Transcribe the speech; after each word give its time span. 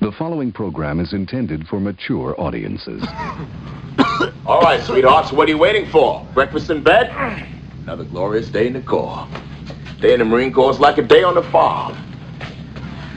The 0.00 0.12
following 0.12 0.50
program 0.50 0.98
is 0.98 1.12
intended 1.12 1.68
for 1.68 1.78
mature 1.78 2.34
audiences. 2.40 3.04
All 4.46 4.62
right, 4.62 4.80
sweethearts, 4.82 5.30
what 5.30 5.46
are 5.46 5.50
you 5.50 5.58
waiting 5.58 5.90
for? 5.90 6.26
Breakfast 6.32 6.70
in 6.70 6.82
bed? 6.82 7.10
Another 7.82 8.04
glorious 8.04 8.48
day 8.48 8.66
in 8.66 8.72
the 8.72 8.80
Corps. 8.80 9.28
Day 10.00 10.14
in 10.14 10.20
the 10.20 10.24
Marine 10.24 10.54
Corps 10.54 10.70
is 10.70 10.80
like 10.80 10.96
a 10.96 11.02
day 11.02 11.22
on 11.22 11.34
the 11.34 11.42
farm. 11.42 11.98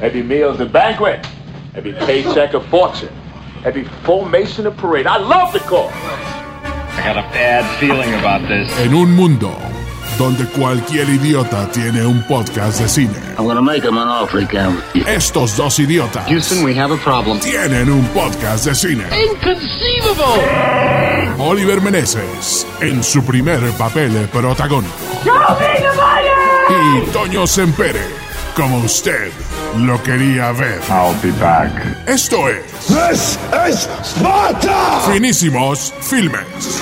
Every 0.02 0.24
meal's 0.24 0.60
a 0.60 0.66
banquet. 0.66 1.26
Every 1.74 1.94
paycheck 1.94 2.54
a 2.54 2.60
fortune. 2.70 3.16
Every 3.64 3.86
formation 4.04 4.68
a 4.68 4.72
parade. 4.72 5.08
I 5.08 5.20
love 5.20 5.54
the 5.54 5.62
Corps. 5.62 5.90
I 5.94 7.02
got 7.02 7.18
a 7.18 7.30
bad 7.32 7.80
feeling 7.80 8.14
about 8.16 8.46
this. 8.50 8.70
En 8.80 8.94
un 8.94 9.10
mundo 9.16 9.73
donde 10.18 10.46
cualquier 10.48 11.10
idiota 11.10 11.68
tiene 11.72 12.06
un 12.06 12.22
podcast 12.24 12.80
de 12.80 12.88
cine, 12.88 13.14
I'm 13.38 13.46
gonna 13.46 13.62
make 13.62 13.84
him 13.84 13.98
an 13.98 14.08
offer 14.08 14.42
refuse. 14.42 14.84
estos 15.08 15.56
dos 15.58 15.80
idiotas 15.80 16.26
Houston, 16.28 16.64
we 16.64 16.78
have 16.78 16.94
a 16.94 16.98
problem. 16.98 17.40
tienen 17.40 17.90
un 17.90 18.06
podcast 18.08 18.66
de 18.66 18.76
cine. 18.76 19.04
Inconceivable! 19.12 21.34
Oliver 21.40 21.82
Meneses 21.82 22.66
en 22.82 23.04
su 23.04 23.24
primer 23.24 23.60
papel 23.72 24.12
protagónico. 24.32 24.94
Y 26.70 27.02
Toño 27.12 27.48
Sempere, 27.48 28.02
como 28.56 28.78
usted 28.80 29.32
lo 29.80 30.02
quería 30.04 30.52
ver. 30.52 30.80
I'll 30.90 31.16
be 31.22 31.32
back. 31.40 31.72
Esto 32.08 32.50
es 32.50 32.64
This 32.88 33.38
is 33.70 33.90
Sparta! 34.04 35.02
Finísimos 35.12 35.94
Filmes. 36.02 36.82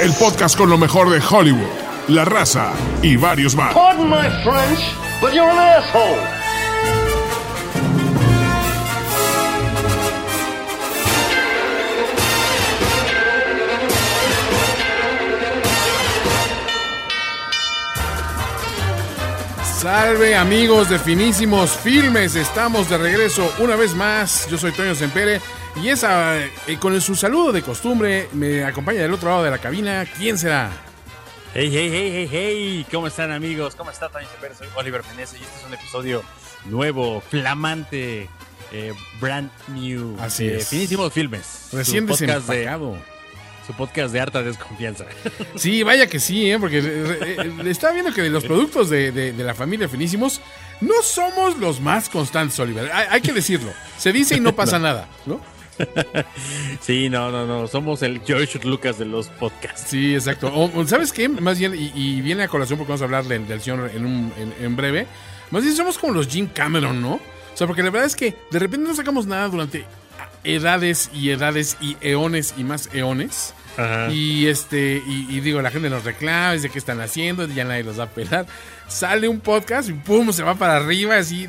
El 0.00 0.12
podcast 0.12 0.56
con 0.56 0.70
lo 0.70 0.78
mejor 0.78 1.10
de 1.10 1.20
Hollywood, 1.20 1.66
la 2.06 2.24
raza 2.24 2.72
y 3.02 3.16
varios 3.16 3.56
más. 3.56 3.74
Pardon 3.74 4.08
my 4.08 4.28
French, 4.44 4.78
but 5.20 5.32
you're 5.32 5.50
an 5.50 5.58
asshole! 5.58 6.38
Salve 19.80 20.36
amigos 20.36 20.88
de 20.88 21.00
Finísimos 21.00 21.70
Filmes, 21.70 22.36
estamos 22.36 22.88
de 22.88 22.98
regreso 22.98 23.52
una 23.58 23.74
vez 23.74 23.94
más. 23.96 24.46
Yo 24.48 24.58
soy 24.58 24.70
Toño 24.70 24.94
Sempere 24.94 25.40
y 25.76 25.88
esa, 25.88 26.38
eh, 26.44 26.50
con 26.80 27.00
su 27.00 27.14
saludo 27.14 27.52
de 27.52 27.62
costumbre 27.62 28.28
me 28.32 28.64
acompaña 28.64 29.00
del 29.02 29.12
otro 29.12 29.28
lado 29.30 29.44
de 29.44 29.50
la 29.50 29.58
cabina. 29.58 30.04
¿Quién 30.16 30.36
será? 30.38 30.70
Hey, 31.54 31.70
hey, 31.72 31.88
hey, 31.92 32.10
hey, 32.14 32.28
hey, 32.30 32.86
¿cómo 32.90 33.06
están 33.06 33.30
amigos? 33.32 33.74
¿Cómo 33.74 33.90
está 33.90 34.08
Tony 34.08 34.26
Cepero? 34.26 34.54
Soy 34.56 34.66
Oliver 34.76 35.02
Meneses 35.10 35.40
y 35.40 35.44
este 35.44 35.58
es 35.60 35.64
un 35.66 35.74
episodio 35.74 36.22
nuevo, 36.66 37.22
flamante, 37.30 38.28
eh, 38.72 38.92
brand 39.20 39.50
new. 39.68 40.16
Así 40.20 40.46
de 40.46 40.58
es. 40.58 40.68
Finísimos 40.68 41.12
Filmes. 41.12 41.68
Recién 41.72 42.04
su 42.06 42.08
podcast, 42.18 42.48
de, 42.48 42.98
su 43.66 43.72
podcast 43.74 44.12
de 44.12 44.20
harta 44.20 44.42
desconfianza. 44.42 45.04
Sí, 45.56 45.82
vaya 45.84 46.06
que 46.06 46.18
sí, 46.20 46.50
¿eh? 46.50 46.58
porque 46.58 46.78
eh, 46.80 47.36
eh, 47.38 47.62
estaba 47.66 47.92
viendo 47.94 48.12
que 48.12 48.22
de 48.22 48.30
los 48.30 48.44
productos 48.44 48.90
de, 48.90 49.10
de- 49.12 49.32
de 49.32 49.44
la 49.44 49.54
familia 49.54 49.88
Finísimos 49.88 50.40
no 50.80 51.02
somos 51.02 51.56
los 51.58 51.80
más 51.80 52.08
constantes, 52.08 52.58
Oliver. 52.60 52.90
Hay, 52.92 53.06
hay 53.10 53.20
que 53.20 53.32
decirlo. 53.32 53.72
Se 53.96 54.12
dice 54.12 54.36
y 54.36 54.40
no 54.40 54.52
pasa 54.56 54.78
nada, 54.78 55.08
¿no? 55.24 55.40
sí, 56.80 57.08
no, 57.08 57.30
no, 57.30 57.46
no, 57.46 57.66
somos 57.66 58.02
el 58.02 58.20
George 58.24 58.60
Lucas 58.64 58.98
de 58.98 59.04
los 59.04 59.28
podcasts. 59.28 59.84
Sí, 59.88 60.14
exacto. 60.14 60.70
¿Sabes 60.86 61.12
qué? 61.12 61.28
Más 61.28 61.58
bien, 61.58 61.74
y, 61.74 62.20
viene 62.20 62.42
a 62.44 62.48
colación 62.48 62.78
porque 62.78 62.90
vamos 62.90 63.02
a 63.02 63.04
hablar 63.04 63.24
del, 63.24 63.46
del 63.46 63.60
en, 63.94 64.06
un- 64.06 64.32
en 64.60 64.76
breve. 64.76 65.06
Más 65.50 65.62
bien 65.62 65.74
somos 65.74 65.98
como 65.98 66.12
los 66.12 66.28
Jim 66.28 66.48
Cameron, 66.52 67.00
¿no? 67.00 67.14
O 67.14 67.56
sea, 67.56 67.66
porque 67.66 67.82
la 67.82 67.90
verdad 67.90 68.06
es 68.06 68.16
que 68.16 68.36
de 68.50 68.58
repente 68.58 68.86
no 68.88 68.94
sacamos 68.94 69.26
nada 69.26 69.48
durante 69.48 69.84
edades 70.44 71.10
y 71.12 71.30
edades 71.30 71.76
y 71.80 71.96
eones 72.00 72.54
y 72.56 72.64
más 72.64 72.88
eones. 72.92 73.54
Ajá. 73.78 74.10
Y 74.12 74.46
este, 74.48 75.02
y, 75.06 75.26
y 75.30 75.40
digo, 75.40 75.62
la 75.62 75.70
gente 75.70 75.88
nos 75.88 76.04
reclama, 76.04 76.52
dice 76.52 76.68
qué 76.68 76.78
están 76.78 77.00
haciendo, 77.00 77.46
ya 77.46 77.64
nadie 77.64 77.84
los 77.84 77.98
va 77.98 78.04
a 78.04 78.10
pelar. 78.10 78.46
Sale 78.88 79.28
un 79.28 79.40
podcast 79.40 79.88
y 79.88 79.92
pum, 79.92 80.32
se 80.32 80.42
va 80.42 80.54
para 80.56 80.76
arriba, 80.76 81.16
así 81.16 81.48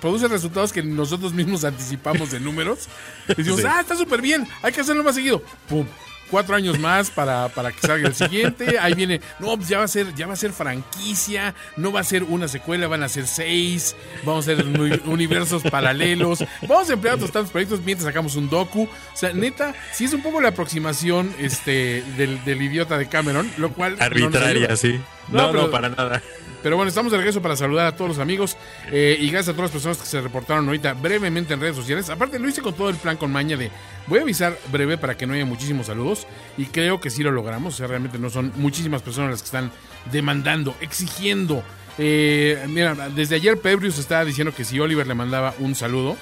produce 0.00 0.28
resultados 0.28 0.72
que 0.72 0.82
nosotros 0.82 1.32
mismos 1.32 1.64
anticipamos 1.64 2.30
de 2.30 2.38
números. 2.40 2.88
Y 3.28 3.34
decimos, 3.36 3.60
Sí. 3.60 3.66
ah, 3.68 3.80
está 3.80 3.96
súper 3.96 4.22
bien, 4.22 4.46
hay 4.62 4.72
que 4.72 4.80
hacerlo 4.80 5.02
más 5.02 5.14
seguido. 5.14 5.42
Pum. 5.68 5.86
Cuatro 6.30 6.54
años 6.54 6.78
más 6.78 7.10
para, 7.10 7.48
para 7.48 7.72
que 7.72 7.80
salga 7.80 8.08
el 8.08 8.14
siguiente. 8.14 8.78
Ahí 8.78 8.94
viene, 8.94 9.20
no, 9.40 9.56
pues 9.56 9.68
ya 9.68 9.78
va 9.78 9.84
a 9.84 9.88
ser, 9.88 10.14
ya 10.14 10.26
va 10.26 10.34
a 10.34 10.36
ser 10.36 10.52
franquicia, 10.52 11.54
no 11.76 11.90
va 11.92 12.00
a 12.00 12.04
ser 12.04 12.22
una 12.22 12.46
secuela, 12.48 12.86
van 12.86 13.02
a 13.02 13.08
ser 13.08 13.26
seis, 13.26 13.96
vamos 14.24 14.46
a 14.48 14.54
ser 14.54 14.64
uni- 14.64 15.00
universos 15.06 15.62
paralelos, 15.64 16.44
vamos 16.68 16.88
a 16.88 16.92
emplear 16.92 17.16
otros 17.16 17.32
tantos 17.32 17.50
proyectos 17.50 17.80
mientras 17.84 18.06
sacamos 18.06 18.36
un 18.36 18.48
docu. 18.48 18.84
O 18.84 19.16
sea, 19.16 19.32
neta, 19.32 19.74
sí 19.92 20.04
es 20.04 20.12
un 20.12 20.22
poco 20.22 20.40
la 20.40 20.50
aproximación 20.50 21.34
este, 21.38 22.02
del, 22.16 22.42
del 22.44 22.62
idiota 22.62 22.96
de 22.96 23.08
Cameron, 23.08 23.50
lo 23.58 23.72
cual. 23.72 23.96
Arbitraria, 24.00 24.76
sí. 24.76 25.00
No, 25.28 25.52
No, 25.52 25.62
no, 25.62 25.70
para 25.70 25.88
nada. 25.88 26.22
Pero 26.62 26.76
bueno, 26.76 26.88
estamos 26.88 27.10
de 27.12 27.18
regreso 27.18 27.40
para 27.42 27.56
saludar 27.56 27.86
a 27.86 27.96
todos 27.96 28.10
los 28.10 28.18
amigos 28.18 28.56
eh, 28.90 29.16
y 29.20 29.30
gracias 29.30 29.48
a 29.48 29.52
todas 29.56 29.70
las 29.70 29.72
personas 29.72 29.98
que 29.98 30.06
se 30.06 30.20
reportaron 30.20 30.66
ahorita 30.66 30.92
brevemente 30.94 31.54
en 31.54 31.60
redes 31.60 31.76
sociales. 31.76 32.10
Aparte, 32.10 32.38
lo 32.38 32.48
hice 32.48 32.60
con 32.62 32.74
todo 32.74 32.90
el 32.90 32.96
plan 32.96 33.16
con 33.16 33.32
maña 33.32 33.56
de 33.56 33.70
voy 34.06 34.18
a 34.18 34.22
avisar 34.22 34.58
breve 34.70 34.98
para 34.98 35.16
que 35.16 35.26
no 35.26 35.34
haya 35.34 35.44
muchísimos 35.46 35.86
saludos 35.86 36.26
y 36.58 36.66
creo 36.66 37.00
que 37.00 37.10
sí 37.10 37.22
lo 37.22 37.30
logramos. 37.30 37.74
O 37.74 37.76
sea, 37.78 37.86
realmente 37.86 38.18
no 38.18 38.28
son 38.30 38.52
muchísimas 38.56 39.02
personas 39.02 39.30
las 39.30 39.40
que 39.42 39.46
están 39.46 39.70
demandando, 40.12 40.74
exigiendo. 40.80 41.62
Eh, 41.98 42.64
mira, 42.68 42.94
desde 43.10 43.34
ayer 43.36 43.58
Pebrius 43.58 43.98
estaba 43.98 44.24
diciendo 44.24 44.54
que 44.54 44.64
si 44.64 44.78
Oliver 44.80 45.06
le 45.06 45.14
mandaba 45.14 45.54
un 45.58 45.74
saludo, 45.74 46.16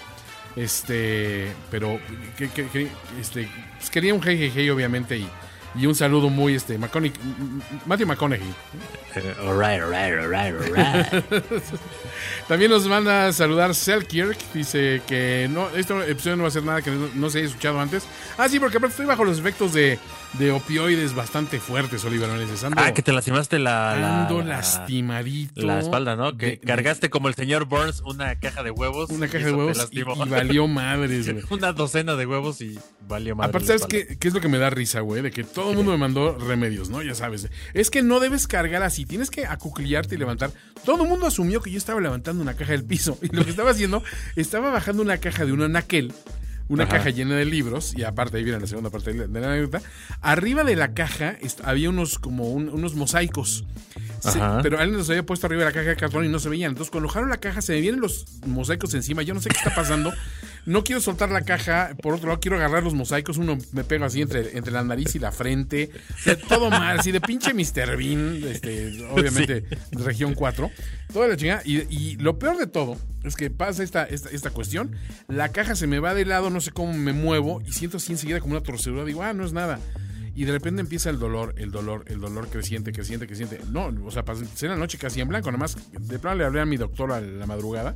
este, 0.56 1.52
pero 1.70 2.00
que, 2.36 2.48
que- 2.50 2.88
este, 3.20 3.48
pues 3.76 3.90
quería 3.90 4.12
un 4.14 4.20
hey, 4.24 4.70
obviamente 4.70 5.16
y, 5.18 5.28
y 5.78 5.86
un 5.86 5.94
saludo 5.94 6.28
muy 6.30 6.54
este, 6.54 6.78
McConaughey- 6.78 7.12
Matthew 7.86 8.06
McConaughey. 8.06 8.48
Eh, 9.14 9.34
alright, 9.42 9.80
alright, 9.82 10.18
alright, 10.18 10.54
alright. 10.60 11.24
También 12.48 12.70
nos 12.70 12.86
manda 12.86 13.26
a 13.28 13.32
saludar 13.32 13.74
Selkirk. 13.74 14.38
Dice 14.54 15.02
que 15.06 15.48
no, 15.50 15.68
este 15.70 15.94
episodio 16.10 16.36
no 16.36 16.42
va 16.44 16.48
a 16.48 16.52
ser 16.52 16.62
nada 16.64 16.82
que 16.82 16.90
no, 16.90 17.08
no 17.14 17.30
se 17.30 17.38
haya 17.38 17.48
escuchado 17.48 17.80
antes. 17.80 18.04
Ah, 18.36 18.48
sí, 18.48 18.58
porque 18.58 18.76
aparte 18.78 18.92
estoy 18.92 19.06
bajo 19.06 19.24
los 19.24 19.38
efectos 19.38 19.72
de, 19.72 19.98
de 20.34 20.50
opioides 20.50 21.14
bastante 21.14 21.58
fuertes, 21.60 22.04
Oliver 22.04 22.28
Meneses. 22.28 22.64
Ando, 22.64 22.80
ah, 22.80 22.92
que 22.92 23.02
te 23.02 23.12
lastimaste 23.12 23.58
la, 23.58 24.22
ando 24.22 24.40
la- 24.42 24.56
lastimadito. 24.56 25.62
la 25.66 25.80
espalda, 25.80 26.16
¿no? 26.16 26.36
Que 26.36 26.46
De- 26.46 26.58
cargaste 26.60 27.10
como 27.10 27.28
el 27.28 27.34
señor 27.34 27.66
Burns 27.66 28.00
una 28.04 28.38
caja 28.38 28.62
de 28.62 28.70
huevos. 28.70 29.10
Una 29.10 29.26
caja 29.28 29.46
de 29.46 29.52
huevos 29.52 29.88
y, 29.90 30.00
y 30.00 30.02
valió 30.02 30.66
madres, 30.68 31.30
güey. 31.32 31.44
una 31.50 31.72
docena 31.72 32.14
de 32.16 32.26
huevos 32.26 32.60
y 32.60 32.78
valió 33.06 33.36
madre. 33.36 33.50
Aparte, 33.50 33.66
¿sabes 33.68 33.86
qué, 33.86 34.16
qué 34.18 34.28
es 34.28 34.34
lo 34.34 34.40
que 34.40 34.48
me 34.48 34.58
da 34.58 34.70
risa, 34.70 35.00
güey? 35.00 35.22
De 35.22 35.30
que 35.30 35.44
todo 35.44 35.67
el 35.70 35.76
mundo 35.76 35.92
me 35.92 35.98
mandó 35.98 36.36
remedios, 36.38 36.90
¿no? 36.90 37.02
Ya 37.02 37.14
sabes. 37.14 37.48
Es 37.74 37.90
que 37.90 38.02
no 38.02 38.20
debes 38.20 38.46
cargar 38.46 38.82
así, 38.82 39.04
tienes 39.06 39.30
que 39.30 39.46
acuclillarte 39.46 40.14
y 40.14 40.18
levantar. 40.18 40.50
Todo 40.84 41.02
el 41.04 41.08
mundo 41.08 41.26
asumió 41.26 41.60
que 41.60 41.70
yo 41.70 41.78
estaba 41.78 42.00
levantando 42.00 42.42
una 42.42 42.54
caja 42.54 42.72
del 42.72 42.84
piso. 42.84 43.18
Y 43.22 43.28
lo 43.34 43.44
que 43.44 43.50
estaba 43.50 43.70
haciendo, 43.70 44.02
estaba 44.36 44.70
bajando 44.70 45.02
una 45.02 45.18
caja 45.18 45.44
de 45.44 45.52
un 45.52 45.62
anaquel. 45.62 46.12
Una 46.70 46.84
Ajá. 46.84 46.98
caja 46.98 47.08
llena 47.10 47.34
de 47.34 47.46
libros, 47.46 47.94
y 47.96 48.02
aparte 48.04 48.36
ahí 48.36 48.44
viene 48.44 48.60
la 48.60 48.66
segunda 48.66 48.90
parte 48.90 49.14
de 49.14 49.40
la, 49.40 49.52
anécdota. 49.52 49.80
Arriba 50.20 50.64
de 50.64 50.76
la 50.76 50.92
caja 50.92 51.38
había 51.64 51.88
unos 51.88 52.18
como 52.18 52.50
un- 52.50 52.68
unos 52.68 52.94
mosaicos. 52.94 53.64
Pero 54.62 54.78
alguien 54.78 54.98
los 54.98 55.08
había 55.08 55.24
puesto 55.24 55.46
arriba 55.46 55.60
de 55.60 55.70
la 55.70 55.72
caja 55.72 55.88
de 55.88 55.96
cartón 55.96 56.26
y 56.26 56.28
no 56.28 56.38
se 56.38 56.50
veían. 56.50 56.72
Entonces, 56.72 56.90
cuando 56.90 57.08
bajaron 57.08 57.30
la 57.30 57.38
caja, 57.38 57.62
se 57.62 57.72
me 57.72 57.80
vienen 57.80 58.00
los 58.02 58.26
mosaicos 58.46 58.92
encima. 58.92 59.22
Yo 59.22 59.32
no 59.32 59.40
sé 59.40 59.48
qué 59.48 59.56
está 59.56 59.74
pasando. 59.74 60.12
No 60.68 60.84
quiero 60.84 61.00
soltar 61.00 61.30
la 61.30 61.40
caja. 61.40 61.96
Por 62.02 62.12
otro 62.12 62.28
lado, 62.28 62.40
quiero 62.40 62.58
agarrar 62.58 62.82
los 62.82 62.92
mosaicos. 62.92 63.38
Uno 63.38 63.56
me 63.72 63.84
pega 63.84 64.04
así 64.04 64.20
entre, 64.20 64.54
entre 64.54 64.70
la 64.70 64.84
nariz 64.84 65.14
y 65.14 65.18
la 65.18 65.32
frente. 65.32 65.88
O 66.14 66.18
sea, 66.18 66.36
todo 66.36 66.68
mal. 66.68 67.00
Así 67.00 67.10
de 67.10 67.22
pinche 67.22 67.54
Mr. 67.54 67.96
Bean. 67.96 68.44
Este, 68.44 69.02
obviamente, 69.10 69.64
región 69.92 70.34
4. 70.34 70.70
Toda 71.10 71.26
la 71.26 71.38
chingada. 71.38 71.62
Y, 71.64 71.78
y 71.88 72.16
lo 72.16 72.38
peor 72.38 72.58
de 72.58 72.66
todo 72.66 72.98
es 73.24 73.34
que 73.34 73.48
pasa 73.48 73.82
esta, 73.82 74.04
esta, 74.04 74.28
esta 74.28 74.50
cuestión. 74.50 74.94
La 75.26 75.48
caja 75.52 75.74
se 75.74 75.86
me 75.86 76.00
va 76.00 76.12
de 76.12 76.26
lado. 76.26 76.50
No 76.50 76.60
sé 76.60 76.70
cómo 76.70 76.92
me 76.92 77.14
muevo. 77.14 77.62
Y 77.66 77.72
siento 77.72 77.96
así 77.96 78.12
enseguida 78.12 78.40
como 78.40 78.52
una 78.52 78.62
torcedura. 78.62 79.06
Digo, 79.06 79.22
ah, 79.22 79.32
no 79.32 79.46
es 79.46 79.54
nada. 79.54 79.80
Y 80.34 80.44
de 80.44 80.52
repente 80.52 80.82
empieza 80.82 81.08
el 81.08 81.18
dolor, 81.18 81.54
el 81.56 81.70
dolor, 81.70 82.04
el 82.08 82.20
dolor 82.20 82.46
creciente, 82.50 82.92
creciente, 82.92 83.26
creciente. 83.26 83.58
No, 83.72 83.90
o 84.04 84.10
sea, 84.10 84.26
pasé 84.26 84.68
la 84.68 84.76
noche 84.76 84.98
casi 84.98 85.22
en 85.22 85.28
blanco. 85.28 85.50
Nada 85.50 85.60
más, 85.60 85.78
de 85.92 86.18
plano 86.18 86.36
le 86.36 86.44
hablé 86.44 86.60
a 86.60 86.66
mi 86.66 86.76
doctor 86.76 87.10
a 87.10 87.22
la 87.22 87.46
madrugada. 87.46 87.94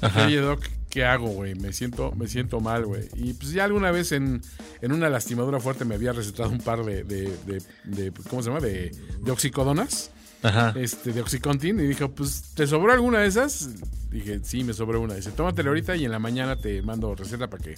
Ajá. 0.00 0.26
Oye, 0.26 0.36
doc, 0.36 0.64
¿qué 0.88 1.04
hago, 1.04 1.28
güey? 1.28 1.54
Me 1.54 1.72
siento, 1.72 2.12
me 2.12 2.28
siento 2.28 2.60
mal, 2.60 2.86
güey. 2.86 3.08
Y 3.14 3.34
pues 3.34 3.52
ya 3.52 3.64
alguna 3.64 3.90
vez 3.90 4.12
en, 4.12 4.40
en 4.80 4.92
una 4.92 5.08
lastimadura 5.08 5.60
fuerte 5.60 5.84
me 5.84 5.94
había 5.94 6.12
recetado 6.12 6.50
un 6.50 6.58
par 6.58 6.84
de, 6.84 7.04
de, 7.04 7.32
de- 7.46 7.62
de- 7.84 8.12
¿cómo 8.28 8.42
se 8.42 8.48
llama? 8.50 8.60
De, 8.60 8.90
de 9.22 9.30
oxicodonas. 9.30 10.10
Ajá. 10.40 10.72
este, 10.76 11.12
de 11.12 11.20
Oxycontin 11.20 11.80
y 11.80 11.82
dijo, 11.88 12.12
pues, 12.12 12.52
¿te 12.54 12.64
sobró 12.68 12.92
alguna 12.92 13.18
de 13.18 13.26
esas? 13.26 13.70
Dije, 14.08 14.38
sí, 14.44 14.62
me 14.62 14.72
sobró 14.72 15.00
una. 15.00 15.14
Dice, 15.14 15.32
tómatela 15.32 15.70
ahorita 15.70 15.96
y 15.96 16.04
en 16.04 16.12
la 16.12 16.20
mañana 16.20 16.54
te 16.54 16.80
mando 16.80 17.12
receta 17.16 17.50
para 17.50 17.60
que, 17.64 17.74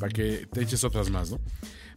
para 0.00 0.10
que 0.10 0.48
te 0.50 0.62
eches 0.62 0.82
otras 0.84 1.10
más, 1.10 1.30
¿no? 1.30 1.38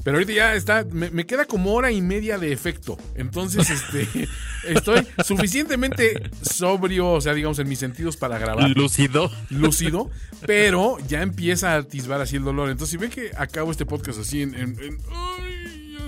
Pero 0.03 0.18
ahorita 0.18 0.33
ya 0.33 0.56
está, 0.56 0.83
me, 0.92 1.09
me 1.12 1.25
queda 1.25 1.45
como 1.45 1.74
hora 1.74 1.92
y 1.92 2.01
media 2.01 2.38
de 2.38 2.51
efecto. 2.51 2.98
Entonces, 3.15 3.69
este, 3.69 4.27
estoy 4.68 5.06
suficientemente 5.24 6.30
sobrio, 6.42 7.09
o 7.12 7.21
sea, 7.21 7.33
digamos, 7.33 7.59
en 7.59 7.69
mis 7.69 7.80
sentidos 7.80 8.18
para 8.18 8.38
grabar. 8.39 8.69
Lúcido. 8.71 9.31
Lúcido, 9.50 10.09
pero 10.45 10.98
ya 11.07 11.21
empieza 11.21 11.74
a 11.74 11.77
atisbar 11.77 12.21
así 12.21 12.36
el 12.38 12.44
dolor. 12.44 12.69
Entonces, 12.69 12.92
si 12.92 12.98
ven 12.98 13.09
que 13.12 13.31
acabo 13.38 13.71
este 13.71 13.86
podcast 13.86 14.19
así 14.19 14.42
en, 14.42 14.56
en- 14.56 14.80
en, 14.81 14.98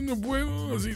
no 0.03 0.19
puedo, 0.19 0.75
así, 0.77 0.91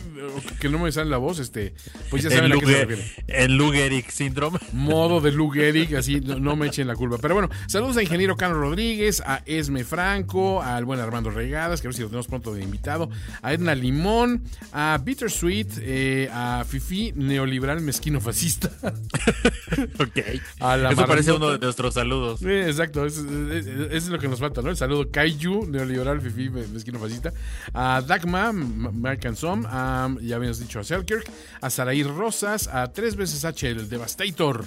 que 0.60 0.70
no 0.70 0.80
me 0.80 0.92
sale 0.92 1.10
la 1.10 1.18
voz, 1.18 1.40
este, 1.40 1.74
pues 2.10 2.24
ya 2.24 2.30
saben 2.30 2.52
El, 2.52 2.58
a 2.58 2.60
qué 2.60 2.66
se 2.66 2.72
Luger, 2.72 2.88
refiere 2.88 3.14
el 3.28 3.56
Lugeric 3.58 4.10
Syndrome. 4.10 4.60
modo 4.74 5.22
de 5.22 5.32
Lou 5.32 5.50
Gehrig, 5.50 5.96
así 5.96 6.22
no, 6.22 6.40
no 6.40 6.56
me 6.56 6.68
echen 6.68 6.88
la 6.88 6.96
culpa. 6.96 7.18
Pero 7.22 7.34
bueno, 7.34 7.50
saludos 7.68 7.98
a 7.98 8.04
Ingeniero 8.04 8.36
Carlos 8.38 8.60
Rodríguez, 8.60 9.22
a 9.26 9.42
Esme 9.46 9.84
Franco, 9.84 10.62
al 10.62 10.86
buen 10.86 11.00
Armando 11.00 11.30
Regadas, 11.30 11.82
que 11.82 11.88
a 11.88 11.90
ver 11.90 11.96
si 11.96 12.02
lo 12.02 12.08
tenemos 12.10 12.28
pronto 12.28 12.54
de 12.54 12.64
invitado, 12.64 13.10
a 13.42 13.54
Edna 13.54 13.74
Limón, 13.76 14.44
a 14.72 15.00
Bittersweet, 15.04 15.68
eh, 15.82 16.30
a 16.32 16.66
Fifi 16.68 17.14
Neoliberal 17.16 17.82
Mezquino 17.82 18.22
Fascista. 18.22 18.70
Ok. 20.00 20.20
A 20.60 20.78
la 20.78 20.92
Eso 20.92 21.06
parece 21.06 21.32
uno 21.32 21.50
de 21.52 21.60
nuestros 21.60 21.94
saludos. 21.94 22.42
Exacto, 22.44 23.06
eso, 23.06 23.26
es- 23.92 24.08
lo 24.08 24.20
que 24.20 24.28
nos 24.28 24.40
falta, 24.40 24.62
¿no? 24.62 24.70
El 24.70 24.78
saludo 24.78 25.10
Kaiju, 25.12 25.68
neoliberal, 25.68 26.22
fifi, 26.22 26.50
me- 26.50 26.66
mezquino 26.68 26.98
fascista. 27.00 27.34
A 27.74 28.02
Dagma, 28.02 28.54
Mark 28.98 29.26
and 29.26 29.36
Som, 29.36 29.66
a, 29.68 30.10
ya 30.22 30.36
habíamos 30.36 30.60
dicho 30.60 30.80
a 30.80 30.84
Selkirk, 30.84 31.30
a 31.62 31.70
Saraí 31.70 32.04
Rosas, 32.04 32.68
a 32.68 32.92
tres 32.92 33.16
veces 33.16 33.46
H, 33.46 33.70
el 33.70 33.90
Devastator. 33.90 34.66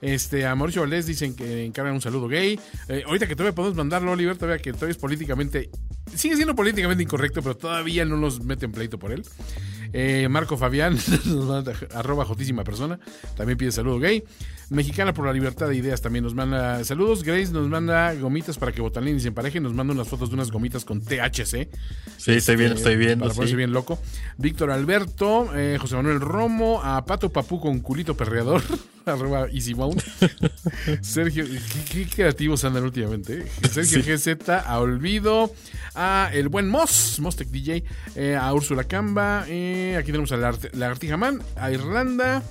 Este, 0.00 0.46
a 0.46 0.54
Mauricio 0.54 0.82
Valdés 0.82 1.06
dicen 1.06 1.34
que 1.34 1.64
encargan 1.64 1.94
un 1.94 2.00
saludo 2.00 2.28
gay. 2.28 2.58
Eh, 2.88 3.02
ahorita 3.06 3.26
que 3.26 3.34
todavía 3.34 3.54
podemos 3.54 3.76
mandarlo, 3.76 4.12
Oliver, 4.12 4.36
todavía 4.36 4.62
que 4.62 4.72
todavía 4.72 4.92
es 4.92 4.98
políticamente. 4.98 5.70
Sigue 6.14 6.36
siendo 6.36 6.54
políticamente 6.54 7.02
incorrecto, 7.02 7.42
pero 7.42 7.56
todavía 7.56 8.04
no 8.04 8.16
nos 8.16 8.42
meten 8.42 8.72
pleito 8.72 8.98
por 8.98 9.12
él. 9.12 9.24
Eh, 9.92 10.28
Marco 10.30 10.56
Fabián, 10.56 10.96
arroba 11.94 12.24
jotísima 12.24 12.64
persona, 12.64 12.98
también 13.36 13.58
pide 13.58 13.72
saludo 13.72 13.98
gay. 13.98 14.22
Mexicana 14.68 15.14
por 15.14 15.26
la 15.26 15.32
libertad 15.32 15.68
de 15.68 15.76
ideas 15.76 16.02
también 16.02 16.24
nos 16.24 16.34
manda 16.34 16.82
saludos. 16.82 17.22
Grace 17.22 17.52
nos 17.52 17.68
manda 17.68 18.12
gomitas 18.14 18.58
para 18.58 18.72
que 18.72 18.80
Botalín 18.80 19.16
y 19.16 19.20
se 19.20 19.28
emparejen. 19.28 19.62
Nos 19.62 19.74
manda 19.74 19.92
unas 19.94 20.08
fotos 20.08 20.28
de 20.30 20.34
unas 20.34 20.50
gomitas 20.50 20.84
con 20.84 21.00
THC. 21.00 21.68
Sí, 22.16 22.32
estoy 22.32 22.56
bien, 22.56 22.72
Eh, 22.72 22.74
estoy 22.74 22.96
viendo. 22.96 23.24
Para 23.26 23.34
ponerse 23.34 23.52
sí. 23.52 23.56
bien 23.56 23.72
loco. 23.72 23.98
Víctor 24.38 24.72
Alberto, 24.72 25.50
eh, 25.54 25.78
José 25.80 25.94
Manuel 25.94 26.20
Romo, 26.20 26.80
a 26.82 27.04
Pato 27.04 27.30
Papú 27.30 27.60
con 27.60 27.78
culito 27.78 28.16
perreador, 28.16 28.60
arroba 29.12 29.46
EasyMount. 29.52 30.02
Sergio, 31.00 31.44
qué, 31.44 31.60
qué 31.90 32.06
creativos 32.08 32.64
andan 32.64 32.84
últimamente. 32.84 33.38
eh. 33.62 33.68
Sergio 33.68 34.02
GZ, 34.02 34.48
a 34.50 34.78
Olvido, 34.80 35.52
a 35.94 36.30
el 36.32 36.48
buen 36.48 36.68
Moss, 36.68 37.18
Mostec 37.20 37.48
DJ, 37.48 37.84
eh, 38.14 38.36
a 38.36 38.52
Úrsula 38.52 38.84
Camba, 38.84 39.44
eh, 39.48 39.96
aquí 39.98 40.06
tenemos 40.06 40.32
a 40.32 40.36
la 40.36 40.54
Lagartija 40.72 41.16
Man, 41.16 41.42
a 41.56 41.70
Irlanda. 41.70 42.42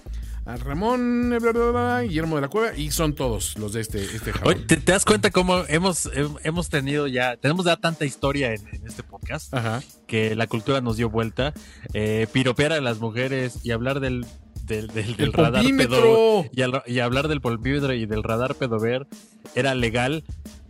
A 0.48 0.57
Ramón, 0.57 1.30
bla, 1.42 1.52
bla, 1.52 1.72
bla, 1.72 2.02
Guillermo 2.04 2.36
de 2.36 2.42
la 2.44 2.50
Cueva, 2.50 2.78
y 2.78 2.92
son 2.92 3.16
todos 3.16 3.58
los 3.58 3.74
de 3.74 3.81
este, 3.81 4.04
este 4.04 4.31
Oye. 4.44 4.60
¿te, 4.68 4.78
te 4.78 4.92
das 4.92 5.04
cuenta 5.04 5.31
cómo 5.31 5.63
hemos, 5.69 6.06
hem- 6.13 6.38
hemos 6.44 6.69
tenido 6.69 7.08
ya, 7.08 7.36
tenemos 7.36 7.66
ya 7.66 7.78
tanta 7.78 8.06
historia 8.06 8.54
en, 8.54 8.62
en 8.72 8.86
este 8.86 9.01
podcast 9.01 9.51
Ajá. 9.56 9.81
que 10.06 10.36
la 10.36 10.46
cultura 10.46 10.81
nos 10.81 10.98
dio 10.98 11.10
vuelta? 11.10 11.56
Eh, 11.96 12.28
piropear 12.31 12.74
a 12.74 12.80
las 12.81 13.00
mujeres 13.00 13.58
y 13.63 13.72
hablar 13.72 14.00
del, 14.00 14.24
del, 14.65 14.88
del, 14.88 15.15
del 15.15 15.27
El 15.27 15.33
radar 15.33 15.62
polvímetro. 15.62 15.95
pedo 16.01 16.45
y, 16.51 16.62
al- 16.62 16.83
y 16.88 17.00
hablar 17.00 17.27
del 17.27 17.41
polvímetro 17.41 17.94
y 17.94 18.06
del 18.06 18.23
radar 18.23 18.56
pedover 18.56 19.07
era 19.56 19.75
legal 19.75 20.23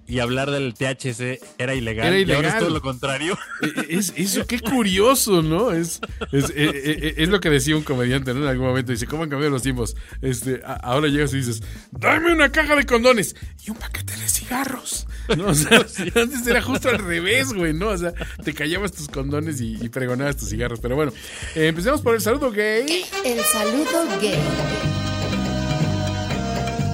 y 0.07 0.19
hablar 0.19 0.51
del 0.51 0.73
THC 0.75 1.39
era 1.57 1.73
ilegal. 1.73 2.07
Era 2.13 2.19
Y 2.19 2.23
ahora 2.23 2.33
es 2.35 2.39
ilegal. 2.53 2.59
todo 2.59 2.69
lo 2.69 2.81
contrario. 2.81 3.37
Eh, 3.61 3.85
Es, 3.89 4.13
eso, 4.15 4.45
qué 4.45 4.59
curioso, 4.59 5.41
¿no? 5.41 5.71
Es, 5.71 5.99
es, 6.31 6.51
eh, 6.55 7.15
es 7.17 7.29
lo 7.29 7.39
que 7.39 7.49
decía 7.49 7.75
un 7.75 7.83
comediante 7.83 8.33
¿no? 8.33 8.41
en 8.43 8.47
algún 8.47 8.67
momento. 8.67 8.91
Dice, 8.91 9.07
¿cómo 9.07 9.23
han 9.23 9.29
cambiado 9.29 9.51
los 9.51 9.63
tiempos? 9.63 9.95
Este, 10.21 10.61
a- 10.65 10.73
ahora 10.73 11.07
llegas 11.07 11.33
y 11.33 11.37
dices, 11.37 11.61
dame 11.91 12.31
una 12.33 12.51
caja 12.51 12.75
de 12.75 12.85
condones 12.85 13.35
y 13.65 13.71
un 13.71 13.77
paquete 13.77 14.15
de 14.15 14.27
cigarros. 14.29 15.07
¿No? 15.37 15.47
O 15.47 15.55
sea, 15.55 15.77
antes 16.15 16.45
era 16.45 16.61
justo 16.61 16.89
al 16.89 16.99
revés, 16.99 17.51
güey, 17.53 17.73
¿no? 17.73 17.87
O 17.89 17.97
sea, 17.97 18.13
te 18.43 18.53
callabas 18.53 18.91
tus 18.91 19.07
condones 19.07 19.59
y, 19.61 19.77
y 19.83 19.89
pregonabas 19.89 20.37
tus 20.37 20.49
cigarros. 20.49 20.79
Pero 20.79 20.95
bueno, 20.95 21.11
eh, 21.55 21.67
empecemos 21.67 22.01
por 22.01 22.13
el 22.15 22.21
saludo 22.21 22.51
gay. 22.51 23.05
El 23.23 23.39
saludo 23.43 24.05
gay. 24.21 24.39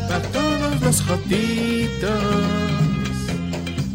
A 0.10 0.20
todos 0.32 0.82
los 0.82 1.02
jotitos 1.02 2.71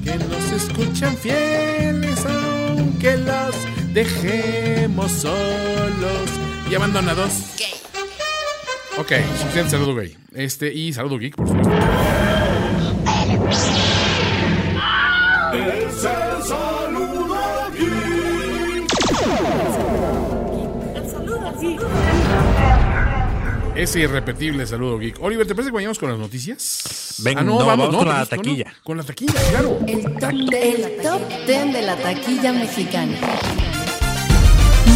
que 0.07 0.17
nos 0.19 0.53
escuchan 0.53 1.17
fieles, 1.17 2.25
aunque 2.25 3.17
los 3.17 3.55
dejemos 3.93 5.11
solos 5.11 6.31
y 6.71 6.75
abandonados. 6.75 7.33
Gay. 7.59 7.75
Ok, 8.99 9.13
suficiente 9.41 9.71
saludo 9.73 9.97
gay. 9.97 10.17
Este, 10.33 10.73
y 10.73 10.93
saludo 10.93 11.19
geek, 11.19 11.35
por 11.35 11.49
supuesto. 11.49 12.06
Ese 23.77 24.01
irrepetible 24.01 24.67
saludo 24.67 24.99
geek. 24.99 25.21
Oliver, 25.21 25.47
¿te 25.47 25.55
parece 25.55 25.71
que 25.71 25.75
vayamos 25.75 25.99
con 25.99 26.09
las 26.09 26.19
noticias? 26.19 27.17
Venga, 27.19 27.43
no, 27.43 27.59
vamos 27.65 27.95
con 27.95 28.09
la 28.09 28.25
tenemos- 28.25 28.29
taquilla. 28.31 28.75
Con 28.83 28.97
la 28.97 29.03
taquilla, 29.03 29.35
claro. 29.51 29.79
El 29.87 30.03
top, 30.19 30.31
el 30.55 30.97
top 31.03 31.21
10 31.47 31.73
de 31.75 31.83
la 31.83 31.97
taquilla 31.97 32.53
mexicana. 32.53 33.19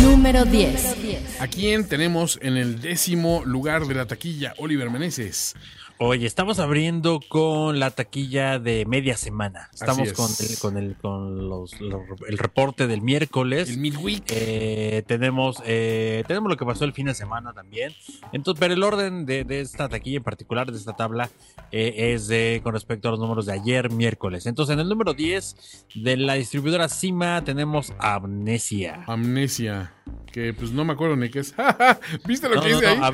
Número 0.02 0.46
10. 0.46 0.96
¿A 1.40 1.46
quién 1.46 1.86
tenemos 1.88 2.38
en 2.40 2.56
el 2.56 2.80
décimo 2.80 3.42
lugar 3.44 3.86
de 3.86 3.94
la 3.94 4.06
taquilla? 4.06 4.54
Oliver 4.56 4.88
Meneses. 4.88 5.54
Oye, 6.02 6.26
estamos 6.26 6.58
abriendo 6.60 7.20
con 7.28 7.78
la 7.78 7.90
taquilla 7.90 8.58
de 8.58 8.86
media 8.86 9.18
semana. 9.18 9.68
Estamos 9.74 10.08
es. 10.08 10.12
con, 10.14 10.30
el, 10.40 10.58
con, 10.58 10.76
el, 10.78 10.96
con 10.96 11.46
los, 11.50 11.78
los- 11.78 12.00
el 12.26 12.38
reporte 12.38 12.86
del 12.86 13.02
miércoles. 13.02 13.68
El 13.68 13.76
midweek. 13.80 14.22
Eh, 14.28 15.02
tenemos, 15.06 15.62
eh, 15.66 16.24
tenemos 16.26 16.48
lo 16.50 16.56
que 16.56 16.64
pasó 16.64 16.86
el 16.86 16.94
fin 16.94 17.04
de 17.08 17.14
semana 17.14 17.52
también. 17.52 17.92
Entonces, 18.32 18.58
pero 18.58 18.72
el 18.72 18.82
orden 18.82 19.26
de, 19.26 19.44
de 19.44 19.60
esta 19.60 19.90
taquilla 19.90 20.16
en 20.16 20.22
particular, 20.22 20.72
de 20.72 20.78
esta 20.78 20.96
tabla, 20.96 21.28
eh, 21.70 22.14
es 22.14 22.28
de, 22.28 22.60
con 22.62 22.72
respecto 22.72 23.08
a 23.08 23.10
los 23.10 23.20
números 23.20 23.44
de 23.44 23.52
ayer, 23.52 23.90
miércoles. 23.92 24.46
Entonces, 24.46 24.72
en 24.72 24.80
el 24.80 24.88
número 24.88 25.12
10 25.12 25.86
de 25.96 26.16
la 26.16 26.32
distribuidora 26.32 26.88
Cima 26.88 27.44
tenemos 27.44 27.92
Amnesia. 27.98 29.04
Amnesia. 29.06 29.92
Que 30.32 30.54
pues 30.54 30.70
no 30.72 30.86
me 30.86 30.94
acuerdo 30.94 31.16
ni 31.16 31.28
qué 31.28 31.40
es. 31.40 31.54
¿Viste 32.26 32.48
lo 32.48 32.54
No, 32.54 32.62
que 32.62 32.70
no, 32.70 32.80
dice 32.80 32.96
no, 32.96 33.04
ahí? 33.04 33.12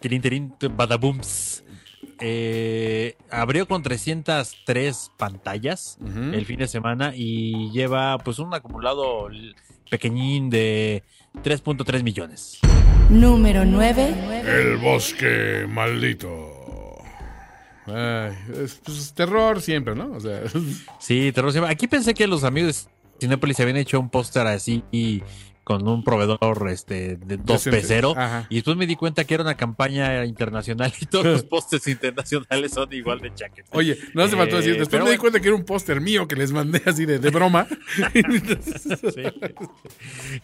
Tirín, 0.00 0.22
tirín, 0.22 0.54
badabooms. 0.76 1.64
Eh, 2.20 3.16
abrió 3.30 3.68
con 3.68 3.82
303 3.82 5.12
pantallas 5.16 5.98
el 6.32 6.44
fin 6.46 6.58
de 6.58 6.66
semana 6.66 7.12
y 7.14 7.70
lleva 7.70 8.18
pues 8.18 8.40
un 8.40 8.52
acumulado 8.54 9.28
pequeñín 9.90 10.50
de 10.50 11.04
3.3 11.44 12.02
millones. 12.02 12.58
Número 13.10 13.64
9. 13.64 14.42
El 14.46 14.76
bosque 14.78 15.66
maldito. 15.68 16.54
Ay, 17.86 18.32
es, 18.62 18.80
pues, 18.84 19.14
terror 19.14 19.62
siempre, 19.62 19.94
¿no? 19.94 20.12
O 20.12 20.20
sea, 20.20 20.42
Sí, 20.98 21.32
terror. 21.32 21.52
llama. 21.52 21.70
Aquí 21.70 21.86
pensé 21.86 22.14
que 22.14 22.26
los 22.26 22.44
amigos 22.44 22.84
de 22.84 23.26
Cinépolis 23.26 23.58
habían 23.60 23.78
hecho 23.78 23.98
un 23.98 24.10
póster 24.10 24.46
así 24.46 24.82
y 24.92 25.22
con 25.68 25.86
un 25.86 26.02
proveedor 26.02 26.66
este 26.70 27.16
de 27.16 27.36
dos 27.36 27.62
pecero 27.64 28.14
Ajá. 28.16 28.46
y 28.48 28.54
después 28.54 28.74
me 28.78 28.86
di 28.86 28.96
cuenta 28.96 29.24
que 29.24 29.34
era 29.34 29.42
una 29.42 29.54
campaña 29.54 30.24
internacional 30.24 30.90
y 30.98 31.04
todos 31.04 31.26
los 31.26 31.42
pósters 31.44 31.86
internacionales 31.88 32.72
son 32.72 32.90
igual 32.94 33.20
de 33.20 33.34
chaqueta. 33.34 33.68
oye, 33.76 33.98
no 34.14 34.22
hace 34.22 34.34
falta 34.34 34.54
Eh, 34.54 34.58
decir. 34.60 34.72
Después 34.78 34.88
pero 34.88 35.04
me 35.04 35.10
di 35.10 35.18
cuenta 35.18 35.40
que 35.40 35.48
era 35.48 35.56
un 35.56 35.64
póster 35.66 36.00
mío 36.00 36.26
que 36.26 36.36
les 36.36 36.52
mandé 36.52 36.80
así 36.86 37.04
de, 37.04 37.18
de 37.18 37.28
broma. 37.30 37.66
Sí. 39.14 39.22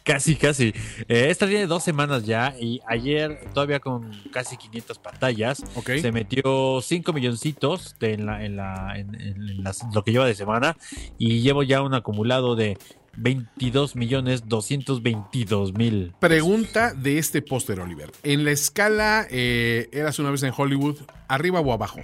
Casi, 0.03 0.37
casi. 0.37 0.75
Eh, 1.09 1.29
esta 1.31 1.47
tiene 1.47 1.67
dos 1.67 1.83
semanas 1.83 2.25
ya 2.25 2.55
y 2.61 2.81
ayer 2.87 3.41
todavía 3.55 3.81
con 3.81 4.11
casi 4.31 4.57
500 4.57 4.99
pantallas 4.99 5.63
ok. 5.75 5.91
se 6.01 6.13
metió 6.13 6.81
5 6.83 7.13
milloncitos 7.13 7.97
de- 7.99 8.13
en, 8.15 8.27
la, 8.27 8.45
en, 8.45 8.57
la, 8.57 8.93
en, 8.99 9.15
en 9.21 9.65
las- 9.65 9.85
lo 9.95 10.05
que 10.05 10.13
lleva 10.13 10.27
de 10.27 10.35
semana 10.35 10.77
y 11.19 11.41
llevo 11.41 11.63
ya 11.63 11.81
un 11.83 11.95
acumulado 11.95 12.57
de 12.57 12.77
22 13.17 13.97
millones 13.97 14.49
222 14.49 15.73
mil. 15.75 16.13
Pregunta 16.21 16.93
de 16.95 17.19
este 17.19 17.43
póster, 17.43 17.81
Oliver. 17.81 18.11
En 18.23 18.45
la 18.45 18.51
escala, 18.51 19.27
eh, 19.31 19.89
eras 19.93 20.19
una 20.19 20.31
vez 20.31 20.43
en 20.43 20.53
Hollywood, 20.57 20.97
¿arriba 21.29 21.61
o 21.61 21.73
abajo? 21.73 22.01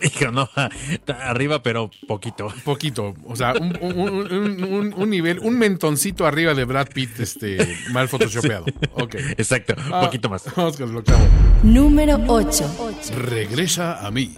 Hijo, 0.00 0.30
no, 0.30 0.48
arriba, 1.08 1.60
pero 1.62 1.90
poquito. 2.06 2.46
Poquito. 2.64 3.14
O 3.24 3.34
sea, 3.34 3.52
un, 3.54 3.76
un- 3.80 3.98
un- 4.32 4.64
un- 4.64 4.94
un 4.96 5.10
nivel, 5.10 5.40
un 5.40 5.58
mentoncito 5.58 6.24
arriba 6.24 6.54
de 6.54 6.64
Brad 6.64 6.86
Pitt, 6.94 7.18
este, 7.18 7.58
mal 7.90 8.08
photoshopeado. 8.08 8.64
Ok. 8.92 9.16
Exacto, 9.36 9.74
un 9.76 9.92
Ah, 9.92 10.02
poquito 10.02 10.28
más. 10.28 10.44
Vamos 10.54 10.76
con 10.76 10.90
el 10.90 10.96
octavo. 10.98 11.18
Número 11.64 12.16
8. 12.28 12.92
Regresa 13.16 14.06
a 14.06 14.10
mí. 14.12 14.36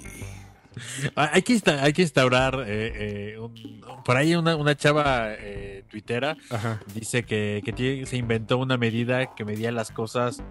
Ah, 1.17 1.31
Hay 1.35 1.43
que, 1.43 1.61
hay 1.69 1.93
que 1.93 2.03
instaurar, 2.03 2.65
eh, 2.67 3.33
eh, 3.35 3.39
un- 3.39 3.81
por 4.05 4.17
ahí 4.17 4.35
una, 4.35 4.57
una 4.57 4.77
chava 4.77 5.35
eh, 5.35 5.85
tuitera 5.91 6.37
Ajá. 6.49 6.81
dice 6.95 7.25
que, 7.25 7.61
que 7.65 7.73
tiene- 7.73 8.07
se 8.07 8.17
inventó 8.17 8.59
una 8.59 8.77
medida 8.77 9.35
que 9.35 9.45
medía 9.45 9.73
las 9.73 9.91
cosas 9.91 10.43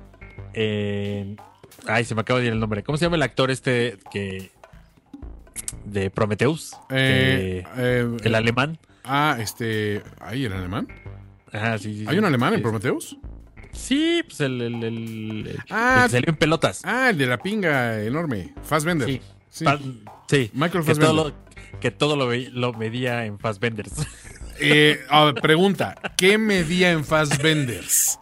en... 0.54 1.38
Ay, 1.88 2.04
se 2.06 2.16
me 2.16 2.22
acaba 2.22 2.40
de 2.40 2.48
ir 2.48 2.52
el 2.54 2.60
nombre. 2.60 2.84
¿Cómo 2.84 2.98
se 2.98 3.06
llama 3.06 3.16
el 3.16 3.22
actor 3.24 3.50
este 3.52 3.98
que... 4.12 4.52
de 5.86 6.10
Prometheus? 6.10 6.74
Eh, 6.90 7.64
Que- 7.76 8.18
el 8.28 8.36
alemán. 8.36 8.78
Ah, 9.04 9.38
este. 9.40 10.02
¿Hay 10.20 10.46
el 10.46 10.54
alemán? 10.54 10.88
Ajá, 11.52 11.78
sí, 11.78 11.94
sí, 12.00 12.06
¿Hay 12.08 12.14
sí. 12.14 12.20
un 12.20 12.26
alemán 12.26 12.54
en 12.54 12.62
Prometheus? 12.62 13.18
Sí, 13.72 14.22
pues 14.28 14.42
el, 14.42 14.62
el, 14.62 14.84
el- 14.84 15.48
el 15.48 15.60
Ah, 15.70 16.02
que 16.06 16.12
salió 16.12 16.30
en 16.30 16.36
pelotas. 16.36 16.82
Ah, 16.84 17.10
el 17.12 17.18
de 17.18 17.26
la 17.28 17.38
pinga 17.38 18.02
enorme. 18.04 18.54
Fassbender. 18.64 19.08
Sí. 19.08 19.22
Sí. 19.50 19.66
Pa- 19.66 19.80
sí. 20.28 20.52
Michael 20.54 20.86
que 20.86 20.96
todo, 20.96 21.14
lo, 21.14 21.34
que 21.80 21.92
todo 21.92 22.16
lo, 22.16 22.28
ve- 22.28 22.50
lo 22.54 22.74
medía 22.74 23.26
en 23.26 23.40
Fassbenders. 23.40 23.94
Eh, 24.62 25.00
a 25.10 25.24
ver, 25.24 25.36
pregunta: 25.36 25.96
¿Qué 26.18 26.38
medía 26.38 26.92
en 26.92 27.06
Fassbenders? 27.06 28.20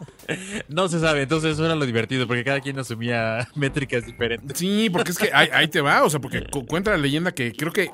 no 0.69 0.87
se 0.87 0.99
sabe, 0.99 1.23
entonces 1.23 1.53
eso 1.53 1.65
era 1.65 1.73
lo 1.73 1.83
divertido, 1.83 2.27
porque 2.27 2.43
cada 2.43 2.59
quien 2.59 2.77
asumía 2.77 3.47
métricas 3.55 4.05
diferentes. 4.05 4.55
Sí, 4.55 4.87
porque 4.91 5.09
es 5.13 5.17
que 5.17 5.31
ahí, 5.33 5.49
ahí 5.51 5.67
te 5.67 5.81
va, 5.81 6.03
o 6.03 6.11
sea, 6.11 6.19
porque 6.19 6.43
cu- 6.45 6.67
cuenta 6.67 6.91
la 6.91 6.97
leyenda 6.97 7.31
que 7.31 7.53
creo 7.53 7.71
que, 7.73 7.89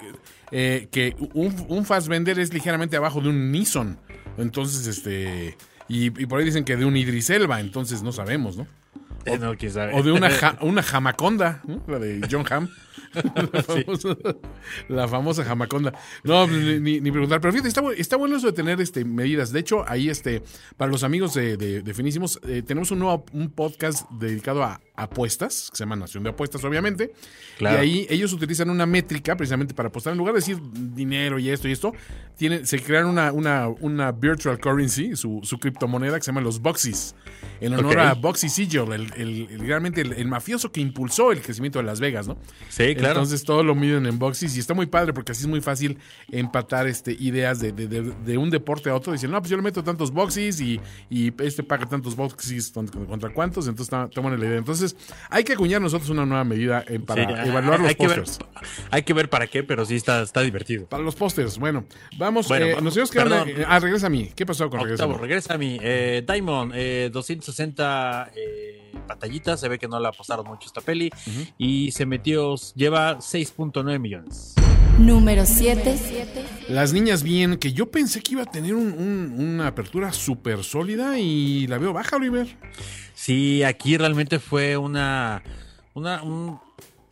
eh, 0.51 0.89
que 0.91 1.15
un, 1.33 1.55
un 1.69 1.85
Fassbender 1.85 2.37
es 2.37 2.53
ligeramente 2.53 2.97
abajo 2.97 3.21
de 3.21 3.29
un 3.29 3.49
Nissan. 3.49 3.97
Entonces, 4.37 4.87
este. 4.87 5.55
Y, 5.87 6.07
y 6.07 6.25
por 6.25 6.37
ahí 6.39 6.43
dicen 6.43 6.65
que 6.65 6.75
de 6.75 6.83
un 6.83 6.97
Idris 6.97 7.29
Elba, 7.29 7.61
entonces 7.61 8.03
no 8.03 8.11
sabemos, 8.11 8.57
¿no? 8.57 8.67
Eh, 9.23 9.37
no, 9.37 9.55
quién 9.55 9.71
sabe. 9.71 9.93
O 9.93 10.03
de 10.03 10.11
una, 10.11 10.29
ja- 10.31 10.57
una 10.59 10.83
jamaconda, 10.83 11.61
¿no? 11.65 11.81
la 11.87 11.97
de 11.99 12.27
John 12.29 12.43
Hamm. 12.51 12.67
La 13.53 13.63
famosa, 13.63 14.17
la 14.89 15.07
famosa 15.07 15.43
jamaconda. 15.43 15.93
No, 16.23 16.47
ni, 16.47 16.79
ni- 16.79 16.99
ni 17.01 17.11
preguntar. 17.11 17.39
Pero 17.41 17.51
fíjate, 17.51 17.67
está, 17.69 17.81
está 17.97 18.17
bueno 18.17 18.37
eso 18.37 18.47
de 18.47 18.53
tener 18.53 18.79
este, 18.81 19.05
medidas. 19.05 19.51
De 19.51 19.59
hecho, 19.59 19.83
ahí, 19.87 20.09
este, 20.09 20.41
para 20.77 20.91
los 20.91 21.03
amigos 21.03 21.33
de, 21.33 21.57
de- 21.57 21.81
de 21.81 21.93
Finísimos, 21.93 22.39
eh, 22.47 22.61
tenemos 22.65 22.91
un 22.91 22.99
nuevo 22.99 23.25
un 23.33 23.49
podcast 23.49 24.09
dedicado 24.11 24.63
a 24.63 24.81
apuestas, 24.95 25.69
que 25.71 25.77
se 25.77 25.83
llama 25.83 25.95
Nación 25.95 26.23
de 26.23 26.29
Apuestas, 26.31 26.63
obviamente. 26.63 27.13
Claro. 27.57 27.77
Y 27.77 27.81
ahí 27.81 28.07
ellos 28.09 28.31
utilizan 28.33 28.69
una 28.69 28.85
métrica 28.85 29.35
precisamente 29.35 29.73
para 29.73 29.89
apostar. 29.89 30.11
En 30.13 30.17
lugar 30.19 30.33
de 30.33 30.39
decir 30.39 30.57
dinero 30.73 31.39
y 31.39 31.49
esto 31.49 31.67
y 31.67 31.71
esto, 31.71 31.93
tienen, 32.37 32.65
se 32.65 32.79
crearon 32.79 33.09
una, 33.11 33.31
una, 33.31 33.67
una 33.67 34.11
virtual 34.11 34.59
currency, 34.59 35.15
su, 35.15 35.39
su 35.43 35.59
criptomoneda, 35.59 36.17
que 36.17 36.23
se 36.23 36.31
llama 36.31 36.41
los 36.41 36.59
Boxys. 36.61 37.15
En 37.61 37.73
honor 37.73 37.99
a 37.99 38.13
Boxy 38.13 38.49
Siegel, 38.49 38.91
el, 38.93 39.13
el- 39.15 39.47
el- 39.51 39.59
realmente 39.59 40.01
el, 40.01 40.13
el 40.13 40.27
mafioso 40.27 40.71
que 40.71 40.81
impulsó 40.81 41.31
el 41.31 41.41
crecimiento 41.41 41.79
de 41.79 41.85
Las 41.85 41.99
Vegas, 41.99 42.27
¿no? 42.27 42.37
Sí, 42.69 42.82
claro. 42.95 43.09
Entonces 43.15 43.43
todo 43.43 43.63
lo 43.63 43.75
miden 43.75 44.05
en 44.05 44.19
boxes 44.19 44.55
y 44.55 44.59
está 44.59 44.73
muy 44.73 44.85
padre 44.85 45.13
porque 45.13 45.31
así 45.31 45.41
es 45.41 45.47
muy 45.47 45.61
fácil 45.61 45.97
empatar 46.31 46.87
este, 46.87 47.11
ideas 47.13 47.59
de, 47.59 47.71
de- 47.71 47.87
de- 47.87 48.01
de 48.25 48.37
un 48.37 48.49
deporte 48.49 48.89
a 48.89 48.95
otro. 48.95 49.13
Dicen, 49.13 49.31
no, 49.31 49.39
pues 49.39 49.49
yo 49.49 49.57
le 49.57 49.63
meto 49.63 49.83
tantos 49.83 50.11
boxes 50.11 50.59
y, 50.61 50.79
y 51.09 51.33
este 51.43 51.63
paga 51.63 51.85
tantos 51.85 52.15
boxes 52.15 52.71
contra, 52.71 53.31
cuántos. 53.33 53.67
Entonces 53.67 53.91
buena 54.21 54.37
la 54.37 54.45
idea. 54.45 54.57
Entonces 54.57 54.95
hay 55.29 55.43
que 55.43 55.53
acuñar 55.53 55.81
nosotros 55.81 56.09
una 56.09 56.25
nueva 56.25 56.43
medida 56.43 56.83
eh, 56.87 56.99
para 56.99 57.25
Sí, 57.43 57.49
evaluar 57.49 57.79
hay- 57.81 57.85
los 57.87 57.95
pósters. 57.95 58.39
hay 58.91 59.03
que 59.03 59.13
ver 59.13 59.29
para 59.29 59.47
qué, 59.47 59.63
pero 59.63 59.85
sí 59.85 59.95
está, 59.95 60.21
está 60.21 60.41
divertido. 60.41 60.85
Para 60.87 61.03
los 61.03 61.15
pósters, 61.15 61.57
bueno, 61.57 61.85
vamos, 62.17 62.47
Bueno, 62.47 62.65
eh, 62.65 62.77
nos 62.81 62.95
perdón. 63.11 63.49
Ah, 63.67 63.79
regresa 63.79 64.07
a 64.07 64.09
mí. 64.09 64.31
¿Qué 64.35 64.45
pasó 64.45 64.69
con 64.69 64.79
regresa 64.81 65.03
a 65.03 65.07
mí? 65.07 65.13
regresa 65.19 65.53
a 65.53 65.57
mí. 65.57 65.77
Eh, 65.81 66.23
Diamond, 66.27 66.71
eh, 66.75 67.09
260 67.11 68.31
eh, 68.35 68.91
pantallitas. 69.07 69.59
Se 69.59 69.67
ve 69.67 69.77
que 69.79 69.87
no 69.87 69.99
la 69.99 70.09
apostaron 70.09 70.45
mucho 70.47 70.67
esta 70.67 70.81
peli. 70.81 71.09
Y 71.57 71.91
se 71.91 72.05
metió, 72.05 72.55
lleva 72.75 73.19
6.9 73.21 73.99
millones. 73.99 74.55
Número 74.99 75.45
7. 75.45 75.95
Las 76.69 76.93
niñas 76.93 77.23
bien, 77.23 77.57
que 77.57 77.73
yo 77.73 77.89
pensé 77.89 78.21
que 78.21 78.33
iba 78.33 78.43
a 78.43 78.51
tener 78.51 78.75
un- 78.75 78.93
un- 78.93 79.35
una 79.39 79.67
apertura 79.67 80.13
súper 80.13 80.63
sólida 80.63 81.17
y 81.19 81.65
la 81.67 81.79
veo 81.79 81.93
baja, 81.93 82.15
Oliver. 82.17 82.47
Sí, 83.15 83.63
aquí 83.63 83.97
realmente 83.97 84.39
fue 84.39 84.77
una. 84.77 85.41
una 85.95 86.23
un- 86.23 86.59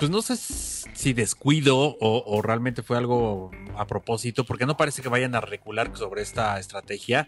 pues 0.02 0.10
no 0.10 0.24
sé 0.24 0.36
si 0.36 1.14
descuido 1.14 1.78
o, 1.78 2.24
o 2.26 2.42
realmente 2.42 2.82
fue 2.82 2.98
algo 2.98 3.52
a 3.78 3.86
propósito, 3.86 4.44
porque 4.46 4.66
no 4.66 4.76
parece 4.76 5.04
que 5.04 5.10
vayan 5.10 5.36
a 5.36 5.42
recular 5.42 5.92
sobre 5.96 6.24
esta 6.24 6.60
estrategia. 6.60 7.28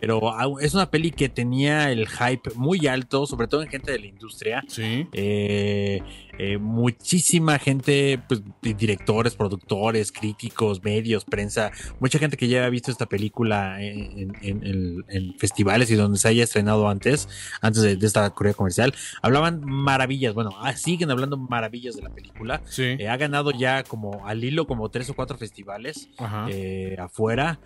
Pero 0.00 0.32
es 0.60 0.74
una 0.74 0.90
peli 0.92 1.10
que 1.10 1.28
tenía 1.28 1.90
el 1.90 2.06
hype 2.08 2.50
muy 2.54 2.86
alto, 2.86 3.26
sobre 3.26 3.48
todo 3.48 3.62
en 3.64 3.68
gente 3.68 3.90
de 3.90 3.98
la 3.98 4.06
industria. 4.06 4.62
Sí. 4.68 5.08
Eh, 5.12 6.02
eh, 6.38 6.58
muchísima 6.58 7.58
gente, 7.58 8.20
pues, 8.28 8.42
di- 8.62 8.74
directores, 8.74 9.34
productores, 9.34 10.10
críticos, 10.12 10.82
medios, 10.84 11.24
prensa, 11.24 11.70
mucha 12.00 12.18
gente 12.20 12.36
que 12.36 12.46
ya 12.48 12.58
había 12.58 12.70
visto 12.70 12.90
esta 12.92 13.06
película 13.06 13.82
en, 13.82 14.36
en- 14.40 14.66
en- 14.66 15.04
en 15.08 15.34
festivales 15.38 15.90
y 15.90 15.94
donde 15.96 16.18
se 16.18 16.28
haya 16.28 16.44
estrenado 16.44 16.88
antes, 16.88 17.28
antes 17.60 17.82
de, 17.82 17.96
de 17.96 18.06
esta 18.06 18.28
corrida 18.30 18.54
comercial, 18.54 18.94
hablaban 19.22 19.62
maravillas, 19.64 20.32
bueno, 20.34 20.50
ah, 20.60 20.74
siguen 20.76 21.10
hablando 21.10 21.36
maravillas 21.36 21.96
de 21.96 22.02
la 22.04 22.10
película. 22.10 22.62
Sí. 22.66 22.96
Eh, 22.98 23.08
ha 23.08 23.16
ganado 23.16 23.50
ya 23.50 23.82
como 23.82 24.26
al 24.26 24.44
hilo 24.44 24.66
como 24.66 24.88
tres 24.90 25.10
o 25.10 25.14
cuatro 25.14 25.36
festivales 25.36 26.08
eh, 26.48 26.96
afuera, 26.98 27.58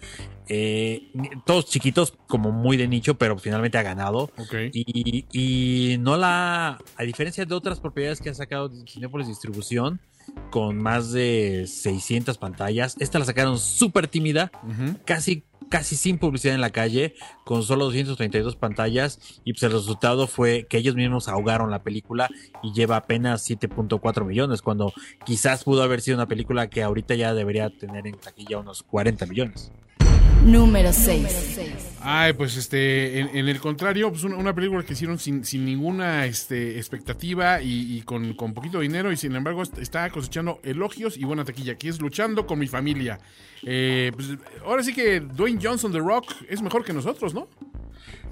Eh, 0.48 1.12
todos 1.44 1.66
chiquitos 1.66 2.14
como 2.26 2.52
muy 2.52 2.78
de 2.78 2.88
nicho, 2.88 3.18
pero 3.18 3.36
finalmente 3.38 3.76
ha 3.76 3.82
ganado. 3.82 4.30
Y, 4.72 5.26
y 5.32 5.98
no 5.98 6.16
la. 6.16 6.78
A 6.96 7.02
diferencia 7.02 7.44
de 7.44 7.54
otras 7.54 7.80
propiedades 7.80 8.20
que 8.20 8.30
ha 8.30 8.34
sacado 8.34 8.70
Cinepolis 8.86 9.28
Distribución, 9.28 10.00
con 10.50 10.78
más 10.78 11.12
de 11.12 11.66
600 11.66 12.38
pantallas, 12.38 12.96
esta 12.98 13.18
la 13.18 13.24
sacaron 13.24 13.58
súper 13.58 14.08
tímida, 14.08 14.50
casi, 15.04 15.44
casi 15.68 15.96
sin 15.96 16.18
publicidad 16.18 16.54
en 16.54 16.60
la 16.60 16.70
calle, 16.70 17.14
con 17.44 17.62
solo 17.62 17.84
232 17.86 18.56
pantallas. 18.56 19.40
Y 19.44 19.52
pues 19.52 19.62
el 19.62 19.72
resultado 19.72 20.26
fue 20.26 20.66
que 20.68 20.78
ellos 20.78 20.94
mismos 20.94 21.28
ahogaron 21.28 21.70
la 21.70 21.82
película 21.82 22.28
y 22.62 22.72
lleva 22.72 22.96
apenas 22.96 23.48
7.4 23.48 24.24
millones, 24.24 24.62
cuando 24.62 24.92
quizás 25.24 25.64
pudo 25.64 25.82
haber 25.82 26.00
sido 26.00 26.16
una 26.16 26.26
película 26.26 26.68
que 26.68 26.82
ahorita 26.82 27.14
ya 27.14 27.34
debería 27.34 27.70
tener 27.70 28.06
en 28.06 28.16
taquilla 28.16 28.58
unos 28.58 28.82
40 28.82 29.26
millones. 29.26 29.72
Número 30.44 30.92
6. 30.92 31.60
Ay, 32.00 32.32
pues 32.32 32.56
este, 32.56 33.18
en, 33.18 33.48
el 33.48 33.60
contrario, 33.60 34.10
pues 34.10 34.22
una, 34.24 34.54
película 34.54 34.82
que 34.84 34.92
hicieron 34.92 35.18
sin, 35.18 35.42
ninguna 35.64 36.26
este, 36.26 36.78
expectativa 36.78 37.60
y, 37.60 38.02
con, 38.02 38.34
con 38.34 38.54
poquito 38.54 38.80
dinero 38.80 39.10
y 39.10 39.16
sin 39.16 39.34
embargo 39.34 39.62
est- 39.62 39.78
está 39.78 40.08
cosechando 40.10 40.60
elogios 40.62 41.16
y 41.16 41.24
buena 41.24 41.44
taquilla, 41.44 41.76
que 41.76 41.88
es 41.88 42.00
Luchando 42.00 42.46
con 42.46 42.58
mi 42.58 42.68
familia. 42.68 43.18
Eh, 43.64 44.12
pues, 44.14 44.28
ahora 44.64 44.82
sí 44.84 44.94
que 44.94 45.20
Dwayne 45.20 45.60
Johnson, 45.62 45.92
The 45.92 45.98
Rock, 45.98 46.32
es 46.48 46.62
mejor 46.62 46.84
que 46.84 46.92
nosotros, 46.92 47.34
¿no? 47.34 47.48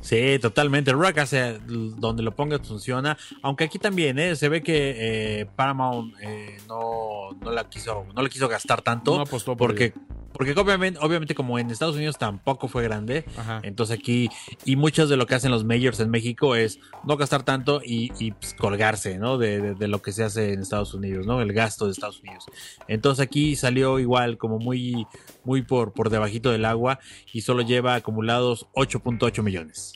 Sí, 0.07 0.39
totalmente. 0.41 0.93
Rock 0.93 1.19
hace 1.19 1.49
l- 1.57 1.61
donde 1.97 2.23
lo 2.23 2.35
pongas 2.35 2.61
funciona. 2.67 3.19
Aunque 3.43 3.65
aquí 3.65 3.79
también, 3.81 4.19
¿eh? 4.21 4.37
Se 4.37 4.49
ve 4.49 4.63
que 4.63 5.41
eh, 5.41 5.47
Paramount 5.57 6.15
eh, 6.21 6.59
no, 6.69 7.33
no 7.41 7.51
la 7.51 7.69
quiso, 7.69 8.07
no 8.15 8.23
le 8.23 8.29
quiso 8.31 8.47
gastar 8.49 8.83
tanto. 8.83 9.17
No 9.17 9.23
apostó 9.23 9.57
por 9.57 9.71
porque, 9.71 9.93
porque 10.33 10.53
obviamente, 10.53 11.01
obviamente, 11.03 11.35
como 11.35 11.59
en 11.59 11.71
Estados 11.73 11.97
Unidos 11.97 12.19
tampoco 12.19 12.69
fue 12.69 12.85
grande. 12.85 13.25
Ajá. 13.37 13.59
Entonces 13.65 13.99
aquí, 13.99 14.29
y 14.65 14.77
muchos 14.77 15.09
de 15.09 15.17
lo 15.17 15.27
que 15.27 15.35
hacen 15.35 15.51
los 15.51 15.65
majors 15.65 15.99
en 15.99 16.11
México 16.11 16.55
es 16.55 16.79
no 17.03 17.17
gastar 17.17 17.43
tanto 17.43 17.81
y, 17.85 18.13
y, 18.21 18.31
pues, 18.31 18.55
colgarse, 18.55 19.19
¿no? 19.19 19.39
De, 19.39 19.61
de- 19.61 19.75
de 19.75 19.89
lo 19.89 20.03
que 20.03 20.13
se 20.13 20.23
hace 20.23 20.53
en 20.53 20.61
Estados 20.61 20.95
Unidos, 20.95 21.27
¿no? 21.27 21.41
El 21.41 21.53
gasto 21.53 21.87
de 21.87 21.91
Estados 21.93 22.21
Unidos. 22.21 22.45
Entonces 22.87 23.25
aquí 23.25 23.57
salió 23.57 23.99
igual, 23.99 24.39
como 24.39 24.61
muy, 24.61 25.05
muy 25.43 25.63
por, 25.63 25.93
por 25.95 26.11
debajito 26.11 26.53
del 26.53 26.65
agua 26.65 27.01
y 27.33 27.41
solo 27.41 27.63
lleva 27.63 27.97
acumulados 27.97 28.67
8.8 28.75 29.43
millones. 29.43 29.95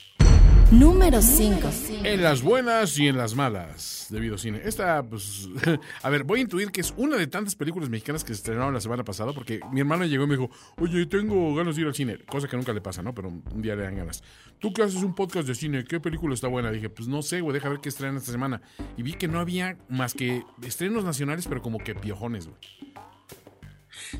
Número 0.71 1.21
5. 1.21 1.69
En 2.05 2.23
las 2.23 2.41
buenas 2.41 2.97
y 2.97 3.09
en 3.09 3.17
las 3.17 3.35
malas 3.35 4.07
de 4.09 4.21
Videocine. 4.21 4.61
Esta, 4.63 5.03
pues, 5.03 5.49
a 6.01 6.09
ver, 6.09 6.23
voy 6.23 6.39
a 6.39 6.43
intuir 6.43 6.71
que 6.71 6.79
es 6.79 6.93
una 6.95 7.17
de 7.17 7.27
tantas 7.27 7.55
películas 7.55 7.89
mexicanas 7.89 8.23
que 8.23 8.29
se 8.29 8.37
estrenaron 8.37 8.73
la 8.73 8.79
semana 8.79 9.03
pasada, 9.03 9.33
porque 9.33 9.59
mi 9.73 9.81
hermano 9.81 10.05
llegó 10.05 10.23
y 10.23 10.27
me 10.27 10.37
dijo, 10.37 10.49
oye, 10.77 11.05
tengo 11.07 11.53
ganas 11.55 11.75
de 11.75 11.81
ir 11.81 11.87
al 11.87 11.93
cine, 11.93 12.19
cosa 12.19 12.47
que 12.47 12.55
nunca 12.55 12.71
le 12.71 12.79
pasa, 12.79 13.03
¿no? 13.03 13.13
Pero 13.13 13.27
un 13.27 13.61
día 13.61 13.75
le 13.75 13.83
dan 13.83 13.97
ganas. 13.97 14.23
Tú 14.59 14.71
que 14.71 14.81
haces 14.81 15.03
un 15.03 15.13
podcast 15.13 15.45
de 15.45 15.55
cine, 15.55 15.83
¿qué 15.83 15.99
película 15.99 16.33
está 16.33 16.47
buena? 16.47 16.71
Dije, 16.71 16.89
pues 16.89 17.09
no 17.09 17.21
sé, 17.21 17.41
güey, 17.41 17.53
deja 17.53 17.67
ver 17.67 17.81
qué 17.81 17.89
estrenan 17.89 18.15
esta 18.15 18.31
semana. 18.31 18.61
Y 18.95 19.03
vi 19.03 19.13
que 19.13 19.27
no 19.27 19.41
había 19.41 19.77
más 19.89 20.13
que 20.13 20.45
estrenos 20.65 21.03
nacionales, 21.03 21.47
pero 21.49 21.61
como 21.61 21.79
que 21.79 21.95
piojones, 21.95 22.47
güey. 22.47 22.59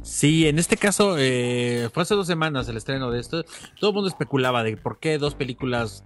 Sí, 0.04 0.48
en 0.48 0.60
este 0.60 0.76
caso 0.76 1.16
eh, 1.18 1.90
fue 1.94 2.04
hace 2.04 2.16
dos 2.16 2.28
semanas 2.28 2.68
el 2.68 2.76
estreno 2.76 3.10
de 3.10 3.22
esto. 3.22 3.46
Todo 3.80 3.92
el 3.92 3.96
mundo 3.96 4.10
especulaba 4.10 4.64
de 4.64 4.76
por 4.76 5.00
qué 5.00 5.18
dos 5.18 5.36
películas 5.36 6.04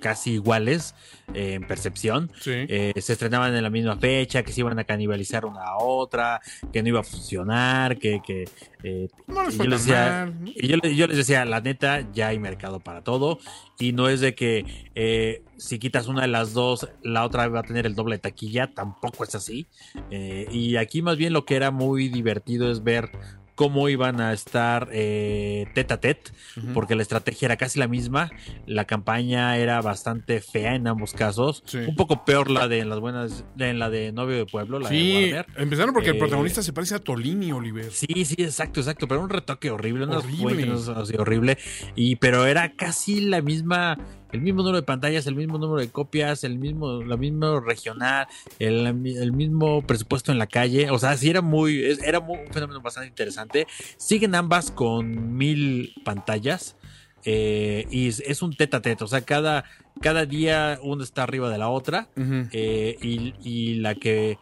casi 0.00 0.32
iguales 0.32 0.94
eh, 1.34 1.54
en 1.54 1.66
percepción. 1.66 2.30
Sí. 2.40 2.52
Eh, 2.54 2.92
se 3.00 3.12
estrenaban 3.12 3.54
en 3.54 3.62
la 3.62 3.70
misma 3.70 3.96
fecha, 3.96 4.42
que 4.42 4.52
se 4.52 4.60
iban 4.60 4.78
a 4.78 4.84
canibalizar 4.84 5.44
una 5.44 5.62
a 5.62 5.78
otra, 5.78 6.40
que 6.72 6.82
no 6.82 6.88
iba 6.88 7.00
a 7.00 7.04
funcionar, 7.04 7.98
que... 7.98 8.20
que 8.24 8.44
eh, 8.82 9.08
No 9.26 9.48
yo, 9.50 9.64
les 9.64 9.84
decía, 9.84 10.32
yo, 10.56 10.76
yo 10.78 11.06
les 11.06 11.16
decía, 11.16 11.44
la 11.44 11.60
neta, 11.60 12.06
ya 12.12 12.28
hay 12.28 12.38
mercado 12.38 12.80
para 12.80 13.02
todo. 13.02 13.38
Y 13.78 13.92
no 13.92 14.08
es 14.08 14.20
de 14.20 14.34
que 14.34 15.42
si 15.56 15.78
quitas 15.78 16.06
una 16.06 16.22
de 16.22 16.28
las 16.28 16.52
dos, 16.52 16.88
la 17.02 17.24
otra 17.24 17.48
va 17.48 17.60
a 17.60 17.62
tener 17.62 17.86
el 17.86 17.94
doble 17.94 18.16
de 18.16 18.20
taquilla. 18.20 18.72
Tampoco 18.72 19.24
es 19.24 19.34
así. 19.34 19.66
Y 20.10 20.76
aquí 20.76 21.02
más 21.02 21.16
bien 21.16 21.32
lo 21.32 21.44
que 21.44 21.56
era 21.56 21.70
muy 21.70 22.08
divertido 22.08 22.70
es 22.70 22.82
ver 22.82 23.10
cómo 23.56 23.88
iban 23.88 24.20
a 24.20 24.32
estar 24.32 24.88
eh, 24.92 25.66
tete 25.74 25.94
a 25.94 26.00
tete, 26.00 26.30
porque 26.74 26.94
la 26.94 27.02
estrategia 27.02 27.46
era 27.46 27.56
casi 27.56 27.80
la 27.80 27.88
misma. 27.88 28.30
La 28.66 28.84
campaña 28.84 29.56
era 29.56 29.80
bastante 29.80 30.40
fea 30.40 30.74
en 30.76 30.86
ambos 30.86 31.12
casos. 31.12 31.62
Sí. 31.66 31.78
Un 31.78 31.96
poco 31.96 32.24
peor 32.24 32.50
la 32.50 32.68
de 32.68 32.78
en 32.78 32.88
las 32.90 33.00
buenas, 33.00 33.44
en 33.58 33.78
la 33.80 33.90
de 33.90 34.12
Novio 34.12 34.36
de 34.36 34.46
Pueblo, 34.46 34.78
la 34.78 34.88
de 34.90 34.94
Sí, 34.96 35.14
Warner. 35.32 35.46
empezaron 35.56 35.92
porque 35.92 36.10
el 36.10 36.16
Eh, 36.16 36.18
protagonista 36.20 36.62
se 36.62 36.72
parece 36.72 36.94
a 36.94 36.98
Tolini, 37.00 37.50
Oliver. 37.50 37.90
Sí, 37.90 38.24
sí, 38.24 38.36
exacto, 38.38 38.78
exacto, 38.80 39.08
pero 39.08 39.20
un 39.22 39.30
retoque 39.30 39.70
horrible, 39.70 40.04
Horrible. 40.04 40.66
fuentes 40.66 40.88
así 40.88 41.14
horrible, 41.16 41.58
y 41.96 42.16
pero 42.16 42.46
era 42.46 42.74
casi 42.76 43.22
la 43.22 43.40
misma, 43.40 43.98
el 44.32 44.40
mismo 44.40 44.58
número 44.62 44.76
de 44.76 44.82
pantallas, 44.82 45.26
el 45.26 45.34
mismo 45.36 45.58
número 45.58 45.80
de 45.80 45.88
copias, 45.88 46.44
el 46.44 46.58
mismo, 46.58 47.02
la 47.02 47.16
misma 47.16 47.60
regional, 47.60 48.26
el, 48.58 48.86
el 48.86 49.32
mismo 49.32 49.82
presupuesto 49.82 50.32
en 50.32 50.38
la 50.38 50.46
calle, 50.46 50.90
o 50.90 50.98
sea, 50.98 51.16
sí 51.16 51.30
era 51.30 51.42
muy, 51.42 51.82
era 52.04 52.20
muy- 52.20 52.38
un 52.46 52.52
fenómeno 52.52 52.80
bastante 52.80 53.08
interesante. 53.08 53.66
Siguen 53.96 54.34
ambas 54.34 54.70
con 54.70 55.36
mil 55.36 55.94
pantallas. 56.04 56.76
eh, 57.24 57.86
y 57.90 58.08
es, 58.08 58.20
es 58.20 58.40
un 58.42 58.54
tete 58.54 58.76
a 58.76 58.82
tete, 58.82 59.02
o 59.02 59.08
sea, 59.08 59.20
cada, 59.22 59.64
cada 60.00 60.26
día 60.26 60.78
una 60.82 61.02
está 61.02 61.22
arriba 61.24 61.48
de 61.50 61.58
la 61.58 61.68
otra. 61.70 62.08
Eh, 62.52 62.96
y, 63.02 63.34
y 63.42 63.74
la 63.76 63.94
que 63.96 64.38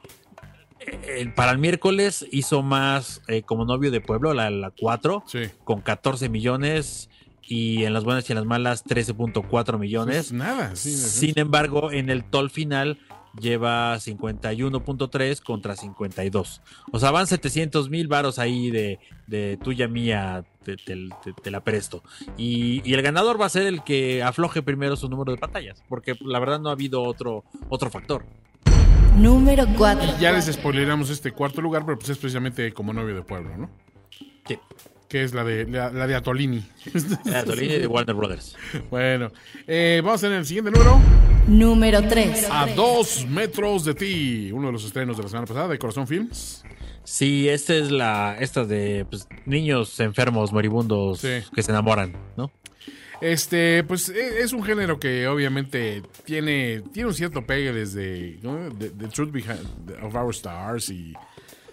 para 1.34 1.52
el 1.52 1.58
miércoles 1.58 2.26
hizo 2.30 2.62
más 2.62 3.22
eh, 3.28 3.42
como 3.42 3.64
novio 3.64 3.90
de 3.90 4.00
pueblo, 4.02 4.34
la, 4.34 4.50
la 4.50 4.70
4, 4.70 5.24
Sí. 5.26 5.44
con 5.64 5.80
14 5.80 6.28
millones. 6.28 7.08
Y 7.46 7.84
en 7.84 7.92
las 7.92 8.04
buenas 8.04 8.28
y 8.28 8.32
en 8.32 8.36
las 8.38 8.46
malas, 8.46 8.84
13.4 8.84 9.78
millones. 9.78 10.16
Pues 10.16 10.32
nada, 10.32 10.74
sí, 10.76 10.96
Sin 10.96 11.38
embargo, 11.38 11.92
en 11.92 12.08
el 12.10 12.24
toll 12.24 12.50
final 12.50 12.98
lleva 13.40 13.96
51.3 13.96 15.40
contra 15.42 15.76
52. 15.76 16.62
O 16.92 16.98
sea, 16.98 17.10
van 17.10 17.26
700 17.26 17.90
mil 17.90 18.06
varos 18.08 18.38
ahí 18.38 18.70
de, 18.70 18.98
de 19.26 19.58
tuya 19.62 19.88
mía, 19.88 20.44
te, 20.62 20.76
te- 20.76 21.08
te- 21.22 21.32
te 21.32 21.50
la 21.50 21.62
presto. 21.64 22.02
Y, 22.36 22.80
y 22.88 22.94
el 22.94 23.02
ganador 23.02 23.40
va 23.40 23.46
a 23.46 23.50
ser 23.50 23.66
el 23.66 23.82
que 23.82 24.22
afloje 24.22 24.62
primero 24.62 24.96
su 24.96 25.08
número 25.08 25.32
de 25.32 25.38
pantallas, 25.38 25.82
porque 25.88 26.14
la 26.20 26.38
verdad 26.38 26.60
no 26.60 26.68
ha 26.68 26.72
habido 26.72 27.02
otro, 27.02 27.44
otro 27.68 27.90
factor. 27.90 28.24
Número 29.16 29.64
4. 29.76 30.18
Ya 30.20 30.32
les 30.32 30.46
spoileramos 30.46 31.10
este 31.10 31.30
cuarto 31.32 31.60
lugar, 31.60 31.84
pero 31.84 31.98
pues 31.98 32.10
es 32.10 32.18
precisamente 32.18 32.72
como 32.72 32.92
novio 32.92 33.14
de 33.14 33.22
pueblo, 33.22 33.56
¿no? 33.56 33.70
Sí. 34.46 34.58
Que 35.14 35.22
es 35.22 35.32
la 35.32 35.44
de 35.44 35.64
la, 35.66 35.92
la 35.92 36.08
de 36.08 36.16
Atolini. 36.16 36.60
La 37.26 37.44
Tolini 37.44 37.74
de 37.78 37.86
Warner 37.86 38.16
Brothers. 38.16 38.56
bueno, 38.90 39.30
eh, 39.64 40.02
vamos 40.04 40.20
en 40.24 40.32
el 40.32 40.44
siguiente 40.44 40.72
número. 40.72 41.00
Número 41.46 42.02
3. 42.02 42.48
A 42.50 42.66
dos 42.74 43.24
metros 43.28 43.84
de 43.84 43.94
ti. 43.94 44.50
Uno 44.50 44.66
de 44.66 44.72
los 44.72 44.84
estrenos 44.84 45.16
de 45.16 45.22
la 45.22 45.28
semana 45.28 45.46
pasada 45.46 45.68
de 45.68 45.78
Corazón 45.78 46.08
Films. 46.08 46.64
Sí, 47.04 47.48
esta 47.48 47.76
es 47.76 47.92
la, 47.92 48.36
esta 48.40 48.64
de 48.64 49.06
pues, 49.08 49.28
niños 49.46 50.00
enfermos, 50.00 50.52
moribundos 50.52 51.20
Sí. 51.20 51.44
que 51.54 51.62
se 51.62 51.70
enamoran, 51.70 52.12
¿no? 52.36 52.50
Este, 53.20 53.84
pues 53.84 54.08
e- 54.08 54.40
es 54.42 54.52
un 54.52 54.64
género 54.64 54.98
que 54.98 55.28
obviamente 55.28 56.02
tiene, 56.24 56.82
tiene 56.92 57.08
un 57.10 57.14
cierto 57.14 57.46
pegue 57.46 57.72
desde 57.72 58.40
¿no? 58.42 58.68
The, 58.76 58.90
The 58.90 59.06
Truth 59.06 59.30
Behind 59.30 59.92
of 60.02 60.12
Our 60.12 60.34
Stars 60.34 60.88
y. 60.90 61.14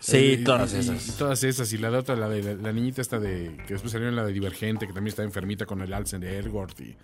Sí, 0.01 0.17
eh, 0.34 0.38
todas 0.43 0.74
y- 0.74 0.77
esas. 0.77 1.08
y 1.08 1.12
todas 1.12 1.43
esas. 1.43 1.72
Y 1.74 1.77
la 1.77 1.91
de 1.91 1.98
otra, 1.98 2.15
la 2.15 2.27
de 2.27 2.41
la, 2.41 2.53
la 2.55 2.74
niñita 2.74 3.01
esta 3.01 3.20
de. 3.20 3.55
que 3.67 3.74
después 3.74 3.91
salió 3.91 4.10
en 4.10 4.15
la 4.15 4.25
de 4.25 4.34
Divergente, 4.34 4.88
que 4.88 4.93
también 4.93 5.10
está 5.12 5.24
enfermita 5.24 5.65
con 5.65 5.81
el 5.81 5.93
Alzheimer 5.93 6.51
y 6.79 6.98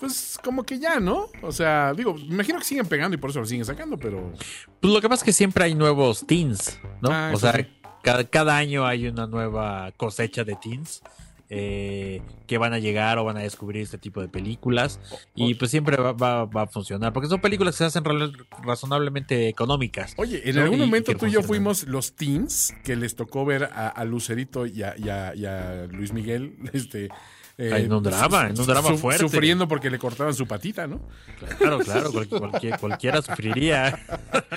Pues 0.00 0.38
como 0.42 0.64
que 0.64 0.78
ya, 0.80 0.98
¿no? 0.98 1.28
O 1.40 1.52
sea, 1.52 1.94
digo, 1.94 2.14
me 2.14 2.34
imagino 2.34 2.58
que 2.58 2.64
siguen 2.64 2.86
pegando 2.86 3.14
y 3.14 3.18
por 3.18 3.30
eso 3.30 3.38
lo 3.40 3.46
siguen 3.46 3.64
sacando, 3.64 3.96
pero. 3.96 4.32
Pues 4.80 4.92
lo 4.92 5.00
que 5.00 5.08
pasa 5.08 5.20
es 5.20 5.24
que 5.24 5.32
siempre 5.32 5.64
hay 5.64 5.74
nuevos 5.76 6.26
teens, 6.26 6.78
¿no? 7.00 7.10
Ah, 7.12 7.30
o 7.32 7.38
sea, 7.38 7.52
sí. 7.54 7.66
cada, 8.02 8.24
cada 8.24 8.56
año 8.56 8.84
hay 8.84 9.06
una 9.06 9.26
nueva 9.28 9.92
cosecha 9.96 10.42
de 10.42 10.56
teens 10.56 11.00
eh, 11.54 12.22
que 12.46 12.56
van 12.56 12.72
a 12.72 12.78
llegar 12.78 13.18
o 13.18 13.24
van 13.24 13.36
a 13.36 13.40
descubrir 13.40 13.82
este 13.82 13.98
tipo 13.98 14.22
de 14.22 14.28
películas. 14.28 14.98
Y 15.34 15.54
pues 15.54 15.70
siempre 15.70 15.96
va, 15.96 16.12
va- 16.12 16.46
va 16.46 16.62
a 16.62 16.66
funcionar, 16.66 17.12
porque 17.12 17.28
son 17.28 17.40
películas 17.42 17.74
que 17.74 17.78
se 17.78 17.84
hacen 17.84 18.04
ra- 18.04 18.30
razonablemente 18.62 19.48
económicas. 19.48 20.14
Oye, 20.16 20.48
en 20.48 20.56
¿no? 20.56 20.62
algún 20.62 20.80
momento 20.80 21.14
tú 21.14 21.26
y 21.26 21.30
yo 21.32 21.42
fuimos 21.42 21.86
los 21.86 22.14
teens 22.16 22.74
que 22.84 22.96
les 22.96 23.14
tocó 23.16 23.44
ver 23.44 23.64
a, 23.64 23.88
a 23.88 24.04
Lucerito 24.06 24.64
y 24.66 24.82
a, 24.82 24.94
y 24.96 25.08
a- 25.10 25.34
y 25.34 25.44
a 25.44 25.86
Luis 25.90 26.12
Miguel, 26.12 26.56
este. 26.72 27.08
Eh, 27.58 27.82
En 27.84 27.92
un 27.92 28.02
drama, 28.02 28.48
en 28.48 28.58
un 28.58 28.66
drama 28.66 28.88
su- 28.88 28.98
fuerte. 28.98 29.22
Sufriendo 29.22 29.68
porque 29.68 29.90
le 29.90 29.98
cortaban 29.98 30.34
su 30.34 30.46
patita, 30.46 30.86
¿no? 30.86 31.00
Claro, 31.58 31.78
claro, 31.80 32.10
cual- 32.12 32.28
cualquier- 32.28 32.78
cualquiera 32.78 33.20
sufriría. 33.22 33.98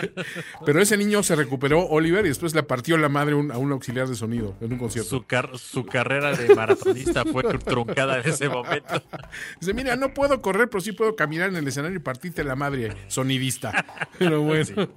Pero 0.66 0.82
ese 0.82 0.98
niño 0.98 1.22
se 1.24 1.36
recuperó, 1.36 1.86
Oliver, 1.88 2.26
y 2.26 2.30
después 2.30 2.54
le 2.56 2.64
partió 2.64 2.98
la 2.98 3.10
madre 3.10 3.36
un- 3.36 3.52
a 3.52 3.58
un 3.58 3.72
auxiliar 3.72 4.08
de 4.08 4.16
sonido 4.16 4.56
en 4.62 4.74
un 4.74 4.80
concierto. 4.80 5.10
Su, 5.10 5.26
car- 5.26 5.58
su 5.58 5.86
carrera 5.86 6.36
de 6.36 6.56
maratonista 6.56 7.24
fue 7.26 7.44
truncada 7.60 8.20
en 8.22 8.30
ese 8.30 8.50
momento. 8.50 9.02
Dice, 9.60 9.74
mira, 9.74 9.96
no 9.96 10.14
puedo 10.14 10.42
correr, 10.42 10.70
pero 10.70 10.82
sí 10.82 10.92
puedo 10.94 11.16
caminar 11.16 11.50
en 11.50 11.58
el 11.58 11.68
escenario 11.68 11.98
y 11.98 12.02
partirte 12.02 12.44
la 12.44 12.56
madre, 12.56 12.94
sonidista. 13.08 13.86
Pero 14.20 14.42
bueno. 14.42 14.88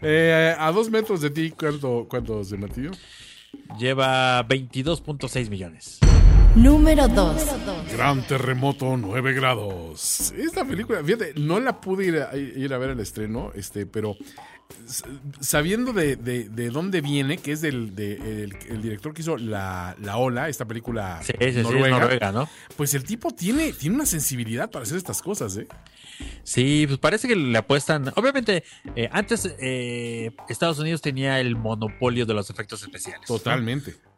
Eh, 0.00 0.54
a 0.58 0.70
dos 0.72 0.90
metros 0.90 1.20
de 1.20 1.30
ti, 1.30 1.50
¿cuánto, 1.50 2.06
cuánto 2.08 2.44
se 2.44 2.56
martillo? 2.56 2.90
Lleva 3.78 4.46
22.6 4.46 5.48
millones. 5.50 5.98
Número 6.54 7.08
2. 7.08 7.46
Gran 7.92 8.26
terremoto, 8.26 8.96
9 8.96 9.32
grados. 9.32 10.32
Esta 10.36 10.64
película, 10.64 11.02
fíjate, 11.02 11.32
no 11.36 11.58
la 11.60 11.80
pude 11.80 12.06
ir 12.06 12.16
a, 12.18 12.36
ir 12.36 12.72
a 12.74 12.78
ver 12.78 12.90
al 12.90 13.00
estreno, 13.00 13.52
este, 13.54 13.86
pero 13.86 14.16
sabiendo 15.40 15.92
de, 15.94 16.16
de- 16.16 16.48
de 16.50 16.68
dónde 16.70 17.00
viene, 17.00 17.38
que 17.38 17.52
es 17.52 17.62
del 17.62 17.94
de- 17.94 18.44
el, 18.44 18.56
el 18.68 18.82
director 18.82 19.14
que 19.14 19.22
hizo 19.22 19.36
La, 19.38 19.96
La 20.02 20.18
Ola, 20.18 20.48
esta 20.50 20.66
película 20.66 21.20
Sí, 21.22 21.32
sí, 21.32 21.52
sí, 21.52 21.58
es 21.58 21.62
noruega, 21.62 21.98
Noruega, 22.00 22.32
¿no? 22.32 22.48
pues 22.76 22.92
el 22.94 23.04
tipo 23.04 23.30
tiene, 23.30 23.72
tiene 23.72 23.96
una 23.96 24.06
sensibilidad 24.06 24.70
para 24.70 24.82
hacer 24.84 24.98
estas 24.98 25.22
cosas, 25.22 25.56
¿eh? 25.56 25.66
Sí, 26.44 26.84
pues 26.86 26.98
parece 26.98 27.26
que 27.28 27.34
le 27.36 27.56
apuestan. 27.56 28.12
Obviamente, 28.16 28.62
eh, 28.94 29.08
antes 29.10 29.54
eh, 29.58 30.30
Estados 30.48 30.78
Unidos 30.78 31.00
tenía 31.00 31.40
el 31.40 31.56
monopolio 31.56 32.26
de 32.26 32.34
los 32.34 32.50
efectos 32.50 32.82
especiales. 32.82 33.28
¿no? 33.28 33.36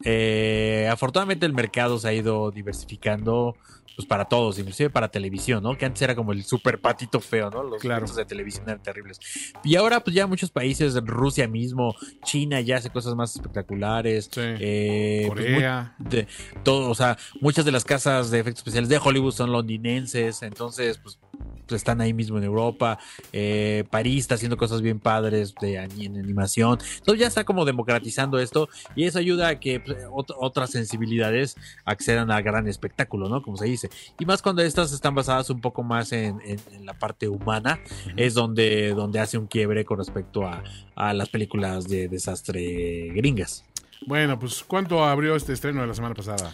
Eh, 0.02 0.88
afortunadamente 0.90 1.46
el 1.46 1.52
mercado 1.52 1.98
se 1.98 2.08
ha 2.08 2.12
ido 2.12 2.50
diversificando 2.50 3.56
pues 3.96 4.08
para 4.08 4.24
todos, 4.24 4.58
inclusive 4.58 4.90
para 4.90 5.08
televisión, 5.08 5.62
¿no? 5.62 5.76
Que 5.78 5.84
antes 5.86 6.02
era 6.02 6.16
como 6.16 6.32
el 6.32 6.42
super 6.44 6.80
patito 6.80 7.20
feo, 7.20 7.48
¿no? 7.50 7.62
Los 7.62 7.80
Claro. 7.80 8.06
de 8.06 8.24
televisión 8.24 8.64
eran 8.68 8.82
terribles. 8.82 9.20
Y 9.62 9.76
ahora 9.76 10.00
pues 10.00 10.16
ya 10.16 10.26
muchos 10.26 10.50
países, 10.50 10.96
Rusia 11.04 11.46
mismo, 11.46 11.94
China 12.24 12.60
ya 12.60 12.78
hace 12.78 12.90
cosas 12.90 13.14
más 13.14 13.36
espectaculares. 13.36 14.28
Sí. 14.32 14.40
eh, 14.42 15.24
pues, 15.28 15.44
Corea. 15.44 15.94
de, 15.98 16.26
todo, 16.64 16.90
o 16.90 16.94
sea, 16.96 17.16
muchas 17.40 17.64
de 17.64 17.72
las 17.72 17.84
casas 17.84 18.30
de 18.32 18.40
efectos 18.40 18.60
especiales 18.60 18.88
de 18.88 18.98
Hollywood 18.98 19.32
son 19.32 19.52
londinenses, 19.52 20.42
entonces 20.42 20.98
pues, 20.98 21.20
pues, 21.66 21.78
están 21.80 22.00
ahí 22.00 22.12
mismo 22.12 22.38
en 22.38 22.44
Europa. 22.44 22.98
Eh, 23.32 23.84
París 23.90 24.20
está 24.24 24.34
haciendo 24.34 24.56
cosas 24.56 24.82
bien 24.82 24.98
padres 24.98 25.54
de 25.60 25.76
en 25.76 26.16
animación. 26.18 26.78
Entonces 26.98 27.20
ya 27.20 27.26
está 27.28 27.44
como 27.44 27.64
democratizando 27.64 28.38
esto 28.38 28.68
y 28.96 29.04
eso 29.04 29.18
ayuda 29.18 29.48
a 29.48 29.60
que 29.60 29.78
pues, 29.80 29.83
ot- 29.86 30.34
otras 30.38 30.70
sensibilidades 30.70 31.56
accedan 31.84 32.30
al 32.30 32.42
gran 32.42 32.66
espectáculo, 32.68 33.28
¿no? 33.28 33.42
Como 33.42 33.56
se 33.56 33.66
dice. 33.66 33.90
Y 34.18 34.24
más 34.26 34.42
cuando 34.42 34.62
estas 34.62 34.92
están 34.92 35.14
basadas 35.14 35.50
un 35.50 35.60
poco 35.60 35.82
más 35.82 36.12
en, 36.12 36.40
en- 36.44 36.60
en 36.72 36.86
la 36.86 36.94
parte 36.98 37.28
humana, 37.28 37.80
es 38.16 38.34
donde, 38.34 38.90
donde 38.94 39.20
hace 39.20 39.38
un 39.38 39.46
quiebre 39.46 39.84
con 39.84 39.98
respecto 39.98 40.46
a, 40.46 40.62
a 40.94 41.12
las 41.12 41.28
películas 41.28 41.88
de 41.88 42.08
desastre 42.08 43.10
gringas. 43.14 43.64
Bueno, 44.06 44.38
pues 44.38 44.62
¿cuánto 44.66 45.04
abrió 45.04 45.34
este 45.36 45.52
estreno 45.54 45.80
de 45.80 45.86
la 45.86 45.94
semana 45.94 46.14
pasada? 46.14 46.52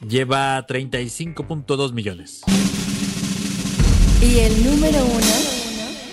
Lleva 0.00 0.64
35.2 0.66 1.92
millones. 1.92 2.42
Y 4.22 4.38
el 4.40 4.64
número 4.64 5.04
1. 5.04 5.20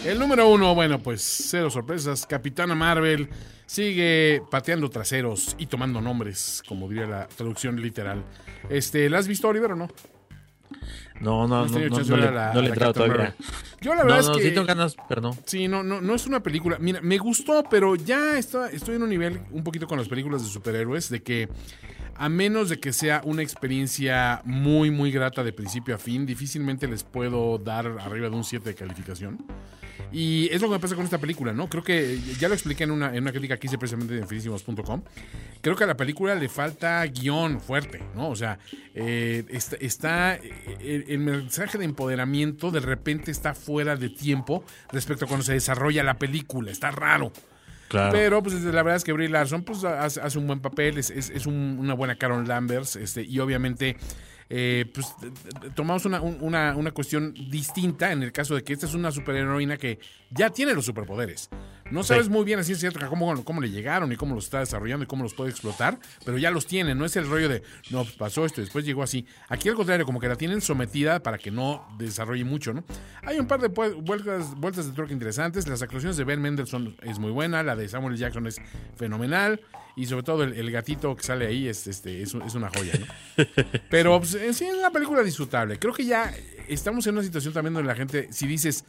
El 0.05 0.19
número 0.19 0.49
uno, 0.49 0.75
bueno, 0.75 0.99
pues 0.99 1.21
cero 1.49 1.69
sorpresas. 1.71 2.25
Capitana 2.27 2.75
Marvel 2.75 3.27
sigue 3.65 4.41
pateando 4.49 4.89
traseros 4.89 5.55
y 5.57 5.65
tomando 5.67 6.01
nombres, 6.01 6.63
como 6.67 6.87
diría 6.89 7.05
la 7.07 7.27
traducción 7.27 7.81
literal. 7.81 8.23
Este, 8.69 9.09
¿La 9.09 9.19
has 9.19 9.27
visto, 9.27 9.47
Oliver, 9.47 9.71
o 9.71 9.75
no? 9.75 9.87
No, 11.21 11.47
no, 11.47 11.65
no, 11.65 11.79
no, 11.79 11.99
no 12.03 12.17
le, 12.17 12.31
la- 12.31 12.53
no 12.53 12.61
le 12.61 12.67
he 12.67 12.69
entrado 12.69 12.93
todavía. 12.93 13.35
Yo 13.79 13.93
la 13.95 14.01
No, 14.03 14.07
verdad 14.07 14.23
no, 14.27 14.31
es 14.31 14.37
que... 14.37 14.43
sí 14.49 14.53
tengo 14.53 14.67
ganas, 14.67 14.95
pero 15.07 15.21
no. 15.21 15.37
Sí, 15.45 15.67
no, 15.67 15.81
no, 15.83 16.01
no 16.01 16.13
es 16.15 16.25
una 16.27 16.41
película. 16.43 16.77
Mira, 16.79 16.99
me 17.01 17.17
gustó, 17.17 17.63
pero 17.69 17.95
ya 17.95 18.37
está, 18.37 18.69
estoy 18.69 18.95
en 18.95 19.03
un 19.03 19.09
nivel 19.09 19.39
un 19.51 19.63
poquito 19.63 19.87
con 19.87 19.97
las 19.97 20.09
películas 20.09 20.43
de 20.43 20.49
superhéroes, 20.49 21.09
de 21.09 21.23
que 21.23 21.47
a 22.17 22.27
menos 22.29 22.69
de 22.69 22.79
que 22.79 22.91
sea 22.91 23.21
una 23.23 23.43
experiencia 23.43 24.41
muy, 24.43 24.91
muy 24.91 25.11
grata 25.11 25.43
de 25.43 25.53
principio 25.53 25.95
a 25.95 25.97
fin, 25.97 26.25
difícilmente 26.25 26.87
les 26.87 27.03
puedo 27.03 27.57
dar 27.59 27.87
arriba 27.87 28.29
de 28.29 28.35
un 28.35 28.43
7 28.43 28.69
de 28.69 28.75
calificación. 28.75 29.45
Y 30.11 30.47
es 30.51 30.61
lo 30.61 30.67
que 30.67 30.73
me 30.75 30.79
pasa 30.79 30.95
con 30.95 31.03
esta 31.03 31.17
película, 31.17 31.51
¿no? 31.53 31.67
Creo 31.69 31.83
que 31.83 32.19
ya 32.39 32.47
lo 32.47 32.53
expliqué 32.53 32.83
en 32.85 32.91
una, 32.91 33.13
en 33.15 33.23
una 33.23 33.31
crítica 33.31 33.57
que 33.57 33.67
hice 33.67 33.77
precisamente 33.77 34.17
en 34.17 34.27
finísimos.com. 34.27 35.01
Creo 35.61 35.75
que 35.75 35.83
a 35.83 35.87
la 35.87 35.97
película 35.97 36.35
le 36.35 36.47
falta 36.49 37.03
guion 37.05 37.59
fuerte, 37.59 38.01
¿no? 38.15 38.29
O 38.29 38.35
sea, 38.35 38.59
eh, 38.93 39.43
está, 39.49 39.75
está- 39.77 40.35
el, 40.35 41.05
el 41.07 41.19
mensaje 41.19 41.77
de 41.77 41.85
empoderamiento 41.85 42.71
de 42.71 42.79
repente 42.79 43.31
está 43.31 43.53
fuera 43.53 43.95
de 43.95 44.09
tiempo 44.09 44.63
respecto 44.91 45.25
a 45.25 45.27
cuando 45.27 45.43
se 45.43 45.53
desarrolla 45.53 46.03
la 46.03 46.17
película. 46.17 46.71
Está 46.71 46.91
raro. 46.91 47.31
Claro. 47.87 48.11
Pero 48.13 48.41
pues 48.41 48.55
la 48.63 48.81
verdad 48.83 48.95
es 48.95 49.03
que 49.03 49.13
Brie 49.13 49.29
Larson 49.29 49.63
pues 49.63 49.83
hace, 49.83 50.19
hace 50.19 50.39
un 50.39 50.47
buen 50.47 50.59
papel, 50.59 50.97
es, 50.97 51.09
es- 51.11 51.29
es 51.29 51.45
un- 51.45 51.77
una 51.79 51.93
buena 51.93 52.15
Carol 52.15 52.47
Lambers, 52.47 52.95
este, 52.95 53.23
y 53.23 53.39
obviamente 53.39 53.95
eh, 54.49 54.85
pues 54.93 55.07
tomamos 55.75 56.05
una, 56.05 56.21
un- 56.21 56.37
una, 56.41 56.75
una 56.75 56.91
cuestión 56.91 57.33
distinta 57.33 58.11
en 58.11 58.21
el 58.23 58.31
caso 58.31 58.55
de 58.55 58.63
que 58.63 58.73
esta 58.73 58.85
es 58.85 58.93
una 58.93 59.11
superheroína 59.11 59.77
que 59.77 59.99
ya 60.29 60.49
tiene 60.49 60.73
los 60.73 60.85
superpoderes. 60.85 61.49
No 61.91 62.03
sabes 62.03 62.29
muy 62.29 62.43
bien 62.45 62.57
así 62.59 62.71
es 62.71 62.79
cierto 62.79 62.99
cómo, 63.09 63.43
cómo 63.43 63.61
le 63.61 63.69
llegaron 63.69 64.11
y 64.11 64.15
cómo 64.15 64.33
los 64.33 64.45
está 64.45 64.59
desarrollando 64.59 65.03
y 65.03 65.07
cómo 65.07 65.23
los 65.23 65.33
puede 65.35 65.51
explotar, 65.51 65.99
pero 66.25 66.37
ya 66.39 66.49
los 66.49 66.65
tiene, 66.65 66.95
no 66.95 67.05
es 67.05 67.15
el 67.15 67.27
rollo 67.29 67.47
de 67.47 67.61
no, 67.91 68.03
pues, 68.03 68.15
pasó 68.15 68.43
esto 68.45 68.59
y 68.61 68.63
después 68.63 68.85
llegó 68.85 69.03
así. 69.03 69.25
Aquí 69.49 69.69
al 69.69 69.75
contrario, 69.75 70.05
como 70.05 70.19
que 70.19 70.27
la 70.27 70.35
tienen 70.35 70.61
sometida 70.61 71.21
para 71.21 71.37
que 71.37 71.51
no 71.51 71.87
desarrolle 71.99 72.43
mucho, 72.43 72.73
¿no? 72.73 72.83
Hay 73.23 73.39
un 73.39 73.47
par 73.47 73.61
de 73.61 73.67
vueltas, 73.67 74.55
vueltas 74.55 74.87
de 74.87 74.93
truque 74.93 75.13
interesantes, 75.13 75.67
las 75.67 75.81
actuaciones 75.83 76.17
de 76.17 76.23
Ben 76.23 76.41
Mendelsohn 76.41 76.95
es 77.03 77.19
muy 77.19 77.31
buena, 77.31 77.61
la 77.61 77.75
de 77.75 77.87
Samuel 77.87 78.17
Jackson 78.17 78.47
es 78.47 78.57
fenomenal 78.95 79.61
y 79.95 80.05
sobre 80.07 80.23
todo 80.23 80.43
el, 80.43 80.53
el 80.53 80.71
gatito 80.71 81.15
que 81.15 81.23
sale 81.23 81.47
ahí 81.47 81.67
es, 81.67 81.87
este, 81.87 82.21
es, 82.21 82.33
es 82.33 82.55
una 82.55 82.69
joya, 82.69 82.93
¿no? 82.99 83.05
Pero 83.89 84.19
pues, 84.19 84.33
en 84.35 84.53
sí 84.53 84.65
es 84.65 84.73
una 84.75 84.91
película 84.91 85.21
disfrutable. 85.23 85.79
Creo 85.79 85.93
que 85.93 86.05
ya 86.05 86.33
estamos 86.67 87.05
en 87.07 87.13
una 87.15 87.23
situación 87.23 87.53
también 87.53 87.73
donde 87.73 87.87
la 87.87 87.95
gente, 87.95 88.27
si 88.31 88.45
dices, 88.47 88.85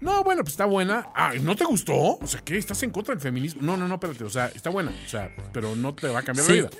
no, 0.00 0.22
bueno, 0.24 0.42
pues 0.42 0.52
está 0.54 0.64
buena, 0.64 1.08
ah, 1.14 1.32
¿no 1.40 1.56
te 1.56 1.64
gustó? 1.64 1.94
O 2.20 2.26
sea, 2.26 2.40
¿qué? 2.40 2.56
¿Estás 2.56 2.82
en 2.82 2.90
contra 2.90 3.14
del 3.14 3.22
feminismo? 3.22 3.62
No, 3.62 3.76
no, 3.76 3.88
no, 3.88 3.94
espérate, 3.94 4.24
o 4.24 4.30
sea, 4.30 4.46
está 4.46 4.70
buena, 4.70 4.92
o 5.04 5.08
sea, 5.08 5.34
pero 5.52 5.74
no 5.76 5.94
te 5.94 6.08
va 6.08 6.20
a 6.20 6.22
cambiar 6.22 6.46
Sí. 6.46 6.52
la 6.60 6.68
vida. 6.68 6.70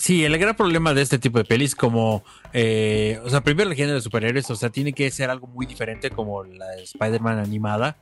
Sí, 0.00 0.24
el 0.24 0.38
gran 0.38 0.56
problema 0.56 0.94
de 0.94 1.02
este 1.02 1.18
tipo 1.18 1.36
de 1.36 1.44
pelis, 1.44 1.74
como, 1.74 2.24
eh, 2.54 3.20
o 3.22 3.28
sea, 3.28 3.42
primero 3.42 3.68
el 3.68 3.76
género 3.76 3.96
de 3.96 4.00
superhéroes, 4.00 4.50
o 4.50 4.56
sea, 4.56 4.70
tiene 4.70 4.94
que 4.94 5.10
ser 5.10 5.28
algo 5.28 5.46
muy 5.46 5.66
diferente 5.66 6.08
como 6.08 6.42
la 6.42 6.68
de 6.68 6.84
Spider-Man 6.84 7.38
animada, 7.38 7.98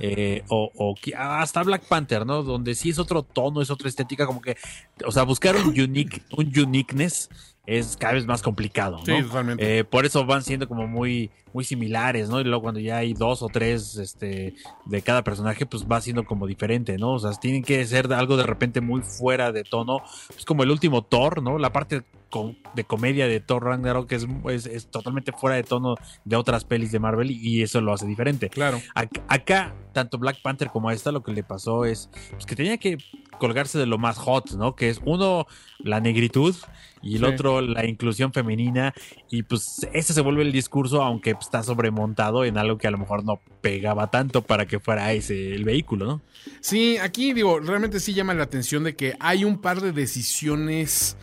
eh, 0.00 0.44
o, 0.48 0.72
o 0.74 0.94
hasta 1.14 1.62
Black 1.62 1.82
Panther, 1.82 2.24
¿no? 2.24 2.42
Donde 2.42 2.74
sí 2.74 2.88
es 2.88 2.98
otro 2.98 3.22
tono, 3.22 3.60
es 3.60 3.68
otra 3.68 3.90
estética, 3.90 4.24
como 4.24 4.40
que, 4.40 4.56
o 5.04 5.12
sea, 5.12 5.24
buscar 5.24 5.54
un 5.56 5.78
unique, 5.78 6.22
un 6.34 6.58
uniqueness 6.58 7.28
es 7.66 7.96
cada 7.96 8.14
vez 8.14 8.26
más 8.26 8.42
complicado, 8.42 8.98
¿no? 8.98 9.04
Sí, 9.04 9.22
totalmente. 9.22 9.78
Eh, 9.78 9.84
por 9.84 10.04
eso 10.04 10.26
van 10.26 10.42
siendo 10.42 10.66
como 10.66 10.86
muy, 10.88 11.30
muy 11.52 11.64
similares, 11.64 12.28
¿no? 12.28 12.40
Y 12.40 12.44
luego 12.44 12.62
cuando 12.62 12.80
ya 12.80 12.96
hay 12.98 13.14
dos 13.14 13.42
o 13.42 13.48
tres 13.48 13.96
este, 13.96 14.54
de 14.84 15.02
cada 15.02 15.22
personaje, 15.22 15.64
pues 15.64 15.86
va 15.86 16.00
siendo 16.00 16.24
como 16.24 16.46
diferente, 16.46 16.98
¿no? 16.98 17.12
O 17.12 17.18
sea, 17.18 17.32
tienen 17.32 17.62
que 17.62 17.84
ser 17.86 18.12
algo 18.12 18.36
de 18.36 18.44
repente 18.44 18.80
muy 18.80 19.02
fuera 19.02 19.52
de 19.52 19.62
tono. 19.62 20.02
Es 20.36 20.44
como 20.44 20.64
el 20.64 20.70
último 20.70 21.02
Thor, 21.02 21.42
¿no? 21.42 21.58
La 21.58 21.72
parte 21.72 22.02
com- 22.32 22.56
de 22.74 22.84
comedia 22.84 23.28
de 23.28 23.38
Thor 23.40 23.62
Ragnarok 23.64 24.10
es, 24.12 24.26
es, 24.48 24.66
es 24.66 24.90
totalmente 24.90 25.30
fuera 25.32 25.54
de 25.56 25.62
tono 25.62 25.94
de 26.24 26.36
otras 26.36 26.64
pelis 26.64 26.90
de 26.90 26.98
Marvel 26.98 27.30
y, 27.30 27.62
eso 27.62 27.80
lo 27.82 27.92
hace 27.92 28.06
diferente. 28.06 28.48
Claro. 28.48 28.80
Ac- 28.96 29.22
Acá, 29.28 29.74
tanto 29.92 30.18
Black 30.18 30.40
Panther 30.42 30.68
como 30.70 30.90
esta, 30.90 31.12
lo 31.12 31.22
que 31.22 31.32
le 31.32 31.44
pasó 31.44 31.84
es 31.84 32.08
pues, 32.30 32.46
que 32.46 32.56
tenía 32.56 32.78
que 32.78 32.96
colgarse 33.38 33.78
de 33.78 33.86
lo 33.86 33.98
más 33.98 34.16
hot, 34.18 34.52
¿no? 34.52 34.74
Que 34.74 34.88
es 34.88 35.00
uno, 35.04 35.46
la 35.80 36.00
negritud 36.00 36.56
y 37.02 37.16
el 37.16 37.20
Sí. 37.20 37.24
otro, 37.26 37.60
la 37.60 37.84
inclusión 37.86 38.32
femenina. 38.32 38.94
Y 39.30 39.42
pues 39.42 39.86
ese 39.92 40.14
se 40.14 40.20
vuelve 40.22 40.42
el 40.42 40.52
discurso, 40.52 41.02
aunque 41.02 41.34
pues, 41.34 41.46
está 41.46 41.62
sobremontado 41.62 42.44
en 42.44 42.56
algo 42.56 42.78
que 42.78 42.86
a 42.86 42.90
lo 42.90 42.98
mejor 42.98 43.24
no 43.24 43.40
pegaba 43.60 44.10
tanto 44.10 44.42
para 44.42 44.66
que 44.66 44.80
fuera 44.80 45.12
ese 45.12 45.54
el 45.54 45.64
vehículo, 45.64 46.06
¿no? 46.06 46.20
Sí, 46.60 46.96
aquí 46.96 47.32
digo, 47.34 47.60
realmente 47.60 48.00
sí 48.00 48.14
llama 48.14 48.32
la 48.34 48.44
atención 48.44 48.84
de 48.84 48.96
que 48.96 49.14
hay 49.20 49.44
un 49.44 49.58
par 49.60 49.80
de 49.80 49.92
decisiones 49.92 51.16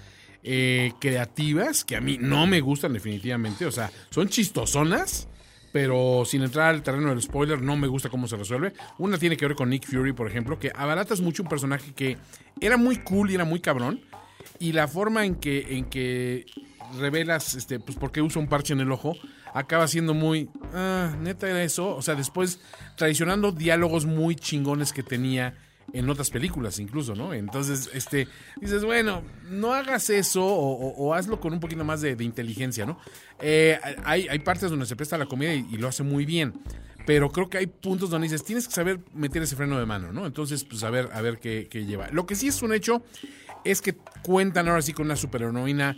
eh, 0.43 0.93
creativas 0.99 1.83
que 1.83 1.95
a 1.95 2.01
mí 2.01 2.17
no 2.19 2.47
me 2.47 2.61
gustan 2.61 2.93
definitivamente. 2.93 3.65
O 3.65 3.71
sea, 3.71 3.91
son 4.09 4.29
chistosonas, 4.29 5.27
pero 5.71 6.23
sin 6.25 6.43
entrar 6.43 6.73
al 6.73 6.83
terreno 6.83 7.09
del 7.09 7.21
spoiler, 7.21 7.61
no 7.61 7.75
me 7.75 7.87
gusta 7.87 8.09
cómo 8.09 8.27
se 8.27 8.37
resuelve. 8.37 8.73
Una 8.97 9.17
tiene 9.17 9.37
que 9.37 9.45
ver 9.47 9.55
con 9.55 9.69
Nick 9.69 9.85
Fury, 9.85 10.13
por 10.13 10.27
ejemplo, 10.27 10.59
que 10.59 10.71
abaratas 10.75 11.21
mucho 11.21 11.43
un 11.43 11.49
personaje 11.49 11.93
que 11.93 12.17
era 12.61 12.77
muy 12.77 12.97
cool 12.97 13.31
y 13.31 13.35
era 13.35 13.45
muy 13.45 13.59
cabrón. 13.59 14.01
Y 14.59 14.71
la 14.71 14.87
forma 14.87 15.25
en 15.25 15.35
que, 15.35 15.77
en 15.77 15.85
que 15.85 16.45
revelas, 16.97 17.55
este, 17.55 17.79
pues, 17.79 17.97
por 17.97 18.11
qué 18.11 18.21
usa 18.21 18.41
un 18.41 18.47
parche 18.47 18.73
en 18.73 18.79
el 18.79 18.91
ojo, 18.91 19.15
acaba 19.53 19.87
siendo 19.87 20.13
muy, 20.13 20.49
ah, 20.73 21.15
neta 21.21 21.49
era 21.49 21.63
eso. 21.63 21.95
O 21.95 22.01
sea, 22.01 22.15
después 22.15 22.59
traicionando 22.97 23.51
diálogos 23.51 24.05
muy 24.05 24.35
chingones 24.35 24.93
que 24.93 25.03
tenía 25.03 25.55
en 25.93 26.09
otras 26.09 26.29
películas 26.29 26.79
incluso, 26.79 27.15
¿no? 27.15 27.33
Entonces, 27.33 27.89
este, 27.93 28.27
dices, 28.61 28.83
bueno, 28.85 29.23
no 29.49 29.73
hagas 29.73 30.09
eso 30.09 30.43
o, 30.45 30.71
o- 30.73 30.95
o 31.07 31.13
hazlo 31.13 31.39
con 31.39 31.53
un 31.53 31.59
poquito 31.59 31.83
más 31.85 32.01
de, 32.01 32.15
de 32.15 32.23
inteligencia, 32.23 32.85
¿no? 32.85 32.99
Eh, 33.39 33.79
hay, 34.03 34.27
hay 34.27 34.39
partes 34.39 34.69
donde 34.69 34.85
se 34.85 34.95
presta 34.95 35.17
la 35.17 35.25
comida 35.25 35.53
y, 35.53 35.65
y 35.71 35.77
lo 35.77 35.87
hace 35.87 36.03
muy 36.03 36.25
bien. 36.25 36.53
Pero 37.05 37.31
creo 37.31 37.49
que 37.49 37.57
hay 37.57 37.65
puntos 37.67 38.09
donde 38.11 38.25
dices, 38.27 38.43
tienes 38.43 38.67
que 38.67 38.73
saber 38.73 38.99
meter 39.13 39.41
ese 39.41 39.55
freno 39.55 39.79
de 39.79 39.85
mano, 39.85 40.11
¿no? 40.13 40.25
Entonces, 40.27 40.63
pues 40.63 40.83
a 40.83 40.89
ver, 40.91 41.09
a 41.13 41.21
ver 41.21 41.39
qué, 41.39 41.67
qué 41.69 41.85
lleva. 41.85 42.09
Lo 42.11 42.25
que 42.27 42.35
sí 42.35 42.47
es 42.47 42.61
un 42.61 42.71
hecho 42.73 43.01
es 43.63 43.81
que 43.81 43.95
cuentan 44.21 44.67
ahora 44.67 44.81
sí 44.83 44.93
con 44.93 45.05
una 45.07 45.15
superheroína 45.15 45.97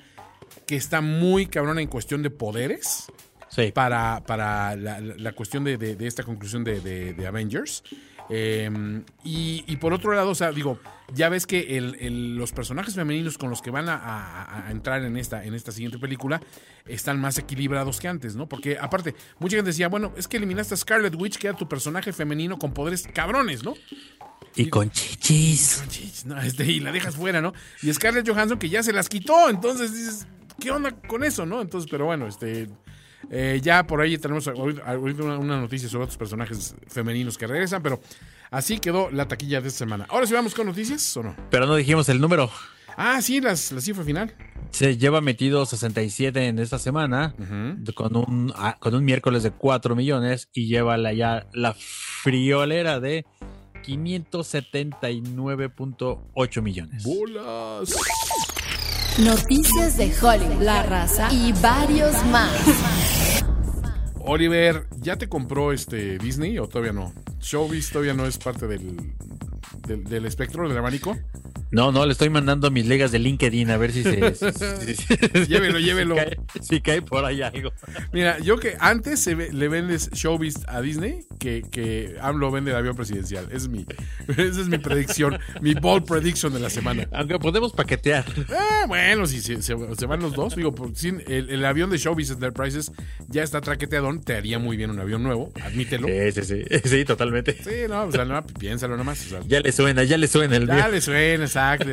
que 0.67 0.75
está 0.77 1.01
muy 1.01 1.47
cabrona 1.47 1.81
en 1.81 1.87
cuestión 1.87 2.21
de 2.23 2.29
poderes 2.29 3.11
Sí. 3.49 3.71
para, 3.73 4.23
para 4.25 4.77
la, 4.77 5.33
cuestión 5.33 5.65
de, 5.65 5.77
de- 5.77 5.95
de 5.97 6.07
esta 6.07 6.23
conclusión 6.23 6.63
de, 6.63 6.79
de- 6.79 7.13
de 7.13 7.27
Avengers. 7.27 7.83
Eh, 8.29 8.69
y, 9.23 9.63
y 9.67 9.75
por 9.77 9.93
otro 9.93 10.13
lado, 10.13 10.29
o 10.29 10.35
sea, 10.35 10.51
digo, 10.51 10.79
ya 11.13 11.27
ves 11.29 11.45
que 11.45 11.77
el- 11.77 11.95
el- 11.99 12.35
los 12.37 12.51
personajes 12.53 12.95
femeninos 12.95 13.37
con 13.37 13.49
los 13.49 13.61
que 13.61 13.71
van 13.71 13.89
a, 13.89 13.95
a- 13.95 14.67
a 14.67 14.71
entrar 14.71 15.03
en 15.03 15.17
esta, 15.17 15.43
en 15.43 15.53
esta 15.53 15.71
siguiente 15.71 15.97
película 15.99 16.41
están 16.85 17.19
más 17.19 17.37
equilibrados 17.37 17.99
que 17.99 18.07
antes, 18.07 18.35
¿no? 18.35 18.47
Porque 18.47 18.77
aparte, 18.79 19.15
mucha 19.39 19.57
gente 19.57 19.71
decía, 19.71 19.89
bueno, 19.89 20.13
es 20.15 20.27
que 20.27 20.37
eliminaste 20.37 20.73
a 20.73 20.77
Scarlet 20.77 21.15
Witch, 21.15 21.37
que 21.37 21.47
era 21.47 21.57
tu 21.57 21.67
personaje 21.67 22.13
femenino 22.13 22.57
con 22.57 22.73
poderes 22.73 23.07
cabrones, 23.13 23.63
¿no? 23.63 23.73
Y 24.55 24.69
con 24.69 24.89
chichis. 24.91 25.83
Chis, 25.89 26.25
no, 26.25 26.39
este, 26.41 26.65
y 26.65 26.79
la 26.79 26.91
dejas 26.91 27.15
fuera, 27.15 27.41
¿no? 27.41 27.53
Y 27.81 27.91
Scarlett 27.93 28.27
Johansson 28.27 28.57
que 28.59 28.69
ya 28.69 28.83
se 28.83 28.93
las 28.93 29.07
quitó, 29.09 29.49
entonces 29.49 29.93
dices, 29.93 30.27
¿qué 30.59 30.71
onda 30.71 30.91
con 30.91 31.23
eso, 31.23 31.45
no? 31.45 31.61
Entonces, 31.61 31.89
pero 31.89 32.05
bueno, 32.05 32.27
este, 32.27 32.67
eh, 33.29 33.59
ya 33.61 33.85
por 33.85 34.01
ahí 34.01 34.17
tenemos 34.17 34.47
ahorita 34.47 35.23
una, 35.23 35.37
una 35.37 35.59
noticia 35.59 35.87
sobre 35.87 36.05
otros 36.05 36.17
personajes 36.17 36.75
femeninos 36.87 37.37
que 37.37 37.47
regresan, 37.47 37.83
pero 37.83 38.01
así 38.49 38.79
quedó 38.79 39.09
la 39.11 39.27
taquilla 39.27 39.61
de 39.61 39.67
esta 39.67 39.79
semana. 39.79 40.05
Ahora 40.09 40.27
sí 40.27 40.33
vamos 40.33 40.53
con 40.53 40.67
noticias 40.67 41.15
o 41.17 41.23
no? 41.23 41.35
Pero 41.49 41.65
no 41.65 41.75
dijimos 41.75 42.09
el 42.09 42.19
número. 42.19 42.49
Ah, 42.97 43.21
sí, 43.21 43.39
las, 43.41 43.71
la 43.71 43.81
cifra 43.81 44.03
final. 44.03 44.33
Se 44.71 44.97
lleva 44.97 45.21
metido 45.21 45.65
67 45.65 46.47
en 46.47 46.59
esta 46.59 46.77
semana, 46.79 47.35
con, 47.93 48.15
un, 48.15 48.53
ah, 48.55 48.77
con 48.79 48.95
un 48.95 49.03
miércoles 49.03 49.43
de 49.43 49.51
4 49.51 49.95
millones 49.95 50.49
y 50.53 50.67
lleva 50.67 50.97
la, 50.97 51.13
ya 51.13 51.47
la 51.53 51.73
friolera 51.73 52.99
de 52.99 53.25
579.8 53.83 56.61
millones. 56.61 57.03
Bolas. 57.03 57.95
Noticias 59.19 59.97
de 59.97 60.13
Hollywood, 60.21 60.61
La 60.61 60.83
Raza 60.83 61.27
y 61.33 61.51
varios 61.53 62.13
más. 62.27 62.51
Oliver, 64.25 64.87
¿ya 64.99 65.17
te 65.17 65.27
compró 65.29 65.71
este 65.71 66.17
Disney 66.17 66.57
o 66.59 66.67
todavía 66.67 66.93
no? 66.93 67.13
Showbiz 67.39 67.89
todavía 67.91 68.13
no 68.13 68.25
es 68.25 68.37
parte 68.37 68.67
del, 68.67 68.97
del, 69.87 70.03
del 70.03 70.25
espectro, 70.25 70.67
del 70.67 70.77
abanico. 70.77 71.17
No, 71.71 71.93
no, 71.93 72.05
le 72.05 72.11
estoy 72.11 72.29
mandando 72.29 72.69
mis 72.69 72.85
ligas 72.85 73.13
de 73.13 73.19
LinkedIn 73.19 73.69
a 73.71 73.77
ver 73.77 73.93
si 73.93 74.03
se. 74.03 74.35
si- 74.35 75.45
Llévelo, 75.47 75.79
llévelo. 75.79 76.15
Si 76.17 76.21
cae, 76.25 76.37
si 76.61 76.81
cae 76.81 77.01
por 77.01 77.23
ahí 77.23 77.41
algo. 77.41 77.71
Mira, 78.11 78.39
yo 78.39 78.57
que 78.57 78.75
antes 78.77 79.21
se 79.21 79.35
ve- 79.35 79.53
le 79.53 79.69
vendes 79.69 80.09
Showbiz 80.11 80.55
a 80.67 80.81
Disney 80.81 81.21
que, 81.39 81.61
que 81.71 82.17
AMLO 82.21 82.51
vende 82.51 82.71
el 82.71 82.77
avión 82.77 82.97
presidencial. 82.97 83.45
Esa 83.45 83.55
es 83.55 83.67
mi, 83.69 83.85
esa 84.27 84.41
es 84.61 84.67
mi 84.67 84.79
predicción, 84.79 85.39
mi 85.61 85.73
bold 85.73 86.03
prediction 86.05 86.51
de 86.51 86.59
la 86.59 86.69
semana. 86.69 87.07
Aunque 87.13 87.39
podemos 87.39 87.71
paquetear. 87.71 88.25
Eh, 88.37 88.85
bueno, 88.89 89.25
si 89.25 89.39
se, 89.39 89.61
se- 89.61 89.73
van 89.75 90.19
los 90.19 90.33
dos, 90.33 90.57
digo, 90.57 90.75
por, 90.75 90.93
sin- 90.97 91.23
el, 91.27 91.49
el 91.49 91.63
avión 91.63 91.89
de 91.89 91.97
Showbiz 91.97 92.31
Enterprises 92.31 92.91
ya 93.29 93.43
está 93.43 93.61
traqueteadón, 93.61 94.20
te 94.23 94.35
haría 94.35 94.59
muy 94.59 94.77
bien 94.77 94.89
un 94.89 94.99
avión 94.99 95.23
nuevo, 95.23 95.51
admítelo. 95.63 96.07
Sí, 96.07 96.31
sí, 96.31 96.43
sí. 96.43 96.65
Sí, 96.89 97.05
totalmente. 97.05 97.53
Sí, 97.63 97.87
no, 97.89 98.03
o 98.03 98.11
sea, 98.11 98.25
no, 98.25 98.45
piénsalo 98.45 98.97
nomás. 98.97 99.25
o 99.25 99.29
sea, 99.29 99.39
Ya 99.47 99.59
le 99.61 99.71
suena, 99.71 100.03
ya 100.03 100.17
le 100.17 100.27
suena 100.27 100.55
el 100.57 100.67
Ya 100.67 100.87
le 100.87 101.01
suena, 101.01 101.43
exacto. 101.45 101.85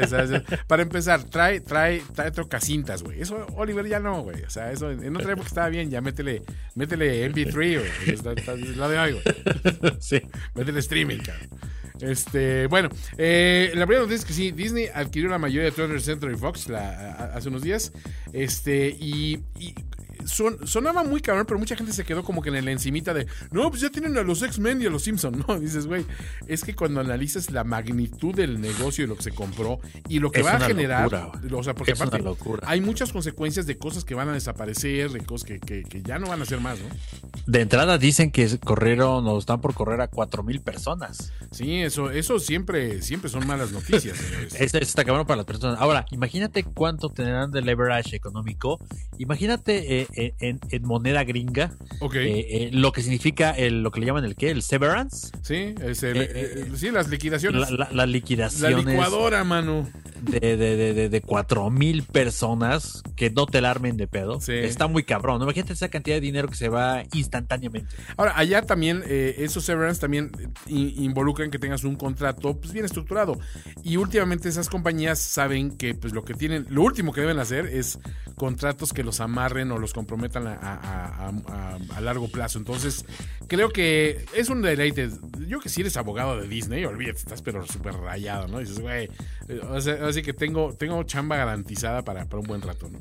para 0.66 0.82
empezar, 0.82 1.24
trae, 1.24 1.60
trae, 1.60 2.02
trae 2.14 2.30
trocacintas, 2.30 3.02
güey. 3.02 3.20
Eso, 3.20 3.46
Oliver, 3.56 3.86
ya 3.86 4.00
no, 4.00 4.22
güey. 4.22 4.42
O 4.42 4.50
sea, 4.50 4.72
eso 4.72 4.90
en 4.90 5.16
otra 5.16 5.32
época 5.32 5.48
estaba 5.48 5.68
bien. 5.68 5.90
Ya 5.90 6.00
métele, 6.00 6.42
métele 6.74 7.26
MP3, 7.30 7.52
güey. 7.54 8.14
Está- 8.14 8.32
está- 8.32 8.54
es 8.54 8.76
la 8.76 8.88
de 8.88 8.98
hoy, 8.98 9.12
güey. 9.12 9.94
Sí. 10.00 10.20
Métele 10.54 10.80
streaming, 10.80 11.18
cabrón. 11.18 11.48
Este, 12.00 12.68
bueno, 12.68 12.90
eh, 13.16 13.72
la 13.74 13.84
primera 13.84 14.02
noticia 14.06 14.20
es 14.20 14.24
que 14.24 14.32
sí, 14.32 14.52
Disney 14.52 14.86
adquirió 14.94 15.28
la 15.30 15.38
mayoría 15.38 15.68
de 15.68 15.72
20th 15.72 15.98
Century 16.00 16.36
Fox 16.36 16.68
la- 16.68 16.90
a- 17.12 17.36
hace 17.36 17.48
unos 17.48 17.62
días. 17.62 17.92
Este, 18.32 18.88
y, 19.00 19.40
y 19.58 19.74
son- 20.28 20.66
sonaba 20.66 21.02
muy 21.04 21.20
cabrón, 21.20 21.46
pero 21.46 21.58
mucha 21.58 21.74
gente 21.76 21.92
se 21.92 22.04
quedó 22.04 22.22
como 22.22 22.42
que 22.42 22.50
en 22.50 22.64
la 22.64 22.70
encimita 22.70 23.14
de, 23.14 23.26
no, 23.50 23.68
pues 23.70 23.80
ya 23.82 23.90
tienen 23.90 24.16
a 24.18 24.22
los 24.22 24.42
X-Men 24.42 24.82
y 24.82 24.86
a 24.86 24.90
los 24.90 25.02
Simpson, 25.02 25.42
¿no? 25.48 25.58
Dices, 25.58 25.86
güey, 25.86 26.04
es 26.46 26.62
que 26.64 26.74
cuando 26.74 27.00
analizas 27.00 27.50
la 27.50 27.64
magnitud 27.64 28.34
del 28.34 28.60
negocio 28.60 29.04
y 29.04 29.06
lo 29.06 29.16
que 29.16 29.22
se 29.24 29.32
compró 29.32 29.80
y 30.08 30.18
lo 30.20 30.30
que 30.30 30.40
Es 30.40 30.46
va 30.46 30.52
a 30.56 30.60
generar, 30.60 31.10
locura, 31.10 31.56
o 31.56 31.62
sea, 31.64 31.74
porque 31.74 31.92
Es 31.92 32.00
aparte 32.00 32.22
hay 32.66 32.80
muchas 32.80 33.12
consecuencias 33.12 33.66
de 33.66 33.78
cosas 33.78 34.04
que 34.04 34.14
van 34.14 34.28
a 34.28 34.32
desaparecer, 34.32 35.10
de 35.10 35.20
cosas 35.20 35.46
que, 35.48 35.58
que- 35.60 35.82
que 35.82 36.02
ya 36.02 36.18
no 36.18 36.28
van 36.28 36.42
a 36.42 36.44
ser 36.44 36.60
más, 36.60 36.78
¿no? 36.78 36.86
De 37.46 37.60
entrada 37.60 37.98
dicen 37.98 38.30
que 38.30 38.58
corrieron 38.58 39.26
o 39.26 39.38
están 39.38 39.60
por 39.60 39.74
correr 39.74 40.00
a 40.00 40.08
cuatro 40.08 40.42
mil 40.42 40.60
personas. 40.60 41.32
Sí, 41.50 41.76
eso, 41.80 42.10
eso 42.10 42.38
siempre, 42.38 43.00
siempre 43.02 43.30
son 43.30 43.46
malas 43.46 43.72
noticias, 43.72 44.16
señores. 44.18 44.54
Eso 44.60 44.78
está 44.78 45.04
cabrón 45.04 45.26
para 45.26 45.38
las 45.38 45.46
personas. 45.46 45.80
Ahora, 45.80 46.04
imagínate 46.10 46.62
cuánto 46.64 47.08
tendrán 47.10 47.50
de 47.50 47.62
leverage 47.62 48.14
económico. 48.16 48.78
Imagínate 49.18 50.02
eh, 50.02 50.06
eh, 50.18 50.34
en, 50.40 50.60
en 50.70 50.84
moneda 50.84 51.24
gringa 51.24 51.72
Ok. 52.00 52.14
eh, 52.16 52.46
eh, 52.64 52.70
lo 52.72 52.92
que 52.92 53.02
significa 53.02 53.50
el, 53.52 53.82
lo 53.82 53.90
que 53.90 54.00
le 54.00 54.06
llaman 54.06 54.24
el 54.24 54.34
qué, 54.36 54.50
el 54.50 54.62
severance. 54.62 55.30
Sí, 55.42 55.74
es 55.82 56.02
el- 56.02 56.16
Eh, 56.18 56.28
eh, 56.34 56.68
sí, 56.76 56.90
las 56.90 57.08
liquidaciones. 57.08 57.60
La, 57.60 57.70
La, 57.70 57.76
la, 57.90 57.92
las 57.92 58.08
liquidaciones 58.08 58.84
licuadora, 58.84 59.44
mano. 59.44 59.88
de, 60.22 60.56
de, 60.56 60.76
de, 60.76 60.94
de, 60.94 61.08
de 61.08 61.20
cuatro 61.20 61.70
mil 61.70 62.02
personas 62.02 63.02
que 63.16 63.30
no 63.30 63.46
te 63.46 63.60
la 63.60 63.70
armen 63.70 63.96
de 63.96 64.08
pedo. 64.08 64.40
Sí. 64.40 64.52
Está 64.52 64.86
muy 64.88 65.04
cabrón. 65.04 65.38
¿no? 65.38 65.44
Imagínate 65.44 65.72
esa 65.74 65.88
cantidad 65.88 66.16
de 66.16 66.20
dinero 66.20 66.48
que 66.48 66.56
se 66.56 66.68
va 66.68 67.04
instantáneamente. 67.14 67.88
Ahora, 68.16 68.32
allá 68.36 68.62
también, 68.62 69.02
eh, 69.06 69.36
esos 69.38 69.64
severance 69.64 70.00
también 70.00 70.32
eh, 70.66 70.92
involucran 70.96 71.50
que 71.50 71.58
tengas 71.60 71.84
un 71.84 71.94
contrato 71.96 72.58
pues, 72.58 72.72
bien 72.72 72.84
estructurado. 72.84 73.38
Y 73.84 73.96
últimamente 73.96 74.48
esas 74.48 74.68
compañías 74.68 75.20
saben 75.20 75.76
que 75.76 75.94
pues 75.94 76.12
lo 76.12 76.24
que 76.24 76.34
tienen, 76.34 76.66
lo 76.68 76.82
último 76.82 77.12
que 77.12 77.20
deben 77.20 77.38
hacer 77.38 77.66
es 77.66 77.98
contratos 78.34 78.92
que 78.92 79.04
los 79.04 79.20
amarren 79.20 79.70
o 79.72 79.78
los 79.78 79.92
comprometan 79.92 80.07
a, 80.16 80.52
a- 80.54 81.28
a- 81.28 81.32
a- 81.48 81.96
a 81.96 82.00
largo 82.00 82.28
plazo. 82.28 82.58
Entonces, 82.58 83.04
creo 83.46 83.70
que 83.70 84.24
es 84.34 84.48
un 84.48 84.62
deleite. 84.62 85.10
Yo 85.46 85.60
que 85.60 85.68
si 85.68 85.80
eres 85.82 85.96
abogado 85.96 86.40
de 86.40 86.48
Disney, 86.48 86.84
olvídate, 86.84 87.18
estás 87.18 87.42
pero 87.42 87.66
súper 87.66 87.94
rayado, 87.94 88.48
¿no? 88.48 88.58
Dices, 88.58 88.80
güey, 88.80 89.08
eh, 89.48 89.60
o 89.70 89.80
sea, 89.80 90.06
así 90.06 90.22
que 90.22 90.32
tengo, 90.32 90.72
tengo 90.74 91.02
chamba 91.04 91.36
garantizada 91.36 92.02
para, 92.02 92.24
para 92.26 92.40
un 92.40 92.46
buen 92.46 92.62
rato, 92.62 92.88
¿no? 92.88 92.98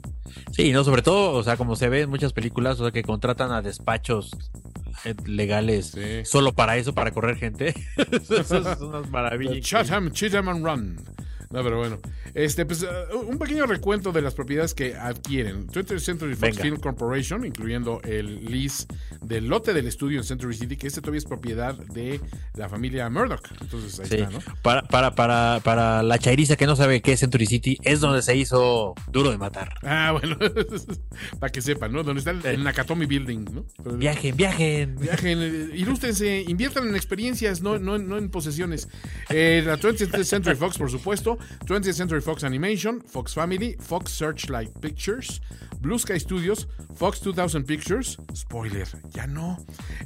Sí, 0.51 0.71
no, 0.71 0.83
sobre 0.83 1.01
todo, 1.01 1.33
o 1.33 1.43
sea, 1.43 1.57
como 1.57 1.75
se 1.75 1.89
ve 1.89 2.01
en 2.01 2.09
muchas 2.09 2.33
películas, 2.33 2.79
o 2.79 2.83
sea, 2.83 2.91
que 2.91 3.03
contratan 3.03 3.51
a 3.51 3.61
despachos 3.61 4.31
eh, 5.05 5.13
legales 5.25 5.87
Sí. 5.87 6.25
solo 6.25 6.53
para 6.53 6.77
eso, 6.77 6.93
para 6.93 7.11
correr 7.11 7.37
gente. 7.37 7.73
eso 8.11 8.39
es 8.41 8.79
una 8.81 9.01
maravilla. 9.01 9.51
The 9.51 9.61
Chatham, 9.61 10.11
Chatham 10.11 10.49
and 10.49 10.65
Run. 10.65 10.99
No, 11.49 11.63
pero 11.63 11.77
bueno. 11.77 11.97
Este, 12.33 12.65
pues, 12.65 12.83
uh, 12.83 13.17
un 13.19 13.37
pequeño 13.39 13.65
recuento 13.65 14.11
de 14.11 14.21
las 14.21 14.33
propiedades 14.33 14.73
que 14.73 14.95
adquieren. 14.95 15.67
20th 15.67 15.99
Century 15.99 16.31
Fox 16.35 16.41
Venga. 16.41 16.61
Film 16.61 16.77
Corporation, 16.77 17.45
incluyendo 17.45 18.01
el 18.03 18.45
lease 18.45 18.85
del 19.21 19.47
lote 19.47 19.73
del 19.73 19.87
estudio 19.87 20.17
en 20.19 20.23
Century 20.25 20.53
City, 20.55 20.75
que 20.75 20.87
este 20.87 20.99
todavía 21.01 21.19
es 21.19 21.25
propiedad 21.25 21.73
de 21.75 22.19
la 22.55 22.67
familia 22.67 23.09
Murdoch. 23.09 23.47
Entonces, 23.61 23.99
ahí 23.99 24.07
Sí. 24.07 24.15
está, 24.17 24.29
¿no? 24.29 24.39
Para, 24.61 24.83
para, 24.83 25.15
para, 25.15 25.61
para 25.63 26.03
la 26.03 26.19
chairiza 26.19 26.55
que 26.57 26.65
no 26.65 26.75
sabe 26.75 27.01
qué 27.01 27.13
es 27.13 27.19
Century 27.21 27.45
City, 27.45 27.77
es 27.83 28.01
donde 28.01 28.21
se 28.21 28.35
hizo 28.35 28.93
duro 29.11 29.31
de 29.31 29.37
matar. 29.37 29.73
Ah, 29.83 30.11
bueno. 30.19 30.37
Para 31.39 31.51
que 31.51 31.61
sepan, 31.61 31.91
¿no? 31.93 32.03
Donde 32.03 32.19
está 32.19 32.31
el, 32.31 32.45
el 32.45 32.63
Nakatomi 32.63 33.05
Building, 33.05 33.45
¿no? 33.53 33.65
Pero- 33.83 33.97
Viajen, 33.97 34.35
viajen. 34.35 34.95
Viajen, 34.99 35.39
eh, 35.41 35.69
ilústrense, 35.75 36.43
inviertan 36.47 36.87
en 36.87 36.95
experiencias, 36.95 37.61
no, 37.61 37.79
no, 37.79 37.97
no 37.97 38.17
en 38.17 38.29
posesiones. 38.29 38.87
Eh, 39.29 39.63
la 39.65 39.77
20th 39.79 40.23
Century 40.23 40.55
Fox, 40.55 40.77
por 40.77 40.91
supuesto. 40.91 41.36
20th 41.65 41.93
Century 41.93 42.21
Fox 42.21 42.43
Animation, 42.43 43.01
Fox 43.01 43.33
Family, 43.33 43.75
Fox 43.79 44.11
Searchlight 44.11 44.69
Pictures, 44.81 45.41
Blue 45.81 45.97
Sky 45.97 46.17
Studios, 46.17 46.67
Fox 46.95 47.19
2000 47.19 47.63
Pictures. 47.65 48.17
Spoiler, 48.33 48.87
ya 49.13 49.27
no. 49.27 49.57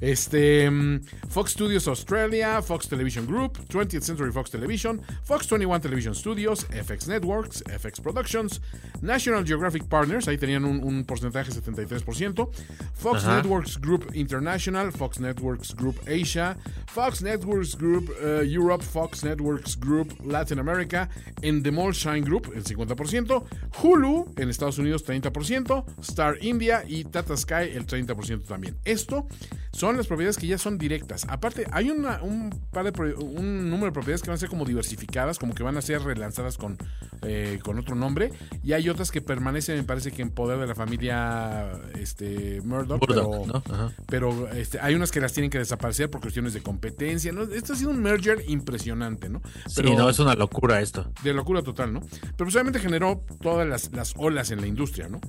Este, 0.02 0.70
mm, 0.70 1.02
Fox 1.30 1.52
Studios 1.52 1.88
Australia, 1.88 2.62
Fox 2.62 2.88
Television 2.88 3.26
Group, 3.26 3.58
20th 3.70 4.04
Century 4.04 4.32
Fox 4.32 4.50
Television, 4.52 5.02
Fox 5.24 5.48
21 5.48 5.82
Television 5.82 6.14
Studios, 6.14 6.66
FX 6.70 7.08
Networks, 7.08 7.64
FX 7.64 8.02
Productions, 8.02 8.62
National 9.02 9.44
Geographic 9.46 9.88
Partners, 9.88 10.28
ahí 10.28 10.38
tenían 10.38 10.66
un, 10.66 10.84
un 10.84 11.04
porcentaje 11.06 11.52
73%, 11.52 12.50
Fox 12.94 13.24
Ajá. 13.24 13.38
Networks 13.38 13.78
Group 13.78 14.12
International, 14.14 14.92
Fox 14.92 15.20
Networks 15.20 15.74
Group 15.74 15.98
Asia, 16.08 16.58
Fox 16.88 17.22
Networks 17.22 17.76
Group 17.76 18.10
uh, 18.22 18.42
Europe, 18.44 18.84
Fox 18.84 19.24
Networks 19.24 19.76
Group 19.76 20.14
Latin 20.26 20.60
America, 20.60 21.10
Endemol 21.42 21.94
Shine 21.94 22.22
Group, 22.22 22.52
el 22.56 22.64
50%, 22.64 23.44
Hulu 23.82 24.34
en 24.38 24.50
Estados 24.50 24.78
Unidos 24.78 25.06
30%, 25.08 25.84
Star 26.02 26.38
India 26.42 26.84
y 26.88 27.04
Tata 27.06 27.36
Sky 27.36 27.70
el 27.74 27.86
30% 27.88 28.44
también. 28.46 28.76
Esto 28.86 29.28
son 29.72 29.98
las 29.98 30.08
propiedades 30.08 30.38
que 30.38 30.48
ya 30.48 30.58
son 30.58 30.78
directas. 30.78 31.26
Aparte, 31.30 31.66
hay 31.72 31.90
una- 31.90 32.22
un, 32.22 32.50
par 32.72 32.92
de 32.92 33.14
un 33.16 33.70
número 33.70 33.86
de 33.88 33.92
propiedades 33.94 34.22
que 34.22 34.28
van 34.30 34.36
a 34.36 34.40
ser 34.40 34.50
como 34.50 34.66
diversificadas, 34.66 35.40
como 35.40 35.54
que 35.56 35.64
van 35.64 35.78
a 35.78 35.82
ser 35.82 36.02
relanzadas 36.04 36.58
con, 36.58 36.78
eh, 37.24 37.60
con 37.64 37.80
otro 37.80 37.96
nombre, 37.96 38.32
y 38.64 38.74
hay 38.74 38.90
otras 38.90 39.12
que 39.12 39.22
permanecen, 39.22 39.78
me 39.78 39.84
parece 39.84 40.12
que 40.12 40.22
en 40.22 40.30
poder 40.30 40.60
de 40.60 40.68
la 40.68 40.76
familia 40.76 41.72
este, 42.00 42.62
Murdoch, 42.64 43.00
Murdoch, 43.02 43.08
pero, 43.08 43.46
¿no? 43.46 43.64
Ajá. 43.74 43.92
pero 44.08 44.48
este, 44.52 44.80
hay 44.80 44.96
unas 44.96 45.12
que 45.12 45.22
las 45.22 45.34
tienen 45.34 45.50
que 45.50 45.58
desaparecer 45.58 46.10
por 46.10 46.22
cuestiones 46.22 46.54
de 46.54 46.62
competencia. 46.62 47.32
¿no? 47.32 47.44
Esto 47.44 47.74
ha 47.74 47.76
sido 47.76 47.92
un 47.92 48.02
merger 48.02 48.44
impresionante, 48.48 49.30
¿no? 49.30 49.42
Sí, 49.68 49.82
no, 49.84 50.10
es 50.10 50.20
una 50.20 50.36
locura 50.36 50.82
esto. 50.82 51.11
De 51.24 51.34
locura 51.34 51.62
total, 51.62 51.94
¿no? 51.94 52.02
Pero 52.38 52.50
obviamente 52.50 52.80
generó 52.80 53.24
todas 53.42 53.68
las, 53.68 53.92
las 53.94 54.14
olas 54.18 54.52
en 54.52 54.62
la 54.62 54.68
industria, 54.68 55.08
¿no? 55.10 55.20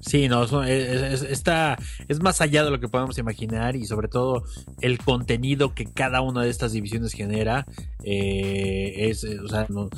Sí, 0.00 0.28
no, 0.28 0.44
es, 0.64 1.22
es- 1.22 1.22
está, 1.22 1.76
es 2.06 2.20
más 2.20 2.40
allá 2.40 2.64
de 2.64 2.70
lo 2.70 2.78
que 2.78 2.86
podemos 2.88 3.18
imaginar 3.18 3.74
y 3.76 3.86
sobre 3.86 4.08
todo 4.08 4.44
el 4.80 4.98
contenido 4.98 5.74
que 5.74 5.86
cada 5.86 6.20
una 6.20 6.42
de 6.42 6.50
estas 6.50 6.72
divisiones 6.72 7.12
genera 7.12 7.66
eh, 8.04 8.92
es, 9.08 9.24
eh, 9.24 9.40
o 9.40 9.48
sea, 9.48 9.66
no- 9.68 9.88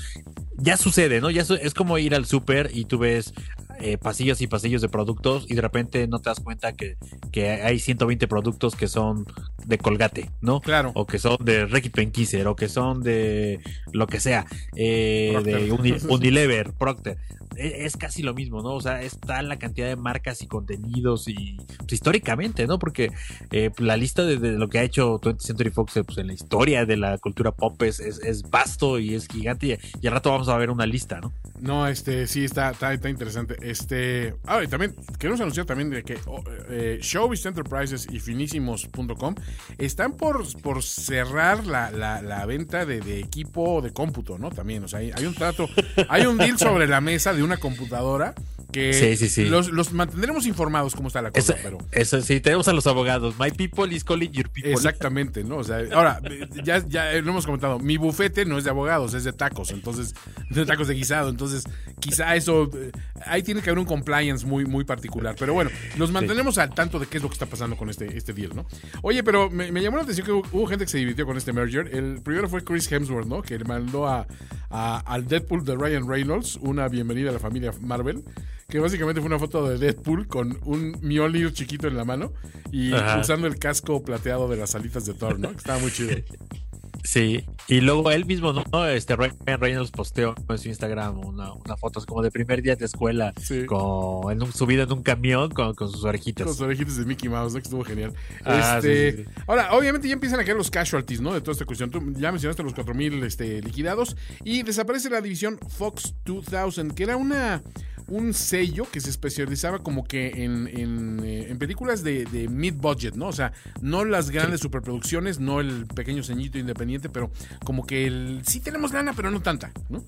ya 0.56 0.76
sucede, 0.76 1.20
¿no? 1.20 1.30
Ya 1.30 1.44
su- 1.44 1.54
es 1.56 1.74
como 1.74 1.98
ir 1.98 2.14
al 2.14 2.24
súper 2.26 2.70
y 2.72 2.84
tú 2.86 2.98
ves 2.98 3.34
eh, 3.80 3.98
pasillos 3.98 4.40
y 4.40 4.46
pasillos 4.46 4.82
de 4.82 4.88
productos 4.88 5.46
y 5.48 5.54
de 5.54 5.60
repente 5.62 6.06
no 6.08 6.18
te 6.20 6.30
das 6.30 6.40
cuenta 6.40 6.72
que, 6.72 6.96
que 7.32 7.50
hay 7.50 7.78
120 7.78 8.26
productos 8.28 8.74
que 8.76 8.88
son 8.88 9.26
de 9.66 9.78
Colgate, 9.78 10.30
¿no? 10.40 10.60
Claro. 10.60 10.92
O 10.94 11.06
que 11.06 11.18
son 11.18 11.36
de 11.40 11.66
Reckitt 11.66 11.94
Benckiser 11.96 12.46
o 12.48 12.56
que 12.56 12.68
son 12.68 13.02
de 13.02 13.60
lo 13.92 14.06
que 14.06 14.20
sea, 14.20 14.46
eh, 14.76 15.38
de 15.44 15.72
Uni- 15.72 15.96
Unilever, 16.08 16.72
Procter. 16.72 17.18
Es 17.58 17.96
casi 17.96 18.22
lo 18.22 18.34
mismo, 18.34 18.62
¿no? 18.62 18.74
O 18.74 18.80
sea, 18.80 19.02
está 19.02 19.42
la 19.42 19.58
cantidad 19.58 19.88
de 19.88 19.96
marcas 19.96 20.42
y 20.42 20.46
contenidos 20.46 21.26
y 21.26 21.56
pues, 21.78 21.92
históricamente, 21.92 22.66
¿no? 22.66 22.78
Porque 22.78 23.10
eh, 23.50 23.70
la 23.78 23.96
lista 23.96 24.24
de, 24.24 24.36
lo 24.36 24.68
que 24.68 24.78
ha 24.78 24.82
hecho 24.84 25.20
20th 25.20 25.40
Century 25.40 25.70
Fox 25.70 25.96
eh, 25.96 26.04
pues, 26.04 26.18
en 26.18 26.28
la 26.28 26.34
historia 26.34 26.86
de 26.86 26.96
la 26.96 27.18
cultura 27.18 27.50
pop 27.52 27.82
es, 27.82 27.98
es, 27.98 28.42
vasto 28.48 28.98
y 28.98 29.14
es 29.14 29.26
gigante 29.26 29.78
y, 30.00 30.06
al 30.06 30.12
rato 30.12 30.30
vamos 30.30 30.48
a 30.48 30.56
ver 30.56 30.70
una 30.70 30.86
lista, 30.86 31.20
¿no? 31.20 31.32
No, 31.60 31.88
este, 31.88 32.28
sí, 32.28 32.44
está, 32.44 32.70
está, 32.70 32.92
está 32.92 33.08
interesante. 33.10 33.56
Este, 33.60 34.36
ah, 34.46 34.62
y 34.62 34.68
también, 34.68 34.94
queremos 35.18 35.40
anunciar 35.40 35.66
también 35.66 35.90
de 35.90 36.04
que 36.04 36.16
oh, 36.26 36.42
eh, 36.70 36.98
Showbiz 37.02 37.44
Enterprises 37.46 38.06
y 38.10 38.20
finísimos.com 38.20 39.34
están 39.76 40.12
por, 40.16 40.44
por 40.60 40.84
cerrar 40.84 41.66
la, 41.66 41.90
la, 41.90 42.46
venta 42.46 42.86
de, 42.86 43.00
de 43.00 43.18
equipo 43.18 43.82
de 43.82 43.92
cómputo, 43.92 44.38
¿no? 44.38 44.50
También, 44.50 44.84
o 44.84 44.88
sea, 44.88 45.00
hay, 45.00 45.10
hay 45.14 45.26
un 45.26 45.34
trato, 45.34 45.68
hay 46.08 46.26
un 46.26 46.38
deal 46.38 46.56
sobre 46.58 46.86
la 46.86 47.00
mesa 47.00 47.32
de 47.34 47.42
una 47.48 47.56
computadora 47.56 48.34
que 48.72 48.92
Sí, 48.92 49.16
sí, 49.16 49.28
sí. 49.30 49.44
Los, 49.46 49.70
los 49.70 49.92
mantendremos 49.94 50.44
informados 50.46 50.94
cómo 50.94 51.08
está 51.08 51.22
la 51.22 51.30
cosa, 51.30 51.54
Eso, 51.54 51.62
pero... 51.62 51.78
eso 51.90 52.20
sí, 52.20 52.38
tenemos 52.40 52.68
a 52.68 52.74
los 52.74 52.86
abogados. 52.86 53.34
My 53.38 53.50
people 53.50 53.92
is 53.94 54.04
calling 54.04 54.30
your 54.30 54.50
people. 54.50 54.70
Exactamente, 54.72 55.42
¿no? 55.42 55.56
O 55.56 55.64
sea, 55.64 55.78
ahora, 55.94 56.20
ya, 56.62 56.86
ya 56.86 57.12
lo 57.22 57.30
hemos 57.30 57.46
comentado, 57.46 57.78
mi 57.78 57.96
bufete 57.96 58.44
no 58.44 58.58
es 58.58 58.64
de 58.64 58.70
abogados, 58.70 59.14
es 59.14 59.24
de 59.24 59.32
tacos, 59.32 59.70
entonces, 59.70 60.14
de 60.50 60.66
tacos 60.66 60.86
de 60.86 60.94
guisado, 60.94 61.30
entonces, 61.30 61.64
quizá 61.98 62.36
eso, 62.36 62.70
eh, 62.74 62.92
ahí 63.24 63.42
tiene 63.42 63.62
que 63.62 63.70
haber 63.70 63.78
un 63.78 63.86
compliance 63.86 64.44
muy, 64.46 64.66
muy 64.66 64.84
particular, 64.84 65.34
pero 65.38 65.54
bueno, 65.54 65.70
los 65.96 66.12
mantenemos 66.12 66.58
al 66.58 66.74
tanto 66.74 66.98
de 66.98 67.06
qué 67.06 67.16
es 67.16 67.22
lo 67.22 67.30
que 67.30 67.34
está 67.34 67.46
pasando 67.46 67.74
con 67.74 67.88
este, 67.88 68.18
este 68.18 68.34
deal, 68.34 68.54
¿no? 68.54 68.66
Oye, 69.00 69.22
pero 69.24 69.48
me, 69.48 69.72
me 69.72 69.80
llamó 69.80 69.96
la 69.96 70.02
atención 70.02 70.26
que 70.26 70.32
hubo, 70.32 70.42
hubo 70.52 70.66
gente 70.66 70.84
que 70.84 70.90
se 70.90 70.98
divirtió 70.98 71.24
con 71.24 71.38
este 71.38 71.54
merger, 71.54 71.88
el 71.94 72.20
primero 72.22 72.50
fue 72.50 72.62
Chris 72.62 72.90
Hemsworth, 72.92 73.26
¿no? 73.26 73.40
Que 73.40 73.56
le 73.58 73.64
mandó 73.64 74.06
a, 74.06 74.26
a- 74.68 74.98
al 75.06 75.26
Deadpool 75.26 75.64
de 75.64 75.74
Ryan 75.74 76.06
Reynolds 76.06 76.56
una 76.60 76.86
bienvenida 76.88 77.30
a 77.30 77.32
la 77.32 77.37
familia 77.38 77.72
Marvel, 77.80 78.22
que 78.68 78.78
básicamente 78.80 79.20
fue 79.20 79.28
una 79.28 79.38
foto 79.38 79.68
de 79.68 79.78
Deadpool 79.78 80.26
con 80.26 80.58
un 80.64 80.98
Mjolnir 81.02 81.52
chiquito 81.52 81.88
en 81.88 81.96
la 81.96 82.04
mano 82.04 82.32
y 82.70 82.92
Ajá. 82.92 83.20
usando 83.20 83.46
el 83.46 83.58
casco 83.58 84.02
plateado 84.02 84.48
de 84.48 84.56
las 84.56 84.74
alitas 84.74 85.06
de 85.06 85.14
Thor, 85.14 85.38
¿no? 85.38 85.50
Que 85.50 85.56
Estaba 85.56 85.78
muy 85.78 85.90
chido. 85.90 86.10
Sí, 87.04 87.44
y 87.68 87.80
luego 87.80 88.10
él 88.10 88.26
mismo, 88.26 88.52
¿no? 88.52 88.86
Este 88.86 89.16
Ryan 89.16 89.60
Reynolds 89.60 89.90
posteó 89.90 90.34
en 90.48 90.58
su 90.58 90.68
Instagram 90.68 91.18
una, 91.18 91.52
una 91.52 91.76
foto 91.76 92.04
como 92.06 92.22
de 92.22 92.30
primer 92.30 92.62
día 92.62 92.76
de 92.76 92.84
escuela, 92.84 93.32
Sí. 93.40 93.66
con, 93.66 94.30
en 94.32 94.42
un, 94.42 94.52
subido 94.52 94.82
en 94.82 94.92
un 94.92 95.02
camión 95.02 95.50
con, 95.50 95.74
con 95.74 95.90
sus 95.90 96.04
orejitas. 96.04 96.46
Con 96.46 96.54
sus 96.54 96.62
orejitas 96.62 96.96
de 96.96 97.04
Mickey 97.04 97.28
Mouse, 97.28 97.54
¿no? 97.54 97.60
que 97.60 97.64
estuvo 97.64 97.84
genial. 97.84 98.12
Ah, 98.44 98.76
este, 98.76 99.10
sí, 99.12 99.16
sí, 99.18 99.24
sí. 99.24 99.42
Ahora, 99.46 99.72
obviamente 99.72 100.08
ya 100.08 100.14
empiezan 100.14 100.40
a 100.40 100.44
caer 100.44 100.56
los 100.56 100.70
casualties, 100.70 101.20
¿no? 101.20 101.32
De 101.32 101.40
toda 101.40 101.52
esta 101.52 101.64
cuestión. 101.64 101.90
Tú 101.90 102.00
ya 102.16 102.30
mencionaste 102.30 102.62
los 102.62 102.74
4000 102.74 103.22
este, 103.24 103.62
liquidados. 103.62 104.16
Y 104.44 104.62
desaparece 104.62 105.08
la 105.10 105.20
división 105.20 105.58
Fox 105.68 106.14
2000, 106.24 106.94
que 106.94 107.02
era 107.04 107.16
una 107.16 107.62
un 108.08 108.32
sello 108.32 108.86
que 108.90 109.02
se 109.02 109.10
especializaba 109.10 109.80
como 109.80 110.02
que 110.04 110.28
en, 110.42 110.66
en, 110.66 111.20
eh, 111.24 111.48
en 111.50 111.58
películas 111.58 112.02
de, 112.02 112.24
de 112.24 112.48
mid-budget, 112.48 113.14
¿no? 113.16 113.26
O 113.26 113.32
sea, 113.32 113.52
no 113.82 114.06
las 114.06 114.30
grandes 114.30 114.60
superproducciones, 114.60 115.40
no 115.40 115.60
el 115.60 115.86
pequeño 115.86 116.22
ceñito 116.22 116.56
independiente, 116.56 116.87
pero 117.08 117.30
como 117.64 117.86
que 117.86 118.06
el 118.06 118.42
sí 118.46 118.60
tenemos 118.60 118.92
lana, 118.92 119.12
pero 119.14 119.30
no 119.30 119.40
tanta, 119.40 119.70
¿no? 119.88 120.02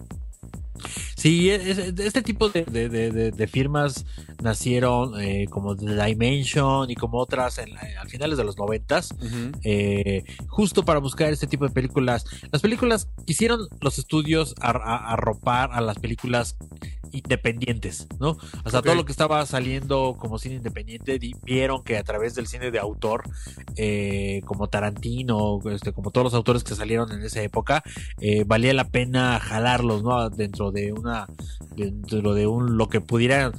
Sí, 1.16 1.50
es- 1.50 1.78
es- 1.78 1.98
este 1.98 2.22
tipo 2.22 2.48
de, 2.48 2.64
de- 2.64 2.88
de- 2.88 3.10
de- 3.10 3.30
de 3.32 3.46
firmas 3.46 4.06
nacieron 4.42 5.20
eh, 5.20 5.46
como 5.50 5.76
The 5.76 6.02
Dimension 6.04 6.90
y 6.90 6.94
como 6.94 7.18
otras 7.18 7.58
en 7.58 7.74
la- 7.74 7.80
a 8.00 8.06
finales 8.06 8.38
de 8.38 8.44
los 8.44 8.56
noventas, 8.56 9.14
eh, 9.62 10.24
justo 10.48 10.84
para 10.84 10.98
buscar 11.00 11.32
este 11.32 11.46
tipo 11.46 11.66
de 11.66 11.72
películas. 11.74 12.24
Las 12.50 12.62
películas 12.62 13.08
quisieron 13.26 13.68
los 13.80 13.98
estudios 13.98 14.54
ar- 14.60 14.80
a- 14.84 15.12
arropar 15.12 15.70
a 15.72 15.80
las 15.80 15.98
películas 15.98 16.56
independientes, 17.12 18.06
¿no? 18.20 18.30
O 18.64 18.70
sea, 18.70 18.82
todo 18.82 18.94
lo 18.94 19.04
que 19.04 19.12
estaba 19.12 19.44
saliendo 19.44 20.16
como 20.18 20.38
cine 20.38 20.54
independiente 20.56 21.18
di- 21.18 21.34
vieron 21.42 21.82
que 21.82 21.96
a 21.96 22.04
través 22.04 22.34
del 22.34 22.46
cine 22.46 22.70
de 22.70 22.78
autor, 22.78 23.24
eh, 23.76 24.42
como 24.46 24.68
Tarantino, 24.68 25.58
este, 25.72 25.92
como 25.92 26.10
todos 26.12 26.24
los 26.26 26.34
autores 26.34 26.62
que 26.64 26.74
salieron 26.74 27.10
en 27.12 27.22
esa 27.22 27.42
época, 27.42 27.82
eh, 28.20 28.44
valía 28.46 28.72
la 28.74 28.84
pena 28.88 29.38
jalarlos, 29.40 30.02
¿no? 30.02 30.30
Dentro 30.30 30.69
de 30.72 30.92
una, 30.92 31.26
dentro 31.76 32.34
de 32.34 32.46
un, 32.46 32.76
lo 32.76 32.88
que 32.88 33.00
pudiera 33.00 33.52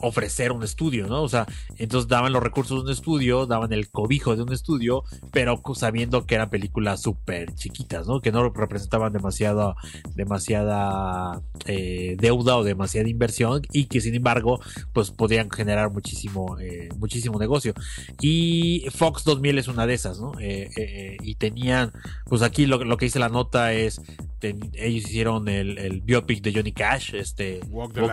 ofrecer 0.00 0.52
un 0.52 0.62
estudio, 0.62 1.06
¿no? 1.06 1.22
O 1.22 1.28
sea, 1.28 1.46
entonces 1.76 2.08
daban 2.08 2.32
los 2.32 2.42
recursos 2.42 2.78
de 2.78 2.84
un 2.84 2.90
estudio, 2.90 3.46
daban 3.46 3.72
el 3.72 3.90
cobijo 3.90 4.34
de 4.36 4.42
un 4.42 4.52
estudio, 4.52 5.04
pero 5.30 5.60
sabiendo 5.74 6.26
que 6.26 6.34
eran 6.34 6.50
películas 6.50 7.02
súper 7.02 7.54
chiquitas, 7.54 8.06
¿no? 8.06 8.20
Que 8.20 8.32
no 8.32 8.48
representaban 8.50 9.12
demasiado, 9.12 9.76
demasiada 10.14 11.42
eh, 11.66 12.16
deuda 12.18 12.56
o 12.56 12.64
demasiada 12.64 13.08
inversión 13.08 13.62
y 13.72 13.86
que 13.86 14.00
sin 14.00 14.14
embargo, 14.14 14.60
pues 14.92 15.10
podían 15.10 15.50
generar 15.50 15.90
muchísimo, 15.90 16.58
eh, 16.58 16.88
muchísimo 16.96 17.38
negocio. 17.38 17.74
Y 18.20 18.86
Fox 18.90 19.24
2000 19.24 19.58
es 19.58 19.68
una 19.68 19.86
de 19.86 19.94
esas, 19.94 20.20
¿no? 20.20 20.32
Eh, 20.40 21.16
y 21.22 21.34
tenían, 21.34 21.92
pues 22.26 22.42
aquí 22.42 22.66
lo, 22.66 22.82
lo 22.84 22.96
que 22.96 23.06
dice 23.06 23.18
la 23.18 23.28
nota 23.28 23.72
es, 23.72 24.00
ten- 24.40 24.70
ellos 24.74 25.04
hicieron 25.04 25.48
el, 25.48 25.78
el 25.78 26.00
biopic 26.00 26.42
de 26.42 26.52
Johnny 26.52 26.72
Cash, 26.72 27.14
este, 27.14 27.60
Walk 27.68 27.92
the 27.94 28.00
Line, 28.00 28.10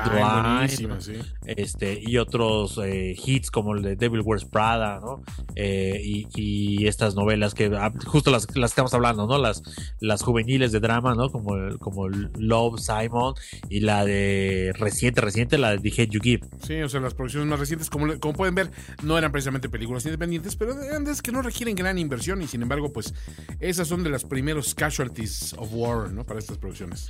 buenísima, 0.51 1.01
sí. 1.01 1.13
este, 1.45 1.99
y 2.01 2.17
otros 2.17 2.79
eh, 2.83 3.15
hits 3.25 3.49
como 3.49 3.73
el 3.73 3.81
de 3.81 3.95
Devil 3.95 4.21
Wears 4.21 4.45
Prada, 4.45 4.99
¿no? 4.99 5.23
Eh, 5.55 5.99
y, 6.03 6.27
y 6.35 6.87
estas 6.87 7.15
novelas 7.15 7.53
que 7.53 7.71
ah, 7.75 7.91
justo 8.05 8.29
las, 8.31 8.43
las 8.55 8.71
que 8.71 8.73
estamos 8.73 8.93
hablando, 8.93 9.25
¿no? 9.27 9.37
Las, 9.39 9.63
las 9.99 10.21
juveniles 10.21 10.71
de 10.71 10.79
drama, 10.79 11.15
¿no? 11.15 11.29
Como, 11.31 11.55
el- 11.55 11.79
como 11.79 12.07
el 12.07 12.29
Love 12.37 12.79
Simon 12.79 13.33
y 13.69 13.79
la 13.79 14.05
de 14.05 14.73
reciente, 14.77 15.21
reciente, 15.21 15.57
la 15.57 15.71
de 15.71 15.79
The 15.79 15.89
Hate 16.03 16.09
You 16.11 16.19
Give. 16.21 16.47
Sí, 16.65 16.81
o 16.81 16.89
sea, 16.89 16.99
las 16.99 17.13
producciones 17.13 17.49
más 17.49 17.59
recientes, 17.59 17.89
como, 17.89 18.19
como 18.19 18.33
pueden 18.33 18.53
ver, 18.55 18.71
no 19.03 19.17
eran 19.17 19.31
precisamente 19.31 19.69
películas 19.69 20.05
independientes, 20.05 20.55
pero 20.55 20.79
eran 20.81 21.03
de 21.03 21.17
que 21.23 21.31
no 21.31 21.41
requieren 21.41 21.75
gran 21.75 21.97
inversión 21.97 22.41
y 22.41 22.47
sin 22.47 22.61
embargo, 22.61 22.91
pues 22.93 23.13
esas 23.59 23.87
son 23.87 24.03
de 24.03 24.09
las 24.09 24.23
primeros 24.23 24.75
casualties 24.75 25.53
of 25.57 25.69
war, 25.73 26.11
¿no? 26.11 26.16
Para 26.25 26.39
estas 26.39 26.58
producciones. 26.58 27.10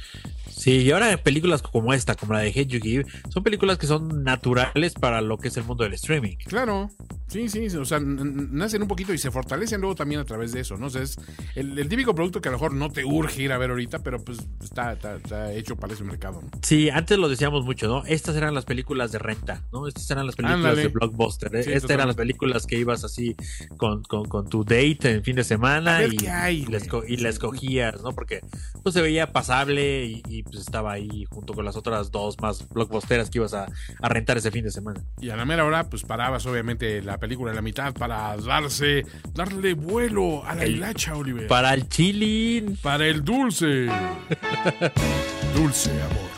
Sí, 0.50 0.78
y 0.84 0.92
ahora 0.92 1.18
películas 1.18 1.62
como 1.62 1.94
esta, 1.94 2.16
como 2.16 2.34
la 2.34 2.40
de 2.40 2.50
Hate 2.50 2.68
You 2.68 2.80
Give, 2.82 3.06
son 3.30 3.44
películas 3.44 3.78
que 3.78 3.88
son 3.88 4.24
naturales 4.24 4.94
para 4.94 5.22
lo 5.22 5.38
que 5.38 5.48
es 5.48 5.58
el 5.58 5.64
mundo 5.64 5.84
del 5.84 5.94
streaming. 5.94 6.36
Claro, 6.46 6.90
sí, 7.28 7.50
sí, 7.50 7.68
o 7.78 7.86
sea, 7.86 8.00
nacen 8.00 8.82
un 8.82 8.88
poquito 8.88 9.14
y 9.14 9.18
se 9.18 9.32
fortalecen 9.32 9.82
luego 9.82 9.96
también 9.96 10.22
a 10.22 10.26
través 10.26 10.52
de 10.52 10.62
eso, 10.62 10.78
¿no? 10.78 10.88
O 10.88 10.90
sea, 10.90 11.02
es 11.02 11.18
el, 11.56 11.78
el 11.78 11.90
típico 11.90 12.14
producto 12.16 12.42
que 12.42 12.50
a 12.50 12.52
lo 12.52 12.58
mejor 12.58 12.74
no 12.74 12.90
te 12.92 13.06
urge 13.06 13.44
ir 13.44 13.52
a 13.52 13.58
ver 13.58 13.70
ahorita, 13.72 14.00
pero 14.00 14.24
pues 14.24 14.40
está, 14.62 14.94
está, 14.94 15.16
está 15.16 15.54
hecho 15.54 15.76
para 15.76 15.94
ese 15.94 16.04
mercado, 16.04 16.42
¿no? 16.42 16.50
Sí, 16.62 16.90
antes 16.90 17.18
lo 17.18 17.30
decíamos 17.30 17.66
mucho, 17.66 17.88
¿no? 17.88 18.04
Estas 18.06 18.36
eran 18.36 18.54
las 18.54 18.66
películas 18.66 19.12
de 19.12 19.20
renta, 19.20 19.64
¿no? 19.72 19.88
Estas 19.88 20.10
eran 20.12 20.26
las 20.26 20.36
películas 20.36 20.58
Ándale. 20.66 20.82
de 20.84 20.88
blockbuster. 20.90 21.56
¿eh? 21.56 21.64
Sí, 21.64 21.72
Estas 21.74 21.92
eran 21.92 22.08
las 22.08 22.16
películas 22.16 22.66
que 22.66 22.78
ibas 22.78 23.04
así 23.04 23.36
con, 23.78 24.04
con, 24.04 24.26
con 24.28 24.50
tu 24.50 24.64
date 24.64 25.12
en 25.12 25.24
fin 25.24 25.36
de 25.36 25.44
semana 25.44 26.04
y, 26.06 26.26
hay, 26.28 26.64
y 26.64 26.66
la, 26.66 26.80
y 27.08 27.18
la 27.18 27.30
escogías, 27.30 28.02
¿no? 28.02 28.12
Porque 28.12 28.42
pues 28.84 28.96
se 28.98 29.04
veía 29.04 29.32
pasable 29.32 30.06
y, 30.06 30.24
y, 30.28 30.42
pues 30.42 30.58
estaba 30.58 30.94
ahí 30.94 31.26
junto 31.30 31.54
con 31.54 31.64
las 31.64 31.76
otras 31.76 32.10
dos 32.10 32.36
más 32.42 32.68
blockbusteras 32.70 33.30
que 33.30 33.38
ibas 33.38 33.54
a, 33.54 33.68
a 34.02 34.10
rentar 34.10 34.38
ese 34.38 34.50
fin 34.50 34.64
de 34.64 34.72
semana. 34.72 35.04
Y 35.22 35.30
a 35.30 35.36
la 35.36 35.46
mera 35.46 35.66
hora, 35.66 35.84
pues 35.88 36.02
parabas 36.02 36.48
obviamente 36.48 37.04
la 37.04 37.20
película 37.20 37.52
a 37.52 37.54
la 37.54 37.62
mitad 37.62 37.94
para 37.94 38.36
darse, 38.38 39.06
darle 39.36 39.76
vuelo 39.76 40.44
a 40.46 40.56
la 40.56 40.64
El- 40.64 40.78
hilacha, 40.78 41.16
Oliver. 41.16 41.46
Para 41.48 41.76
el 41.76 41.88
chilling. 41.88 42.76
Para 42.78 43.06
el 43.06 43.24
dulce. 43.24 43.86
dulce 45.56 45.92
amor. 45.92 46.32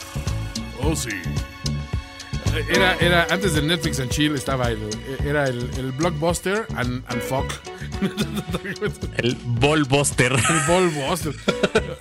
Oh, 0.84 0.96
sí. 0.98 1.12
Era, 2.70 2.96
era, 3.00 3.28
antes 3.30 3.54
del 3.54 3.68
Netflix 3.68 4.00
and 4.00 4.10
Chill 4.10 4.34
estaba 4.36 4.70
el, 4.70 4.80
era 5.26 5.46
el, 5.46 5.70
el 5.78 5.92
Blockbuster 5.92 6.66
and, 6.76 7.04
and 7.08 7.22
Fuck. 7.22 7.46
El 9.18 9.38
Ballbuster. 9.46 10.32
El 10.34 10.68
Ballbuster. 10.68 11.34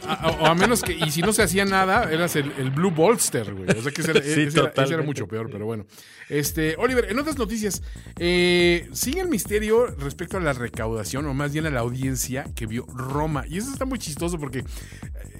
A- 0.07 0.31
O 0.41 0.47
a 0.47 0.55
menos 0.55 0.83
que, 0.83 0.93
y 0.95 1.11
si 1.11 1.21
no 1.23 1.33
se 1.33 1.43
hacía 1.43 1.65
nada, 1.65 2.11
eras 2.11 2.35
el, 2.37 2.53
el 2.59 2.71
Blue 2.71 2.91
Bolster, 2.91 3.53
güey. 3.55 3.69
O 3.79 3.83
sea 3.83 3.93
que 3.93 4.01
ese 4.01 4.11
era, 4.13 4.23
Sí, 4.23 4.29
ese 4.31 4.41
era- 4.41 4.49
ese 4.49 4.59
era 4.61 4.69
totalmente. 4.71 5.07
mucho 5.07 5.27
peor, 5.27 5.49
pero 5.51 5.67
bueno. 5.67 5.87
Este, 6.29 6.77
Oliver, 6.77 7.11
en 7.11 7.19
otras 7.19 7.39
noticias, 7.39 7.83
eh, 8.19 8.89
sigue 8.93 9.21
el 9.21 9.29
misterio 9.29 9.87
respecto 9.87 10.37
a 10.37 10.41
la 10.41 10.53
recaudación, 10.53 11.27
o 11.27 11.35
más 11.35 11.53
bien 11.53 11.67
a 11.67 11.71
la 11.71 11.81
audiencia 11.81 12.45
que 12.55 12.67
vio 12.67 12.85
Roma. 12.87 13.45
Y 13.49 13.59
eso 13.59 13.73
está 13.73 13.85
muy 13.85 13.99
chistoso 13.99 14.39
porque 14.39 14.59
eh, 14.59 14.65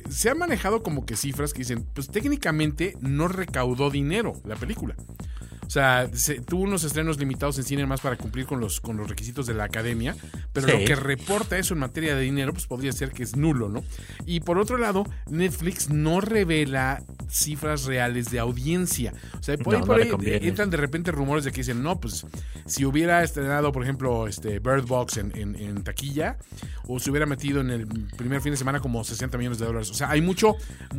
se 0.09 0.31
han 0.31 0.39
manejado 0.39 0.83
como 0.83 1.05
que 1.05 1.17
cifras 1.17 1.53
que 1.53 1.61
dicen, 1.61 1.87
pues 1.95 2.09
técnicamente 2.09 2.97
no 3.01 3.29
recaudó 3.29 3.91
dinero 3.91 4.35
la 4.45 4.57
película. 4.57 4.97
O 5.69 5.71
sea, 5.71 6.09
se- 6.15 6.41
tuvo 6.41 6.63
unos 6.63 6.83
estrenos 6.83 7.19
limitados 7.19 7.59
en 7.59 7.65
cine 7.65 7.85
más 7.85 8.01
para 8.01 8.17
cumplir 8.17 8.47
con 8.47 8.59
los, 8.59 8.81
con 8.81 8.97
los 8.97 9.07
requisitos 9.07 9.47
de 9.47 9.53
la 9.53 9.65
academia, 9.65 10.17
pero 10.55 10.67
Sí. 10.67 10.73
lo 10.73 10.79
que 10.87 10.97
reporta 10.97 11.59
eso 11.59 11.75
en 11.75 11.81
materia 11.81 12.17
de 12.17 12.23
dinero, 12.23 12.55
pues 12.55 12.67
podría 12.67 12.91
ser 12.91 13.13
que 13.13 13.23
es 13.23 13.37
nulo, 13.37 13.69
¿no? 13.69 13.85
Y 14.25 14.41
por 14.41 14.57
otro 14.59 14.79
lado, 14.79 15.05
Netflix 15.31 15.91
no 15.91 16.23
revela 16.23 17.03
cifras 17.29 17.85
reales 17.85 18.31
de 18.31 18.39
audiencia. 18.39 19.13
O 19.39 19.43
sea, 19.43 19.59
por 19.59 19.75
No, 19.75 19.81
ahí, 19.95 20.09
por 20.09 20.21
ahí 20.25 20.39
entran 20.49 20.71
de 20.71 20.79
repente 20.79 21.13
rumores 21.13 21.45
de 21.45 21.53
que 21.53 21.59
dicen, 21.59 21.83
no, 21.83 22.01
pues 22.01 22.25
si 22.65 22.87
hubiera 22.87 23.23
estrenado, 23.23 23.71
por 23.71 23.83
ejemplo, 23.83 24.27
este 24.27 24.61
Bird 24.61 24.87
Box 24.87 25.19
en, 25.19 25.37
en- 25.37 25.55
en 25.55 25.85
taquilla, 25.85 26.39
o 26.89 26.99
se 26.99 27.11
hubiera 27.11 27.27
metido 27.27 27.61
en 27.61 27.71
el 27.71 27.87
primer 28.17 28.41
fin 28.41 28.51
de 28.51 28.57
semana 28.57 28.81
como 28.81 29.05
60 29.05 29.39
millones 29.39 29.59
de 29.61 29.67
dólares. 29.67 29.91
O 29.91 29.95
sea, 29.95 30.11
hay 30.11 30.21
mucho, 30.23 30.57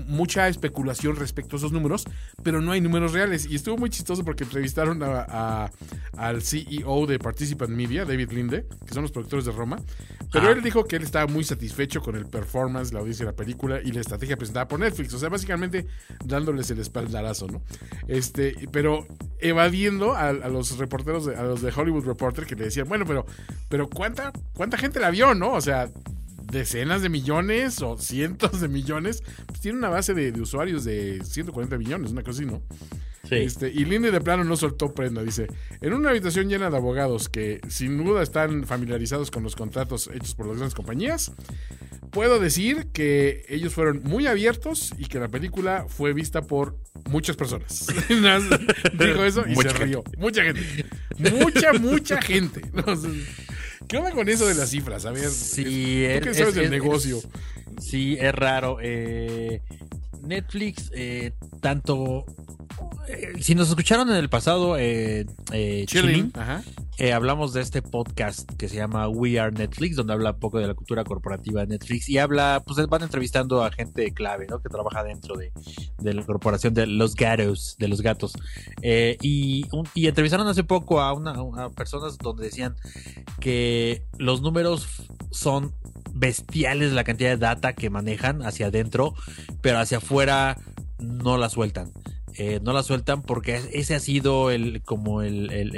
mucha 0.08 0.48
especulación 0.48 1.16
respecto 1.18 1.56
a 1.56 1.58
esos 1.60 1.72
números, 1.72 2.06
pero 2.44 2.62
no 2.62 2.72
hay 2.72 2.80
números 2.80 3.12
reales. 3.12 3.46
Y 3.50 3.56
estuvo 3.56 3.76
muy 3.78 3.90
chistoso 3.90 4.24
porque 4.24 4.44
entrevistaron 4.46 5.04
a, 5.04 5.26
a- 5.28 5.72
al 6.16 6.42
CEO 6.42 7.06
de 7.08 7.18
Participant 7.20 7.72
Media, 7.72 8.06
David 8.06 8.32
Linde, 8.32 8.66
que 8.86 8.94
son 8.94 9.02
los 9.04 9.12
productores 9.12 9.46
de 9.46 9.52
Roma. 9.52 9.80
Pero 10.32 10.48
Ah. 10.48 10.52
él 10.52 10.62
dijo 10.62 10.86
que 10.86 10.96
él 10.98 11.04
estaba 11.04 11.26
muy 11.28 11.44
satisfecho 11.44 12.02
con 12.02 12.16
el 12.16 12.26
performance, 12.28 12.94
la 12.94 13.00
audiencia 13.00 13.26
de 13.26 13.32
la 13.32 13.36
película 13.36 13.82
y 13.84 13.92
la 13.92 14.02
estrategia 14.02 14.38
presentada 14.38 14.68
por 14.68 14.80
Netflix. 14.80 15.14
O 15.16 15.20
sea, 15.20 15.30
básicamente 15.30 15.88
dándoles 16.24 16.70
el 16.70 16.80
espaldarazo, 16.80 17.48
¿no? 17.48 17.62
Este, 18.08 18.54
pero 18.72 19.08
evadiendo 19.40 20.14
a, 20.14 20.30
a 20.30 20.34
los 20.50 20.78
reporteros, 20.78 21.26
de- 21.26 21.36
a 21.36 21.44
los 21.44 21.62
de 21.62 21.72
Hollywood 21.76 22.06
Reporter 22.06 22.46
que 22.46 22.56
le 22.56 22.66
decían, 22.66 22.88
bueno, 22.88 23.06
pero, 23.06 23.26
pero 23.70 23.90
¿cuánta, 23.90 24.32
cuánta 24.54 24.78
gente 24.78 25.00
la 25.00 25.10
vio, 25.10 25.34
no? 25.34 25.54
O 25.54 25.62
sea, 25.62 25.79
decenas 26.52 27.02
de 27.02 27.10
millones 27.10 27.82
o 27.82 27.98
cientos 27.98 28.60
de 28.62 28.68
millones. 28.68 29.24
Pues 29.48 29.62
tiene 29.62 29.78
una 29.78 29.90
base 29.90 30.14
de, 30.14 30.32
de 30.32 30.42
usuarios 30.42 30.84
de 30.84 31.22
140 31.24 31.78
millones, 31.78 32.12
una 32.12 32.24
cosa 32.24 32.42
así, 32.42 32.46
¿no? 32.46 32.62
Sí. 33.28 33.36
Este, 33.36 33.70
y 33.70 33.86
Linde 33.86 34.10
de 34.12 34.22
plano 34.22 34.44
no 34.44 34.58
soltó 34.58 34.94
prenda. 34.94 35.22
Dice: 35.24 35.48
En 35.82 35.94
una 35.94 36.10
habitación 36.10 36.50
llena 36.50 36.70
de 36.72 36.78
abogados 36.78 37.30
que 37.30 37.60
sin 37.68 38.04
duda 38.04 38.24
están 38.24 38.66
familiarizados 38.66 39.30
con 39.30 39.44
los 39.44 39.56
contratos 39.56 40.10
hechos 40.14 40.34
por 40.34 40.48
las 40.48 40.56
grandes 40.58 40.74
compañías, 40.74 41.32
puedo 42.10 42.40
decir 42.40 42.88
que 42.92 43.46
ellos 43.50 43.74
fueron 43.74 44.02
muy 44.04 44.26
abiertos 44.26 44.94
y 44.98 45.06
que 45.06 45.20
la 45.20 45.28
película 45.28 45.86
fue 45.88 46.14
vista 46.14 46.42
por 46.42 46.78
muchas 47.10 47.36
personas. 47.36 47.86
Dijo 48.10 49.24
eso 49.24 49.44
y 49.48 49.54
Mucha 49.54 49.70
se 49.70 49.76
gente. 49.78 49.86
rió. 49.86 50.04
Mucha 50.18 50.44
gente. 50.44 50.86
Mucha, 51.20 51.74
mucha 51.74 52.22
gente. 52.22 52.62
Sea, 52.72 53.59
¿Qué 53.90 53.98
onda 53.98 54.12
con 54.12 54.30
eso 54.30 54.46
de 54.48 54.54
las 54.54 54.70
cifras? 54.70 55.06
A 55.06 55.12
ver, 55.12 55.28
Sí, 55.32 55.64
¿tú 55.64 55.70
qué 56.24 56.30
es- 56.30 56.38
sabes 56.38 56.50
es- 56.50 56.56
del 56.62 56.70
negocio? 56.70 57.20
Sí, 57.80 58.18
es 58.20 58.34
raro. 58.34 58.78
Eh, 58.82 59.62
Netflix, 60.22 60.92
eh, 60.94 61.34
tanto. 61.62 62.26
eh, 63.08 63.34
si 63.42 63.56
nos 63.56 63.70
escucharon 63.70 64.10
en 64.10 64.16
el 64.18 64.30
pasado, 64.30 64.78
eh, 64.78 65.26
eh, 65.54 65.86
Chilling. 65.88 66.32
Chilling, 66.32 66.34
Ajá. 66.36 66.64
hablamos 67.14 67.54
de 67.54 67.62
este 67.62 67.82
podcast 67.82 68.50
que 68.58 68.68
se 68.68 68.76
llama 68.76 69.08
We 69.08 69.40
Are 69.40 69.52
Netflix, 69.52 69.96
donde 69.96 70.12
habla 70.14 70.32
un 70.32 70.40
poco 70.40 70.60
de 70.60 70.68
la 70.68 70.74
cultura 70.74 71.04
corporativa 71.06 71.62
de 71.62 71.68
Netflix 71.68 72.10
y 72.10 72.18
habla, 72.18 72.62
pues 72.66 72.86
van 72.88 73.02
entrevistando 73.04 73.64
a 73.64 73.72
gente 73.72 74.14
clave, 74.14 74.46
¿no? 74.50 74.60
Que 74.62 74.68
trabaja 74.70 75.04
dentro 75.04 75.36
de, 75.38 75.52
de 76.00 76.14
la 76.14 76.24
corporación 76.26 76.74
de 76.74 76.86
los 76.88 77.16
gatos, 77.16 77.78
de 77.80 77.88
los 77.88 78.02
gatos. 78.02 78.34
Eh, 78.82 79.18
y, 79.22 79.66
un- 79.72 79.88
y 79.96 80.08
entrevistaron 80.08 80.48
hace 80.48 80.64
poco 80.66 81.00
a, 81.00 81.14
una, 81.14 81.32
a 81.64 81.70
personas 81.70 82.18
donde 82.18 82.44
decían 82.44 82.76
que 83.40 84.04
los 84.18 84.42
números 84.42 84.88
son 85.32 85.74
bestiales 86.14 86.92
la 86.94 87.04
cantidad 87.04 87.30
de 87.30 87.38
data 87.38 87.74
que 87.74 87.90
manejan 87.90 88.42
hacia 88.44 88.68
adentro, 88.68 89.14
pero 89.62 89.80
hacia 89.80 89.98
afuera 89.98 90.58
no 91.00 91.38
la 91.38 91.50
sueltan. 91.50 91.92
Eh, 92.38 92.60
no 92.64 92.74
la 92.74 92.84
sueltan 92.84 93.22
porque 93.22 93.60
ese 93.74 93.96
ha 93.96 94.00
sido 94.00 94.52
el 94.52 94.82
como 94.84 95.22
el, 95.22 95.52
el- 95.52 95.76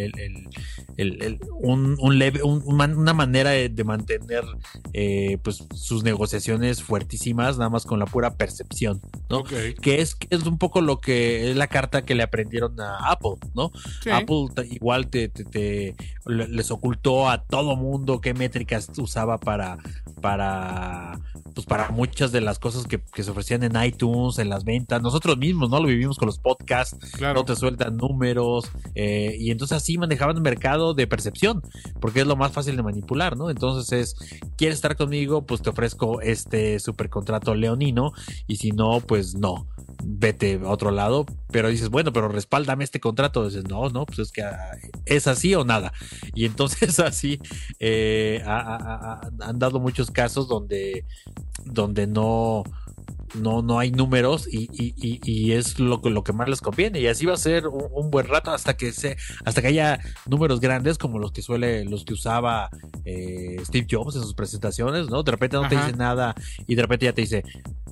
el- 0.98 1.40
un, 1.62 1.96
un 2.00 2.20
leve- 2.20 2.44
un- 2.44 2.64
una 2.68 3.14
manera 3.14 3.52
de, 3.52 3.70
de 3.70 3.84
mantener 3.84 4.44
eh, 4.94 5.38
pues 5.44 5.64
sus 5.74 6.04
negociaciones 6.04 6.84
fuertísimas 6.84 7.58
nada 7.58 7.70
más 7.70 7.86
con 7.86 7.98
la 8.00 8.06
pura 8.06 8.36
percepción 8.36 9.02
¿no? 9.30 9.44
Que 9.44 10.02
es, 10.02 10.18
es 10.30 10.44
un 10.46 10.58
poco 10.58 10.82
lo 10.82 11.00
que 11.00 11.50
es 11.52 11.58
la 11.58 11.68
carta 11.68 12.04
que 12.04 12.14
le 12.16 12.24
aprendieron 12.24 12.80
a 12.80 12.98
Apple 13.12 13.36
no 13.56 13.72
Sí. 14.04 14.10
Apple 14.12 14.48
igual 14.70 15.08
te, 15.08 15.30
te- 15.30 15.46
te- 15.46 15.96
le- 16.26 16.48
les 16.48 16.70
ocultó 16.72 17.30
a 17.30 17.44
todo 17.44 17.76
mundo 17.76 18.22
qué 18.22 18.34
métricas 18.34 18.90
usaba 18.98 19.38
para 19.40 19.78
para 20.22 21.20
pues 21.56 21.66
para 21.66 21.90
muchas 21.90 22.32
de 22.32 22.42
las 22.42 22.60
cosas 22.60 22.86
que, 22.88 23.00
que 23.14 23.24
se 23.24 23.32
ofrecían 23.32 23.64
en 23.64 23.82
iTunes, 23.84 24.40
en 24.40 24.50
las 24.50 24.64
ventas, 24.64 25.02
nosotros 25.02 25.38
mismos, 25.38 25.70
¿no? 25.70 25.80
Lo 25.80 25.88
vivimos 25.88 26.18
con 26.18 26.28
los 26.28 26.38
podcasts, 26.42 26.98
Claro. 27.14 27.40
no 27.40 27.46
te 27.46 27.56
sueltan 27.56 27.98
números, 27.98 28.70
eh, 28.96 29.36
y 29.40 29.52
entonces 29.52 29.78
así 29.78 29.98
manejaban 29.98 30.36
el 30.36 30.42
mercado 30.42 30.94
de 30.94 31.08
percepción, 31.08 31.62
porque 32.00 32.22
es 32.22 32.28
lo 32.28 32.36
más 32.36 32.52
fácil 32.52 32.76
de 32.76 32.84
manipular, 32.84 33.38
¿no? 33.38 33.50
Entonces 33.50 33.92
es, 33.92 34.40
¿quieres 34.58 34.76
estar 34.78 34.96
conmigo? 34.96 35.46
Pues 35.46 35.62
te 35.62 35.70
ofrezco 35.70 36.22
este 36.22 36.80
super 36.80 37.10
contrato 37.10 37.56
leonino, 37.56 38.12
y 38.48 38.58
si 38.58 38.72
no, 38.72 39.00
pues 39.02 39.36
no, 39.36 39.68
vete 40.04 40.60
a 40.64 40.70
otro 40.70 40.92
lado, 40.92 41.26
pero 41.52 41.70
dices, 41.70 41.90
bueno, 41.90 42.12
pero 42.14 42.28
respáldame 42.28 42.84
este 42.84 43.00
contrato, 43.00 43.46
dices, 43.46 43.66
no, 43.68 43.90
no, 43.90 44.06
pues 44.06 44.20
es 44.20 44.32
que 44.32 44.42
ah, 44.44 44.72
es 45.06 45.28
así 45.28 45.54
o 45.56 45.64
nada. 45.64 45.94
Y 46.34 46.46
entonces 46.46 47.00
así 47.00 47.40
eh, 47.80 48.42
ha- 48.46 48.60
ha- 48.76 48.76
ha- 49.14 49.22
han 49.48 49.60
dado 49.60 49.80
muchos 49.80 50.10
casos 50.12 50.48
donde, 50.48 51.06
donde 51.66 52.08
no, 52.08 52.64
no, 53.34 53.62
no 53.62 53.80
hay 53.80 53.92
números 53.92 54.48
y, 54.52 54.70
y- 54.74 54.94
y- 54.98 55.20
y 55.24 55.52
es 55.54 55.80
lo, 55.80 56.02
que- 56.02 56.10
lo 56.10 56.24
que 56.24 56.34
más 56.34 56.50
les 56.50 56.62
conviene. 56.62 57.00
Y 57.00 57.08
así 57.08 57.26
va 57.26 57.34
a 57.34 57.38
ser 57.38 57.68
un, 57.68 57.86
un 57.92 58.12
buen 58.12 58.28
rato 58.28 58.52
hasta 58.52 58.76
que 58.76 58.92
se, 58.92 59.18
hasta 59.46 59.62
que 59.62 59.68
haya 59.68 60.00
números 60.28 60.60
grandes 60.60 60.98
como 60.98 61.20
los 61.20 61.32
que 61.32 61.42
suele, 61.42 61.86
los 61.86 62.04
que 62.06 62.14
usaba 62.14 62.70
eh, 63.06 63.58
Steve 63.66 63.88
Jobs 63.90 64.16
en 64.16 64.22
sus 64.24 64.34
presentaciones, 64.34 65.10
¿no? 65.10 65.24
De 65.24 65.32
repente 65.32 65.58
no 65.58 65.68
te 65.68 65.76
dice 65.76 65.94
nada 65.98 66.36
y 66.68 66.76
de 66.76 66.82
repente 66.82 67.06
ya 67.06 67.14
te 67.14 67.22
dice, 67.22 67.44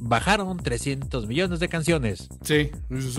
bajaron 0.02 0.58
300 0.58 1.28
millones 1.28 1.60
de 1.60 1.68
canciones. 1.70 2.30
Sí. 2.44 2.70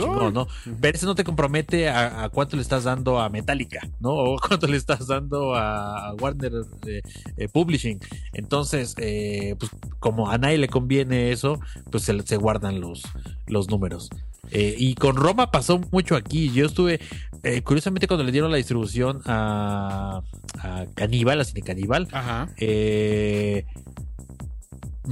"Oh". 0.01 0.31
¿no? 0.31 0.47
Pero 0.81 0.97
eso 0.97 1.07
no 1.07 1.15
te 1.15 1.25
compromete 1.25 1.89
a, 1.89 2.25
a 2.25 2.29
cuánto 2.29 2.57
le 2.57 2.63
estás 2.63 2.85
dando 2.85 3.21
a 3.21 3.29
Metallica, 3.29 3.81
¿no? 4.01 4.11
O 4.11 4.37
cuánto 4.49 4.67
le 4.67 4.77
estás 4.77 5.07
dando 5.07 5.55
a 5.55 6.15
Warner 6.21 6.53
eh, 6.87 7.03
eh, 7.37 7.49
Publishing. 7.49 7.99
Entonces, 8.33 8.95
eh, 8.99 9.57
pues 9.59 9.71
como 9.99 10.31
a 10.31 10.39
nadie 10.39 10.59
le 10.59 10.69
conviene 10.69 11.31
eso, 11.33 11.59
pues 11.91 12.09
se, 12.13 12.27
se 12.27 12.37
guardan 12.37 12.81
los, 12.81 13.03
los 13.47 13.69
números. 13.69 14.09
Eh, 14.53 14.75
y 14.77 14.95
con 14.95 15.17
Roma 15.17 15.51
pasó 15.51 15.81
mucho 15.93 16.17
aquí. 16.17 16.51
Yo 16.53 16.67
estuve, 16.67 16.99
eh, 17.45 17.63
curiosamente, 17.63 18.09
cuando 18.09 18.25
le 18.25 18.33
dieron 18.33 18.51
la 18.51 18.57
distribución 18.57 19.21
a, 19.27 20.23
a 20.59 20.87
Caníbal, 20.95 21.41
a 21.41 21.45
Cine 21.45 21.63
Caníbal, 21.63 22.09
Ajá. 22.11 22.49
eh, 22.59 23.65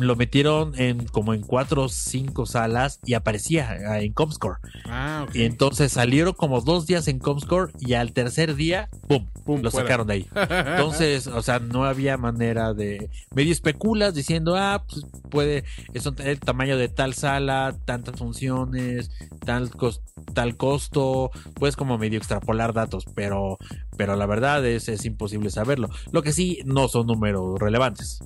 lo 0.01 0.16
metieron 0.16 0.72
en 0.80 1.07
como 1.07 1.34
en 1.34 1.42
cuatro 1.42 1.84
o 1.84 1.88
cinco 1.88 2.46
salas 2.46 3.01
y 3.05 3.14
aparecía 3.14 3.76
eh, 3.99 4.05
en 4.05 4.12
Comscore. 4.12 4.59
Ah, 4.86 5.24
ok. 5.28 5.34
Y 5.34 5.42
entonces 5.44 5.92
salieron 5.92 6.32
como 6.34 6.61
dos 6.61 6.86
días 6.86 7.09
en 7.09 7.18
Comscore 7.18 7.72
y 7.80 7.94
al 7.94 8.12
tercer 8.12 8.55
día, 8.55 8.88
¡pum! 9.09 9.26
Pum, 9.44 9.62
lo 9.62 9.70
fuera. 9.70 9.86
sacaron 9.86 10.07
de 10.07 10.12
ahí. 10.14 10.26
Entonces, 10.34 11.26
o 11.26 11.40
sea, 11.40 11.59
no 11.59 11.84
había 11.84 12.18
manera 12.18 12.74
de. 12.74 13.09
Medio 13.34 13.51
especulas 13.53 14.14
diciendo, 14.14 14.57
ah, 14.57 14.84
pues 14.86 15.07
puede. 15.30 15.64
Es 15.94 16.05
el 16.07 16.38
tamaño 16.40 16.76
de 16.76 16.88
tal 16.88 17.14
sala, 17.14 17.74
tantas 17.86 18.16
funciones, 18.16 19.11
tal, 19.46 19.70
cos- 19.70 20.03
tal 20.34 20.57
costo. 20.59 21.30
Puedes 21.55 21.76
como 21.76 21.96
medio 21.96 22.18
extrapolar 22.18 22.74
datos, 22.74 23.05
pero, 23.14 23.57
pero 23.96 24.16
la 24.16 24.26
verdad 24.26 24.64
es, 24.66 24.88
es 24.90 25.05
imposible 25.07 25.49
saberlo. 25.51 25.88
Lo 26.12 26.22
que 26.22 26.32
sí 26.32 26.61
no 26.66 26.88
son 26.88 27.07
números 27.07 27.59
relevantes. 27.59 28.20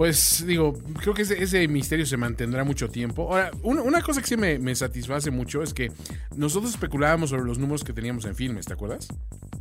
Pues 0.00 0.46
digo, 0.46 0.72
creo 0.98 1.12
que 1.12 1.20
ese, 1.20 1.42
ese 1.42 1.68
misterio 1.68 2.06
se 2.06 2.16
mantendrá 2.16 2.64
mucho 2.64 2.88
tiempo. 2.88 3.24
Ahora, 3.30 3.50
una, 3.62 3.82
una 3.82 4.00
cosa 4.00 4.22
que 4.22 4.26
sí 4.28 4.34
me, 4.34 4.58
me 4.58 4.74
satisface 4.74 5.30
mucho 5.30 5.62
es 5.62 5.74
que 5.74 5.92
nosotros 6.34 6.70
especulábamos 6.72 7.28
sobre 7.28 7.44
los 7.44 7.58
números 7.58 7.84
que 7.84 7.92
teníamos 7.92 8.24
en 8.24 8.34
filmes, 8.34 8.64
¿te 8.64 8.72
acuerdas? 8.72 9.08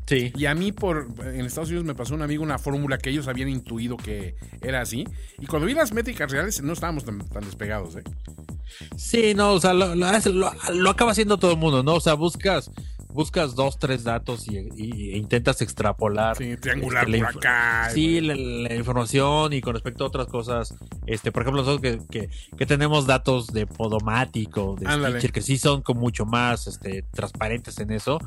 Sí. 0.07 0.31
Y 0.37 0.45
a 0.45 0.55
mí 0.55 0.71
por 0.71 1.09
en 1.25 1.45
Estados 1.45 1.67
Unidos 1.67 1.83
me 1.85 1.93
pasó 1.93 2.15
un 2.15 2.21
amigo 2.21 2.41
una 2.41 2.57
fórmula 2.57 2.97
que 2.99 3.09
ellos 3.09 3.27
habían 3.27 3.49
intuido 3.49 3.97
que 3.97 4.35
era 4.61 4.79
así. 4.79 5.05
Y 5.39 5.45
cuando 5.45 5.65
vi 5.67 5.73
las 5.73 5.91
métricas 5.91 6.31
reales 6.31 6.61
no 6.63 6.71
estábamos 6.71 7.03
tan, 7.03 7.19
tan 7.27 7.43
despegados, 7.43 7.97
¿eh? 7.97 8.03
Sí, 8.95 9.33
no, 9.35 9.51
o 9.51 9.59
sea, 9.59 9.73
lo, 9.73 9.93
lo 9.93 10.07
lo- 10.31 10.53
lo 10.73 10.89
acaba 10.89 11.11
haciendo 11.11 11.37
todo 11.37 11.51
el 11.51 11.57
mundo, 11.57 11.83
¿no? 11.83 11.95
O 11.95 11.99
sea, 11.99 12.13
buscas, 12.13 12.71
buscas 13.11 13.55
dos, 13.55 13.77
tres 13.79 14.03
datos 14.03 14.47
y, 14.47 14.57
y- 14.75 15.11
e 15.13 15.17
intentas 15.17 15.61
extrapolar. 15.61 16.37
Sí, 16.37 16.55
triangular 16.57 17.05
este, 17.05 17.17
la 17.17 17.27
por 17.27 17.37
acá. 17.37 17.89
Sí, 17.93 18.21
la, 18.21 18.35
la 18.35 18.75
información 18.75 19.53
y 19.53 19.61
con 19.61 19.73
respecto 19.73 20.03
a 20.03 20.07
otras 20.07 20.27
cosas, 20.27 20.75
este, 21.07 21.31
por 21.31 21.41
ejemplo, 21.43 21.63
nosotros 21.63 21.81
que, 22.11 22.19
que, 22.19 22.29
que 22.57 22.65
tenemos 22.65 23.07
datos 23.07 23.47
de 23.47 23.65
Podomático, 23.67 24.75
de 24.79 24.87
Ándale. 24.87 25.13
Stitcher, 25.19 25.31
que 25.31 25.41
sí 25.41 25.57
son 25.57 25.81
como 25.81 26.01
mucho 26.01 26.25
más 26.25 26.67
este, 26.67 27.03
transparentes 27.11 27.77
en 27.79 27.91
eso, 27.91 28.19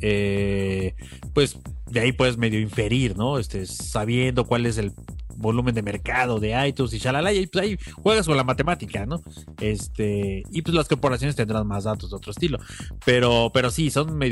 eh, 0.00 0.94
pues 1.34 1.58
de 1.90 2.00
ahí 2.00 2.12
puedes 2.12 2.36
medio 2.36 2.60
inferir, 2.60 3.16
¿no? 3.16 3.38
Este, 3.38 3.66
sabiendo 3.66 4.44
cuál 4.46 4.66
es 4.66 4.78
el 4.78 4.92
volumen 5.36 5.74
de 5.74 5.82
mercado 5.82 6.38
de 6.38 6.68
iTunes 6.68 6.92
y 6.92 6.98
shalala, 6.98 7.32
y 7.32 7.46
pues 7.46 7.64
ahí 7.64 7.78
juegas 8.02 8.26
con 8.26 8.36
la 8.36 8.44
matemática, 8.44 9.06
¿no? 9.06 9.22
Este, 9.58 10.42
y 10.52 10.60
pues 10.60 10.74
las 10.74 10.86
corporaciones 10.86 11.34
tendrán 11.34 11.66
más 11.66 11.84
datos 11.84 12.10
de 12.10 12.16
otro 12.16 12.30
estilo. 12.30 12.58
Pero, 13.06 13.50
pero 13.54 13.70
sí, 13.70 13.90
son 13.90 14.16
medio 14.18 14.29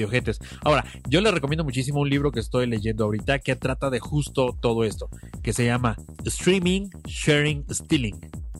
Ahora, 0.62 0.84
yo 1.08 1.20
les 1.20 1.32
recomiendo 1.32 1.64
muchísimo 1.64 2.00
un 2.00 2.10
libro 2.10 2.30
que 2.30 2.40
estoy 2.40 2.66
leyendo 2.66 3.04
ahorita 3.04 3.38
que 3.38 3.56
trata 3.56 3.90
de 3.90 4.00
justo 4.00 4.56
todo 4.60 4.84
esto, 4.84 5.08
que 5.42 5.52
se 5.52 5.64
llama 5.64 5.96
Streaming, 6.24 6.90
Sharing, 7.06 7.64
Stealing. 7.70 8.18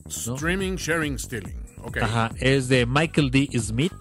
Streaming, 0.08 0.76
sharing, 0.76 1.18
stealing. 1.18 1.67
Ok. 1.82 1.98
Ajá, 1.98 2.30
es 2.38 2.68
de 2.68 2.86
Michael 2.86 3.30
D. 3.30 3.48
Smith 3.58 3.92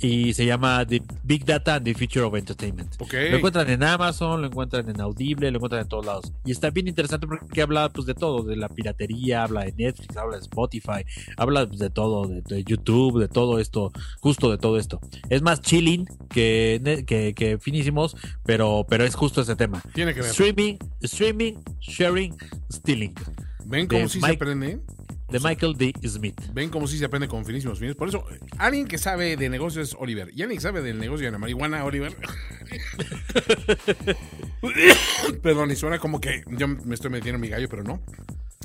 y 0.00 0.34
se 0.34 0.44
llama 0.44 0.84
The 0.86 1.02
Big 1.22 1.44
Data 1.46 1.76
and 1.76 1.84
the 1.84 1.94
Future 1.94 2.22
of 2.22 2.34
Entertainment. 2.34 2.94
Ok. 3.00 3.12
Lo 3.30 3.36
encuentran 3.36 3.70
en 3.70 3.82
Amazon, 3.82 4.40
lo 4.42 4.48
encuentran 4.48 4.88
en 4.88 5.00
Audible, 5.00 5.50
lo 5.50 5.56
encuentran 5.58 5.82
en 5.82 5.88
todos 5.88 6.04
lados. 6.04 6.32
Y 6.44 6.50
está 6.52 6.70
bien 6.70 6.88
interesante 6.88 7.26
porque 7.26 7.62
habla 7.62 7.88
pues 7.88 8.06
de 8.06 8.14
todo, 8.14 8.42
de 8.42 8.56
la 8.56 8.68
piratería, 8.68 9.44
habla 9.44 9.64
de 9.64 9.72
Netflix, 9.72 10.16
habla 10.16 10.36
de 10.36 10.42
Spotify, 10.42 11.04
habla 11.36 11.66
pues, 11.66 11.78
de 11.78 11.90
todo, 11.90 12.26
de, 12.28 12.42
de 12.42 12.64
YouTube, 12.64 13.18
de 13.20 13.28
todo 13.28 13.58
esto, 13.58 13.92
justo 14.20 14.50
de 14.50 14.58
todo 14.58 14.78
esto. 14.78 15.00
Es 15.30 15.40
más 15.42 15.60
chilling 15.60 16.06
que, 16.28 17.04
que, 17.06 17.34
que 17.34 17.58
finísimos, 17.58 18.16
pero, 18.44 18.84
pero 18.88 19.04
es 19.04 19.14
justo 19.14 19.40
ese 19.40 19.56
tema. 19.56 19.80
Tiene 19.94 20.12
que 20.12 20.20
ver. 20.20 20.30
Streaming, 20.30 20.76
streaming, 21.00 21.54
sharing, 21.80 22.36
stealing. 22.70 23.14
¿Ven 23.66 23.86
cómo 23.86 24.08
sí 24.08 24.20
se 24.20 24.26
Mike- 24.26 24.34
aprende? 24.36 24.80
De 25.28 25.40
Michael 25.40 25.74
D. 25.76 25.94
Smith. 26.06 26.40
Ven 26.52 26.70
cómo 26.70 26.86
sí 26.86 26.98
se 26.98 27.06
aprende 27.06 27.28
con 27.28 27.44
finísimos 27.44 27.78
fines. 27.78 27.96
Por 27.96 28.08
eso, 28.08 28.24
alguien 28.58 28.86
que 28.86 28.98
sabe 28.98 29.36
de 29.36 29.48
negocios 29.48 29.88
es 29.88 29.96
Oliver. 29.98 30.28
Y 30.34 30.42
alguien 30.42 30.58
que 30.58 30.62
sabe 30.62 30.82
del 30.82 30.98
negocio 30.98 31.26
de 31.26 31.32
la 31.32 31.38
marihuana, 31.38 31.84
Oliver. 31.84 32.14
Perdón, 35.42 35.70
y 35.70 35.76
suena 35.76 35.98
como 35.98 36.20
que 36.20 36.44
yo 36.48 36.68
me 36.68 36.94
estoy 36.94 37.10
metiendo 37.10 37.36
en 37.36 37.40
mi 37.40 37.48
gallo, 37.48 37.68
pero 37.68 37.82
no. 37.82 38.00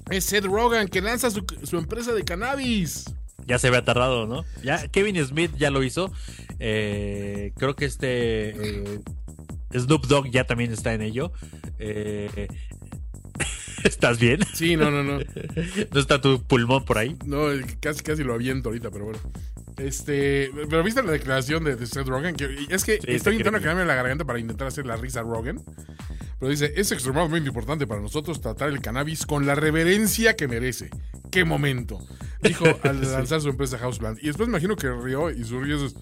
Es 0.10 0.26
Seth 0.26 0.46
Rogan 0.46 0.88
que 0.88 1.02
lanza 1.02 1.32
su, 1.32 1.46
su 1.64 1.78
empresa 1.78 2.14
de 2.14 2.24
cannabis. 2.24 3.06
Ya 3.46 3.58
se 3.58 3.68
había 3.68 3.84
tardado, 3.84 4.28
¿no? 4.28 4.46
Ya 4.64 4.88
Kevin 4.90 5.24
Smith 5.26 5.52
ya 5.58 5.72
lo 5.72 5.84
hizo. 5.84 6.12
Eh, 6.60 7.52
creo 7.58 7.76
que 7.76 7.86
este 7.86 8.50
eh, 8.50 9.00
Snoop 9.74 10.06
Dogg 10.06 10.30
ya 10.30 10.44
también 10.44 10.72
está 10.72 10.94
en 10.94 11.02
ello. 11.02 11.32
Eh, 11.80 12.48
¿Estás 13.84 14.20
bien? 14.20 14.40
Sí, 14.54 14.76
no, 14.76 14.92
no, 14.92 15.04
no. 15.04 15.20
¿No 15.92 16.00
está 16.00 16.22
tu 16.22 16.44
pulmón 16.44 16.86
por 16.86 16.98
ahí? 16.98 17.16
No, 17.26 17.48
casi, 17.80 18.02
casi 18.02 18.24
lo 18.24 18.34
aviento 18.34 18.70
ahorita, 18.70 18.92
pero 18.92 19.06
bueno. 19.06 19.20
Este, 19.78 20.52
pero 20.70 20.84
viste 20.84 21.02
la 21.04 21.12
declaración 21.12 21.64
de, 21.64 21.76
de 21.76 21.86
Seth 21.86 22.08
Rogen, 22.08 22.36
que 22.36 22.68
es 22.70 22.84
que 22.84 23.00
estoy 23.08 23.36
intentando 23.36 23.62
quedarme 23.62 23.86
la 23.86 23.96
garganta 23.96 24.26
para 24.26 24.40
intentar 24.40 24.68
hacer 24.68 24.86
la 24.86 24.98
risa 24.98 25.22
a 25.22 25.24
Rogen. 25.24 25.62
Pero 26.40 26.50
dice, 26.50 26.74
es 26.76 26.92
extremadamente 26.92 27.48
importante 27.48 27.88
para 27.88 28.02
nosotros 28.02 28.42
tratar 28.42 28.70
el 28.70 28.82
cannabis 28.82 29.26
con 29.26 29.46
la 29.46 29.56
reverencia 29.56 30.36
que 30.36 30.48
merece. 30.48 30.90
¡Qué 31.32 31.46
momento! 31.46 32.00
Dijo 32.42 32.66
al 32.84 33.02
lanzar 33.02 33.42
su 33.42 33.50
empresa 33.50 33.78
Houseplant. 33.78 34.22
Y 34.22 34.28
después 34.28 34.48
me 34.48 34.54
imagino 34.54 34.76
que 34.76 34.90
rió 34.92 35.30
y 35.30 35.44
su 35.44 35.62
río 35.62 35.86
es... 35.86 35.96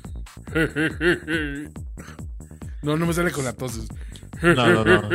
No, 2.81 2.97
no 2.97 3.05
me 3.05 3.13
sale 3.13 3.31
con 3.31 3.45
la 3.45 3.53
tos. 3.53 3.87
No, 4.41 4.53
no, 4.55 4.85
no. 4.85 5.09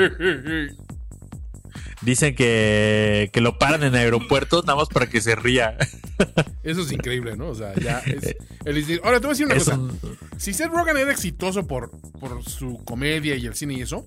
Dicen 2.02 2.34
que, 2.34 3.30
que 3.32 3.40
lo 3.40 3.58
paran 3.58 3.82
en 3.84 3.94
el 3.94 4.00
aeropuerto 4.00 4.62
nada 4.62 4.76
más 4.76 4.88
para 4.88 5.06
que 5.08 5.20
se 5.20 5.36
ría. 5.36 5.76
Eso 6.64 6.82
es 6.82 6.90
increíble, 6.92 7.36
¿no? 7.36 7.48
O 7.48 7.54
sea, 7.54 7.74
ya 7.76 8.00
es. 8.00 8.36
el 8.64 9.00
Ahora, 9.04 9.20
te 9.20 9.26
voy 9.26 9.30
a 9.30 9.34
decir 9.34 9.46
una 9.46 9.54
Es 9.54 9.64
cosa. 9.64 9.78
un- 9.78 9.98
Si 10.36 10.52
Seth 10.52 10.70
Rogen 10.72 10.96
era 10.96 11.12
exitoso 11.12 11.66
por, 11.66 11.90
por 12.18 12.42
su 12.44 12.82
comedia 12.84 13.36
y 13.36 13.46
el 13.46 13.54
cine 13.54 13.74
y 13.74 13.82
eso, 13.82 14.04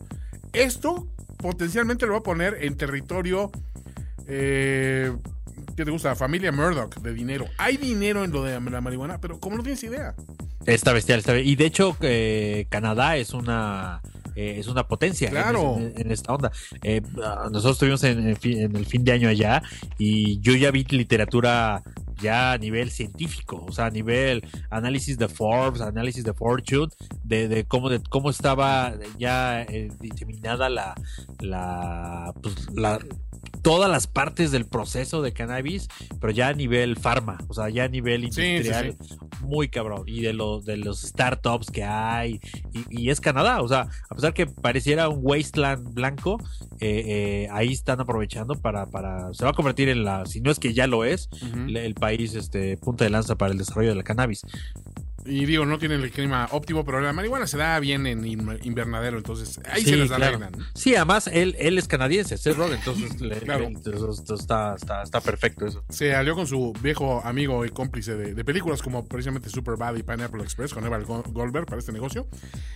esto 0.53 1.07
potencialmente 1.37 2.05
lo 2.05 2.13
va 2.13 2.19
a 2.19 2.23
poner 2.23 2.57
en 2.61 2.75
territorio. 2.75 3.51
Eh, 4.27 5.11
¿Qué 5.77 5.85
te 5.85 5.91
gusta? 5.91 6.15
Familia 6.15 6.51
Murdoch 6.51 6.95
de 6.97 7.13
dinero. 7.13 7.45
Hay 7.57 7.77
dinero 7.77 8.23
en 8.23 8.31
lo 8.31 8.43
de 8.43 8.59
la 8.59 8.81
marihuana, 8.81 9.19
pero 9.19 9.39
¿cómo 9.39 9.57
no 9.57 9.63
tienes 9.63 9.83
idea? 9.83 10.15
Está 10.65 10.93
bestial, 10.93 11.19
está 11.19 11.33
bestial. 11.33 11.49
Y 11.51 11.55
de 11.55 11.65
hecho, 11.65 11.95
eh, 12.01 12.65
Canadá 12.69 13.17
es 13.17 13.33
una 13.33 14.01
eh, 14.35 14.55
es 14.59 14.67
una 14.67 14.87
potencia 14.87 15.27
en 15.27 15.33
Claro. 15.33 15.77
en, 15.77 16.11
esta 16.11 16.33
onda. 16.33 16.51
Eh, 16.83 17.01
ah, 17.23 17.47
nosotros 17.51 17.73
estuvimos 17.73 18.03
en, 18.03 18.27
el 18.27 18.35
fi- 18.37 18.59
en 18.59 18.75
el 18.75 18.85
fin 18.85 19.03
de 19.03 19.11
año 19.13 19.29
allá 19.29 19.61
y 19.97 20.39
yo 20.41 20.53
ya 20.55 20.71
vi 20.71 20.83
literatura 20.85 21.81
ya 22.21 22.53
a 22.53 22.57
nivel 22.57 22.91
científico, 22.91 23.65
o 23.67 23.71
sea, 23.73 23.87
a 23.87 23.89
nivel 23.89 24.41
análisis 24.69 25.17
de 25.17 25.27
Forbes, 25.27 25.81
análisis 25.81 26.23
de 26.23 26.33
Fortune, 26.33 26.87
de, 27.23 27.47
de 27.49 27.65
cómo 27.65 27.89
de 27.89 27.99
cómo 28.09 28.29
estaba 28.29 28.93
ya 29.17 29.63
eh, 29.63 29.89
diseminada 29.99 30.69
la 30.69 30.95
la, 31.39 32.33
pues, 32.41 32.55
la 32.73 32.99
todas 33.65 33.89
las 33.89 34.05
partes 34.05 34.51
del 34.51 34.67
proceso 34.67 35.23
de 35.23 35.33
cannabis, 35.33 35.87
pero 36.21 36.31
ya 36.31 36.49
a 36.49 36.53
nivel 36.53 36.97
farma, 36.97 37.39
o 37.47 37.53
sea, 37.55 37.67
ya 37.69 37.85
a 37.85 37.87
nivel 37.87 38.21
Sí, 38.25 38.29
sí, 38.29 38.41
industrial, 38.57 38.95
muy 39.41 39.69
cabrón. 39.69 40.03
Y 40.05 40.21
de 40.21 40.33
los 40.33 40.65
de 40.65 40.77
los 40.77 41.01
startups 41.01 41.71
que 41.71 41.83
hay, 41.83 42.39
y, 42.71 43.05
y 43.05 43.09
es 43.09 43.19
Canadá, 43.19 43.63
o 43.63 43.67
sea, 43.67 43.87
a 44.07 44.13
pesar 44.13 44.35
que 44.35 44.45
pareciera 44.45 45.09
un 45.09 45.21
wasteland 45.23 45.95
blanco, 45.95 46.37
eh, 46.79 47.03
eh, 47.07 47.47
ahí 47.51 47.73
están 47.73 47.99
aprovechando 47.99 48.53
para, 48.53 48.85
para, 48.85 49.33
se 49.33 49.43
va 49.43 49.49
a 49.49 49.53
convertir 49.53 49.89
en 49.89 50.03
la, 50.03 50.27
si 50.27 50.41
no 50.41 50.51
es 50.51 50.59
que 50.59 50.75
ya 50.75 50.85
lo 50.85 51.03
es, 51.03 51.27
el 51.67 51.95
país 51.95 52.35
este 52.35 52.77
punta 52.77 53.03
de 53.05 53.09
lanza 53.09 53.35
para 53.35 53.51
el 53.51 53.57
desarrollo 53.57 53.89
de 53.89 53.95
la 53.95 54.03
cannabis. 54.03 54.43
Y 55.25 55.45
digo, 55.45 55.65
no 55.65 55.79
tienen 55.79 56.01
el 56.01 56.11
clima 56.11 56.47
óptimo, 56.51 56.85
pero 56.85 57.01
la 57.01 57.11
marihuana 57.11 57.47
se 57.47 57.57
da 57.57 57.79
bien 57.79 58.05
en 58.05 58.25
in- 58.25 58.59
invernadero, 58.63 59.17
entonces 59.17 59.59
ahí 59.69 59.83
se 59.83 59.89
Sí, 59.91 59.95
les 59.95 60.07
claro. 60.07 60.25
arreglan. 60.25 60.51
Sí, 60.75 60.95
además 60.95 61.27
él, 61.33 61.55
él 61.57 61.77
es 61.79 61.87
canadiense, 61.87 62.37
Seth 62.37 62.55
Rogen, 62.55 62.77
entonces, 62.77 63.19
le- 63.21 63.37
Claro. 63.39 63.69
está, 63.69 64.75
está, 64.75 65.01
está 65.03 65.21
perfecto 65.21 65.65
eso. 65.65 65.83
Se 65.89 66.13
alió 66.15 66.35
con 66.35 66.45
su 66.47 66.73
viejo 66.81 67.21
amigo 67.25 67.65
y 67.65 67.69
cómplice 67.69 68.15
de, 68.15 68.33
de 68.35 68.45
películas 68.45 68.81
como 68.81 69.05
precisamente 69.05 69.49
Superbad 69.49 69.95
y 69.95 70.03
Pineapple 70.03 70.43
Express 70.43 70.73
con 70.73 70.85
Eva 70.85 70.99
Go- 70.99 71.23
Goldberg 71.29 71.65
para 71.65 71.79
este 71.79 71.91
negocio. 71.91 72.27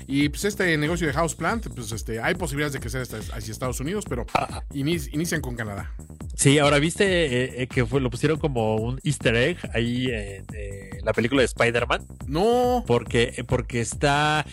Y 0.07 0.29
pues 0.29 0.45
este 0.45 0.75
negocio 0.77 1.05
de 1.07 1.13
Houseplant, 1.13 1.67
pues 1.75 1.91
este, 1.91 2.19
hay 2.19 2.35
posibilidades 2.35 2.73
de 2.73 2.79
crecer 2.79 3.01
hasta 3.01 3.17
hacia 3.35 3.51
Estados 3.51 3.79
Unidos, 3.79 4.05
pero 4.09 4.25
Ah, 4.33 4.63
ini- 4.73 5.09
inician 5.13 5.41
con 5.41 5.55
Canadá. 5.55 5.93
Sí, 6.35 6.57
ahora 6.57 6.79
viste 6.79 7.03
eh, 7.25 7.63
eh, 7.63 7.67
que 7.67 7.85
fue, 7.85 7.99
lo 8.01 8.09
pusieron 8.09 8.39
como 8.39 8.75
un 8.77 8.99
easter 9.03 9.35
egg 9.35 9.57
ahí 9.73 10.05
en 10.07 10.45
eh, 10.53 10.89
la 11.03 11.11
película 11.13 11.41
de 11.41 11.45
Spider-Man. 11.45 12.07
No, 12.27 12.38
Porque, 12.85 13.33
eh, 13.37 13.43
porque 13.43 13.81
está. 13.81 14.45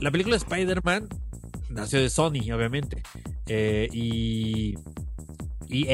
La 0.00 0.10
película 0.10 0.36
de 0.36 0.38
Spider-Man 0.38 1.08
nació 1.70 2.00
de 2.00 2.10
Sony, 2.10 2.50
obviamente. 2.52 3.02
Eh, 3.46 3.88
y. 3.92 4.74
Y 5.68 5.86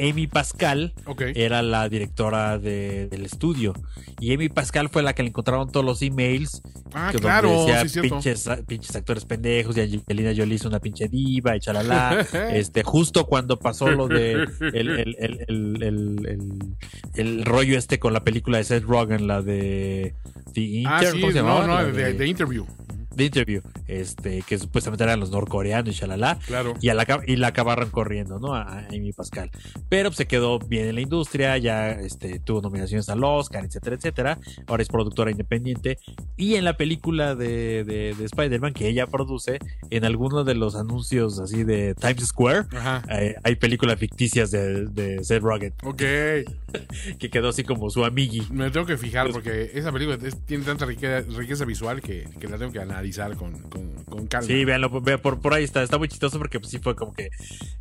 Amy 0.00 0.26
Pascal 0.26 0.94
era 1.34 1.62
la 1.62 1.88
directora 1.88 2.58
de- 2.58 3.06
del 3.08 3.24
estudio. 3.26 3.74
Y 4.20 4.32
Amy 4.34 4.48
Pascal 4.48 4.88
fue 4.88 5.02
la 5.02 5.14
que 5.14 5.22
le 5.22 5.28
encontraron 5.28 5.70
todos 5.70 5.84
los 5.86 6.02
emails. 6.02 6.62
Ah, 6.94 7.08
que 7.12 7.18
donde 7.18 7.26
claro, 7.28 7.64
decía, 7.66 7.88
sí, 7.88 8.00
pinches, 8.00 8.48
pinches 8.66 8.96
actores 8.96 9.24
pendejos. 9.24 9.76
Y 9.76 9.80
Angelina 9.82 10.32
Jolie 10.36 10.56
es 10.56 10.64
una 10.64 10.80
pinche 10.80 11.08
diva 11.08 11.56
y 11.56 11.60
chalala. 11.60 12.26
este, 12.52 12.82
justo 12.82 13.26
cuando 13.26 13.58
pasó 13.58 13.90
lo 13.90 14.08
de 14.08 14.32
el, 14.60 14.88
el, 14.90 15.16
el, 15.48 16.76
el, 17.14 17.44
rollo 17.44 17.78
este 17.78 17.98
con 17.98 18.12
la 18.12 18.24
película 18.24 18.58
de 18.58 18.64
Seth 18.64 18.84
Rogen, 18.84 19.26
la 19.26 19.42
de 19.42 20.14
The 20.54 20.60
Inter, 20.60 20.92
Ah, 20.92 21.02
sí, 21.12 21.20
¿cómo 21.20 21.32
se 21.32 21.42
no, 21.42 21.66
no, 21.66 21.84
de 21.86 22.26
Interview. 22.26 22.66
The 23.18 23.24
Interview, 23.26 23.60
este, 23.86 24.42
que 24.42 24.58
supuestamente 24.58 25.04
eran 25.04 25.20
los 25.20 25.30
norcoreanos 25.30 25.94
y 25.94 25.98
chalala. 25.98 26.38
Claro. 26.46 26.74
Y, 26.80 26.88
a 26.88 26.94
la, 26.94 27.06
y 27.26 27.36
la 27.36 27.48
acabaron 27.48 27.90
corriendo, 27.90 28.38
¿no? 28.38 28.54
A, 28.54 28.86
Amy 28.88 29.12
Pascal. 29.12 29.50
Pero 29.88 30.08
pues, 30.10 30.16
se 30.16 30.26
quedó 30.26 30.58
bien 30.58 30.86
en 30.88 30.94
la 30.94 31.00
industria, 31.02 31.58
ya 31.58 31.90
este, 31.90 32.38
tuvo 32.40 32.62
nominaciones 32.62 33.08
al 33.10 33.22
Oscar, 33.24 33.64
etcétera, 33.64 33.96
etcétera. 33.96 34.38
Ahora 34.66 34.82
es 34.82 34.88
productora 34.88 35.30
independiente. 35.30 35.98
Y 36.36 36.54
en 36.54 36.64
la 36.64 36.76
película 36.76 37.34
de, 37.34 37.84
de, 37.84 38.14
de 38.16 38.24
Spider-Man 38.24 38.72
que 38.72 38.88
ella 38.88 39.06
produce, 39.06 39.58
en 39.90 40.04
alguno 40.04 40.44
de 40.44 40.54
los 40.54 40.76
anuncios 40.76 41.38
así 41.40 41.64
de 41.64 41.94
Times 41.94 42.26
Square, 42.28 42.66
eh, 43.10 43.34
hay 43.42 43.56
películas 43.56 43.98
ficticias 43.98 44.50
de, 44.52 44.86
de 44.86 45.24
Seth 45.24 45.42
Rogen, 45.42 45.74
Ok, 45.82 45.98
que 47.18 47.30
quedó 47.30 47.48
así 47.48 47.64
como 47.64 47.90
su 47.90 48.04
amigui. 48.04 48.46
me 48.50 48.70
tengo 48.70 48.86
que 48.86 48.96
fijar 48.96 49.30
porque 49.32 49.70
esa 49.74 49.90
película 49.92 50.18
es- 50.22 50.38
tiene 50.46 50.64
tanta 50.64 50.86
riqueza, 50.86 51.20
riqueza 51.36 51.64
visual 51.64 52.00
que, 52.00 52.28
que 52.38 52.46
la 52.48 52.58
tengo 52.58 52.70
que 52.72 52.78
analizar 52.80 53.07
con, 53.36 53.58
con, 53.68 54.04
con 54.04 54.26
calma. 54.26 54.46
Sí, 54.46 54.64
véanlo, 54.64 54.90
por, 54.90 55.40
por 55.40 55.54
ahí 55.54 55.64
está, 55.64 55.82
está 55.82 55.98
muy 55.98 56.08
chistoso 56.08 56.38
porque 56.38 56.60
pues, 56.60 56.70
sí 56.70 56.78
fue 56.78 56.94
como 56.94 57.12
que, 57.12 57.30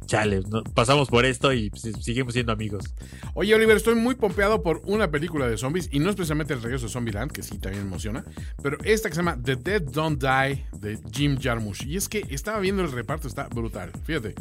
chale, 0.05 0.41
¿no? 0.49 0.63
pasamos 0.63 1.09
por 1.09 1.25
esto 1.25 1.53
y 1.53 1.69
pues, 1.69 1.83
seguimos 2.01 2.33
siendo 2.33 2.51
amigos. 2.51 2.93
Oye, 3.33 3.53
Oliver, 3.53 3.77
estoy 3.77 3.95
muy 3.95 4.15
pompeado 4.15 4.63
por 4.63 4.81
una 4.85 5.11
película 5.11 5.47
de 5.47 5.57
zombies 5.57 5.89
y 5.91 5.99
no 5.99 6.09
es 6.09 6.15
precisamente 6.15 6.53
el 6.53 6.61
regreso 6.61 6.87
de 6.87 6.91
Zombieland, 6.91 7.31
que 7.31 7.43
sí 7.43 7.59
también 7.59 7.83
emociona, 7.83 8.25
pero 8.63 8.77
esta 8.83 9.09
que 9.09 9.15
se 9.15 9.21
llama 9.21 9.37
The 9.41 9.55
Dead 9.55 9.81
Don't 9.81 10.21
Die 10.21 10.65
de 10.79 10.99
Jim 11.11 11.37
Jarmusch. 11.39 11.83
Y 11.83 11.97
es 11.97 12.09
que 12.09 12.25
estaba 12.29 12.59
viendo 12.59 12.83
el 12.83 12.91
reparto, 12.91 13.27
está 13.27 13.47
brutal. 13.47 13.91
Fíjate: 14.03 14.33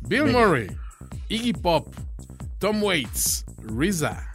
Bill. 0.00 0.30
Murray, 0.30 0.68
Iggy 1.28 1.52
Pop, 1.52 1.94
Tom 2.58 2.82
Waits, 2.82 3.44
Riza, 3.62 4.32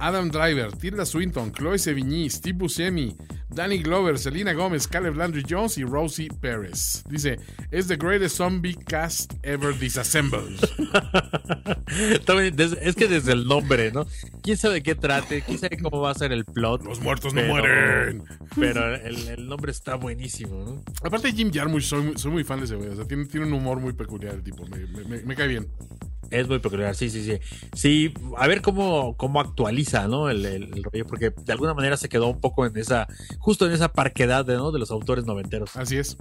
Adam 0.00 0.30
Driver, 0.30 0.72
Tilda 0.72 1.04
Swinton, 1.04 1.52
Chloe 1.52 1.78
Sevigny, 1.78 2.28
Steve 2.30 2.58
Buscemi, 2.58 3.14
Danny 3.50 3.78
Glover, 3.78 4.18
Selena 4.18 4.52
Gomez, 4.54 4.86
Caleb 4.88 5.16
Landry 5.16 5.44
Jones 5.48 5.76
y 5.78 5.84
Rosie 5.84 6.28
Perez. 6.40 7.04
Dice: 7.08 7.38
Es 7.70 7.86
the 7.88 7.96
greatest 7.96 8.36
zombie 8.36 8.74
cast 8.74 9.34
ever 9.42 9.76
disassembled. 9.78 10.58
Es 12.82 12.96
que 12.96 13.08
desde 13.08 13.32
el 13.32 13.46
nombre, 13.46 13.90
¿no? 13.92 14.06
¿Quién 14.42 14.56
sabe 14.56 14.82
qué 14.82 14.94
trate? 14.94 15.42
¿Quién 15.42 15.58
sabe 15.58 15.78
cómo 15.78 16.00
va 16.00 16.10
a 16.10 16.14
ser 16.14 16.32
el 16.32 16.44
plot? 16.44 16.84
Los 16.84 17.00
muertos 17.00 17.34
no 17.34 17.40
Pero- 17.40 17.52
mueren. 17.52 18.24
Pero 18.56 18.94
el, 18.94 19.28
el 19.28 19.48
nombre 19.48 19.72
está 19.72 19.96
buenísimo, 19.96 20.64
¿no? 20.64 20.82
Aparte 21.02 21.28
de 21.28 21.34
Jim 21.34 21.50
Jarmusch, 21.52 21.84
soy, 21.84 22.02
muy- 22.02 22.18
soy 22.18 22.30
muy 22.32 22.44
fan 22.44 22.58
de 22.60 22.64
ese 22.66 22.76
güey. 22.76 22.88
O 22.90 22.96
sea, 22.96 23.04
tiene, 23.06 23.24
tiene 23.26 23.46
un 23.46 23.52
humor 23.52 23.80
muy 23.80 23.92
peculiar 23.92 24.34
el 24.34 24.42
tipo. 24.42 24.64
Me- 24.66 24.86
me- 25.04 25.22
me 25.22 25.36
cae 25.36 25.48
bien. 25.48 25.68
Es 26.30 26.48
muy 26.48 26.58
peculiar, 26.58 26.94
sí, 26.94 27.10
sí, 27.10 27.24
sí. 27.24 27.38
Sí, 27.74 28.14
a 28.36 28.46
ver 28.46 28.62
cómo, 28.62 29.16
cómo 29.16 29.40
actualiza, 29.40 30.06
¿no? 30.08 30.30
El, 30.30 30.70
rollo, 30.82 31.06
porque 31.06 31.30
de 31.30 31.52
alguna 31.52 31.74
manera 31.74 31.96
se 31.96 32.08
quedó 32.08 32.28
un 32.28 32.40
poco 32.40 32.66
en 32.66 32.76
esa, 32.76 33.08
justo 33.38 33.66
en 33.66 33.72
esa 33.72 33.92
parquedad, 33.92 34.46
¿no? 34.46 34.72
De 34.72 34.78
los 34.78 34.90
autores 34.90 35.24
noventeros. 35.24 35.76
Así 35.76 35.96
es. 35.96 36.16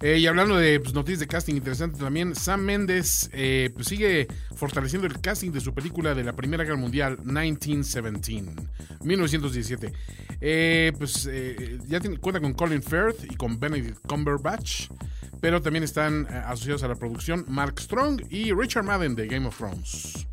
Eh, 0.00 0.18
y 0.18 0.26
hablando 0.26 0.56
de 0.56 0.80
pues, 0.80 0.94
noticias 0.94 1.20
de 1.20 1.26
casting 1.26 1.54
interesante 1.54 1.98
también, 1.98 2.34
Sam 2.34 2.60
Mendes 2.60 3.30
eh, 3.32 3.70
pues, 3.74 3.88
sigue 3.88 4.28
fortaleciendo 4.54 5.06
el 5.06 5.20
casting 5.20 5.50
de 5.50 5.60
su 5.60 5.74
película 5.74 6.14
de 6.14 6.24
la 6.24 6.34
Primera 6.34 6.64
Guerra 6.64 6.76
Mundial, 6.76 7.18
1917, 7.24 8.62
1917. 9.02 9.92
Eh, 10.40 10.92
pues 10.98 11.28
eh, 11.30 11.78
ya 11.88 12.00
cuenta 12.20 12.40
con 12.40 12.54
Colin 12.54 12.82
Firth 12.82 13.24
y 13.24 13.34
con 13.34 13.58
Benedict 13.58 13.98
Cumberbatch, 14.06 14.88
pero 15.40 15.60
también 15.60 15.82
están 15.82 16.26
asociados 16.26 16.82
a 16.84 16.88
la 16.88 16.94
producción 16.94 17.44
Mark 17.48 17.80
Strong 17.80 18.22
y 18.30 18.52
Richard 18.52 18.84
Madden 18.84 19.14
de 19.16 19.26
Game 19.26 19.46
of 19.46 19.47
Thrones. 19.50 20.26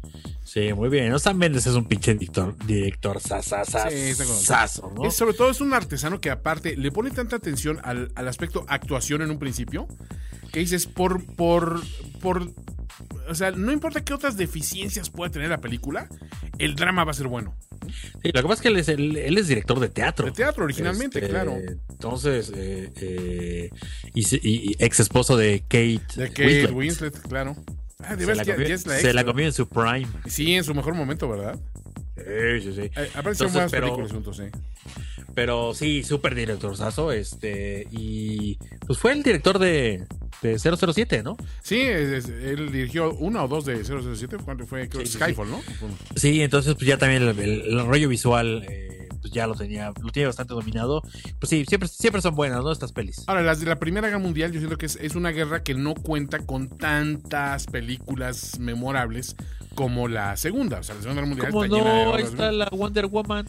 Sí, 0.44 0.72
muy 0.74 0.90
bien. 0.90 1.10
¿no? 1.10 1.20
Sam 1.20 1.38
Mendes 1.38 1.68
es 1.68 1.74
un 1.74 1.86
pinche 1.86 2.14
director, 2.14 2.56
director 2.66 3.20
Sí, 3.20 4.14
¿no? 4.96 5.12
Sobre 5.12 5.34
todo 5.34 5.50
es 5.50 5.60
un 5.60 5.74
artesano 5.74 6.22
que 6.22 6.30
aparte 6.30 6.78
le 6.78 6.92
pone 6.92 7.12
tanta 7.12 7.36
atención 7.36 7.80
al, 7.84 8.12
al 8.16 8.28
aspecto 8.28 8.66
actuación 8.70 9.22
en 9.22 9.32
un 9.32 9.40
principio, 9.40 9.88
que 10.54 10.60
dices, 10.60 10.86
por, 10.86 11.26
por, 11.36 11.82
por, 12.22 12.50
o 13.28 13.36
sea, 13.36 13.52
no 13.52 13.72
importa 13.74 14.06
qué 14.06 14.14
otras 14.14 14.38
deficiencias 14.38 15.10
pueda 15.10 15.30
tener 15.32 15.50
la 15.50 15.60
película, 15.60 16.08
el 16.58 16.76
drama 16.76 17.04
va 17.04 17.12
a 17.12 17.16
ser 17.16 17.28
bueno. 17.28 17.54
Sí, 18.24 18.32
lo 18.34 18.42
que 18.42 18.48
pasa 18.48 18.54
es 18.54 18.62
que 18.62 18.68
él 18.70 18.78
es, 18.78 18.88
él, 18.88 19.18
él 19.18 19.38
es 19.38 19.48
director 19.48 19.80
de 19.80 19.90
teatro. 19.90 20.26
De 20.28 20.32
teatro 20.32 20.64
originalmente, 20.64 21.20
Este, 21.20 21.30
claro. 21.30 21.58
Entonces, 21.90 22.52
eh, 22.56 22.92
eh, 23.02 23.70
y, 24.14 24.24
se- 24.24 24.40
y- 24.42 24.72
y 24.72 24.76
ex 24.80 25.02
esposo 25.02 25.36
de 25.36 25.62
Kate, 25.62 26.02
De 26.16 26.30
Kate 26.30 26.72
Winslet, 26.72 27.20
claro. 27.28 27.56
Ah, 28.04 28.16
de 28.16 28.26
Se, 28.26 28.36
la 28.36 28.44
comió, 28.46 28.68
ya 28.68 28.76
es 28.76 28.86
la 28.86 28.94
se 28.94 29.00
ex, 29.00 29.04
la 29.06 29.22
¿verdad? 29.22 29.26
comió 29.32 29.46
en 29.46 29.54
su 29.54 29.68
prime. 29.68 30.08
Sí, 30.28 30.54
en 30.56 30.64
su 30.64 30.74
mejor 30.76 30.94
momento, 30.96 31.30
¿verdad? 31.30 31.58
Sí, 32.18 32.62
sí, 32.62 32.74
sí. 32.74 32.82
Eh, 32.96 33.10
buenas 33.24 33.72
pero- 33.72 33.88
películas 33.88 34.12
juntos, 34.12 34.38
sí. 34.38 34.44
Pero 35.34 35.74
sí, 35.74 36.04
súper 36.04 36.34
directorzazo. 36.36 37.12
Este, 37.12 37.88
y 37.92 38.58
pues 38.88 38.98
fue 39.00 39.12
el 39.12 39.22
director 39.24 39.60
de, 39.60 40.06
de 40.42 40.58
007, 40.60 41.24
¿no? 41.24 41.36
Sí, 41.62 41.82
es- 41.82 42.26
es- 42.26 42.30
él 42.30 42.72
dirigió 42.72 43.14
una 43.16 43.44
o 43.44 43.48
dos 43.50 43.66
de 43.66 43.84
007, 43.84 44.38
¿cuánto 44.44 44.66
fue? 44.66 44.88
Creo, 44.88 45.06
Sí, 45.06 45.12
sí, 45.12 45.18
Skyfall, 45.18 45.50
¿no? 45.50 45.62
Sí, 46.16 46.42
entonces 46.42 46.76
pues 46.76 46.86
ya 46.88 46.98
también 46.98 47.24
el, 47.24 47.38
el- 47.40 47.62
el 47.80 47.86
rollo 47.86 48.08
visual 48.08 48.66
eh, 48.70 49.05
pues 49.26 49.34
ya 49.34 49.48
lo 49.48 49.56
tenía, 49.56 49.92
lo 50.04 50.12
tenía 50.12 50.28
bastante 50.28 50.54
dominado. 50.54 51.02
Pues 51.40 51.50
sí, 51.50 51.66
siempre, 51.68 51.90
siempre 51.90 52.22
son 52.22 52.36
buenas, 52.36 52.64
¿no? 52.64 52.72
Estas 52.72 52.92
pelis. 52.92 53.24
Ahora, 53.26 53.42
las 53.42 53.60
de 53.60 53.66
la 53.66 53.78
Primera 53.78 54.06
Guerra 54.06 54.20
Mundial, 54.20 54.52
yo 54.52 54.60
siento 54.60 54.78
que 54.78 54.86
es, 54.86 54.98
es 54.98 55.16
una 55.16 55.32
guerra 55.32 55.64
que 55.64 55.74
no 55.74 55.96
cuenta 55.96 56.46
con 56.46 56.70
tantas 56.70 57.66
películas 57.66 58.60
memorables 58.60 59.36
como 59.76 60.08
la 60.08 60.36
segunda. 60.38 60.80
O 60.80 60.84
sea, 60.84 60.96
la 60.96 61.02
Segunda 61.02 61.22
Guerra 61.22 61.28
Mundial 61.28 61.52
¿Cómo 61.52 61.64
está 61.66 61.76
llena 61.78 61.94
de 61.94 62.06
no? 62.06 62.10
Ahí 62.14 62.14
obras, 62.24 62.30
está 62.32 62.52
la 62.52 62.70
Wonder 62.72 63.06
Woman. 63.08 63.48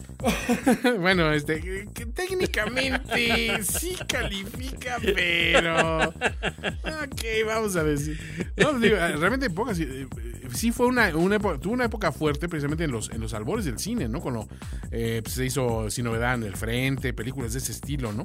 bueno, 0.99 1.31
este, 1.33 1.87
que 1.93 2.05
técnicamente 2.05 3.63
sí 3.63 3.95
califica, 4.07 4.97
pero. 5.01 6.09
Ok, 6.09 7.21
vamos 7.45 7.75
a 7.75 7.83
decir. 7.83 8.19
No, 8.57 8.73
digo, 8.79 8.95
realmente 8.97 9.49
pocas. 9.49 9.79
eh, 9.79 10.07
Sí 10.53 10.71
fue 10.71 10.85
una, 10.87 11.13
una 11.15 11.35
época, 11.35 11.59
tuvo 11.59 11.73
una 11.73 11.85
época 11.85 12.13
fuerte 12.13 12.47
precisamente 12.47 12.85
en 12.85 12.91
los, 12.91 13.09
en 13.09 13.19
los 13.19 13.33
albores 13.33 13.65
del 13.65 13.79
cine, 13.79 14.07
¿no? 14.07 14.21
Cuando 14.21 14.47
eh, 14.91 15.19
pues, 15.21 15.35
se 15.35 15.45
hizo 15.45 15.89
Sin 15.91 16.05
Novedad 16.05 16.35
en 16.35 16.43
el 16.43 16.55
Frente, 16.55 17.13
películas 17.13 17.51
de 17.51 17.59
ese 17.59 17.73
estilo, 17.73 18.13
¿no? 18.13 18.23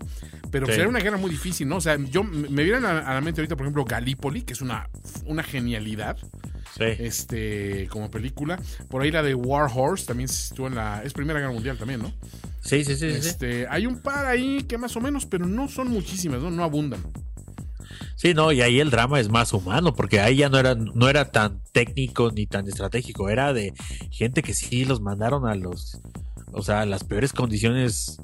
Pero 0.52 0.66
pues, 0.66 0.76
Sí. 0.76 0.80
era 0.80 0.88
una 0.88 1.00
guerra 1.00 1.16
muy 1.16 1.30
difícil, 1.30 1.66
¿no? 1.68 1.76
O 1.76 1.80
sea, 1.80 1.96
yo 1.98 2.22
me 2.22 2.62
viene 2.62 2.78
a 2.78 2.80
la, 2.94 2.98
a 3.00 3.14
la 3.14 3.20
mente 3.20 3.40
ahorita, 3.40 3.56
por 3.56 3.66
ejemplo, 3.66 3.84
Gallipoli, 3.84 4.42
que 4.42 4.52
es 4.52 4.60
una, 4.60 4.88
una 5.26 5.42
genialidad 5.42 6.16
Sí. 6.76 6.84
este 7.00 7.86
como 7.92 8.10
película. 8.10 8.58
Por 8.88 9.02
ahí 9.02 9.10
la 9.10 9.22
de 9.22 9.34
War 9.34 9.70
Horse 9.72 10.06
también 10.06 10.28
estuvo 10.28 10.66
en 10.66 10.74
la. 10.74 11.02
Es 11.04 11.12
Primera 11.12 11.38
Guerra 11.38 11.52
Mundial 11.52 11.76
también, 11.76 12.00
¿no? 12.00 12.12
Sí, 12.60 12.84
sí, 12.84 12.96
sí, 12.96 13.12
sí, 13.12 13.22
sí. 13.22 13.28
Este, 13.28 13.68
hay 13.68 13.86
un 13.86 14.00
par 14.00 14.26
ahí 14.26 14.62
que 14.62 14.78
más 14.78 14.96
o 14.96 15.00
menos, 15.00 15.26
pero 15.26 15.46
no 15.46 15.68
son 15.68 15.88
muchísimas, 15.88 16.40
¿no? 16.40 16.50
No 16.50 16.64
abundan. 16.64 17.00
Sí, 18.16 18.34
no, 18.34 18.52
y 18.52 18.62
ahí 18.62 18.80
el 18.80 18.90
drama 18.90 19.20
es 19.20 19.28
más 19.28 19.52
humano, 19.52 19.94
porque 19.94 20.20
ahí 20.20 20.36
ya 20.36 20.48
no 20.48 20.58
era, 20.58 20.74
no 20.74 21.08
era 21.08 21.30
tan 21.30 21.60
técnico 21.72 22.30
ni 22.30 22.46
tan 22.46 22.66
estratégico, 22.66 23.28
era 23.28 23.52
de 23.52 23.74
gente 24.10 24.42
que 24.42 24.54
sí 24.54 24.84
los 24.84 25.00
mandaron 25.00 25.46
a 25.46 25.54
los, 25.54 26.00
o 26.52 26.62
sea, 26.62 26.82
a 26.82 26.86
las 26.86 27.04
peores 27.04 27.32
condiciones 27.32 28.18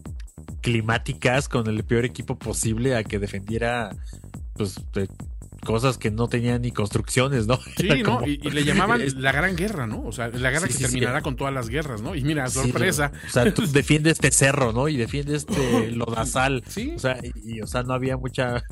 climáticas 0.60 1.48
con 1.48 1.66
el 1.66 1.84
peor 1.84 2.04
equipo 2.04 2.38
posible 2.38 2.96
a 2.96 3.04
que 3.04 3.18
defendiera, 3.18 3.90
pues, 4.54 4.76
de 4.92 5.08
cosas 5.64 5.98
que 5.98 6.10
no 6.10 6.28
tenían 6.28 6.62
ni 6.62 6.70
construcciones, 6.72 7.46
¿no? 7.46 7.58
Sí, 7.76 7.88
¿no? 8.02 8.26
Y, 8.26 8.40
y 8.42 8.50
le 8.50 8.64
llamaban 8.64 9.00
la 9.22 9.32
Gran 9.32 9.56
Guerra, 9.56 9.86
¿no? 9.86 10.02
O 10.04 10.12
sea, 10.12 10.28
la 10.28 10.50
guerra 10.50 10.66
Sí, 10.66 10.68
que 10.68 10.72
sí, 10.74 10.78
sí. 10.84 10.90
terminará 10.90 11.20
con 11.22 11.36
todas 11.36 11.52
las 11.54 11.68
guerras, 11.68 12.00
¿no? 12.02 12.14
Y 12.14 12.22
mira, 12.22 12.48
sorpresa. 12.48 13.12
o 13.26 13.30
sea, 13.30 13.52
tú 13.52 13.66
defiendes 13.72 14.14
este 14.14 14.30
cerro, 14.30 14.72
¿no? 14.72 14.88
Y 14.88 14.96
defiendes 14.96 15.46
este 15.48 15.90
lodazal. 15.92 16.62
Sí. 16.68 16.92
O 16.96 16.98
sea, 16.98 17.18
y, 17.22 17.56
y, 17.56 17.60
o 17.60 17.66
sea, 17.66 17.82
no 17.82 17.92
había 17.94 18.16
mucha 18.16 18.62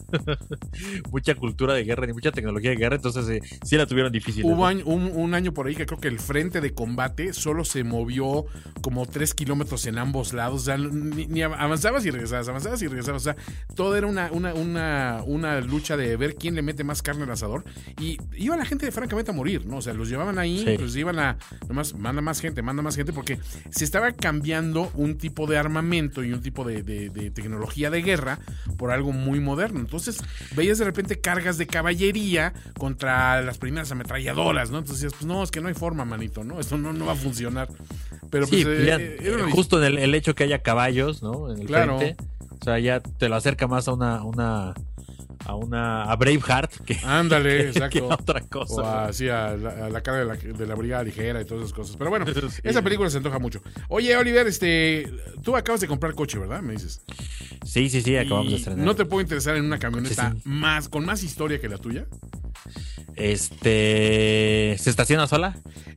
mucha 1.11 1.35
cultura 1.35 1.75
de 1.75 1.85
guerra 1.85 2.07
ni 2.07 2.13
mucha 2.13 2.33
tecnología 2.33 2.71
de 2.71 2.77
guerra, 2.77 2.97
entonces 2.97 3.29
eh, 3.29 3.41
sí 3.65 3.77
la 3.77 3.87
tuvieron 3.87 4.13
difícil. 4.13 4.45
Hubo 4.45 4.57
¿no? 4.57 4.67
año- 4.67 4.85
un, 4.87 5.11
un 5.15 5.35
año 5.35 5.53
por 5.53 5.67
ahí 5.67 5.75
que 5.75 5.87
creo 5.87 6.01
que 6.01 6.09
el 6.09 6.19
frente 6.19 6.61
de 6.61 6.73
combate 6.73 7.33
solo 7.33 7.65
se 7.65 7.85
movió 7.85 8.45
como 8.83 9.07
tres 9.07 9.35
kilómetros 9.35 9.87
en 9.87 9.99
ambos 9.99 10.33
lados. 10.33 10.63
O 10.63 10.65
sea, 10.65 10.77
ni, 10.79 11.27
ni 11.27 11.43
avanzabas 11.43 12.05
y 12.07 12.11
regresabas, 12.11 12.49
avanzabas 12.49 12.83
y 12.83 12.87
regresabas. 12.89 13.23
O 13.23 13.25
sea, 13.25 13.37
todo 13.75 13.97
era 13.97 14.07
una, 14.07 14.31
una, 14.33 14.55
una, 14.55 15.23
una 15.27 15.61
lucha 15.61 15.97
de 15.97 16.17
ver 16.17 16.35
quién 16.37 16.55
le 16.55 16.63
mete 16.63 16.76
más 16.85 17.03
carne 17.03 17.25
al 17.25 17.31
asador. 17.31 17.65
Y 18.01 18.19
iba 18.37 18.57
la 18.57 18.65
gente 18.65 18.91
francamente 18.93 19.31
a 19.31 19.35
morir, 19.35 19.67
¿no? 19.67 19.79
O 19.79 19.83
sea, 19.83 19.93
los 19.95 20.09
llevaban 20.09 20.39
ahí, 20.39 20.65
Sí. 20.67 20.75
pues 20.79 20.95
iban 20.97 21.19
a. 21.19 21.39
Nomás, 21.69 21.95
manda 21.95 22.23
más 22.23 22.41
gente, 22.41 22.63
manda 22.63 22.83
más 22.83 22.97
gente, 22.97 23.13
porque 23.13 23.39
se 23.71 23.85
estaba 23.85 24.13
cambiando 24.13 24.91
un 24.95 25.19
tipo 25.19 25.47
de 25.47 25.59
armamento 25.59 26.23
y 26.25 26.33
un 26.33 26.41
tipo 26.41 26.65
de, 26.65 26.83
de- 26.83 27.11
de 27.11 27.31
tecnología 27.31 27.91
de 27.91 28.03
guerra 28.03 28.39
por 28.77 28.91
algo 28.91 29.13
muy 29.13 29.41
moderno. 29.41 29.81
Entonces, 29.81 30.19
veías 30.55 30.79
de 30.79 30.85
repente 30.85 31.21
cargas 31.21 31.59
de 31.59 31.67
caballería 31.67 32.53
contra 32.79 33.41
las 33.43 33.59
primeras 33.59 33.91
ametralladoras, 33.93 34.71
¿no? 34.71 34.79
Entonces, 34.79 35.13
pues 35.13 35.25
no, 35.27 35.43
es 35.43 35.51
que 35.51 35.61
no 35.61 35.69
hay 35.69 35.75
forma, 35.75 36.05
manito, 36.05 36.45
¿no? 36.45 36.61
Esto 36.61 36.77
no, 36.79 36.93
no 36.93 37.07
va 37.07 37.13
a 37.13 37.17
funcionar. 37.17 37.69
Pero 38.31 38.47
Sí, 38.47 38.65
pues, 38.65 38.81
eh, 38.81 38.85
ya, 38.87 38.95
era 38.97 39.37
una- 39.45 39.51
justo 39.51 39.79
en 39.83 39.85
el, 39.93 39.99
el 39.99 40.15
hecho 40.15 40.35
que 40.35 40.45
haya 40.45 40.63
caballos, 40.63 41.23
¿no? 41.23 41.53
En 41.53 41.61
el 41.61 41.67
Claro. 41.67 41.99
frente. 41.99 42.23
O 42.61 42.65
sea, 42.65 42.79
ya 42.79 43.01
te 43.01 43.29
lo 43.29 43.37
acerca 43.37 43.67
más 43.67 43.87
a 43.89 43.93
una, 43.93 44.25
una 44.25 44.75
a 45.47 45.55
una 45.55 46.05
a 46.05 46.17
Braveheart 46.17 46.81
que, 46.85 46.99
Ándale, 47.05 47.57
que- 47.59 47.69
exacto. 47.69 47.91
que 47.91 47.99
a 48.01 48.15
otra 48.15 48.41
cosa. 48.43 48.83
O 48.83 48.87
así 49.09 49.29
a 49.29 49.57
la, 49.57 49.87
a 49.87 49.91
la 49.91 50.01
cara 50.03 50.19
de 50.19 50.25
la, 50.25 50.35
de 50.37 50.67
la 50.67 50.75
brigada 50.75 51.03
ligera 51.05 51.41
y 51.41 51.45
todas 51.45 51.65
esas 51.65 51.73
cosas. 51.75 51.97
Pero 51.97 52.11
bueno, 52.11 52.27
Sí. 52.51 52.61
esa 52.65 52.83
película 52.83 53.09
se 53.11 53.19
antoja 53.19 53.39
mucho. 53.39 53.63
Oye, 53.89 54.17
Oliver, 54.17 54.47
este, 54.47 55.11
tú 55.43 55.57
acabas 55.57 55.81
de 55.81 55.89
comprar 55.89 56.15
coche, 56.15 56.39
¿verdad? 56.39 56.63
Me 56.63 56.73
dices. 56.75 57.03
Sí, 57.65 57.89
sí, 57.89 58.01
sí, 58.03 58.17
acabamos 58.17 58.47
Y 58.47 58.51
de 58.51 58.57
estrenar. 58.57 58.85
¿No 58.85 58.95
te 58.95 59.05
puedo 59.05 59.21
interesar 59.23 59.57
en 59.57 59.65
una 59.65 59.79
camioneta 59.79 60.31
Sí, 60.33 60.37
sí. 60.37 60.49
más 60.49 60.89
con 60.89 61.05
más 61.05 61.23
historia 61.23 61.61
que 61.61 61.69
la 61.69 61.79
tuya? 61.79 62.07
Este, 63.17 64.77
¿se 64.79 64.91
estaciona 64.91 65.27
sola? 65.27 65.57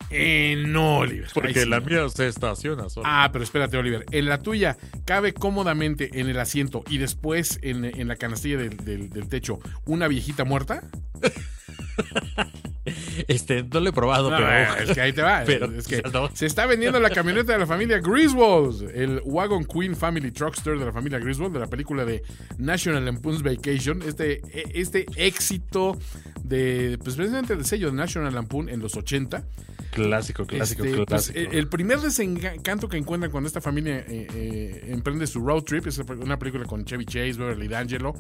Eh, 0.10 0.56
no, 0.66 0.98
Oliver. 1.00 1.28
Ahí 1.44 1.54
sí. 1.54 1.70
mía 1.86 2.10
se 2.10 2.28
estaciona 2.28 2.90
sola. 2.90 3.08
Ah, 3.24 3.30
pero 3.32 3.44
espérate, 3.44 3.78
Oliver. 3.78 4.06
En 4.12 4.26
la 4.26 4.40
tuya 4.40 4.78
cabe 5.06 5.34
cómodamente 5.34 6.10
en 6.20 6.30
el 6.30 6.40
asiento 6.40 6.84
y 6.90 6.98
después 6.98 7.60
en, 7.62 7.86
en 7.86 8.08
la 8.08 8.16
canastilla 8.16 8.58
del, 8.58 8.78
del- 8.78 9.10
del 9.10 9.28
techo 9.30 9.60
una 9.86 10.08
viejita 10.08 10.46
muerta. 10.46 10.82
Este, 13.28 13.64
no 13.64 13.80
lo 13.80 13.90
he 13.90 13.94
probado, 13.94 14.30
No, 14.30 14.38
pero 14.38 14.52
eh, 14.52 14.68
es 14.84 14.92
que 14.92 15.02
ahí 15.02 15.14
te 15.14 15.22
va. 15.22 15.44
Pero, 15.46 15.72
es 15.72 15.88
que 15.88 16.02
no. 16.14 16.30
se 16.34 16.46
está 16.46 16.66
vendiendo 16.66 17.00
la 17.00 17.10
camioneta 17.10 17.54
de 17.54 17.60
la 17.60 17.68
familia 17.68 18.00
Griswold, 18.00 18.92
el 18.96 19.22
Wagon 19.26 19.66
Queen 19.66 19.96
Family 19.96 20.32
Truckster 20.32 20.78
de 20.78 20.86
la 20.86 20.92
familia 20.92 21.20
Griswold, 21.20 21.54
de 21.54 21.60
la 21.60 21.68
película 21.68 22.06
de 22.06 22.24
National 22.58 23.06
Lampoon's 23.06 23.42
Vacation. 23.42 24.02
Este, 24.02 24.42
este 24.74 25.06
éxito 25.16 25.98
de, 26.44 26.98
pues 27.04 27.16
precisamente 27.16 27.56
del 27.56 27.66
sello 27.66 27.88
de 27.88 27.98
National 27.98 28.34
Lampoon 28.34 28.70
en 28.70 28.80
los 28.80 28.96
80. 28.96 29.44
Clásico, 29.92 30.46
clásico, 30.46 30.84
Este, 30.84 30.96
pues, 30.98 31.08
clásico. 31.08 31.40
el, 31.40 31.54
el 31.58 31.68
primer 31.68 32.00
desencanto 32.00 32.88
que 32.90 32.98
encuentran 32.98 33.32
cuando 33.32 33.48
esta 33.48 33.62
familia 33.62 33.98
eh, 34.00 34.28
eh, 34.34 34.86
emprende 34.90 35.28
su 35.28 35.40
road 35.42 35.64
trip 35.64 35.88
es 35.88 35.98
una 36.00 36.38
película 36.40 36.66
con 36.66 36.86
Chevy 36.86 37.06
Chase, 37.06 37.34
Beverly 37.34 37.68
D'Angelo. 37.68 38.14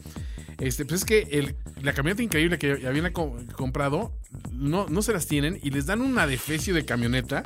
Este, 0.59 0.85
pues 0.85 1.01
es 1.01 1.05
que 1.05 1.27
el- 1.31 1.55
la 1.81 1.93
camioneta 1.93 2.21
increíble 2.21 2.57
que 2.57 2.85
habían 2.87 3.11
co- 3.13 3.37
comprado 3.55 4.11
no, 4.51 4.87
no 4.89 5.01
se 5.01 5.13
las 5.13 5.25
tienen 5.27 5.59
y 5.63 5.69
les 5.71 5.85
dan 5.85 6.01
una 6.01 6.27
defecio 6.27 6.73
de 6.73 6.83
camioneta 6.85 7.43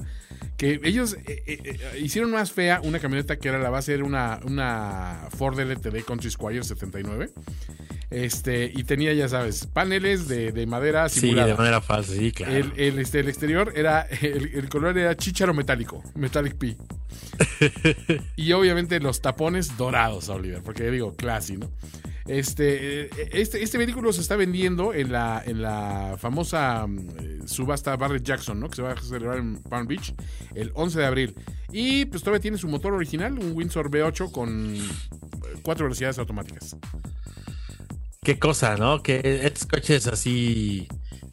que 0.57 0.79
ellos 0.83 1.13
eh, 1.27 1.43
eh, 1.47 1.59
eh, 1.63 1.99
hicieron 1.99 2.31
más 2.31 2.51
fea 2.51 2.79
una 2.83 2.99
camioneta 2.99 3.37
que 3.37 3.49
era 3.49 3.59
la 3.59 3.69
base 3.69 3.93
era 3.93 4.03
una, 4.03 4.39
una 4.45 5.27
Ford 5.37 5.59
LTD 5.59 6.03
Country 6.05 6.29
Squire 6.31 6.63
79 6.63 7.29
este 8.11 8.71
y 8.73 8.83
tenía 8.83 9.13
ya 9.13 9.27
sabes 9.27 9.65
paneles 9.65 10.27
de, 10.27 10.51
de 10.51 10.65
madera 10.67 11.09
sí, 11.09 11.21
simulada 11.21 11.47
de 11.47 11.55
manera 11.55 11.81
falsa, 11.81 12.13
sí, 12.13 12.31
claro. 12.31 12.53
el, 12.55 12.71
el, 12.75 12.99
este, 12.99 13.19
el 13.21 13.29
exterior 13.29 13.73
era, 13.75 14.07
el, 14.27 14.51
el 14.53 14.69
color 14.69 14.97
era 14.97 15.15
chícharo 15.15 15.53
metálico, 15.53 16.03
metallic 16.15 16.55
P. 16.55 16.77
y 18.35 18.51
obviamente 18.53 18.99
los 18.99 19.21
tapones 19.21 19.77
dorados, 19.77 20.29
Oliver, 20.29 20.61
porque 20.61 20.89
digo, 20.89 21.15
classy, 21.15 21.57
¿no? 21.57 21.69
Este, 22.25 23.05
eh, 23.05 23.09
este, 23.33 23.63
este 23.63 23.77
vehículo 23.77 24.13
se 24.13 24.21
está 24.21 24.37
vendiendo 24.37 24.93
en 24.93 25.11
la, 25.11 25.43
en 25.45 25.61
la 25.61 26.15
famosa 26.17 26.87
mm, 26.87 26.99
eh, 27.19 27.39
subasta 27.45 27.97
Barrett 27.97 28.23
Jackson, 28.23 28.59
¿no? 28.59 28.69
Que 28.69 28.77
se 28.77 28.81
va 28.81 28.93
a 28.93 29.01
celebrar 29.01 29.39
en 29.39 29.61
Palm 29.61 29.87
Beach 29.87 30.13
el 30.55 30.71
11 30.73 30.99
de 30.99 31.05
abril. 31.05 31.35
Y 31.71 32.05
pues 32.05 32.23
todavía 32.23 32.41
tiene 32.41 32.57
su 32.57 32.69
motor 32.69 32.93
original, 32.93 33.37
un 33.37 33.51
Windsor 33.53 33.89
V8 33.89 34.31
con 34.31 34.75
eh, 34.75 34.79
cuatro 35.63 35.85
velocidades 35.85 36.17
automáticas. 36.17 36.77
Qué 38.23 38.39
cosa, 38.39 38.77
¿no? 38.77 39.03
Que 39.03 39.41
estos 39.43 39.65
coches 39.65 40.07
así. 40.07 40.87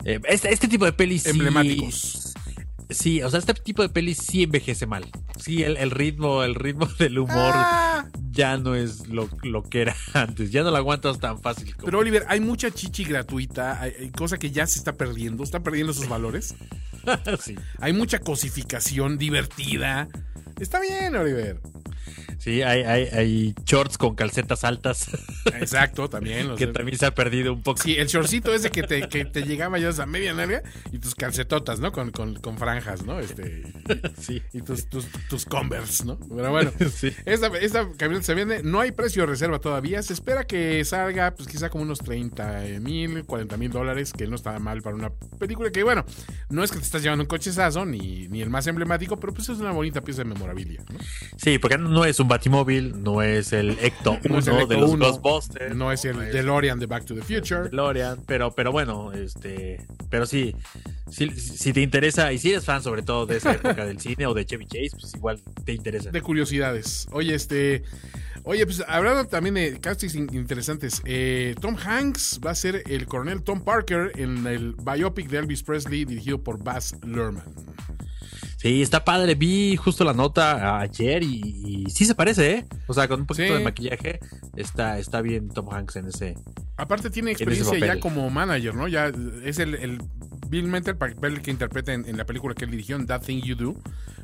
este, 0.04 0.52
este 0.52 0.66
tipo 0.66 0.86
de 0.86 0.92
pelis. 0.92 1.24
Emblemáticos. 1.26 1.94
Sí, 1.94 2.29
o 3.22 3.30
sea, 3.30 3.38
este 3.38 3.54
tipo 3.54 3.82
de 3.82 3.88
pelis 3.88 4.18
sí 4.18 4.42
envejece 4.42 4.86
mal. 4.86 5.04
Sí, 5.38 5.62
el, 5.62 5.76
el 5.76 5.90
ritmo, 5.90 6.42
el 6.42 6.54
ritmo 6.54 6.86
del 6.98 7.18
humor 7.18 7.52
Ah. 7.54 8.06
ya 8.30 8.56
no 8.56 8.74
es 8.74 9.08
lo, 9.08 9.28
lo 9.42 9.62
que 9.62 9.82
era 9.82 9.96
antes. 10.14 10.50
Ya 10.50 10.62
no 10.62 10.70
lo 10.70 10.76
aguantas 10.76 11.18
tan 11.20 11.40
fácil 11.40 11.74
como. 11.74 11.86
Pero 11.86 11.98
Oliver, 12.00 12.24
hay 12.28 12.40
mucha 12.40 12.70
chichi 12.70 13.04
gratuita, 13.04 13.80
hay, 13.80 13.92
hay 13.98 14.10
cosa 14.10 14.38
que 14.38 14.50
ya 14.50 14.66
se 14.66 14.78
está 14.78 14.94
perdiendo, 14.94 15.44
está 15.44 15.60
perdiendo 15.60 15.92
sus 15.92 16.08
valores. 16.08 16.54
sí. 17.40 17.56
Hay 17.78 17.92
mucha 17.92 18.18
cosificación 18.18 19.18
divertida. 19.18 20.08
Está 20.58 20.80
bien, 20.80 21.14
Oliver. 21.16 21.60
Sí, 22.40 22.62
hay, 22.62 22.82
hay, 22.84 23.04
hay 23.12 23.54
shorts 23.66 23.98
con 23.98 24.14
calcetas 24.14 24.64
altas 24.64 25.10
Exacto, 25.60 26.08
también. 26.08 26.56
que 26.56 26.66
también 26.68 26.96
se 26.96 27.04
ha 27.04 27.14
perdido 27.14 27.52
un 27.52 27.62
poco. 27.62 27.82
Sí, 27.82 27.96
el 27.96 28.06
shortcito 28.08 28.54
ese 28.54 28.70
que 28.70 28.82
te, 28.82 29.08
que 29.10 29.26
te 29.26 29.42
llegaba 29.42 29.78
ya 29.78 29.90
a 29.90 30.06
media 30.06 30.32
nalga 30.32 30.62
y 30.90 30.98
tus 30.98 31.14
calcetotas, 31.14 31.80
¿no? 31.80 31.92
Con, 31.92 32.10
con, 32.12 32.36
con 32.36 32.56
franjas, 32.56 33.04
¿no? 33.04 33.20
Este, 33.20 33.62
Sí. 34.18 34.40
y 34.54 34.62
tus, 34.62 34.86
tus, 34.88 35.06
tus 35.28 35.44
Converse, 35.44 36.06
¿no? 36.06 36.18
Pero 36.34 36.50
bueno, 36.50 36.72
Sí. 36.94 37.12
esta, 37.26 37.48
esta 37.58 37.86
camioneta 37.98 38.24
se 38.26 38.34
vende, 38.34 38.62
no 38.62 38.80
hay 38.80 38.92
precio 38.92 39.22
de 39.22 39.26
reserva 39.26 39.58
todavía, 39.58 40.02
se 40.02 40.14
espera 40.14 40.46
que 40.46 40.82
salga, 40.86 41.34
pues 41.34 41.46
quizá 41.46 41.68
como 41.68 41.84
unos 41.84 41.98
30 41.98 42.62
mil, 42.80 43.24
40 43.26 43.56
mil 43.58 43.70
dólares, 43.70 44.14
que 44.14 44.26
no 44.26 44.36
está 44.36 44.58
mal 44.58 44.80
para 44.80 44.96
una 44.96 45.10
película 45.38 45.70
que, 45.70 45.82
bueno, 45.82 46.06
no 46.48 46.64
es 46.64 46.70
que 46.70 46.78
te 46.78 46.84
estás 46.84 47.02
llevando 47.02 47.24
un 47.24 47.28
cochezazo, 47.28 47.84
ni, 47.84 48.28
ni 48.28 48.40
el 48.40 48.48
más 48.48 48.66
emblemático, 48.66 49.20
pero 49.20 49.34
pues 49.34 49.48
es 49.50 49.58
una 49.58 49.72
bonita 49.72 50.00
pieza 50.00 50.22
de 50.22 50.30
memorabilia, 50.30 50.82
¿no? 50.90 50.98
Sí, 51.36 51.58
porque 51.58 51.76
no 51.76 52.04
es 52.06 52.18
un 52.18 52.29
Batimóvil, 52.30 53.02
no 53.02 53.20
es 53.20 53.52
el 53.52 53.78
Ecto 53.80 54.12
1 54.12 54.20
No 54.30 54.38
es 54.38 54.46
el 54.46 54.68
de 54.68 54.76
los 54.78 54.90
1, 54.90 55.04
Ghostbusters. 55.06 55.76
No 55.76 55.92
es 55.92 56.04
el 56.06 56.18
DeLorean 56.32 56.78
de 56.78 56.86
Back 56.86 57.04
to 57.04 57.14
the 57.14 57.20
Future. 57.20 57.64
DeLorean, 57.68 58.22
pero, 58.26 58.50
pero 58.52 58.72
bueno, 58.72 59.12
este, 59.12 59.84
pero 60.08 60.24
sí, 60.24 60.56
si, 61.10 61.28
si 61.30 61.72
te 61.74 61.82
interesa, 61.82 62.32
y 62.32 62.38
si 62.38 62.50
eres 62.52 62.64
fan 62.64 62.82
sobre 62.82 63.02
todo 63.02 63.26
de 63.26 63.36
esa 63.36 63.52
época 63.52 63.84
del 63.84 64.00
cine 64.00 64.26
o 64.26 64.32
de 64.32 64.46
Chevy 64.46 64.64
Chase, 64.66 64.96
pues 64.98 65.14
igual 65.14 65.40
te 65.64 65.72
interesa. 65.74 66.10
De 66.10 66.22
curiosidades. 66.22 67.06
Oye, 67.12 67.34
este. 67.34 67.82
Oye, 68.44 68.64
pues 68.64 68.82
hablando 68.88 69.26
también 69.26 69.54
de 69.54 69.78
castings 69.80 70.14
in- 70.14 70.34
interesantes, 70.34 71.02
eh, 71.04 71.54
Tom 71.60 71.76
Hanks 71.76 72.40
va 72.44 72.52
a 72.52 72.54
ser 72.54 72.82
el 72.88 73.04
coronel 73.06 73.42
Tom 73.42 73.62
Parker 73.62 74.12
en 74.16 74.46
el 74.46 74.74
biopic 74.82 75.28
de 75.28 75.38
Elvis 75.38 75.62
Presley 75.62 76.06
dirigido 76.06 76.42
por 76.42 76.62
Baz 76.64 76.94
Luhrmann. 77.04 77.44
Sí, 78.60 78.82
está 78.82 79.04
padre. 79.06 79.34
Vi 79.36 79.74
justo 79.76 80.04
la 80.04 80.12
nota 80.12 80.80
ayer 80.80 81.22
y, 81.22 81.40
y 81.86 81.90
sí 81.90 82.04
se 82.04 82.14
parece, 82.14 82.52
¿eh? 82.52 82.66
O 82.88 82.92
sea, 82.94 83.08
con 83.08 83.20
un 83.20 83.26
poquito 83.26 83.48
Sí. 83.48 83.54
de 83.54 83.64
maquillaje 83.64 84.20
está, 84.54 84.98
está 84.98 85.22
bien 85.22 85.48
Tom 85.48 85.72
Hanks 85.72 85.96
en 85.96 86.06
ese. 86.08 86.34
Aparte 86.76 87.08
tiene 87.08 87.30
experiencia 87.30 87.78
ya 87.78 87.98
como 88.00 88.28
manager, 88.28 88.74
¿no? 88.74 88.86
Ya 88.86 89.10
es 89.44 89.58
el, 89.60 89.76
el 89.76 90.02
Bill 90.48 90.66
Mental, 90.66 90.98
papel 90.98 91.40
que 91.40 91.50
interpreta 91.50 91.94
en, 91.94 92.06
en 92.06 92.18
la 92.18 92.26
película 92.26 92.54
que 92.54 92.66
él 92.66 92.70
dirigió, 92.70 92.96
en 92.96 93.06
That 93.06 93.22
Thing 93.22 93.40
You 93.42 93.54
Do, 93.56 93.76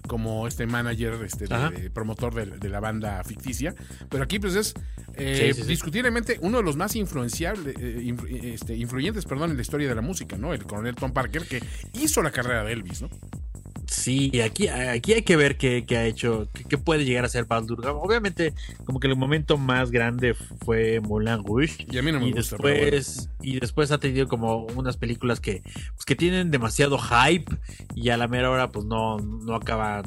como 0.06 0.46
este 0.46 0.66
manager, 0.66 1.14
este 1.24 1.46
de- 1.46 1.88
promotor 1.90 2.34
de, 2.34 2.44
de 2.58 2.68
la 2.68 2.80
banda 2.80 3.24
ficticia. 3.24 3.74
Pero 4.10 4.24
aquí 4.24 4.38
pues 4.38 4.54
es 4.54 4.74
eh, 5.14 5.46
Sí, 5.48 5.54
sí, 5.54 5.62
sí. 5.62 5.68
discutiblemente 5.68 6.38
uno 6.42 6.58
de 6.58 6.62
los 6.64 6.76
más 6.76 6.94
influenciables, 6.94 7.74
eh, 7.78 8.00
influ- 8.02 8.28
este, 8.44 8.76
influyentes, 8.76 9.24
perdón, 9.24 9.52
en 9.52 9.56
la 9.56 9.62
historia 9.62 9.88
de 9.88 9.94
la 9.94 10.02
música, 10.02 10.36
¿no? 10.36 10.52
El 10.52 10.62
coronel 10.64 10.94
Tom 10.94 11.12
Parker 11.14 11.46
que 11.48 11.62
hizo 11.94 12.22
la 12.22 12.30
carrera 12.30 12.64
de 12.64 12.72
Elvis, 12.74 13.00
¿no? 13.00 13.08
Sí, 13.86 14.40
aquí, 14.40 14.68
aquí 14.68 15.12
hay 15.14 15.22
que 15.22 15.36
ver 15.36 15.56
qué, 15.56 15.84
qué 15.86 15.96
ha 15.96 16.04
hecho, 16.06 16.48
qué, 16.52 16.64
qué 16.64 16.78
puede 16.78 17.04
llegar 17.04 17.24
a 17.24 17.28
ser 17.28 17.44
Baldur. 17.44 17.86
Obviamente, 17.86 18.52
como 18.84 18.98
que 19.00 19.06
el 19.06 19.16
momento 19.16 19.58
más 19.58 19.90
grande 19.90 20.34
fue 20.34 21.00
Moulin 21.00 21.44
Rouge. 21.44 21.86
Y 21.90 21.98
a 21.98 22.02
mí 22.02 22.10
no 22.12 22.20
me 22.20 22.28
y 22.28 22.32
gusta, 22.32 22.56
después, 22.56 23.28
y 23.42 23.60
después 23.60 23.90
ha 23.92 23.98
tenido 23.98 24.26
como 24.28 24.64
unas 24.74 24.96
películas 24.96 25.40
que, 25.40 25.62
pues, 25.62 26.04
que 26.04 26.16
tienen 26.16 26.50
demasiado 26.50 26.98
hype 26.98 27.54
y 27.94 28.10
a 28.10 28.16
la 28.16 28.28
mera 28.28 28.50
hora 28.50 28.70
pues 28.70 28.84
no, 28.86 29.18
no 29.18 29.54
acaban 29.54 30.04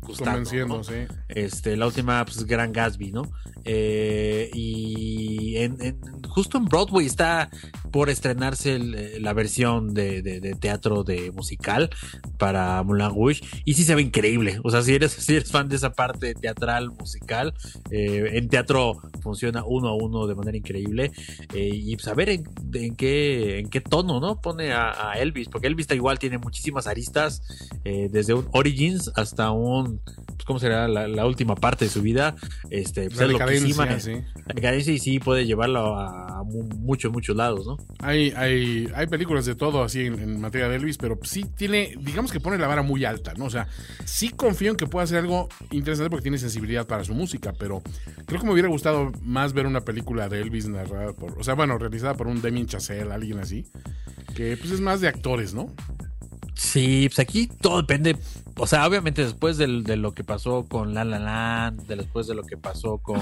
gustando. 0.00 0.32
Convenciendo, 0.32 0.76
¿no? 0.78 0.84
sí. 0.84 0.94
Este, 1.28 1.76
la 1.76 1.86
última, 1.86 2.24
pues, 2.24 2.44
Gran 2.46 2.72
Gatsby, 2.72 3.12
¿no? 3.12 3.22
Eh, 3.64 4.50
y 4.54 5.56
en, 5.58 5.76
en- 5.80 6.00
justo 6.28 6.56
en 6.58 6.64
Broadway 6.64 7.06
está 7.06 7.50
por 7.90 8.10
estrenarse 8.10 8.74
el- 8.76 8.94
eh, 8.94 9.20
la 9.20 9.32
versión 9.32 9.94
de, 9.94 10.22
de- 10.22 10.40
de 10.40 10.54
teatro 10.54 11.02
de 11.04 11.30
musical 11.32 11.90
para 12.38 12.82
Moulin 12.82 13.08
Rouge. 13.10 13.40
Y 13.64 13.74
sí 13.74 13.84
se 13.84 13.94
ve 13.94 14.02
increíble. 14.02 14.60
O 14.64 14.70
sea, 14.70 14.82
si 14.82 14.94
eres, 14.94 15.12
si 15.18 15.34
eres 15.36 15.50
fan 15.50 15.68
de 15.68 15.76
esa 15.76 15.92
parte 15.92 16.34
teatral, 16.34 16.90
musical, 16.90 17.54
eh, 17.90 18.30
en 18.34 18.48
teatro 18.48 19.00
funciona 19.22 19.64
uno 19.64 19.88
a 19.88 19.94
uno 19.96 20.26
de 20.26 20.34
manera 20.34 20.56
increíble. 20.56 21.12
Eh, 21.54 21.70
y 21.72 21.96
pues 21.96 22.08
a 22.08 22.14
ver 22.14 22.30
en, 22.30 22.44
en 22.74 22.96
qué, 22.96 23.58
en 23.58 23.68
qué 23.70 23.80
tono, 23.80 24.20
¿no? 24.20 24.40
Pone 24.40 24.72
a, 24.72 25.10
a 25.10 25.14
Elvis, 25.14 25.48
porque 25.48 25.66
Elvis 25.66 25.84
está 25.84 25.94
igual 25.94 26.18
tiene 26.18 26.38
muchísimas 26.38 26.86
aristas, 26.86 27.42
eh, 27.84 28.08
desde 28.10 28.34
un 28.34 28.46
Origins 28.52 29.10
hasta 29.16 29.50
un, 29.50 30.00
pues, 30.26 30.44
¿cómo 30.46 30.58
será? 30.58 30.88
La, 30.88 31.08
la 31.08 31.26
última 31.26 31.54
parte 31.54 31.84
de 31.86 31.90
su 31.90 32.02
vida. 32.02 32.36
Este, 32.70 33.06
pues, 33.08 33.16
La 33.18 33.26
es 33.26 33.32
loquísima. 33.32 34.00
sí. 34.00 34.12
La 34.46 34.54
decadencia 34.54 34.92
y 34.92 34.98
sí 34.98 35.18
puede 35.18 35.46
llevarlo 35.46 35.96
a 35.98 36.42
mu- 36.44 36.68
muchos, 36.78 37.12
muchos 37.12 37.36
lados, 37.36 37.66
¿no? 37.66 37.76
Hay, 37.98 38.32
hay, 38.36 38.88
hay 38.94 39.06
películas 39.06 39.44
de 39.44 39.54
todo 39.54 39.82
así 39.82 40.06
en, 40.06 40.18
en 40.18 40.40
materia 40.40 40.68
de 40.68 40.76
Elvis, 40.76 40.96
pero 40.96 41.18
sí 41.22 41.44
tiene, 41.44 41.94
digamos 42.00 42.32
que 42.32 42.40
pone 42.40 42.56
la 42.56 42.66
vara 42.66 42.82
muy 42.82 43.04
alta, 43.04 43.34
¿no? 43.34 43.44
O 43.44 43.50
sea, 43.50 43.68
sí 44.04 44.30
confío 44.30 44.70
en 44.70 44.76
que 44.76 44.86
pueda 44.86 45.04
hacer 45.04 45.18
algo 45.18 45.48
interesante 45.70 46.08
porque 46.08 46.22
tiene 46.22 46.38
sensibilidad 46.38 46.86
para 46.86 47.04
su 47.04 47.14
música, 47.14 47.52
pero 47.58 47.82
creo 48.26 48.40
que 48.40 48.46
me 48.46 48.52
hubiera 48.52 48.68
gustado 48.68 49.12
más 49.22 49.52
ver 49.52 49.66
una 49.66 49.82
película 49.82 50.28
de 50.28 50.40
Elvis 50.40 50.68
narrada 50.68 51.12
por, 51.12 51.38
o 51.38 51.44
sea, 51.44 51.54
bueno, 51.54 51.76
realizada 51.76 52.14
por 52.14 52.26
un 52.26 52.40
Damien 52.40 52.66
Chazelle, 52.66 53.12
alguien 53.12 53.38
así, 53.38 53.66
que 54.34 54.56
pues 54.56 54.70
es 54.70 54.80
más 54.80 55.00
de 55.00 55.08
actores, 55.08 55.52
¿no? 55.52 55.74
Sí, 56.54 57.08
pues 57.08 57.18
aquí 57.18 57.46
todo 57.46 57.78
depende. 57.78 58.16
O 58.56 58.66
sea, 58.66 58.86
obviamente 58.86 59.24
después 59.24 59.56
de 59.56 59.66
lo 59.66 60.12
que 60.12 60.24
pasó 60.24 60.66
con 60.66 60.92
La 60.92 61.04
La 61.04 61.18
Land, 61.18 61.86
de 61.86 61.96
después 61.96 62.26
de 62.26 62.34
lo 62.34 62.42
que 62.42 62.58
pasó 62.58 62.98
con 62.98 63.18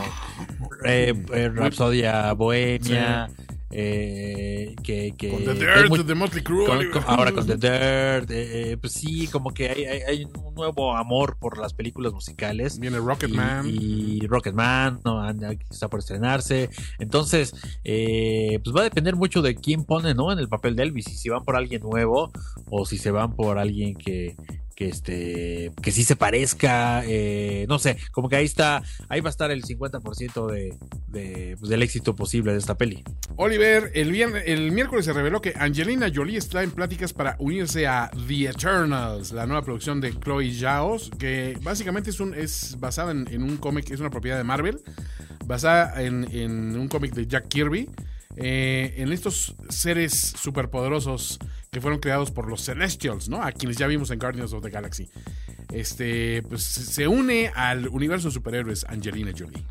eh, 0.84 1.14
eh, 1.32 1.48
Rhapsodia 1.48 2.32
Bohemia, 2.32 3.30
eh, 3.70 4.74
que, 4.82 5.12
que 5.16 5.30
Con 5.30 5.44
The 5.44 5.54
Dirt, 5.54 5.88
muy- 5.88 6.04
The 6.04 6.14
Motley 6.14 6.42
Crue, 6.42 6.66
con- 6.66 6.76
Oliver. 6.78 6.92
con- 6.92 7.04
ahora 7.06 7.32
con 7.32 7.46
The 7.46 7.56
Dirt, 7.56 8.30
eh, 8.30 8.76
pues 8.80 8.92
sí, 8.94 9.26
como 9.28 9.52
que 9.52 9.68
hay, 9.68 9.84
hay- 9.84 10.00
hay 10.02 10.24
un 10.24 10.54
nuevo 10.54 10.96
amor 10.96 11.36
por 11.38 11.58
las 11.58 11.74
películas 11.74 12.12
musicales. 12.12 12.78
Viene 12.78 12.98
Rocket 12.98 13.30
y, 13.66 14.18
y 14.22 14.26
Rocketman 14.26 15.00
no, 15.04 15.28
está 15.70 15.88
por 15.88 16.00
estrenarse. 16.00 16.70
Entonces, 16.98 17.54
eh, 17.84 18.58
pues 18.64 18.74
va 18.74 18.80
a 18.80 18.84
depender 18.84 19.16
mucho 19.16 19.42
de 19.42 19.54
quién 19.54 19.84
pone, 19.84 20.14
¿no? 20.14 20.32
En 20.32 20.38
el 20.38 20.48
papel 20.48 20.74
de 20.76 20.84
Elvis. 20.84 21.08
Y 21.08 21.14
si 21.16 21.28
van 21.28 21.44
por 21.44 21.56
alguien 21.56 21.82
nuevo 21.82 22.30
o 22.70 22.86
si 22.86 22.98
se 22.98 23.10
van 23.10 23.34
por 23.36 23.58
alguien 23.58 23.94
que 23.94 24.34
que 24.78 24.86
este 24.86 25.72
que 25.82 25.90
sí 25.90 26.04
se 26.04 26.14
parezca 26.14 27.02
eh, 27.04 27.66
no 27.68 27.80
sé 27.80 27.96
como 28.12 28.28
que 28.28 28.36
ahí 28.36 28.44
está 28.44 28.84
ahí 29.08 29.20
va 29.20 29.28
a 29.28 29.30
estar 29.30 29.50
el 29.50 29.64
50% 29.64 30.46
de, 30.46 31.56
pues, 31.58 31.68
del 31.68 31.82
éxito 31.82 32.14
posible 32.14 32.52
de 32.52 32.58
esta 32.58 32.76
peli. 32.76 33.02
Oliver, 33.34 33.90
el, 33.94 34.12
viernes, 34.12 34.44
el 34.46 34.70
miércoles 34.70 35.04
se 35.04 35.12
reveló 35.12 35.40
que 35.40 35.52
Angelina 35.56 36.12
Jolie 36.14 36.36
está 36.36 36.62
en 36.62 36.70
pláticas 36.70 37.12
para 37.12 37.34
unirse 37.40 37.88
a 37.88 38.08
The 38.28 38.50
Eternals, 38.50 39.32
la 39.32 39.46
nueva 39.46 39.62
producción 39.62 40.00
de 40.00 40.12
Chloe 40.12 40.54
Zhao, 40.54 40.96
que 41.18 41.58
básicamente 41.60 42.10
es, 42.10 42.20
un, 42.20 42.32
es 42.34 42.76
basada 42.78 43.10
en, 43.10 43.42
un 43.42 43.56
cómic, 43.56 43.90
es 43.90 43.98
una 43.98 44.10
propiedad 44.10 44.36
de 44.36 44.44
Marvel, 44.44 44.80
basada 45.44 46.00
en, 46.00 46.24
en 46.30 46.78
un 46.78 46.86
cómic 46.86 47.14
de 47.14 47.26
Jack 47.26 47.48
Kirby, 47.48 47.90
eh, 48.36 48.94
en 48.98 49.12
estos 49.12 49.56
seres 49.68 50.12
superpoderosos 50.12 51.40
que 51.70 51.80
fueron 51.80 52.00
creados 52.00 52.30
por 52.30 52.48
los 52.48 52.64
Celestials, 52.64 53.28
¿no? 53.28 53.42
A 53.42 53.52
quienes 53.52 53.76
ya 53.76 53.86
vimos 53.86 54.10
en 54.10 54.18
Guardians 54.18 54.52
of 54.52 54.62
the 54.62 54.70
Galaxy. 54.70 55.08
Este, 55.72 56.42
pues 56.44 56.62
se 56.62 57.06
une 57.08 57.48
al 57.54 57.88
universo 57.88 58.28
de 58.28 58.34
superhéroes 58.34 58.84
Angelina 58.88 59.32
Jolie. 59.38 59.62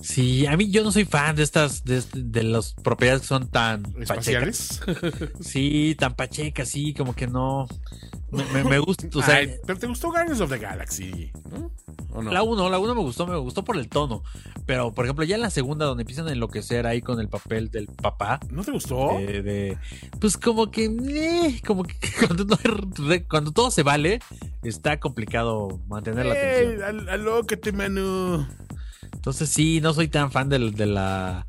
sí 0.00 0.46
a 0.46 0.56
mí 0.56 0.70
yo 0.70 0.84
no 0.84 0.92
soy 0.92 1.04
fan 1.04 1.34
de 1.34 1.42
estas 1.42 1.84
de, 1.84 2.02
de 2.14 2.42
las 2.44 2.74
propiedades 2.74 3.22
que 3.22 3.26
son 3.28 3.48
tan 3.50 3.82
¿Espaciales? 4.00 4.80
pachecas. 4.86 5.30
sí 5.40 5.96
tan 5.98 6.14
pachecas 6.14 6.68
sí 6.68 6.94
como 6.94 7.14
que 7.14 7.26
no 7.26 7.66
me, 8.30 8.44
me- 8.52 8.64
me 8.64 8.78
gusta 8.78 9.06
o 9.14 9.22
sea 9.22 9.36
Ay, 9.36 9.54
pero 9.66 9.78
te 9.78 9.86
gustó 9.86 10.10
Guardians 10.10 10.40
of 10.40 10.50
the 10.50 10.58
Galaxy, 10.58 11.30
¿no? 11.50 11.70
¿O 12.12 12.22
no? 12.22 12.32
La 12.32 12.42
1, 12.42 12.70
la 12.70 12.78
1 12.78 12.94
me 12.94 13.00
gustó, 13.02 13.26
me 13.26 13.36
gustó 13.36 13.62
por 13.62 13.76
el 13.76 13.88
tono. 13.88 14.22
Pero, 14.64 14.92
por 14.94 15.04
ejemplo, 15.04 15.22
ya 15.24 15.34
en 15.36 15.42
la 15.42 15.50
segunda, 15.50 15.84
donde 15.84 16.02
empiezan 16.02 16.26
a 16.28 16.32
enloquecer 16.32 16.86
ahí 16.86 17.02
con 17.02 17.20
el 17.20 17.28
papel 17.28 17.70
del 17.70 17.86
papá. 17.88 18.40
¿No 18.50 18.64
te 18.64 18.70
gustó? 18.72 19.18
de- 19.18 19.42
de- 19.42 19.78
pues 20.18 20.36
como 20.38 20.70
que, 20.70 20.86
eh, 20.86 21.60
como 21.66 21.84
que 21.84 21.94
cuando, 22.26 22.46
no 23.44 23.52
todo 23.52 23.70
se 23.70 23.82
vale, 23.82 24.20
está 24.62 24.98
complicado 24.98 25.80
mantener 25.88 26.24
la 26.26 26.34
¡Ey, 26.34 26.64
atención. 26.66 26.82
al- 26.82 27.08
alócate, 27.10 27.72
mano! 27.72 28.48
Entonces 29.12 29.48
sí, 29.50 29.80
no 29.82 29.92
soy 29.92 30.08
tan 30.08 30.30
fan 30.32 30.48
del- 30.48 30.74
de, 30.74 30.86
la, 30.86 31.46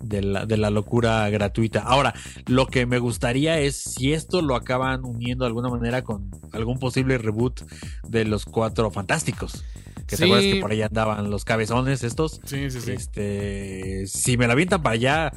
de, 0.00 0.22
la, 0.22 0.46
de 0.46 0.56
la 0.56 0.70
locura 0.70 1.28
gratuita. 1.30 1.80
Ahora, 1.80 2.14
lo 2.46 2.66
que 2.66 2.86
me 2.86 2.98
gustaría 2.98 3.58
es 3.58 3.76
si 3.76 4.12
esto 4.12 4.42
lo 4.42 4.56
acaban 4.56 5.04
uniendo 5.04 5.44
de 5.44 5.48
alguna 5.48 5.68
manera 5.68 6.02
con 6.02 6.30
algún 6.52 6.78
posible 6.78 7.18
reboot 7.18 7.62
de 8.08 8.24
los 8.24 8.44
cuatro 8.44 8.90
fantásticos. 8.90 9.64
Que 10.06 10.16
Sí. 10.16 10.20
te 10.22 10.24
acuerdas 10.26 10.52
que 10.54 10.60
por 10.60 10.70
ahí 10.72 10.82
andaban 10.82 11.30
los 11.30 11.44
cabezones 11.44 12.02
estos. 12.04 12.40
Sí, 12.44 12.70
sí, 12.70 12.80
sí. 12.80 12.92
Este, 12.92 14.06
si 14.06 14.36
me 14.36 14.46
la 14.46 14.52
avientan 14.52 14.82
para 14.82 14.94
allá, 14.94 15.32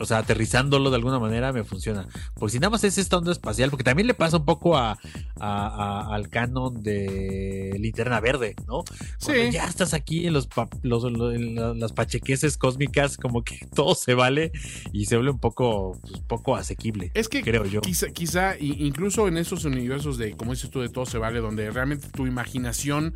o 0.00 0.04
sea, 0.06 0.18
aterrizándolo 0.18 0.90
de 0.90 0.96
alguna 0.96 1.18
manera, 1.18 1.52
me 1.52 1.64
funciona. 1.64 2.06
Porque 2.34 2.52
si 2.52 2.58
nada 2.60 2.70
más 2.70 2.84
es 2.84 2.98
esta 2.98 3.16
onda 3.18 3.32
espacial, 3.32 3.68
porque 3.70 3.82
también 3.84 4.06
le 4.06 4.14
pasa 4.14 4.36
un 4.38 4.44
poco 4.44 4.76
a, 4.76 4.92
a- 4.92 4.96
a- 5.40 6.14
al 6.14 6.28
canon 6.28 6.82
de 6.82 7.76
Linterna 7.80 8.20
Verde, 8.20 8.54
¿no? 8.66 8.84
Cuando 9.22 9.42
Sí. 9.44 9.50
ya 9.50 9.64
estás 9.66 9.94
aquí 9.94 10.26
en 10.26 10.32
los, 10.34 10.46
pa- 10.46 10.68
los- 10.82 11.02
lo- 11.10 11.32
en 11.32 11.56
la- 11.56 11.74
las 11.74 11.92
pachequeses 11.92 12.56
cósmicas, 12.56 13.16
como 13.16 13.42
que 13.42 13.58
todo 13.74 13.94
se 13.96 14.14
vale 14.14 14.52
y 14.92 15.06
se 15.06 15.16
vuelve 15.16 15.32
un 15.32 15.40
poco, 15.40 15.98
pues, 16.00 16.20
poco 16.28 16.54
asequible. 16.56 17.10
Es 17.14 17.28
que 17.28 17.42
creo 17.42 17.64
yo. 17.66 17.80
quizá, 17.80 18.08
quizá 18.10 18.56
incluso 18.58 19.26
en 19.28 19.36
esos 19.36 19.64
universos 19.64 20.16
de, 20.16 20.32
como 20.36 20.52
dices 20.52 20.70
tú, 20.70 20.80
de 20.80 20.88
todo 20.88 21.06
se 21.06 21.18
vale, 21.18 21.40
donde 21.40 21.70
realmente 21.70 22.08
tu 22.08 22.26
imaginación 22.26 23.14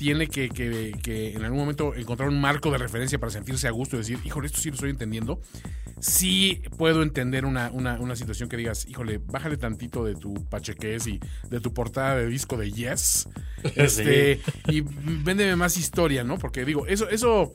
tiene 0.00 0.28
que, 0.28 0.48
que- 0.48 0.92
que 1.02 1.34
en 1.34 1.44
algún 1.44 1.58
momento 1.58 1.94
encontrar 1.94 2.30
un 2.30 2.40
marco 2.40 2.70
de 2.70 2.78
referencia 2.78 3.18
para 3.18 3.30
sentirse 3.30 3.68
a 3.68 3.70
gusto 3.70 3.96
y 3.96 3.98
decir, 3.98 4.18
híjole, 4.24 4.46
esto 4.46 4.58
sí 4.58 4.70
lo 4.70 4.74
estoy 4.76 4.88
entendiendo. 4.88 5.42
Sí 6.00 6.62
puedo 6.78 7.02
entender 7.02 7.44
una, 7.44 7.70
una, 7.70 8.00
una 8.00 8.16
situación 8.16 8.48
que 8.48 8.56
digas, 8.56 8.86
híjole, 8.88 9.18
bájale 9.18 9.58
tantito 9.58 10.02
de 10.02 10.14
tu 10.14 10.32
pachequez 10.48 11.06
y 11.06 11.20
de 11.50 11.60
tu 11.60 11.74
portada 11.74 12.16
de 12.16 12.26
disco 12.28 12.56
de 12.56 12.72
Yes. 12.72 13.28
Este, 13.76 14.40
Y 14.68 14.80
véndeme 14.80 15.54
más 15.54 15.76
historia, 15.76 16.24
¿no? 16.24 16.38
Porque 16.38 16.64
digo, 16.64 16.86
eso, 16.86 17.06
eso 17.10 17.52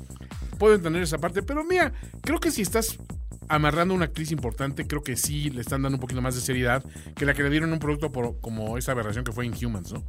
puedo 0.60 0.76
entender 0.76 1.02
esa 1.02 1.18
parte, 1.18 1.42
pero 1.42 1.64
mira, 1.64 1.94
creo 2.22 2.40
que 2.40 2.52
si 2.52 2.62
estás 2.62 3.00
amarrando 3.48 3.96
a 3.96 3.98
una 3.98 4.06
actriz 4.06 4.32
importante, 4.32 4.86
creo 4.86 5.02
que 5.04 5.16
sí 5.18 5.50
le 5.50 5.62
están 5.62 5.82
dando 5.82 5.96
un 5.96 6.00
poquito 6.02 6.22
más 6.22 6.36
de 6.36 6.42
seriedad 6.42 6.84
que 7.16 7.26
la 7.26 7.34
que 7.34 7.42
le 7.42 7.50
dieron 7.50 7.74
un 7.74 7.80
producto 7.80 8.12
por- 8.12 8.40
como 8.40 8.78
esa 8.78 8.92
aberración 8.92 9.24
que 9.26 9.32
fue 9.32 9.48
Inhumans, 9.48 9.92
¿no? 9.94 10.04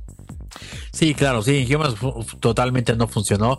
Sí, 0.93 1.15
claro, 1.15 1.43
sí, 1.43 1.67
fu- 1.97 2.25
totalmente 2.41 2.95
no 2.97 3.07
funcionó. 3.09 3.59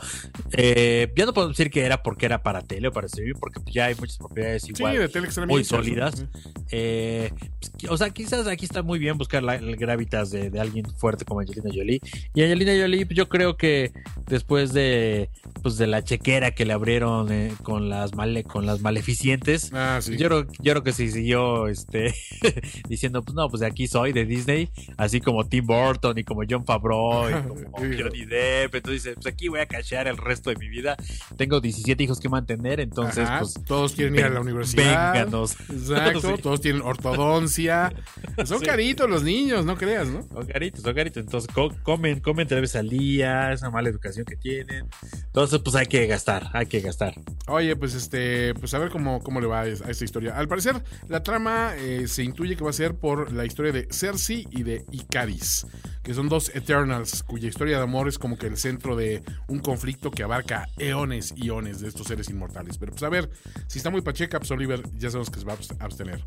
Eh, 0.52 1.12
ya 1.16 1.26
no 1.26 1.34
puedo 1.34 1.50
decir 1.50 1.70
que 1.70 1.82
era 1.86 2.02
porque 2.02 2.26
era 2.26 2.42
para 2.42 2.62
tele 2.62 2.88
o 2.88 2.92
para 2.92 3.08
streaming, 3.08 3.36
porque 3.40 3.60
ya 3.72 3.86
hay 3.86 3.96
muchas 3.96 4.18
propiedades 4.18 4.68
igual 4.70 4.98
de 4.98 5.10
tele 5.10 5.26
extremista, 5.28 5.54
muy 5.54 5.64
sí. 5.64 5.70
sólidas. 5.70 6.26
Eh, 6.72 7.32
pues, 7.60 7.92
o 7.92 7.98
sea, 7.98 8.10
quizás 8.10 8.48
aquí 8.48 8.66
está 8.66 8.82
muy 8.84 9.00
bien 9.00 9.18
buscar 9.18 9.44
la, 9.44 9.56
el 9.56 9.76
gravitas 9.76 10.32
de, 10.32 10.50
de 10.50 10.60
alguien 10.60 10.86
fuerte 10.98 11.26
como 11.26 11.40
Angelina 11.42 11.70
Jolie. 11.74 12.00
Y 12.34 12.42
Angelina 12.44 12.72
Jolie, 12.80 13.06
pues, 13.06 13.16
yo 13.18 13.30
creo 13.30 13.58
que 13.58 13.92
después 14.28 14.74
de 14.74 15.30
pues 15.62 15.78
de 15.78 15.88
la 15.88 16.04
chequera 16.04 16.52
que 16.52 16.66
le 16.66 16.74
abrieron 16.74 17.32
eh, 17.32 17.54
con 17.64 17.90
las 17.90 18.16
male, 18.16 18.44
con 18.44 18.66
las 18.66 18.82
maleficientes, 18.82 19.72
Ah, 19.74 20.00
sí. 20.02 20.18
yo 20.18 20.28
creo, 20.28 20.48
yo 20.60 20.74
creo 20.74 20.84
que 20.84 20.94
sí 20.94 21.10
siguió 21.12 21.68
este 21.68 22.14
diciendo, 22.90 23.22
pues 23.24 23.36
no, 23.36 23.50
pues 23.50 23.60
de 23.62 23.68
aquí 23.68 23.88
soy, 23.88 24.14
de 24.14 24.26
Disney, 24.26 24.70
así 24.98 25.20
como 25.22 25.46
Tim 25.48 25.66
Burton 25.66 26.18
y 26.18 26.24
como 26.24 26.42
John 26.50 26.66
Favreau 26.66 26.77
y 26.78 27.34
como 27.48 27.78
Johnny 27.78 28.26
Depp. 28.26 28.76
Entonces 28.76 29.04
dice, 29.04 29.14
pues 29.16 29.28
aquí 29.28 29.48
voy 29.48 29.60
a 29.60 29.66
cachear 29.66 30.08
el 30.08 30.18
resto 30.18 30.50
de 30.50 30.56
mi 30.58 30.68
vida. 30.70 30.96
Tengo 31.38 31.60
17 31.62 32.04
hijos 32.04 32.20
que 32.20 32.30
mantener, 32.30 32.80
entonces 32.80 33.26
Ajá, 33.28 33.40
pues 33.40 33.54
todos 33.66 33.94
quieren 33.94 34.16
ir 34.16 34.24
a 34.26 34.30
la 34.30 34.42
universidad. 34.42 35.14
Vénganos. 35.14 35.56
Exacto, 35.70 36.36
Sí. 36.36 36.42
todos 36.42 36.62
tienen 36.62 36.82
ortodoncia. 36.82 37.92
Son 38.46 38.60
Sí. 38.60 38.66
caritos 38.66 39.10
los 39.10 39.24
niños, 39.24 39.66
no 39.66 39.78
creas, 39.78 40.08
¿no? 40.08 40.24
Son 40.24 40.46
caritos, 40.46 40.82
son 40.82 40.94
caritos. 40.94 41.24
Entonces 41.24 41.50
co- 41.54 41.74
comen, 41.84 42.20
comen 42.20 42.48
tres 42.48 42.62
veces 42.62 42.76
al 42.78 42.90
día, 42.90 43.52
es 43.52 43.62
una 43.62 43.72
mala 43.72 43.90
educación 43.90 44.26
que 44.26 44.36
tienen. 44.36 44.86
Entonces, 45.26 45.60
pues 45.64 45.76
hay 45.76 45.86
que 45.88 46.06
gastar, 46.08 46.50
hay 46.54 46.66
que 46.66 46.80
gastar. 46.82 47.14
Oye, 47.48 47.76
pues 47.76 47.94
este, 47.94 48.54
pues 48.56 48.74
a 48.74 48.80
ver 48.80 48.90
cómo, 48.90 49.22
cómo 49.22 49.40
le 49.42 49.48
va 49.48 49.62
a 49.62 49.68
esta 49.68 50.04
historia. 50.04 50.36
Al 50.38 50.48
parecer, 50.48 50.76
la 51.08 51.24
trama 51.24 51.74
eh, 51.78 52.08
se 52.08 52.24
intuye 52.24 52.56
que 52.56 52.64
va 52.64 52.70
a 52.70 52.74
ser 52.74 52.96
por 52.96 53.32
la 53.32 53.46
historia 53.46 53.72
de 53.72 53.88
Cersei 53.92 54.48
y 54.52 54.64
de 54.64 54.86
Icaris, 54.92 55.66
que 56.08 56.14
son 56.14 56.30
dos 56.30 56.50
Eternals, 56.56 57.22
cuya 57.24 57.50
historia 57.50 57.76
de 57.78 57.84
amor 57.84 58.08
es 58.08 58.18
como 58.18 58.38
que 58.38 58.48
el 58.48 58.56
centro 58.56 58.96
de 58.96 59.22
un 59.50 59.60
conflicto 59.60 60.10
que 60.10 60.24
abarca 60.24 60.70
eones 60.78 61.34
y 61.36 61.50
eones 61.50 61.82
de 61.82 61.90
estos 61.90 62.08
seres 62.08 62.30
inmortales. 62.30 62.78
Pero 62.78 62.94
pues 62.94 63.04
a 63.04 63.10
ver, 63.10 63.30
si 63.68 63.78
está 63.80 63.90
muy 63.90 64.00
pacheca, 64.00 64.40
pues 64.40 64.50
Oliver 64.52 64.82
ya 64.98 65.10
sabemos 65.10 65.30
que 65.30 65.40
se 65.42 65.46
va 65.46 65.52
a 65.54 65.58
abst- 65.58 65.76
abstener. 65.80 66.24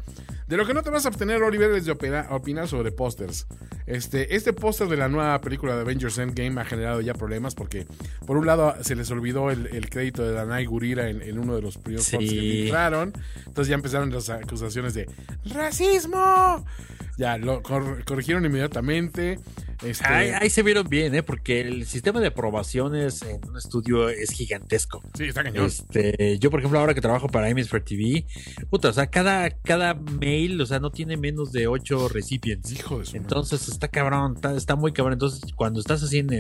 De 0.47 0.57
lo 0.59 0.67
que 0.67 0.75
no 0.75 0.83
te 0.83 0.91
vas 0.91 1.07
a 1.07 1.09
abstener, 1.09 1.43
Oliver, 1.43 1.71
es 1.73 1.87
de 1.87 1.93
opinar 1.93 2.69
sobre 2.69 2.93
pósters. 2.93 3.47
Este, 3.87 4.37
este 4.37 4.53
póster 4.53 4.89
de 4.89 4.99
la 4.99 5.09
nueva 5.09 5.41
película 5.41 5.75
de 5.75 5.81
Avengers 5.81 6.19
Endgame 6.19 6.61
ha 6.61 6.65
generado 6.67 7.01
ya 7.01 7.15
problemas 7.15 7.55
porque, 7.55 7.87
por 8.27 8.37
un 8.37 8.45
lado, 8.47 8.75
se 8.83 8.95
les 8.95 9.11
olvidó 9.11 9.51
el, 9.51 9.67
el 9.69 9.89
crédito 9.89 10.23
de 10.23 10.33
Danai 10.33 10.67
Gurira 10.67 11.09
en, 11.09 11.23
en 11.23 11.39
uno 11.39 11.57
de 11.57 11.63
los 11.63 11.79
primeros 11.79 12.05
Sí. 12.05 12.19
que 12.19 12.27
filtraron. 12.29 13.15
Entonces 13.47 13.69
ya 13.69 13.77
empezaron 13.77 14.13
las 14.13 14.29
acusaciones 14.29 14.93
de 14.93 15.09
¡Racismo! 15.47 16.67
Ya, 17.17 17.37
lo 17.39 17.63
cor- 17.63 18.05
corrigieron 18.05 18.45
inmediatamente. 18.45 19.39
Este, 19.83 20.07
Ahí, 20.07 20.31
ahí 20.31 20.51
se 20.51 20.63
vieron 20.63 20.89
bien, 20.89 21.15
¿eh? 21.15 21.23
Porque 21.23 21.61
el 21.61 21.87
sistema 21.87 22.21
de 22.21 22.29
aprobaciones 22.29 23.23
en 23.23 23.41
un 23.49 23.57
estudio 23.57 24.09
es 24.09 24.31
gigantesco. 24.31 25.03
Sí, 25.15 25.25
está 25.25 25.43
cañón. 25.43 25.67
Este, 25.67 26.39
yo, 26.39 26.51
por 26.51 26.61
ejemplo, 26.61 26.79
ahora 26.79 26.95
que 26.95 27.01
trabajo 27.01 27.29
para 27.29 27.49
Hemisphere 27.49 27.83
TV, 27.85 28.27
puta, 28.69 28.89
o 28.89 28.93
sea, 28.93 29.07
cada, 29.07 29.51
cada 29.51 29.95
mail, 29.95 30.61
o 30.61 30.67
sea, 30.67 30.81
no 30.81 30.91
tiene 30.91 31.17
menos 31.17 31.53
de 31.53 31.67
ocho 31.67 32.09
recipients. 32.09 32.73
Hijo 32.73 32.99
de 32.99 33.07
su 33.07 33.13
madre. 33.13 33.23
Entonces 33.23 33.69
está 33.69 33.89
cabrón, 33.89 34.35
está, 34.37 34.55
está 34.57 34.77
muy 34.77 34.93
cabrón. 34.93 35.15
Entonces, 35.15 35.41
cuando 35.55 35.81
estás 35.81 36.03
así 36.03 36.19
en, 36.19 36.31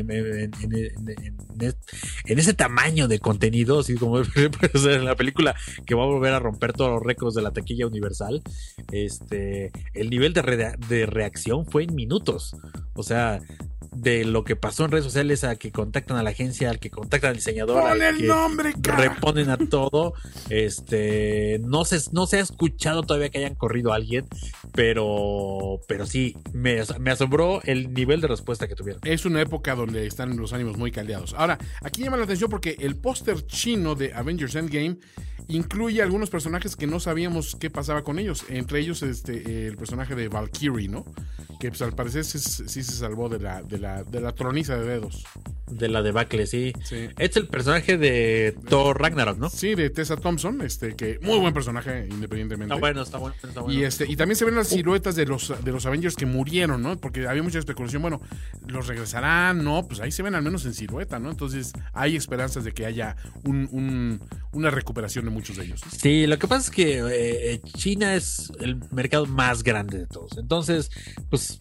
ese 2.26 2.54
tamaño 2.54 3.08
de 3.08 3.18
contenido, 3.18 3.80
así 3.80 3.94
como 3.94 4.18
en 4.74 5.04
la 5.04 5.16
película 5.16 5.54
que 5.86 5.94
va 5.94 6.02
a 6.02 6.06
volver 6.06 6.34
a 6.34 6.38
romper 6.38 6.72
todos 6.72 6.90
los 6.90 7.02
récords 7.02 7.34
de 7.34 7.42
la 7.42 7.52
taquilla 7.52 7.86
universal, 7.86 8.42
este, 8.92 9.70
el 9.94 10.10
nivel 10.10 10.32
de 10.34 11.06
reacción 11.06 11.64
fue 11.66 11.84
en 11.84 11.94
minutos. 11.94 12.54
O 12.94 13.02
sea, 13.02 13.29
de 13.92 14.24
lo 14.24 14.44
que 14.44 14.56
pasó 14.56 14.84
en 14.84 14.92
redes 14.92 15.04
sociales 15.04 15.44
a 15.44 15.56
que 15.56 15.72
contactan 15.72 16.16
a 16.16 16.22
la 16.22 16.30
agencia, 16.30 16.70
al 16.70 16.78
que 16.78 16.90
contactan 16.90 17.30
al 17.30 17.36
diseñador, 17.36 17.82
¡Pon 17.82 17.90
al 17.90 18.02
el 18.02 18.16
que 18.18 18.26
nombre, 18.26 18.72
reponen 18.82 19.50
a 19.50 19.56
todo. 19.56 20.14
Este, 20.48 21.60
no 21.64 21.84
se, 21.84 21.98
no 22.12 22.26
se 22.26 22.38
ha 22.38 22.40
escuchado 22.40 23.02
todavía 23.02 23.30
que 23.30 23.38
hayan 23.38 23.54
corrido 23.54 23.92
a 23.92 23.96
alguien, 23.96 24.26
pero, 24.74 25.80
pero 25.88 26.06
sí, 26.06 26.36
me, 26.52 26.80
me 26.98 27.10
asombró 27.10 27.62
el 27.64 27.92
nivel 27.92 28.20
de 28.20 28.28
respuesta 28.28 28.68
que 28.68 28.74
tuvieron. 28.74 29.00
Es 29.04 29.24
una 29.24 29.40
época 29.40 29.74
donde 29.74 30.06
están 30.06 30.36
los 30.36 30.52
ánimos 30.52 30.76
muy 30.76 30.92
caldeados. 30.92 31.34
Ahora, 31.34 31.58
aquí 31.82 32.02
llama 32.02 32.16
la 32.16 32.24
atención 32.24 32.48
porque 32.48 32.76
el 32.78 32.96
póster 32.96 33.44
chino 33.46 33.94
de 33.94 34.14
Avengers 34.14 34.54
Endgame 34.54 34.98
incluye 35.50 36.02
algunos 36.02 36.30
personajes 36.30 36.76
que 36.76 36.86
no 36.86 37.00
sabíamos 37.00 37.56
qué 37.58 37.70
pasaba 37.70 38.02
con 38.02 38.18
ellos. 38.18 38.44
Entre 38.48 38.80
ellos, 38.80 39.02
este, 39.02 39.66
el 39.66 39.76
personaje 39.76 40.14
de 40.14 40.28
Valkyrie, 40.28 40.88
¿no? 40.88 41.04
Que 41.60 41.68
pues, 41.68 41.82
al 41.82 41.92
parecer 41.94 42.24
sí, 42.24 42.38
sí 42.38 42.82
se 42.82 42.92
salvó 42.92 43.28
de 43.28 43.38
la, 43.38 43.62
de, 43.62 43.78
la, 43.78 44.02
de 44.04 44.20
la 44.20 44.32
troniza 44.32 44.76
de 44.76 44.86
dedos. 44.86 45.24
De 45.70 45.88
la 45.88 46.02
debacle, 46.02 46.46
sí. 46.46 46.72
Sí. 46.84 47.08
Es 47.18 47.36
el 47.36 47.46
personaje 47.46 47.96
de 47.98 48.56
Thor 48.68 49.00
Ragnarok, 49.00 49.38
¿no? 49.38 49.50
Sí, 49.50 49.74
de 49.74 49.90
Tessa 49.90 50.16
Thompson, 50.16 50.60
este, 50.62 50.96
que 50.96 51.18
muy 51.22 51.38
buen 51.38 51.52
personaje, 51.54 52.08
independientemente. 52.10 52.74
Está 52.74 52.80
bueno, 52.80 53.02
está 53.02 53.18
bueno, 53.18 53.36
está 53.42 53.60
bueno. 53.60 53.78
Y 53.78 53.84
este, 53.84 54.10
y 54.10 54.16
también 54.16 54.36
se 54.36 54.44
ven 54.44 54.56
las 54.56 54.68
siluetas 54.68 55.14
de 55.14 55.26
los 55.26 55.52
de 55.64 55.70
los 55.72 55.86
Avengers 55.86 56.16
que 56.16 56.26
murieron, 56.26 56.82
¿no? 56.82 56.96
Porque 56.98 57.26
había 57.28 57.42
mucha 57.42 57.58
especulación, 57.58 58.02
bueno, 58.02 58.20
los 58.66 58.86
regresarán, 58.88 59.62
no, 59.62 59.86
pues 59.86 60.00
ahí 60.00 60.10
se 60.10 60.22
ven 60.22 60.34
al 60.34 60.42
menos 60.42 60.64
en 60.64 60.74
silueta, 60.74 61.18
¿no? 61.18 61.30
Entonces 61.30 61.72
hay 61.92 62.16
esperanzas 62.16 62.64
de 62.64 62.72
que 62.72 62.86
haya 62.86 63.16
un, 63.44 63.68
un- 63.70 64.20
una 64.52 64.70
recuperación 64.70 65.24
de 65.26 65.30
muchos 65.30 65.39
de 65.48 65.64
ellos. 65.64 65.80
Sí, 65.96 66.26
lo 66.26 66.38
que 66.38 66.46
pasa 66.48 66.62
es 66.64 66.70
que 66.70 67.02
eh, 67.10 67.60
China 67.76 68.14
es 68.14 68.52
el 68.60 68.76
mercado 68.92 69.26
más 69.26 69.62
grande 69.62 69.98
de 69.98 70.06
todos. 70.06 70.36
Entonces, 70.38 70.90
pues 71.28 71.56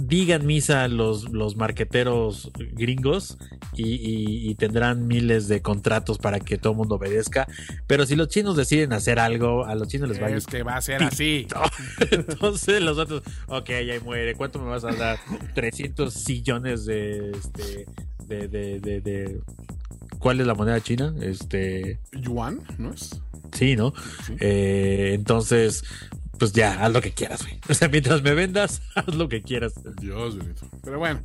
digan 0.00 0.46
misa 0.46 0.88
los, 0.88 1.30
los 1.30 1.54
marqueteros 1.56 2.50
gringos 2.72 3.36
y, 3.74 3.94
y- 3.94 4.50
y 4.50 4.54
tendrán 4.56 5.06
miles 5.06 5.48
de 5.48 5.62
contratos 5.62 6.18
para 6.18 6.40
que 6.40 6.58
todo 6.58 6.72
el 6.72 6.78
mundo 6.78 6.96
obedezca. 6.96 7.46
Pero 7.86 8.04
si 8.06 8.16
los 8.16 8.28
chinos 8.28 8.56
deciden 8.56 8.92
hacer 8.94 9.18
algo, 9.18 9.64
a 9.64 9.74
los 9.74 9.88
chinos 9.88 10.08
les 10.08 10.20
va 10.20 10.26
a 10.26 10.30
ir 10.30 10.36
Es 10.38 10.46
que 10.46 10.62
va 10.62 10.76
a 10.76 10.80
ser 10.82 11.02
así. 11.02 11.46
Entonces 12.10 12.82
los 12.82 12.98
otros, 12.98 13.22
ok, 13.46 13.70
ahí 13.70 14.00
muere. 14.02 14.34
¿Cuánto 14.34 14.58
me 14.58 14.68
vas 14.70 14.84
a 14.84 14.92
dar? 14.92 15.18
300 15.54 16.12
sillones 16.12 16.84
de, 16.84 17.30
este, 17.30 17.86
de, 18.26 18.48
de, 18.48 18.80
de, 18.80 19.00
de- 19.00 19.40
¿Cuál 20.22 20.40
es 20.40 20.46
la 20.46 20.54
moneda 20.54 20.80
china? 20.80 21.12
Este, 21.20 21.98
Yuan, 22.12 22.60
¿no 22.78 22.92
es? 22.92 23.20
sí, 23.52 23.74
¿no? 23.74 23.92
Eh, 24.38 25.14
entonces, 25.14 25.82
pues 26.38 26.52
ya, 26.52 26.84
haz 26.84 26.92
lo 26.92 27.00
que 27.00 27.10
quieras, 27.10 27.42
güey. 27.42 27.58
O 27.68 27.74
sea, 27.74 27.88
mientras 27.88 28.22
me 28.22 28.32
vendas, 28.32 28.82
haz 28.94 29.12
lo 29.16 29.28
que 29.28 29.42
quieras. 29.42 29.74
Dios 30.00 30.38
bendito. 30.38 30.68
Pero 30.84 31.00
bueno. 31.00 31.20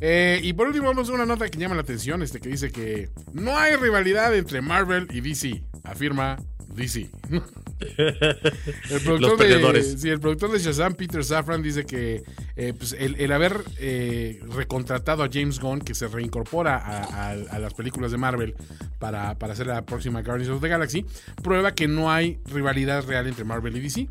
Eh, 0.00 0.40
y 0.42 0.54
por 0.54 0.66
último, 0.66 0.86
vamos 0.86 1.10
a 1.10 1.12
una 1.12 1.26
nota 1.26 1.46
que 1.50 1.58
llama 1.58 1.74
la 1.74 1.82
atención, 1.82 2.22
este 2.22 2.40
que 2.40 2.48
dice 2.48 2.72
que 2.72 3.10
no 3.34 3.58
hay 3.58 3.76
rivalidad 3.76 4.34
entre 4.34 4.62
Marvel 4.62 5.08
y 5.10 5.20
DC, 5.20 5.62
afirma 5.84 6.38
DC. 6.74 7.10
El 8.90 9.00
productor, 9.04 9.38
de, 9.38 9.82
sí, 9.98 10.08
el 10.08 10.20
productor 10.20 10.50
de 10.52 10.58
Shazam, 10.58 10.94
Peter 10.94 11.24
Safran, 11.24 11.62
dice 11.62 11.84
que 11.84 12.22
eh, 12.56 12.72
pues, 12.76 12.92
el, 12.98 13.14
el 13.20 13.32
haber 13.32 13.62
eh, 13.78 14.40
recontratado 14.54 15.22
a 15.22 15.28
James 15.32 15.60
Gunn, 15.60 15.80
que 15.80 15.94
se 15.94 16.08
reincorpora 16.08 16.76
a, 16.76 17.02
a- 17.04 17.30
a 17.32 17.58
las 17.58 17.74
películas 17.74 18.10
de 18.10 18.16
Marvel 18.18 18.54
para, 18.98 19.38
para 19.38 19.52
hacer 19.52 19.66
la 19.66 19.84
próxima 19.86 20.22
Guardians 20.22 20.50
of 20.50 20.60
the 20.60 20.68
Galaxy, 20.68 21.04
prueba 21.42 21.74
que 21.74 21.86
no 21.88 22.10
hay 22.10 22.38
rivalidad 22.46 23.04
real 23.06 23.26
entre 23.26 23.44
Marvel 23.44 23.76
y 23.76 23.80
DC. 23.80 24.08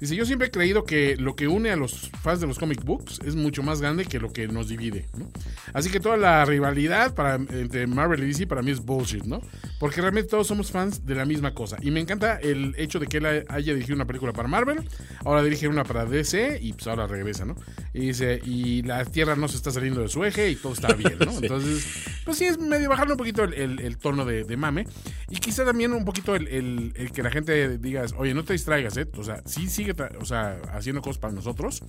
Dice, 0.00 0.14
yo 0.14 0.24
siempre 0.24 0.48
he 0.48 0.50
creído 0.50 0.84
que 0.84 1.16
lo 1.16 1.34
que 1.34 1.48
une 1.48 1.70
a 1.70 1.76
los 1.76 2.10
fans 2.22 2.40
de 2.40 2.46
los 2.46 2.58
comic 2.58 2.84
books 2.84 3.20
es 3.24 3.34
mucho 3.34 3.62
más 3.64 3.80
grande 3.80 4.04
que 4.04 4.20
lo 4.20 4.32
que 4.32 4.46
nos 4.46 4.68
divide. 4.68 5.06
¿no? 5.18 5.28
Así 5.72 5.90
que 5.90 5.98
toda 5.98 6.16
la 6.16 6.44
rivalidad 6.44 7.14
para, 7.14 7.34
entre 7.34 7.86
Marvel 7.88 8.22
y 8.22 8.26
DC 8.28 8.46
para 8.46 8.62
mí 8.62 8.70
es 8.70 8.80
bullshit, 8.80 9.24
¿no? 9.24 9.40
Porque 9.80 10.00
realmente 10.00 10.30
todos 10.30 10.46
somos 10.46 10.70
fans 10.70 11.04
de 11.04 11.14
la 11.16 11.24
misma 11.24 11.52
cosa. 11.52 11.78
Y 11.82 11.90
me 11.90 11.98
encanta 12.00 12.36
el 12.36 12.74
hecho 12.78 12.98
de 13.00 13.06
que 13.06 13.16
él 13.18 13.26
haya 13.26 13.74
dirigido 13.74 13.96
una 13.96 14.06
película 14.06 14.32
para 14.32 14.48
Marvel, 14.48 14.80
ahora 15.24 15.42
dirige 15.42 15.66
una 15.68 15.82
para 15.84 16.04
DC 16.04 16.58
y 16.62 16.72
pues 16.74 16.86
ahora 16.86 17.06
regresa, 17.06 17.44
¿no? 17.44 17.56
Y 17.92 18.00
dice, 18.08 18.40
y 18.44 18.82
la 18.82 19.04
Tierra 19.04 19.34
no 19.36 19.48
se 19.48 19.56
está 19.56 19.70
saliendo 19.72 20.00
de 20.00 20.08
su 20.08 20.24
eje 20.24 20.50
y 20.50 20.56
todo 20.56 20.72
está 20.74 20.92
bien, 20.94 21.16
¿no? 21.18 21.32
Sí. 21.38 21.38
Entonces, 21.42 21.86
pues 22.24 22.36
sí, 22.38 22.44
es 22.44 22.58
medio 22.58 22.88
bajarle 22.88 23.14
un 23.14 23.18
poquito 23.18 23.42
el, 23.44 23.54
el- 23.54 23.80
el 23.80 23.96
tono 23.98 24.24
de, 24.24 24.44
de 24.44 24.56
mame. 24.56 24.86
Y 25.30 25.36
quizá 25.38 25.64
también 25.64 25.92
un 25.92 26.04
poquito 26.04 26.34
el, 26.36 26.46
el- 26.48 26.92
el 26.96 27.10
que 27.12 27.22
la 27.22 27.30
gente 27.30 27.78
diga, 27.78 28.04
oye, 28.16 28.34
no 28.34 28.44
te 28.44 28.52
distraigas, 28.52 28.96
¿eh? 28.96 29.06
O 29.16 29.24
sea, 29.24 29.42
sí 29.46 29.68
sigue 29.68 29.87
o 30.20 30.24
sea, 30.24 30.60
haciendo 30.72 31.02
cosas 31.02 31.18
para 31.18 31.32
nosotros. 31.32 31.82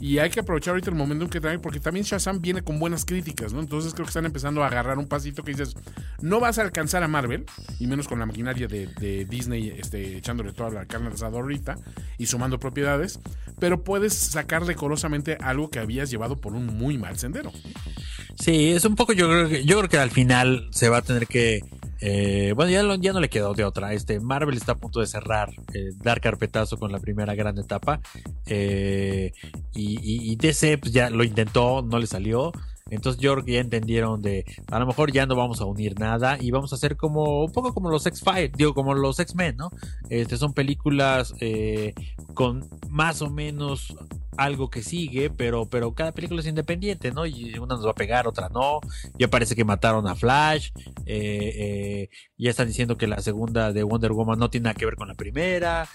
Y 0.00 0.18
hay 0.18 0.30
que 0.30 0.40
aprovechar 0.40 0.72
ahorita 0.72 0.90
el 0.90 0.96
momento 0.96 1.24
en 1.24 1.30
que 1.30 1.40
trae, 1.40 1.58
porque 1.58 1.80
también 1.80 2.04
Shazam 2.04 2.40
viene 2.40 2.62
con 2.62 2.78
buenas 2.78 3.04
críticas, 3.04 3.52
¿no? 3.52 3.60
Entonces 3.60 3.92
creo 3.94 4.04
que 4.04 4.10
están 4.10 4.26
empezando 4.26 4.62
a 4.62 4.66
agarrar 4.66 4.98
un 4.98 5.06
pasito 5.06 5.42
que 5.42 5.52
dices, 5.52 5.74
no 6.20 6.40
vas 6.40 6.58
a 6.58 6.62
alcanzar 6.62 7.02
a 7.02 7.08
Marvel, 7.08 7.46
y 7.78 7.86
menos 7.86 8.08
con 8.08 8.18
la 8.18 8.26
maquinaria 8.26 8.66
de, 8.66 8.86
de 8.86 9.24
Disney 9.24 9.74
este, 9.76 10.16
echándole 10.16 10.52
toda 10.52 10.70
la 10.70 10.86
carne 10.86 11.08
al 11.08 11.14
asador 11.14 11.42
ahorita 11.42 11.76
y 12.18 12.26
sumando 12.26 12.58
propiedades, 12.58 13.20
pero 13.58 13.84
puedes 13.84 14.14
sacar 14.14 14.64
decorosamente 14.64 15.36
algo 15.40 15.70
que 15.70 15.78
habías 15.78 16.10
llevado 16.10 16.40
por 16.40 16.52
un 16.54 16.66
muy 16.66 16.98
mal 16.98 17.18
sendero. 17.18 17.52
Sí, 18.38 18.70
es 18.70 18.84
un 18.84 18.96
poco, 18.96 19.12
yo 19.12 19.28
creo 19.28 19.48
que, 19.48 19.64
yo 19.64 19.76
creo 19.78 19.88
que 19.88 19.98
al 19.98 20.10
final 20.10 20.68
se 20.72 20.88
va 20.88 20.98
a 20.98 21.02
tener 21.02 21.26
que, 21.26 21.60
eh, 22.00 22.52
bueno, 22.56 22.70
ya, 22.70 22.82
lo- 22.82 22.94
ya 22.96 23.12
no 23.12 23.20
le 23.20 23.28
quedó 23.28 23.54
de 23.54 23.64
otra. 23.64 23.92
Este, 23.92 24.20
Marvel 24.20 24.56
está 24.56 24.72
a 24.72 24.76
punto 24.76 25.00
de 25.00 25.06
cerrar, 25.06 25.50
eh, 25.74 25.90
dar 26.02 26.20
carpetazo 26.20 26.76
con 26.78 26.92
la 26.92 26.98
primera 26.98 27.34
gran 27.34 27.58
etapa. 27.58 28.00
eh, 28.46 29.32
y, 29.74 29.92
y- 30.00 30.32
y 30.32 30.36
DC 30.36 30.78
pues, 30.78 30.92
ya 30.92 31.10
lo 31.10 31.24
intentó, 31.24 31.82
no 31.82 31.98
le 31.98 32.06
salió. 32.06 32.52
Entonces 32.90 33.20
yo 33.20 33.32
creo 33.34 33.44
que 33.44 33.52
ya 33.52 33.60
entendieron 33.60 34.20
de, 34.22 34.44
a 34.70 34.78
lo 34.78 34.86
mejor 34.86 35.12
ya 35.12 35.26
no 35.26 35.36
vamos 35.36 35.60
a 35.60 35.64
unir 35.64 35.98
nada 35.98 36.36
y 36.40 36.50
vamos 36.50 36.72
a 36.72 36.76
hacer 36.76 36.96
como, 36.96 37.44
un 37.44 37.52
poco 37.52 37.72
como 37.72 37.90
los 37.90 38.06
X-Files, 38.06 38.52
digo, 38.56 38.74
como 38.74 38.94
los 38.94 39.18
X-Men, 39.18 39.56
¿no? 39.56 39.70
Este, 40.08 40.36
son 40.36 40.52
películas 40.52 41.34
eh, 41.40 41.94
con 42.34 42.68
más 42.88 43.22
o 43.22 43.30
menos 43.30 43.94
algo 44.36 44.70
que 44.70 44.82
sigue, 44.82 45.28
pero, 45.30 45.66
pero 45.68 45.92
cada 45.94 46.12
película 46.12 46.40
es 46.40 46.46
independiente, 46.46 47.10
¿no? 47.12 47.26
Y 47.26 47.58
una 47.58 47.74
nos 47.74 47.86
va 47.86 47.90
a 47.90 47.94
pegar, 47.94 48.26
otra 48.26 48.48
no. 48.48 48.80
Ya 49.18 49.28
parece 49.28 49.54
que 49.54 49.64
mataron 49.64 50.06
a 50.06 50.14
Flash. 50.14 50.70
eh, 51.06 51.52
eh, 51.54 52.08
ya 52.38 52.50
están 52.50 52.68
diciendo 52.68 52.96
que 52.96 53.06
la 53.06 53.20
segunda 53.20 53.72
de 53.72 53.82
Wonder 53.82 54.12
Woman 54.12 54.38
no 54.38 54.48
tiene 54.48 54.64
nada 54.64 54.74
que 54.74 54.86
ver 54.86 54.96
con 54.96 55.08
la 55.08 55.14
primera. 55.14 55.88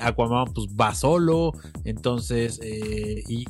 Aquaman 0.00 0.52
pues 0.52 0.68
va 0.68 0.94
solo. 0.94 1.52
Entonces, 1.84 2.60
y- 2.62 3.46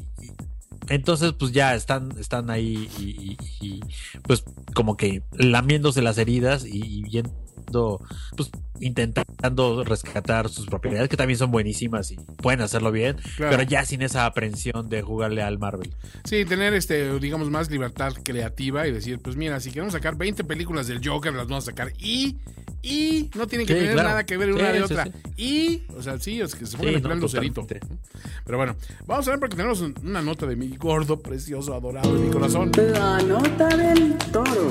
entonces 0.89 1.33
pues 1.39 1.53
ya 1.53 1.75
están, 1.75 2.17
están 2.19 2.51
ahí 2.51 2.89
y, 2.99 3.05
y- 3.05 3.37
y, 3.61 3.81
pues 4.23 4.45
como 4.75 4.97
que 4.97 5.23
lamiéndose 5.33 6.03
las 6.03 6.19
heridas 6.19 6.65
y, 6.65 6.81
y 6.85 7.03
viendo, 7.03 8.01
pues 8.37 8.51
intentando 8.81 9.83
rescatar 9.85 10.49
sus 10.49 10.67
propiedades 10.67 11.09
que 11.09 11.17
también 11.17 11.39
son 11.39 11.51
buenísimas 11.51 12.11
y 12.13 12.17
pueden 12.17 12.61
hacerlo 12.61 12.93
bien, 12.93 13.17
Claro. 13.37 13.57
pero 13.57 13.63
ya 13.69 13.85
sin 13.85 14.03
esa 14.03 14.27
aprensión 14.27 14.89
de 14.89 15.03
jugarle 15.03 15.43
al 15.43 15.59
Marvel. 15.59 15.95
Sí, 16.25 16.45
tener, 16.45 16.75
este, 16.75 17.19
digamos, 17.19 17.51
más 17.51 17.71
libertad 17.71 18.13
creativa 18.23 18.87
y 18.87 18.93
decir, 18.93 19.19
pues 19.19 19.37
mira, 19.37 19.59
si 19.61 19.71
queremos 19.71 19.93
sacar 19.95 20.17
20 20.17 20.45
películas 20.45 20.87
del 20.87 21.01
Joker, 21.07 21.33
las 21.35 21.47
vamos 21.49 21.65
a 21.65 21.71
sacar 21.71 21.93
y, 21.99 22.37
y, 22.83 23.31
no 23.35 23.47
tienen 23.47 23.67
que 23.67 23.73
Sí, 23.75 23.79
tener 23.81 23.95
claro. 23.95 24.09
nada 24.11 24.27
que 24.27 24.37
ver 24.37 24.53
una 24.53 24.67
Sí, 24.71 24.73
de 24.79 24.83
otra. 24.83 25.05
sí. 25.05 25.11
Y, 25.37 25.83
o 25.97 26.03
sea, 26.03 26.19
sí, 26.19 26.41
es 26.41 26.55
que 26.55 26.67
se 26.67 26.77
pongan 26.77 26.93
Sí, 26.93 26.97
en 26.97 27.03
no, 27.03 27.09
plan 27.09 27.21
lucerito. 27.21 27.61
totalmente. 27.63 27.97
Pero 28.45 28.59
bueno, 28.59 28.77
vamos 29.07 29.27
a 29.27 29.31
ver 29.31 29.41
porque 29.41 29.57
tenemos 29.57 29.81
un- 29.81 29.95
una 30.05 30.23
nota 30.23 30.47
de 30.47 30.57
mi 30.57 30.77
gordo, 30.77 31.19
precioso, 31.21 31.75
adorado 31.75 32.15
de 32.15 32.21
mi 32.21 32.31
corazón. 32.31 32.71
La 32.77 33.19
nota 33.23 33.69
del 33.77 34.17
toro. 34.33 34.71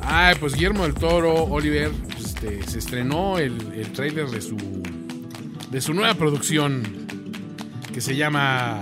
Ay, 0.00 0.34
pues 0.38 0.54
Guillermo 0.54 0.82
del 0.84 0.94
Toro, 0.94 1.44
Oliver, 1.44 1.90
pues, 1.90 2.24
este, 2.26 2.62
se 2.68 2.78
estrenó 2.78 3.38
el, 3.38 3.72
el 3.74 3.92
tráiler 3.92 4.28
de 4.28 4.40
su 4.40 4.56
de 5.70 5.80
su 5.80 5.92
nueva 5.92 6.14
producción 6.14 6.82
que 7.92 8.00
se 8.00 8.14
llama 8.14 8.80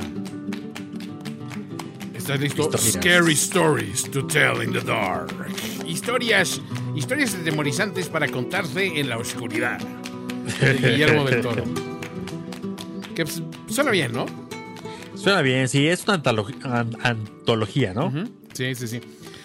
¿Estás 2.15 2.39
listo? 2.41 2.63
Historias. 2.63 2.93
Scary 2.93 3.33
Stories 3.33 4.11
to 4.11 4.27
Tell 4.27 4.63
in 4.63 4.73
the 4.73 4.81
Dark. 4.81 5.33
Historias, 5.87 6.61
historias 6.95 7.35
atemorizantes 7.35 8.09
para 8.09 8.29
contarse 8.29 8.99
en 9.01 9.09
la 9.09 9.19
oscuridad. 9.19 9.79
De 10.61 10.75
Guillermo 10.75 11.25
del 11.25 11.41
Toro. 11.43 11.65
Que 13.15 13.25
pues, 13.25 13.43
suena 13.69 13.91
bien, 13.91 14.13
¿no? 14.13 14.27
Suena 15.15 15.43
bien, 15.43 15.69
sí, 15.69 15.87
es 15.87 16.05
una 16.05 16.23
antolo- 16.23 16.47
an- 16.65 16.97
antología, 17.03 17.95
¿no? 17.95 18.13
Sí, 18.53 18.75
sí, 18.75 18.89
sí. 18.89 19.01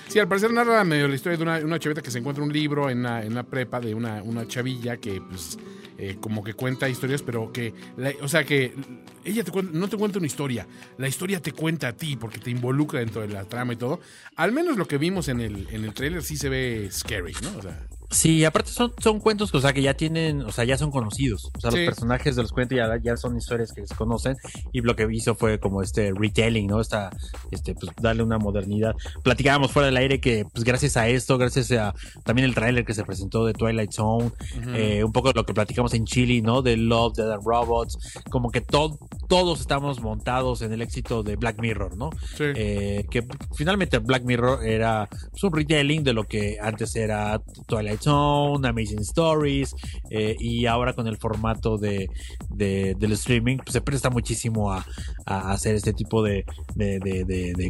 Sí, 0.08 0.20
al 0.20 0.28
parecer 0.28 0.52
narra 0.54 0.84
medio 0.86 1.08
la 1.08 1.16
historia 1.16 1.38
de 1.38 1.44
una, 1.44 1.58
una 1.58 1.80
chavita 1.80 2.02
que 2.02 2.10
se 2.10 2.20
encuentra 2.20 2.44
un 2.44 2.52
libro 2.54 2.90
en 2.90 3.04
la, 3.04 3.24
en 3.24 3.36
la 3.36 3.44
prepa 3.44 3.80
de 3.82 3.94
una, 3.94 4.24
una 4.24 4.48
chavilla 4.48 4.98
que, 4.98 5.22
pues, 5.22 5.58
eh, 5.98 6.18
como 6.20 6.44
que 6.44 6.54
cuenta 6.54 6.88
historias, 6.90 7.22
pero 7.22 7.52
que, 7.52 7.74
la- 7.98 8.14
o 8.22 8.28
sea, 8.28 8.44
que 8.44 8.74
ella 9.26 9.44
te 9.44 9.52
cuenta- 9.52 9.72
no 9.78 9.88
te 9.90 9.98
cuenta 9.98 10.20
una 10.20 10.28
historia, 10.28 10.68
la 10.98 11.08
historia 11.08 11.42
te 11.42 11.52
cuenta 11.54 11.88
a 11.90 11.94
ti 11.94 12.16
porque 12.16 12.38
te 12.40 12.52
involucra 12.52 13.00
dentro 13.00 13.22
de 13.22 13.30
la 13.30 13.46
trama 13.46 13.74
y 13.74 13.78
todo. 13.78 14.00
Al 14.36 14.52
menos 14.52 14.78
lo 14.78 14.88
que 14.88 14.98
vimos 14.98 15.28
en 15.30 15.42
el, 15.42 15.68
en 15.72 15.84
el 15.86 15.94
trailer 15.94 16.22
sí 16.24 16.38
se 16.38 16.50
ve 16.50 16.90
scary, 16.92 17.34
¿no? 17.42 17.58
O 17.58 17.62
sea, 17.62 17.87
Sí, 18.10 18.46
aparte 18.46 18.72
son, 18.72 18.94
son 19.02 19.20
cuentos 19.20 19.52
que, 19.52 19.58
o 19.58 19.62
sea, 19.62 19.74
que 19.74 19.82
ya 19.82 19.94
tienen, 19.94 20.42
o 20.42 20.52
sea, 20.52 20.64
ya 20.64 20.78
son 20.78 20.92
conocidos. 20.92 21.52
O 21.58 21.60
sea, 21.60 21.72
Sí. 21.72 21.78
los 21.78 21.86
personajes 21.88 22.36
de 22.36 22.42
los 22.42 22.52
cuentos 22.52 22.78
ya, 22.78 22.88
ya 23.04 23.18
son 23.18 23.36
historias 23.38 23.74
que 23.74 23.86
se 23.86 23.96
conocen. 23.96 24.36
Y 24.72 24.82
lo 24.82 24.96
que 24.96 25.08
hizo 25.12 25.36
fue 25.36 25.60
como 25.60 25.82
este 25.82 26.12
retelling, 26.14 26.68
¿no? 26.68 26.80
Esta, 26.80 27.10
este, 27.52 27.74
pues 27.76 27.92
darle 28.02 28.24
una 28.24 28.38
modernidad. 28.38 28.96
Platicábamos 29.24 29.72
fuera 29.72 29.88
del 29.88 29.98
aire 29.98 30.20
que, 30.22 30.46
pues 30.54 30.64
gracias 30.64 30.96
a 30.96 31.08
esto, 31.10 31.38
gracias 31.38 31.72
a 31.72 31.94
también 32.24 32.48
el 32.48 32.56
tráiler 32.56 32.86
que 32.86 32.94
se 32.94 33.04
presentó 33.04 33.46
de 33.46 33.54
Twilight 33.54 33.92
Zone, 33.92 34.32
eh, 34.74 35.04
un 35.04 35.12
poco 35.12 35.32
lo 35.34 35.46
que 35.46 35.54
platicamos 35.54 35.94
en 35.94 36.06
Chile, 36.06 36.42
¿no? 36.42 36.62
De 36.62 36.78
Love, 36.78 37.16
Dead 37.18 37.32
and 37.32 37.44
Robots, 37.46 37.98
como 38.30 38.52
que 38.52 38.62
todo, 38.62 38.98
todos 39.28 39.60
estamos 39.60 40.00
montados 40.00 40.62
en 40.62 40.72
el 40.72 40.82
éxito 40.82 41.24
de 41.24 41.36
Black 41.36 41.60
Mirror, 41.60 41.98
¿no? 41.98 42.10
sí. 42.38 42.46
Eh, 42.56 43.06
que 43.12 43.26
finalmente 43.56 43.98
Black 44.00 44.24
Mirror 44.24 44.66
era 44.66 45.08
pues, 45.32 45.44
un 45.44 45.54
retelling 45.54 46.04
de 46.04 46.14
lo 46.14 46.24
que 46.24 46.58
antes 46.62 46.96
era 46.96 47.42
Twilight 47.68 47.97
Zone, 48.00 48.68
Amazing 48.68 49.00
Stories, 49.02 49.76
eh, 50.10 50.36
y 50.40 50.66
ahora 50.66 50.94
con 50.94 51.08
el 51.08 51.18
formato 51.18 51.78
de, 51.78 52.10
de- 52.50 52.96
del 52.98 53.12
streaming 53.14 53.58
pues, 53.58 53.74
se 53.74 53.82
presta 53.82 54.10
muchísimo 54.10 54.72
a, 54.72 54.86
hacer 55.26 55.76
este 55.76 55.92
tipo 55.94 56.24
de, 56.24 56.46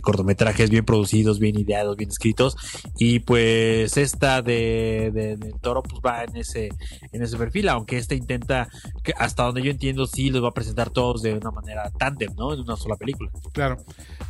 cortometrajes 0.01 0.69
bien 0.69 0.85
producidos, 0.85 1.39
bien 1.39 1.57
ideados, 1.59 1.97
bien 1.97 2.09
escritos, 2.09 2.55
y 2.97 3.19
pues 3.19 3.97
esta 3.97 4.41
de, 4.41 5.37
Toro 5.61 5.81
pues 5.83 6.01
va 6.05 6.23
en 6.23 6.35
ese, 6.37 6.69
en 7.11 7.23
ese 7.23 7.37
perfil, 7.37 7.69
aunque 7.69 7.97
este 7.97 8.15
intenta, 8.15 8.67
hasta 9.17 9.43
donde 9.43 9.63
yo 9.63 9.71
entiendo, 9.71 10.05
sí 10.05 10.29
los 10.29 10.43
va 10.43 10.49
a 10.49 10.53
presentar 10.53 10.89
todos 10.89 11.21
de 11.21 11.33
una 11.33 11.51
manera 11.51 11.89
tándem, 11.97 12.33
¿no? 12.35 12.53
En 12.53 12.61
una 12.61 12.75
sola 12.75 12.95
película. 12.95 13.31
Claro. 13.53 13.77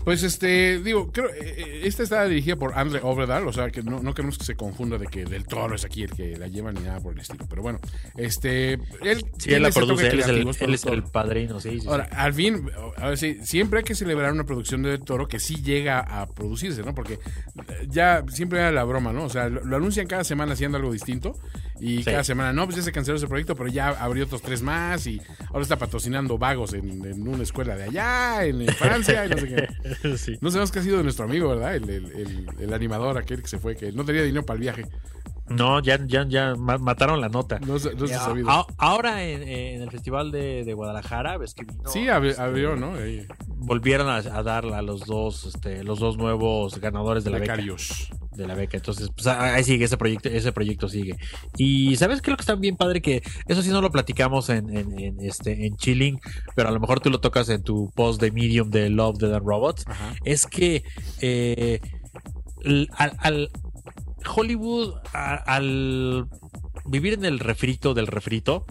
Pues 0.04 0.24
este, 0.24 0.80
digo, 0.82 1.12
creo, 1.12 1.30
eh, 1.30 1.56
eh, 1.58 1.82
esta 1.84 2.04
está 2.04 2.26
dirigida 2.26 2.56
por 2.56 2.78
Andre 2.78 3.02
Overdahl, 3.04 3.48
o 3.48 3.54
sea 3.54 3.70
que 3.70 3.84
no, 3.84 4.02
no 4.02 4.14
queremos 4.14 4.38
que 4.38 4.46
se 4.46 4.56
confunda 4.56 4.98
de 4.98 5.08
que 5.08 5.26
del 5.26 5.46
toro 5.46 5.76
es 5.76 5.84
aquí 5.88 6.04
el 6.04 6.12
que 6.12 6.38
la 6.38 6.48
lleva 6.48 6.72
ni 6.72 6.82
nada 6.82 7.00
por 7.00 7.14
el 7.14 7.20
estilo. 7.20 7.46
Pero 7.50 7.62
bueno, 7.62 7.80
este, 8.16 8.74
él, 8.74 9.26
Sí, 9.38 9.54
él 9.54 9.64
la 9.64 9.72
produce, 9.72 10.08
él 10.08 10.20
es, 10.20 10.28
el, 10.28 10.48
él 10.60 10.74
es 10.74 10.86
el 10.86 11.04
padrino, 11.04 11.60
sí, 11.60 11.72
sí, 11.72 11.82
sí. 11.82 11.88
Ahora, 11.88 12.08
al 12.12 12.34
fin, 12.34 12.70
a 12.98 13.10
ver, 13.10 13.18
sí, 13.18 13.38
siempre 13.44 13.80
hay 13.80 13.84
que 13.86 13.96
celebrar 13.96 14.32
una 14.32 14.44
producción 14.46 14.84
de 14.84 14.98
Toro 15.00 15.28
que 15.28 15.40
sí 15.40 15.56
llega 15.62 16.00
a 16.00 16.28
producirse, 16.28 16.84
¿no? 16.84 16.94
Porque 16.94 17.20
ya 17.90 18.24
siempre 18.30 18.60
era 18.60 18.72
la 18.72 18.84
broma, 18.84 19.12
¿no? 19.14 19.24
O 19.26 19.30
sea, 19.30 19.50
lo, 19.50 19.64
lo 19.66 19.76
anuncian 19.78 20.08
cada 20.08 20.24
semana 20.24 20.54
haciendo 20.54 20.78
algo 20.78 20.92
distinto 20.92 21.38
y 21.80 21.98
Sí. 22.00 22.06
cada 22.06 22.24
semana, 22.24 22.54
no, 22.54 22.66
pues 22.66 22.76
ya 22.78 22.82
se 22.84 22.92
canceló 22.92 23.18
ese 23.18 23.28
proyecto, 23.28 23.56
pero 23.56 23.70
ya 23.70 23.90
abrió 23.90 24.26
otros 24.26 24.42
tres 24.42 24.62
más 24.62 25.06
y 25.08 25.22
ahora 25.50 25.62
está 25.62 25.78
patrocinando 25.78 26.38
vagos 26.38 26.74
en, 26.74 27.06
en 27.06 27.28
una 27.28 27.44
escuela 27.44 27.76
de 27.76 27.84
allá, 27.84 28.46
en, 28.46 28.62
en 28.62 28.68
Francia, 28.70 29.26
y 29.26 29.30
no 29.30 29.38
sé 29.38 29.48
qué. 29.48 30.18
Sí. 30.18 30.38
No 30.42 30.50
sabemos 30.52 30.72
qué 30.72 30.80
ha 30.80 30.84
sido 30.84 30.98
de 30.98 31.04
nuestro 31.04 31.26
amigo, 31.26 31.50
¿verdad? 31.50 31.76
El- 31.76 31.90
el- 31.90 32.48
el 32.60 32.74
animador 32.74 33.18
aquel 33.18 33.42
que 33.42 33.48
se 33.48 33.58
fue, 33.60 33.76
que 33.76 33.92
no 33.92 34.04
tenía 34.06 34.24
dinero 34.24 34.46
para 34.46 34.56
el 34.56 34.62
viaje. 34.62 34.86
No, 35.50 35.82
ya, 35.82 36.00
ya, 36.06 36.26
ya 36.28 36.56
ma- 36.56 36.78
mataron 36.78 37.22
la 37.22 37.30
nota. 37.30 37.60
No, 37.60 37.80
se- 37.80 37.94
no 37.96 38.08
se 38.08 38.16
A- 38.16 38.66
ahora 38.78 39.24
en, 39.24 39.44
en 39.48 39.82
el 39.82 39.90
Festival 39.92 40.32
de, 40.32 40.64
de 40.66 40.74
Guadalajara, 40.74 41.38
ves 41.38 41.54
que 41.54 41.64
vino, 41.64 41.90
sí, 41.90 42.08
este, 42.08 42.42
abrió, 42.42 42.76
¿no? 42.76 42.96
Ahí, 42.96 43.26
volvieron 43.48 44.08
a, 44.10 44.18
a 44.18 44.44
dar 44.44 44.66
a 44.66 44.82
los 44.82 45.02
dos, 45.06 45.46
este, 45.46 45.84
los 45.84 46.00
dos 46.00 46.18
nuevos 46.18 46.80
ganadores 46.80 47.24
de 47.24 47.32
la 47.32 47.40
beca. 47.40 47.54
becarios. 47.54 48.10
De 48.32 48.46
la 48.46 48.54
beca. 48.54 48.78
Entonces, 48.78 49.10
pues 49.16 49.26
ahí 49.28 49.64
sigue 49.64 49.86
ese 49.86 49.98
proyecto, 49.98 50.30
ese 50.30 50.52
proyecto 50.52 50.88
sigue. 50.88 51.16
Y 51.58 51.96
sabes 51.96 52.22
qué 52.22 52.30
es 52.30 52.34
lo 52.34 52.38
que 52.38 52.42
está 52.42 52.54
bien 52.56 52.78
padre 52.78 53.02
que 53.02 53.24
eso 53.48 53.64
sí 53.64 53.70
no 53.72 53.82
lo 53.82 53.90
platicamos 53.90 54.50
en, 54.50 54.70
en, 54.78 55.00
en, 55.00 55.18
este 55.22 55.66
en 55.66 55.76
Chilling, 55.76 56.20
pero 56.56 56.70
a 56.70 56.72
lo 56.72 56.80
mejor 56.80 57.00
tú 57.00 57.10
lo 57.10 57.20
tocas 57.20 57.50
en 57.50 57.64
tu 57.64 57.90
post 57.96 58.22
de 58.22 58.32
Medium 58.32 58.70
de 58.70 58.90
Love 58.92 59.18
Dead 59.18 59.34
and 59.34 59.46
Robots. 59.48 59.86
Ajá. 59.88 60.14
es 60.24 60.46
que 60.46 60.84
eh, 61.22 61.80
al, 62.96 63.16
al 63.20 63.50
Hollywood, 64.28 64.96
a- 65.14 65.36
al 65.36 66.28
vivir 66.86 67.14
en 67.14 67.26
el 67.26 67.40
refrito 67.40 67.94
del 67.94 68.08
refrito, 68.08 68.66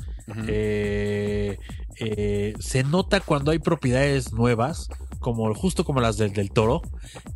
eh, 0.48 1.58
eh, 1.98 2.54
se 2.58 2.82
nota 2.82 3.20
cuando 3.20 3.50
hay 3.52 3.58
propiedades 3.58 4.32
nuevas, 4.32 4.88
como 5.26 5.52
justo 5.56 5.82
como 5.82 6.00
las 6.00 6.18
del, 6.18 6.32
del 6.32 6.52
toro, 6.52 6.82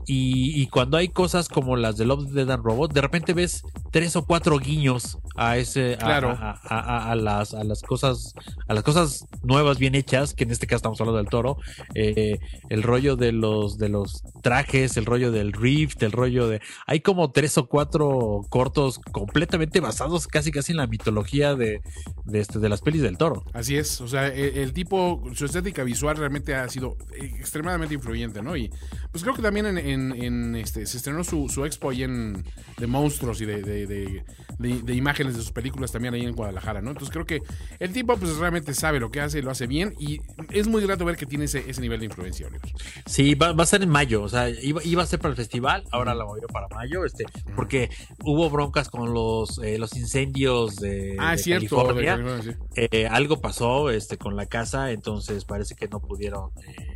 y, 0.07 0.63
y 0.63 0.69
cuando 0.69 0.97
hay 0.97 1.09
cosas 1.09 1.49
como 1.49 1.75
las 1.77 1.97
de 1.97 2.05
Love, 2.05 2.31
Dead 2.31 2.49
and 2.49 2.65
Robot, 2.65 2.93
de 2.93 3.01
repente 3.01 3.35
ves 3.35 3.65
tres 3.91 4.15
o 4.15 4.25
cuatro 4.25 4.61
guiños 4.61 5.19
a 5.35 5.57
ese, 5.57 5.95
a- 5.95 5.99
Claro. 5.99 6.29
a, 6.31 6.53
a- 6.53 6.79
a- 6.79 7.11
a 7.11 7.15
las, 7.17 7.53
a 7.53 7.65
las 7.65 7.83
cosas, 7.83 8.33
a 8.69 8.75
las 8.75 8.85
cosas 8.85 9.27
nuevas 9.43 9.79
bien 9.79 9.97
hechas, 9.97 10.35
que 10.35 10.45
en 10.45 10.53
este 10.53 10.69
caso 10.69 10.77
estamos 10.77 11.01
hablando 11.01 11.19
del 11.19 11.27
toro, 11.29 11.57
eh, 11.97 12.39
el 12.69 12.85
rollo 12.85 13.17
de 13.17 13.33
los, 13.33 13.77
de 13.77 13.89
los 13.89 14.23
trajes, 14.41 14.97
el 14.97 15.05
rollo 15.05 15.33
del 15.33 15.53
rift, 15.53 16.01
el 16.05 16.13
rollo 16.13 16.47
de, 16.47 16.61
hay 16.87 17.01
como 17.01 17.33
tres 17.33 17.59
o 17.59 17.67
cuatro 17.67 18.43
cortos 18.51 19.01
completamente 19.11 19.81
basados 19.81 20.29
casi 20.29 20.53
casi 20.53 20.71
en 20.71 20.79
la 20.79 20.87
mitología 20.87 21.57
de, 21.57 21.81
de 22.25 22.39
este, 22.41 22.61
de 22.61 22.69
las 22.69 22.83
pelis 22.83 23.03
del 23.03 23.19
toro. 23.19 23.43
Así 23.53 23.77
es, 23.77 24.01
o 24.01 24.07
sea, 24.07 24.29
el, 24.29 24.57
el 24.59 24.73
tipo, 24.73 25.21
su 25.35 25.45
estética 25.47 25.83
visual 25.83 26.17
realmente 26.17 26.55
ha 26.55 26.69
sido 26.69 26.97
extremadamente 27.17 27.80
influyente, 27.91 28.43
¿no? 28.43 28.57
Y 28.57 28.71
pues 29.13 29.23
creo 29.25 29.35
que 29.35 29.43
también 29.43 29.67
en, 29.67 29.79
en- 29.79 30.13
en, 30.23 30.57
este, 30.57 30.85
se 30.87 30.97
estrenó 30.97 31.25
su, 31.25 31.49
su 31.49 31.65
expo 31.65 31.91
ahí 31.91 32.03
en, 32.03 32.45
de 32.79 32.87
monstruos 32.87 33.41
y 33.41 33.47
de, 33.47 33.63
de, 33.63 33.87
de- 33.87 34.25
de- 34.59 34.83
de 34.83 34.95
imágenes 34.95 35.35
de 35.37 35.41
sus 35.43 35.53
películas 35.53 35.91
también 35.93 36.15
ahí 36.15 36.23
en 36.25 36.33
Guadalajara, 36.35 36.81
¿no? 36.83 36.91
Entonces 36.91 37.13
creo 37.13 37.25
que 37.27 37.41
el 37.79 37.93
tipo 37.93 38.17
pues 38.17 38.37
realmente 38.37 38.75
sabe 38.75 39.01
lo 39.01 39.11
que 39.11 39.21
hace, 39.21 39.43
lo 39.43 39.51
hace 39.51 39.67
bien 39.67 39.95
y 39.99 40.21
es 40.51 40.67
muy 40.69 40.83
grato 40.83 41.05
ver 41.05 41.17
que 41.17 41.27
tiene 41.27 41.47
ese, 41.47 41.69
ese 41.71 41.81
nivel 41.81 42.01
de 42.01 42.07
influencia, 42.07 42.47
Oliver. 42.47 42.71
Sí, 43.07 43.35
va, 43.35 43.53
va 43.53 43.63
a 43.65 43.67
ser 43.67 43.83
en 43.83 43.89
mayo, 43.89 44.23
o 44.23 44.29
sea, 44.29 44.49
iba, 44.51 44.83
iba 44.85 45.03
a 45.03 45.07
ser 45.07 45.19
para 45.19 45.31
el 45.31 45.37
festival, 45.37 45.85
ahora 45.91 46.15
la 46.15 46.25
movió 46.25 46.47
para 46.49 46.69
mayo, 46.69 47.05
este, 47.05 47.25
porque 47.57 47.91
hubo 48.25 48.51
broncas 48.51 48.89
con 48.91 49.13
los, 49.15 49.59
eh, 49.63 49.79
los 49.79 49.97
incendios 49.97 50.77
de, 50.77 51.17
Ah, 51.19 51.35
es 51.35 51.43
cierto. 51.43 51.77
de 51.77 52.05
California. 52.05 52.17
California, 52.17 52.57
sí. 52.75 52.87
Eh, 52.91 53.07
algo 53.07 53.41
pasó 53.41 53.91
este 53.91 54.17
con 54.19 54.37
la 54.37 54.47
casa, 54.47 54.91
entonces 54.91 55.45
parece 55.45 55.75
que 55.75 55.89
no 55.89 56.01
pudieron 56.01 56.51
eh, 56.67 56.90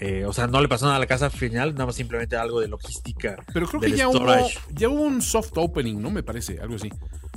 Eh, 0.00 0.24
o 0.24 0.32
sea, 0.32 0.46
no 0.46 0.60
le 0.60 0.68
pasó 0.68 0.86
nada 0.86 0.96
a 0.96 1.00
la 1.00 1.06
casa 1.06 1.28
final, 1.30 1.72
nada 1.72 1.86
más 1.86 1.96
simplemente 1.96 2.34
algo 2.36 2.60
de 2.60 2.68
logística. 2.68 3.36
Pero 3.52 3.66
creo 3.68 3.80
que 3.80 3.92
ya 3.92 4.08
hubo, 4.08 4.26
ya 4.70 4.88
hubo 4.88 5.02
un 5.02 5.20
soft 5.22 5.52
opening, 5.56 6.00
¿no? 6.00 6.10
Me 6.10 6.22
parece, 6.22 6.58
algo 6.60 6.76
así. 6.76 6.90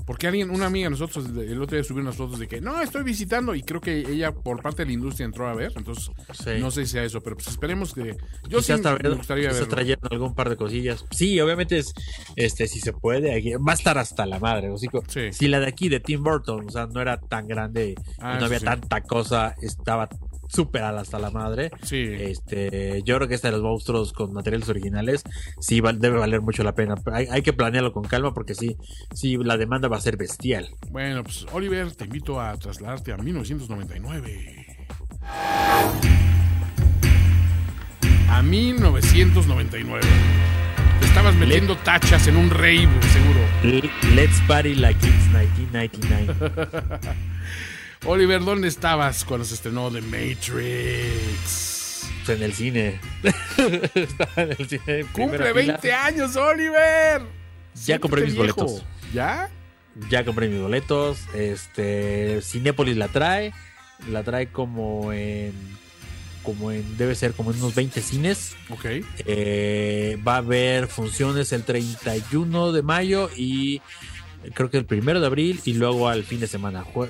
Porque 0.06 0.28
alguien, 0.28 0.51
una 0.51 0.68
amiga 0.68 0.86
de 0.86 0.91
nosotros, 0.91 1.26
el 1.26 1.60
otro 1.60 1.76
día 1.76 1.84
subió 1.84 2.03
unas 2.03 2.16
fotos 2.16 2.38
de 2.38 2.47
que 2.47 2.62
no, 2.62 2.80
estoy 2.80 3.01
visitando 3.01 3.56
y 3.56 3.64
creo 3.64 3.82
que 3.82 4.01
ella 4.01 4.32
por 4.32 4.62
parte 4.62 4.84
de 4.84 4.86
la 4.88 4.93
industria 4.93 5.26
entró 5.26 5.47
a 5.47 5.56
ver. 5.56 5.72
Entonces, 5.76 6.12
Sí. 6.43 6.51
no 6.60 6.70
sé 6.70 6.86
si 6.86 6.91
sea 6.91 7.03
eso, 7.03 7.22
pero 7.22 7.36
pues 7.36 7.47
esperemos 7.47 7.91
que. 7.91 8.16
Yo 8.47 8.62
sí 8.62 8.72
tal 8.84 8.99
me 9.01 9.10
gustaría 9.10 9.49
se 9.49 9.62
verlo. 9.62 9.68
trayeron 9.76 10.08
algún 10.12 10.36
par 10.36 10.49
de 10.49 10.58
cosillas. 10.58 11.03
Sí, 11.10 11.39
obviamente 11.41 11.80
es, 11.80 11.91
este, 12.36 12.68
si 12.68 12.80
se 12.82 12.93
puede, 12.93 13.34
aquí- 13.36 13.53
va 13.56 13.72
a 13.72 13.76
estar 13.76 13.97
hasta 13.97 14.28
la 14.28 14.39
madre. 14.39 14.70
o 14.70 14.78
sea, 14.78 14.91
Sí. 15.08 15.34
Si 15.34 15.47
la 15.47 15.60
de 15.60 15.68
aquí 15.68 15.89
de 15.89 15.99
Tim 15.99 16.24
Burton, 16.24 16.68
o 16.68 16.70
sea, 16.70 16.86
no 16.86 17.01
era 17.01 17.20
tan 17.20 17.47
grande, 17.47 17.95
Ah, 18.20 18.38
no 18.39 18.45
había 18.45 18.60
tanta 18.60 19.01
cosa, 19.01 19.56
estaba 19.62 20.08
súper 20.48 20.84
al 20.84 20.98
hasta 20.98 21.20
la 21.20 21.32
madre. 21.32 21.72
Sí. 21.84 22.08
Este, 22.20 23.02
yo 23.04 23.16
creo 23.18 23.28
que 23.28 23.36
esta 23.36 23.50
de 23.50 23.54
los 23.54 23.62
monstruos 23.62 24.14
con 24.14 24.34
materiales 24.34 24.70
originales 24.70 25.24
sí 25.60 25.82
debe 25.82 26.18
valer 26.18 26.41
mucho 26.41 26.64
la 26.64 26.76
pena. 26.76 26.96
Hay, 27.12 27.28
hay 27.30 27.41
que 27.41 27.54
planearlo 27.54 27.91
con 27.91 28.04
calma 28.04 28.34
porque 28.34 28.56
sí, 28.56 28.78
sí, 29.14 29.38
la 29.38 29.58
demanda 29.58 29.88
va 29.88 29.98
a 29.98 30.02
ser 30.02 30.18
bestial. 30.18 30.70
Bueno, 30.91 31.24
pues 31.24 31.46
Oliver, 31.54 31.93
te 31.96 32.06
invito 32.06 32.39
a 32.39 32.56
trasladarte 32.58 33.12
a 33.14 33.18
1999. 33.18 34.78
A 38.30 38.41
1999. 38.41 40.02
Te 41.00 41.06
estabas 41.06 41.36
metiendo 41.36 41.78
tachas 41.78 42.28
en 42.28 42.38
un 42.38 42.50
rave, 42.50 42.89
seguro. 43.14 43.39
Let's 44.16 44.41
party 44.48 44.76
like 44.76 45.00
it's 45.06 45.28
1999. 45.32 46.36
Oliver, 48.06 48.43
¿dónde 48.43 48.68
estabas 48.68 49.26
cuando 49.26 49.45
se 49.45 49.56
estrenó 49.56 49.89
The 49.91 50.01
Matrix? 50.01 52.08
Pues 52.26 52.38
en 52.38 52.43
el 52.43 52.53
cine. 52.53 52.99
Estaba 53.95 54.43
en 54.43 54.51
el 54.60 54.68
cine. 54.70 55.06
¡Cumple 55.12 55.38
primera 55.39 55.53
20 55.53 55.78
fila. 55.80 56.06
años, 56.06 56.36
Oliver! 56.36 57.22
Ya 57.86 57.99
compré 57.99 58.24
mis 58.24 58.34
viejo. 58.36 58.56
boletos. 58.62 58.86
¿Ya? 59.14 59.49
Ya 60.10 60.24
compré 60.26 60.47
mis 60.49 60.60
boletos. 60.62 61.20
Este. 61.34 62.41
Cinépolis 62.41 62.97
la 62.97 63.08
trae. 63.08 63.53
La 64.10 64.24
trae 64.24 64.47
como 64.51 65.12
en. 65.14 65.53
Como 66.43 66.72
en. 66.72 66.97
Debe 66.97 67.16
ser 67.16 67.34
como 67.34 67.51
en 67.51 67.58
unos 67.58 67.74
20 67.76 68.01
cines. 68.01 68.56
Ok. 68.70 68.86
Eh, 69.26 70.18
va 70.28 70.36
a 70.36 70.38
haber 70.38 70.88
funciones 70.88 71.51
el 71.53 71.64
31 71.64 72.72
de 72.72 72.82
mayo 72.84 73.30
y 73.36 73.82
creo 74.53 74.70
que 74.70 74.78
el 74.78 74.86
primero 74.86 75.20
de 75.20 75.26
abril 75.28 75.60
y 75.66 75.74
luego 75.74 76.08
al 76.08 76.24
fin 76.24 76.39
de 76.39 76.47
semana. 76.47 76.84
jue- 76.84 77.10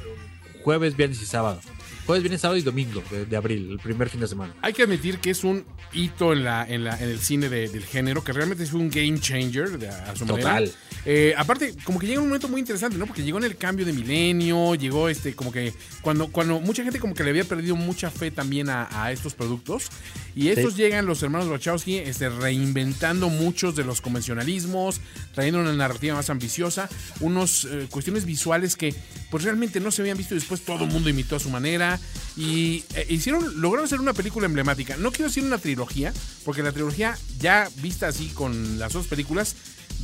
jueves, 0.65 0.97
viernes 0.97 1.21
y 1.21 1.27
sábado. 1.27 1.59
Jueves, 2.05 2.21
viernes, 2.23 2.41
sábado 2.41 2.57
y 2.57 2.61
domingo 2.61 3.01
de, 3.09 3.25
de 3.25 3.35
abril, 3.37 3.67
el 3.71 3.79
primer 3.79 4.09
fin 4.09 4.19
de 4.21 4.27
semana. 4.27 4.53
Hay 4.61 4.73
que 4.73 4.83
admitir 4.83 5.17
que 5.19 5.31
es 5.31 5.43
un 5.43 5.65
hito 5.91 6.33
en, 6.33 6.43
la, 6.43 6.63
en, 6.67 6.83
la, 6.83 6.95
en 7.01 7.09
el 7.09 7.19
cine 7.19 7.49
de- 7.49 7.67
del 7.67 7.83
género, 7.83 8.23
que 8.23 8.31
realmente 8.31 8.65
fue 8.67 8.79
un 8.79 8.89
game 8.89 9.19
changer 9.19 9.79
de- 9.79 9.89
a 9.89 10.15
su 10.15 10.25
manera. 10.25 10.49
Total. 10.59 10.71
Eh, 11.07 11.33
aparte, 11.37 11.75
como 11.83 11.97
que 11.99 12.07
llega 12.07 12.19
un 12.19 12.27
momento 12.27 12.47
muy 12.47 12.59
interesante, 12.59 12.97
¿no? 12.97 13.05
Porque 13.07 13.23
llegó 13.23 13.37
en 13.39 13.43
el 13.43 13.57
cambio 13.57 13.85
de 13.85 13.93
milenio, 13.93 14.75
llegó 14.75 15.09
este, 15.09 15.33
como 15.35 15.51
que 15.51 15.73
cuando, 16.01 16.27
cuando 16.27 16.59
mucha 16.59 16.83
gente 16.83 16.99
como 16.99 17.13
que 17.13 17.23
le 17.23 17.29
había 17.31 17.43
perdido 17.43 17.75
mucha 17.75 18.09
fe 18.11 18.29
también 18.31 18.69
a, 18.69 18.87
a 19.03 19.11
estos 19.11 19.33
productos. 19.33 19.89
Y 20.35 20.49
estos 20.49 20.73
Sí. 20.73 20.81
llegan 20.81 21.05
los 21.05 21.23
hermanos 21.23 21.47
Wachowski 21.47 21.95
este, 21.97 22.27
reinventando 22.29 23.29
muchos 23.29 23.75
de 23.75 23.83
los 23.85 24.01
convencionalismos, 24.01 24.99
trayendo 25.33 25.61
una 25.61 25.71
narrativa 25.73 26.13
más 26.15 26.29
ambiciosa, 26.29 26.89
unos 27.21 27.65
eh, 27.65 27.87
cuestiones 27.89 28.25
visuales 28.25 28.75
que 28.75 28.93
pues 29.31 29.43
realmente 29.43 29.79
no 29.79 29.91
se 29.91 30.01
habían 30.01 30.17
visto 30.17 30.35
y 30.35 30.39
después 30.39 30.61
todo 30.61 30.83
el 30.83 30.91
mundo 30.91 31.09
imitó 31.09 31.35
a 31.37 31.39
su 31.39 31.49
manera 31.49 31.94
y 32.37 32.83
eh, 32.95 33.05
hicieron 33.09 33.61
lograron 33.61 33.85
hacer 33.85 33.99
una 33.99 34.13
película 34.13 34.45
emblemática. 34.45 34.97
No 34.97 35.11
quiero 35.11 35.25
decir 35.29 35.43
una 35.43 35.57
trilogía, 35.57 36.13
porque 36.43 36.63
la 36.63 36.71
trilogía 36.71 37.17
ya 37.39 37.69
vista 37.77 38.07
así 38.07 38.27
con 38.29 38.79
las 38.79 38.93
dos 38.93 39.07
películas 39.07 39.55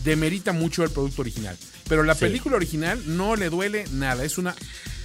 demerita 0.03 0.51
mucho 0.53 0.83
el 0.83 0.89
producto 0.89 1.21
original, 1.21 1.57
pero 1.87 2.03
la 2.03 2.13
Sí. 2.15 2.21
película 2.21 2.55
original 2.55 3.01
no 3.17 3.35
le 3.35 3.49
duele 3.49 3.85
nada, 3.91 4.23
es 4.23 4.37
una 4.37 4.55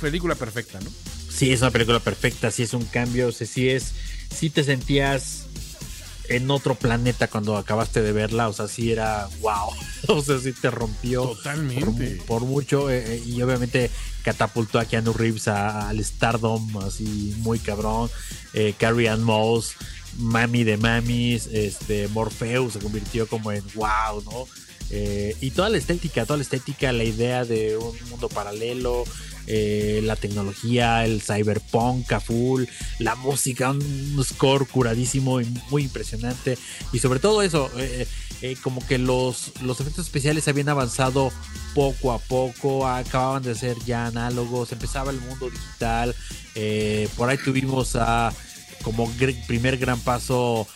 película 0.00 0.34
perfecta, 0.36 0.78
¿no? 0.80 0.90
Sí, 1.28 1.52
es 1.52 1.60
una 1.60 1.70
película 1.70 2.00
perfecta, 2.00 2.50
sí 2.50 2.62
es 2.62 2.72
un 2.72 2.84
cambio, 2.84 3.28
o 3.28 3.32
sea, 3.32 3.46
sí 3.46 3.68
es, 3.68 3.92
sí 4.34 4.48
te 4.48 4.64
sentías 4.64 5.45
en 6.28 6.50
otro 6.50 6.74
planeta 6.74 7.28
cuando 7.28 7.56
acabaste 7.56 8.02
de 8.02 8.12
verla, 8.12 8.48
o 8.48 8.52
sea, 8.52 8.68
sí 8.68 8.90
era 8.92 9.28
wow, 9.40 9.70
o 10.08 10.22
sea, 10.22 10.38
sí 10.38 10.52
te 10.52 10.70
rompió 10.70 11.22
Totalmente. 11.22 12.16
por, 12.26 12.40
por 12.40 12.42
mucho 12.48 12.90
eh, 12.90 13.04
eh, 13.16 13.22
y 13.26 13.40
obviamente 13.42 13.90
catapultó 14.22 14.78
a 14.78 14.84
Keanu 14.84 15.12
Reeves 15.12 15.48
a- 15.48 15.88
al 15.88 16.04
Stardom 16.04 16.78
así 16.78 17.34
muy 17.38 17.58
cabrón, 17.58 18.10
eh, 18.54 18.74
Carrie 18.78 19.08
Ann 19.08 19.22
Moss, 19.22 19.72
Mami 20.18 20.64
de 20.64 20.76
Mamis, 20.78 21.46
este 21.46 22.08
Morpheus 22.08 22.72
se 22.74 22.78
convirtió 22.78 23.26
como 23.28 23.52
en 23.52 23.62
wow, 23.74 24.22
¿no? 24.24 24.46
Eh, 24.90 25.36
y 25.40 25.50
toda 25.50 25.68
la 25.68 25.78
estética, 25.78 26.24
toda 26.24 26.36
la 26.36 26.42
estética, 26.44 26.92
la 26.92 27.02
idea 27.04 27.44
de 27.44 27.76
un 27.76 27.94
mundo 28.08 28.28
paralelo, 28.28 29.04
eh, 29.46 30.00
la 30.02 30.16
tecnología, 30.16 31.04
el 31.04 31.22
cyberpunk 31.22 32.12
a 32.12 32.20
full, 32.20 32.64
la 32.98 33.14
música, 33.14 33.70
un 33.70 34.24
score 34.24 34.66
curadísimo 34.66 35.40
y 35.40 35.46
muy 35.70 35.84
impresionante. 35.84 36.58
Y 36.92 36.98
sobre 36.98 37.20
todo 37.20 37.42
eso, 37.42 37.70
eh, 37.76 38.06
eh, 38.42 38.56
como 38.62 38.84
que 38.86 38.98
los, 38.98 39.52
los 39.62 39.80
efectos 39.80 40.06
especiales 40.06 40.48
habían 40.48 40.68
avanzado 40.68 41.30
poco 41.74 42.12
a 42.12 42.18
poco, 42.18 42.86
acababan 42.86 43.42
de 43.42 43.54
ser 43.54 43.76
ya 43.84 44.06
análogos, 44.06 44.72
empezaba 44.72 45.10
el 45.10 45.20
mundo 45.20 45.50
digital, 45.50 46.14
por 47.16 47.28
ahí 47.28 47.38
tuvimos 47.38 47.96
a 47.96 48.32
como 48.82 49.10
primer 49.46 49.76
gran 49.78 50.00
paso 50.00 50.66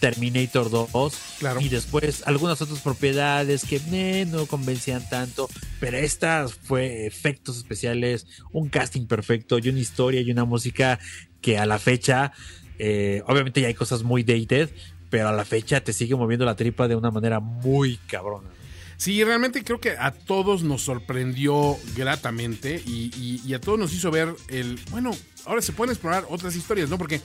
Terminator 0.00 0.70
2 0.70 1.14
Claro. 1.38 1.60
y 1.60 1.68
después 1.68 2.22
algunas 2.26 2.60
otras 2.62 2.80
propiedades 2.80 3.64
que 3.64 3.80
no 4.26 4.46
convencían 4.46 5.08
tanto, 5.08 5.48
pero 5.80 5.96
esta 5.96 6.46
fue 6.48 7.06
efectos 7.06 7.56
especiales, 7.58 8.26
un 8.52 8.68
casting 8.68 9.06
perfecto 9.06 9.58
y 9.58 9.68
una 9.68 9.78
historia 9.78 10.20
y 10.20 10.30
una 10.30 10.44
música 10.44 10.98
que 11.40 11.58
a 11.58 11.66
la 11.66 11.78
fecha, 11.78 12.32
eh, 12.78 13.22
obviamente 13.26 13.60
ya 13.60 13.68
hay 13.68 13.74
cosas 13.74 14.02
muy 14.02 14.22
dated, 14.24 14.70
pero 15.10 15.28
a 15.28 15.32
la 15.32 15.44
fecha 15.44 15.80
te 15.82 15.92
sigue 15.92 16.14
moviendo 16.16 16.44
la 16.44 16.56
tripa 16.56 16.88
de 16.88 16.96
una 16.96 17.10
manera 17.10 17.40
muy 17.40 17.96
cabrona. 18.08 18.48
Sí, 18.96 19.22
realmente 19.22 19.62
creo 19.62 19.80
que 19.80 19.90
a 19.90 20.10
todos 20.10 20.64
nos 20.64 20.82
sorprendió 20.82 21.76
gratamente 21.96 22.82
y, 22.84 23.12
y- 23.16 23.40
y 23.46 23.54
a 23.54 23.60
todos 23.60 23.78
nos 23.78 23.92
hizo 23.94 24.10
ver 24.10 24.34
el. 24.48 24.80
Bueno, 24.90 25.12
ahora 25.44 25.62
se 25.62 25.72
pueden 25.72 25.92
explorar 25.92 26.24
otras 26.28 26.54
historias, 26.56 26.88
¿no? 26.88 26.98
Porque 26.98 27.20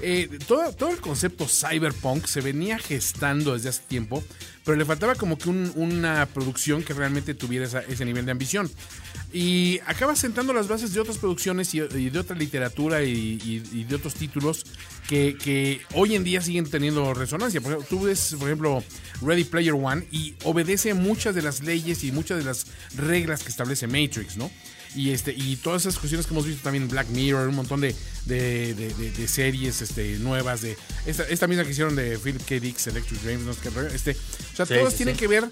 eh, 0.00 0.28
todo, 0.46 0.72
todo 0.72 0.90
el 0.90 1.00
concepto 1.00 1.46
cyberpunk 1.48 2.26
se 2.26 2.40
venía 2.40 2.78
gestando 2.78 3.54
desde 3.54 3.70
hace 3.70 3.82
tiempo, 3.88 4.22
pero 4.64 4.76
le 4.76 4.84
faltaba 4.84 5.14
como 5.14 5.38
que 5.38 5.48
un- 5.48 5.72
una 5.76 6.26
producción 6.26 6.82
que 6.82 6.92
realmente 6.94 7.34
tuviera 7.34 7.66
ese 7.88 8.04
nivel 8.04 8.24
de 8.26 8.32
ambición. 8.32 8.70
Y 9.32 9.80
acaba 9.86 10.14
sentando 10.16 10.52
las 10.52 10.68
bases 10.68 10.92
de 10.94 11.00
otras 11.00 11.18
producciones 11.18 11.74
y, 11.74 11.80
de 11.80 12.18
otra 12.18 12.36
literatura 12.36 13.02
y, 13.02 13.38
y- 13.44 13.84
de 13.84 13.94
otros 13.94 14.14
títulos 14.14 14.64
que, 15.08 15.36
que 15.36 15.80
hoy 15.94 16.14
en 16.14 16.24
día 16.24 16.40
siguen 16.40 16.68
teniendo 16.70 17.12
resonancia. 17.14 17.60
Por 17.60 17.72
ejemplo, 17.72 17.88
tú 17.98 18.04
ves, 18.04 18.36
por 18.38 18.48
ejemplo, 18.48 18.84
Ready 19.22 19.44
Player 19.44 19.74
One 19.74 20.06
y 20.10 20.34
obedece 20.44 20.94
muchas 20.94 21.34
de 21.34 21.42
las 21.42 21.62
leyes 21.62 22.04
y 22.04 22.12
muchas 22.12 22.38
de 22.38 22.44
las 22.44 22.66
reglas 22.96 23.42
que 23.42 23.48
establece 23.50 23.86
Matrix, 23.86 24.36
¿no? 24.36 24.50
Y, 24.96 25.10
este, 25.10 25.32
y 25.36 25.56
todas 25.56 25.82
esas 25.82 25.98
cuestiones 25.98 26.26
que 26.26 26.32
hemos 26.32 26.46
visto 26.46 26.62
también 26.62 26.84
en 26.84 26.88
Black 26.88 27.08
Mirror, 27.10 27.48
un 27.48 27.54
montón 27.54 27.82
de, 27.82 27.94
de, 28.24 28.74
de- 28.74 28.94
de- 28.94 29.10
de 29.12 29.28
series 29.28 29.82
este, 29.82 30.18
nuevas, 30.18 30.62
de 30.62 30.76
esta, 31.04 31.24
esta 31.24 31.46
misma 31.46 31.64
que 31.64 31.70
hicieron 31.72 31.94
de 31.94 32.18
Philip 32.18 32.42
K. 32.48 32.54
Dix, 32.60 32.86
Electric 32.86 33.20
Dreams, 33.20 33.44
no 33.44 33.52
sé 33.52 33.60
este, 33.94 34.12
o 34.12 34.56
sea, 34.56 34.64
Sí, 34.66 34.74
todas 34.74 34.92
sí, 34.92 34.96
tienen 34.98 35.14
sí. 35.16 35.20
que 35.20 35.28
ver 35.28 35.44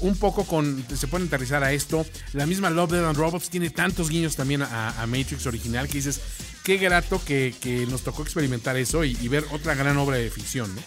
un 0.00 0.16
poco 0.16 0.44
con, 0.46 0.84
se 0.96 1.06
pueden 1.08 1.26
aterrizar 1.28 1.62
a 1.62 1.72
esto. 1.72 2.06
La 2.32 2.46
misma 2.46 2.70
Love, 2.70 2.92
Dead 2.92 3.04
and 3.06 3.16
Robots 3.18 3.50
tiene 3.50 3.68
tantos 3.70 4.08
guiños 4.08 4.34
también 4.34 4.62
a, 4.62 5.00
a 5.02 5.06
Matrix 5.06 5.44
original 5.46 5.86
que 5.88 5.94
dices, 5.98 6.20
qué 6.64 6.78
grato 6.78 7.22
que, 7.24 7.54
que 7.60 7.86
nos 7.86 8.00
tocó 8.02 8.22
experimentar 8.22 8.76
eso 8.78 9.04
y, 9.04 9.16
y 9.20 9.28
ver 9.28 9.44
otra 9.52 9.74
gran 9.74 9.96
obra 9.98 10.16
de 10.16 10.30
ficción, 10.30 10.74
¿no? 10.74 10.80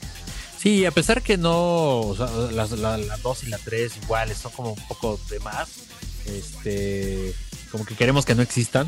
Sí, 0.60 0.84
a 0.86 0.92
pesar 0.92 1.22
que 1.22 1.38
no, 1.38 2.00
o 2.02 2.16
sea, 2.18 2.26
las- 2.52 2.72
la, 2.72 2.98
la 2.98 3.18
2 3.18 3.44
y 3.44 3.48
la 3.48 3.58
3 3.60 3.94
iguales 4.04 4.38
son 4.40 4.52
como 4.52 4.74
un 4.74 4.88
poco 4.88 5.18
de 5.30 5.40
más, 5.40 5.70
este, 6.26 7.34
como 7.72 7.86
que 7.86 7.96
queremos 7.96 8.26
que 8.26 8.36
no 8.36 8.42
existan. 8.42 8.88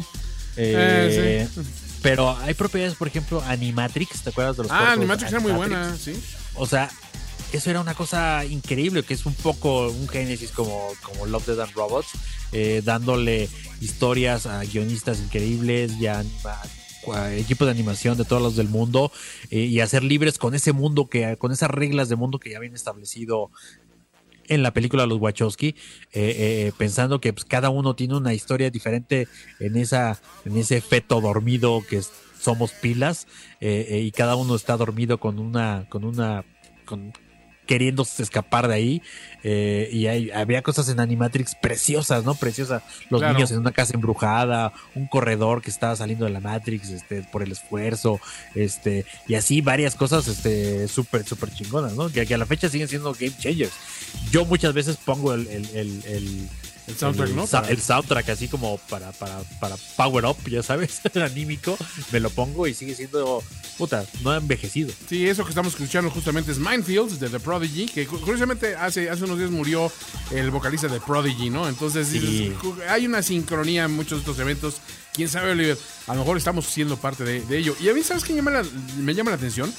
Eh, 0.57 1.47
Eh, 1.47 1.47
sí. 1.53 1.61
Pero 2.01 2.36
hay 2.38 2.53
propiedades, 2.53 2.95
por 2.95 3.07
ejemplo, 3.07 3.41
Animatrix, 3.41 4.23
¿te 4.23 4.32
acuerdas 4.32 4.57
de 4.57 4.63
los 4.63 4.71
Ah, 4.71 4.93
Animatrix 4.93 5.32
era 5.32 5.39
muy 5.39 5.51
buena, 5.51 5.95
sí. 5.95 6.19
O 6.55 6.65
sea, 6.65 6.89
eso 7.53 7.69
era 7.69 7.79
una 7.79 7.93
cosa 7.93 8.43
increíble, 8.45 9.03
que 9.03 9.13
es 9.13 9.25
un 9.25 9.36
poco 9.36 9.89
un 9.89 10.07
génesis 10.07 10.51
como, 10.51 10.89
como 11.01 11.25
Love, 11.25 11.47
Dead 11.47 11.59
and 11.59 11.73
Robots, 11.73 12.09
eh, 12.51 12.82
dándole 12.84 13.49
historias 13.82 14.45
a 14.45 14.63
guionistas 14.63 15.19
increíbles 15.19 15.93
y 15.99 16.07
a, 16.07 16.23
equipos 17.32 17.65
de 17.65 17.71
animación 17.71 18.15
de 18.17 18.25
todos 18.25 18.41
los 18.41 18.55
del 18.55 18.67
mundo 18.69 19.11
eh, 19.49 19.61
y 19.61 19.79
hacer 19.79 20.03
libres 20.03 20.38
con 20.38 20.53
ese 20.53 20.71
mundo 20.71 21.07
que 21.07 21.36
con 21.38 21.51
esas 21.51 21.71
reglas 21.71 22.09
de 22.09 22.15
mundo 22.15 22.38
que 22.38 22.51
ya 22.51 22.57
habían 22.57 22.75
establecido 22.75 23.49
en 24.52 24.64
la 24.64 24.74
película 24.74 25.06
Los 25.06 25.20
Wachowski, 25.20 25.68
eh, 25.68 25.76
eh, 26.14 26.72
pensando 26.78 27.22
que 27.22 27.34
pues, 27.34 27.45
cada 27.45 27.70
uno 27.70 27.95
tiene 27.95 28.18
una 28.18 28.34
historia 28.34 28.70
diferente 28.70 29.28
en 29.59 29.78
esa 29.78 30.20
en 30.46 30.58
ese 30.58 30.82
feto 30.82 31.21
dormido 31.21 31.82
que 31.89 32.01
somos 32.42 32.71
pilas 32.71 33.28
eh, 33.59 33.88
eh, 33.89 34.00
y 34.00 34.12
cada 34.12 34.36
uno 34.36 34.55
está 34.55 34.75
dormido 34.75 35.20
con 35.20 35.39
una, 35.39 35.86
con 35.89 36.04
una, 36.04 36.43
queriendo 37.66 38.04
escapar 38.17 38.67
de 38.67 38.74
ahí. 38.75 39.01
Eh, 39.43 39.89
y 39.92 40.08
hay, 40.08 40.29
había 40.32 40.62
cosas 40.62 40.88
en 40.89 41.00
Animatrix 41.00 41.55
preciosas, 41.55 42.24
¿no? 42.25 42.36
Preciosas. 42.36 42.83
Los 43.09 43.21
Claro. 43.21 43.33
niños 43.33 43.51
en 43.51 43.59
una 43.59 43.71
casa 43.71 43.93
embrujada, 43.96 44.71
un 44.93 45.08
corredor 45.08 45.62
que 45.62 45.70
estaba 45.70 45.96
saliendo 45.96 46.25
de 46.25 46.32
la 46.32 46.39
Matrix, 46.39 46.89
este, 46.89 47.24
por 47.24 47.42
el 47.42 47.51
esfuerzo, 47.51 48.20
este, 48.55 49.05
y 49.28 49.33
así 49.36 49.62
varias 49.62 49.96
cosas, 49.96 50.28
este, 50.28 50.88
súper, 50.88 51.25
súper 51.25 51.51
chingonas, 51.54 51.93
¿no? 51.93 52.09
Que, 52.09 52.25
que 52.28 52.33
a 52.36 52.38
la 52.38 52.46
fecha 52.46 52.70
siguen 52.70 52.88
siendo 52.88 53.13
game 53.13 53.33
changers. 53.39 53.71
Yo 54.32 54.46
muchas 54.46 54.74
veces 54.74 54.97
pongo 54.97 55.33
el, 55.33 55.47
el, 55.47 55.66
el, 55.75 56.04
el- 56.05 56.50
El 56.87 56.97
soundtrack, 56.97 57.29
el 57.29 57.36
¿no? 57.36 57.47
sa- 57.47 57.62
el 57.70 57.82
soundtrack 57.82 58.29
así 58.29 58.47
como 58.47 58.78
para, 58.89 59.12
para, 59.13 59.39
para 59.59 59.75
power 59.95 60.25
up, 60.25 60.37
ya 60.49 60.63
sabes, 60.63 60.99
anímico, 61.16 61.78
me 62.12 62.20
lo 62.20 62.29
pongo 62.29 62.67
y 62.67 62.74
sigue 62.74 62.95
siendo, 62.95 63.43
puta, 63.78 64.03
no 64.24 64.32
ha 64.32 64.37
envejecido. 64.37 64.91
Sí, 65.08 65.28
eso 65.28 65.43
que 65.43 65.49
estamos 65.49 65.74
escuchando 65.74 66.09
justamente 66.09 66.51
es 66.51 66.58
Minefields 66.58 67.20
de 67.20 67.29
The 67.29 67.39
Prodigy, 67.39 67.86
que 67.86 68.08
cu- 68.08 68.20
curiosamente 68.20 68.75
hace, 68.75 69.09
hace 69.09 69.24
unos 69.24 69.37
días 69.37 69.51
murió 69.51 69.91
el 70.32 70.49
vocalista 70.51 70.87
de 70.87 70.99
Prodigy, 70.99 71.49
¿no? 71.49 71.67
Entonces 71.70 72.08
Sí. 72.08 72.51
hay 72.89 73.05
una 73.05 73.21
sincronía 73.21 73.86
en 73.86 73.91
muchos 73.91 74.12
de 74.20 74.32
estos 74.32 74.39
eventos. 74.39 74.75
Quién 75.13 75.29
sabe, 75.29 75.51
Oliver, 75.51 75.78
a 76.08 76.13
lo 76.16 76.21
mejor 76.21 76.37
estamos 76.37 76.66
siendo 76.66 76.97
parte 76.97 77.24
de, 77.24 77.41
de 77.41 77.58
ello. 77.58 77.75
Y 77.79 77.89
a 77.89 77.93
mí, 77.93 78.01
¿sabes 78.01 78.24
qué 78.24 78.33
llama 78.33 78.51
la- 78.51 78.66
me 78.97 79.13
llama 79.13 79.29
la 79.32 79.37
atención? 79.37 79.71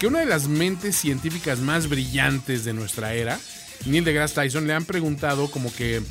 Que 0.00 0.06
una 0.06 0.20
de 0.20 0.26
las 0.26 0.48
mentes 0.48 0.96
científicas 0.96 1.58
más 1.58 1.88
brillantes 1.88 2.64
de 2.64 2.72
nuestra 2.72 3.12
era, 3.14 3.38
Neil 3.86 4.04
deGrasse 4.04 4.34
Tyson, 4.34 4.66
le 4.66 4.74
han 4.74 4.84
preguntado 4.84 5.48
como 5.50 5.72
que 5.72 6.02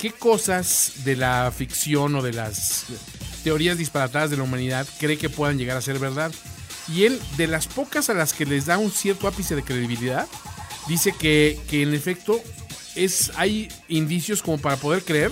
qué 0.00 0.12
cosas 0.12 0.92
de 1.04 1.16
la 1.16 1.52
ficción 1.56 2.14
o 2.14 2.22
de 2.22 2.32
las 2.32 2.84
teorías 3.44 3.78
disparatadas 3.78 4.30
de 4.30 4.36
la 4.36 4.44
humanidad 4.44 4.86
cree 4.98 5.18
que 5.18 5.28
puedan 5.28 5.58
llegar 5.58 5.76
a 5.76 5.82
ser 5.82 5.98
verdad. 5.98 6.32
Y 6.88 7.04
él, 7.04 7.20
de 7.36 7.46
las 7.46 7.66
pocas 7.66 8.08
a 8.08 8.14
las 8.14 8.32
que 8.32 8.46
les 8.46 8.66
da 8.66 8.78
un 8.78 8.90
cierto 8.90 9.28
ápice 9.28 9.54
de 9.54 9.62
credibilidad, 9.62 10.26
dice 10.88 11.12
que, 11.12 11.60
que 11.68 11.82
en 11.82 11.94
efecto 11.94 12.40
es, 12.94 13.32
hay 13.36 13.68
indicios 13.88 14.42
como 14.42 14.58
para 14.58 14.76
poder 14.76 15.04
creer 15.04 15.30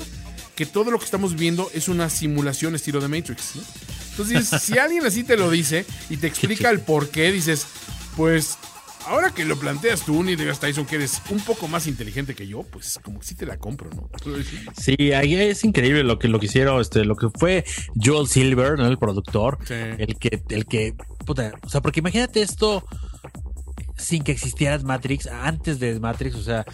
que 0.54 0.66
todo 0.66 0.90
lo 0.90 0.98
que 0.98 1.04
estamos 1.04 1.36
viendo 1.36 1.70
es 1.74 1.88
una 1.88 2.10
simulación 2.10 2.74
estilo 2.74 3.00
de 3.00 3.08
Matrix. 3.08 3.56
¿no? 3.56 3.62
Entonces, 4.10 4.62
si 4.62 4.78
alguien 4.78 5.04
así 5.04 5.24
te 5.24 5.36
lo 5.36 5.50
dice 5.50 5.84
y 6.08 6.16
te 6.16 6.26
explica 6.26 6.70
el 6.70 6.80
por 6.80 7.10
qué, 7.10 7.30
dices, 7.30 7.66
pues 8.16 8.58
ahora 9.06 9.30
que 9.30 9.44
lo 9.44 9.56
planteas 9.56 10.02
tú, 10.04 10.22
Neil 10.22 10.36
deGrasse 10.36 10.60
Tyson, 10.60 10.86
que 10.86 10.96
eres 10.96 11.20
un 11.30 11.40
poco 11.40 11.68
más 11.68 11.86
inteligente 11.86 12.34
que 12.34 12.46
yo, 12.46 12.62
pues 12.62 12.98
como 13.02 13.18
que 13.20 13.26
sí 13.26 13.34
te 13.34 13.46
la 13.46 13.56
compro, 13.58 13.90
¿no? 13.90 14.08
Sí, 14.76 15.12
ahí 15.12 15.34
es 15.34 15.64
increíble 15.64 16.02
lo 16.04 16.18
que 16.18 16.28
lo 16.28 16.38
que 16.38 16.46
hicieron, 16.46 16.80
este, 16.80 17.04
lo 17.04 17.16
que 17.16 17.28
fue 17.38 17.64
Joel 18.02 18.28
Silver, 18.28 18.78
¿no? 18.78 18.86
El 18.86 18.98
productor, 18.98 19.58
Sí. 19.66 19.74
el 19.74 20.16
que, 20.18 20.42
el 20.50 20.66
que, 20.66 20.94
puta, 21.24 21.52
o 21.62 21.68
sea, 21.68 21.80
porque 21.80 22.00
imagínate 22.00 22.42
esto 22.42 22.84
sin 23.96 24.22
que 24.22 24.32
existiera 24.32 24.78
Matrix, 24.78 25.26
antes 25.26 25.78
de 25.78 25.98
Matrix, 25.98 26.36
o 26.36 26.42
sea, 26.42 26.64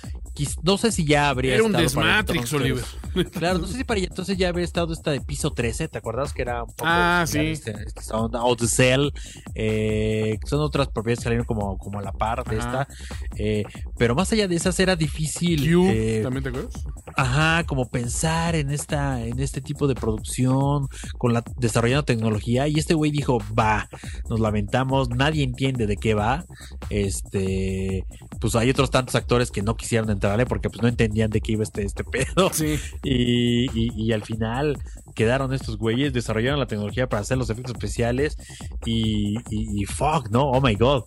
no 0.62 0.78
sé 0.78 0.92
si 0.92 1.04
ya 1.04 1.28
habría 1.28 1.54
Era 1.54 1.62
un 1.64 1.74
estado 1.76 1.84
desmatrix, 1.84 2.52
Oliver. 2.52 2.84
Claro, 3.32 3.58
no 3.58 3.66
sé 3.66 3.76
si 3.76 3.84
para 3.84 4.00
entonces 4.00 4.38
ya 4.38 4.48
habría 4.48 4.64
estado 4.64 4.92
esta 4.94 5.10
de 5.10 5.20
piso 5.20 5.50
13, 5.50 5.88
¿te 5.88 5.98
acuerdas 5.98 6.32
que 6.32 6.40
era 6.42 6.62
un 6.62 6.68
poco 6.70 6.84
Ah, 6.86 7.24
sí. 7.26 7.38
este- 7.38 7.74
esta 7.86 8.16
onda? 8.16 8.42
O 8.42 8.56
The 8.56 8.66
Cell, 8.66 9.08
eh, 9.54 10.38
son 10.46 10.60
otras 10.60 10.88
propiedades 10.88 11.18
que 11.18 11.24
salieron 11.24 11.44
como, 11.46 11.76
como 11.76 11.98
a 11.98 12.02
la 12.02 12.12
par 12.12 12.42
de 12.44 12.56
Ajá. 12.58 12.82
esta, 12.88 12.94
eh, 13.36 13.64
pero 13.98 14.14
más 14.14 14.32
allá 14.32 14.48
de 14.48 14.56
esas 14.56 14.80
era 14.80 14.96
difícil. 14.96 15.70
Q, 15.70 15.86
eh, 15.90 16.20
¿también 16.22 16.42
te 16.42 16.48
acuerdas? 16.48 16.72
Ajá, 17.16 17.64
como 17.64 17.90
pensar 17.90 18.54
en 18.54 18.70
esta, 18.70 19.22
en 19.24 19.38
este 19.40 19.60
tipo 19.60 19.86
de 19.86 19.94
producción, 19.94 20.88
con 21.18 21.34
la 21.34 21.44
desarrollando 21.58 22.04
tecnología, 22.04 22.66
y 22.68 22.78
este 22.78 22.94
güey 22.94 23.10
dijo, 23.10 23.38
va, 23.58 23.88
nos 24.30 24.40
lamentamos, 24.40 25.10
nadie 25.10 25.44
entiende 25.44 25.86
de 25.86 25.96
qué 25.98 26.14
va. 26.14 26.44
Este, 26.88 28.06
pues 28.40 28.54
hay 28.56 28.70
otros 28.70 28.90
tantos 28.90 29.14
actores 29.14 29.50
que 29.50 29.60
no 29.62 29.76
quisieron 29.76 30.10
entrarle 30.22 30.46
porque 30.46 30.70
pues 30.70 30.82
no 30.82 30.88
entendían 30.88 31.30
de 31.30 31.40
qué 31.40 31.52
iba 31.52 31.62
este, 31.62 31.82
este 31.82 32.04
pedo. 32.04 32.50
Sí. 32.52 32.78
Y, 33.02 33.66
y, 33.74 33.92
y 33.96 34.12
al 34.12 34.22
final 34.22 34.78
quedaron 35.14 35.52
estos 35.52 35.76
güeyes, 35.78 36.12
desarrollaron 36.12 36.58
la 36.60 36.66
tecnología 36.66 37.08
para 37.08 37.22
hacer 37.22 37.38
los 37.38 37.50
efectos 37.50 37.74
especiales 37.74 38.36
y, 38.84 39.38
y, 39.50 39.82
y 39.82 39.84
fuck, 39.86 40.28
¿no? 40.30 40.50
Oh 40.50 40.60
my 40.60 40.74
god. 40.74 41.02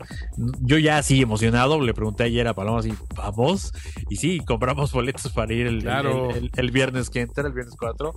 Yo 0.62 0.78
ya 0.78 0.98
así 0.98 1.22
emocionado, 1.22 1.80
le 1.82 1.94
pregunté 1.94 2.24
ayer 2.24 2.48
a 2.48 2.54
Paloma 2.54 2.80
así, 2.80 2.94
¿vamos? 3.16 3.72
Y 4.10 4.16
sí, 4.18 4.40
compramos 4.40 4.92
boletos 4.92 5.32
para 5.34 5.54
ir 5.54 5.68
el, 5.68 5.82
Claro. 5.82 6.30
el, 6.32 6.38
el- 6.38 6.52
el 6.56 6.72
viernes 6.72 7.10
que 7.10 7.22
entra, 7.22 7.48
el 7.48 7.54
viernes 7.54 7.76
4. 7.78 8.14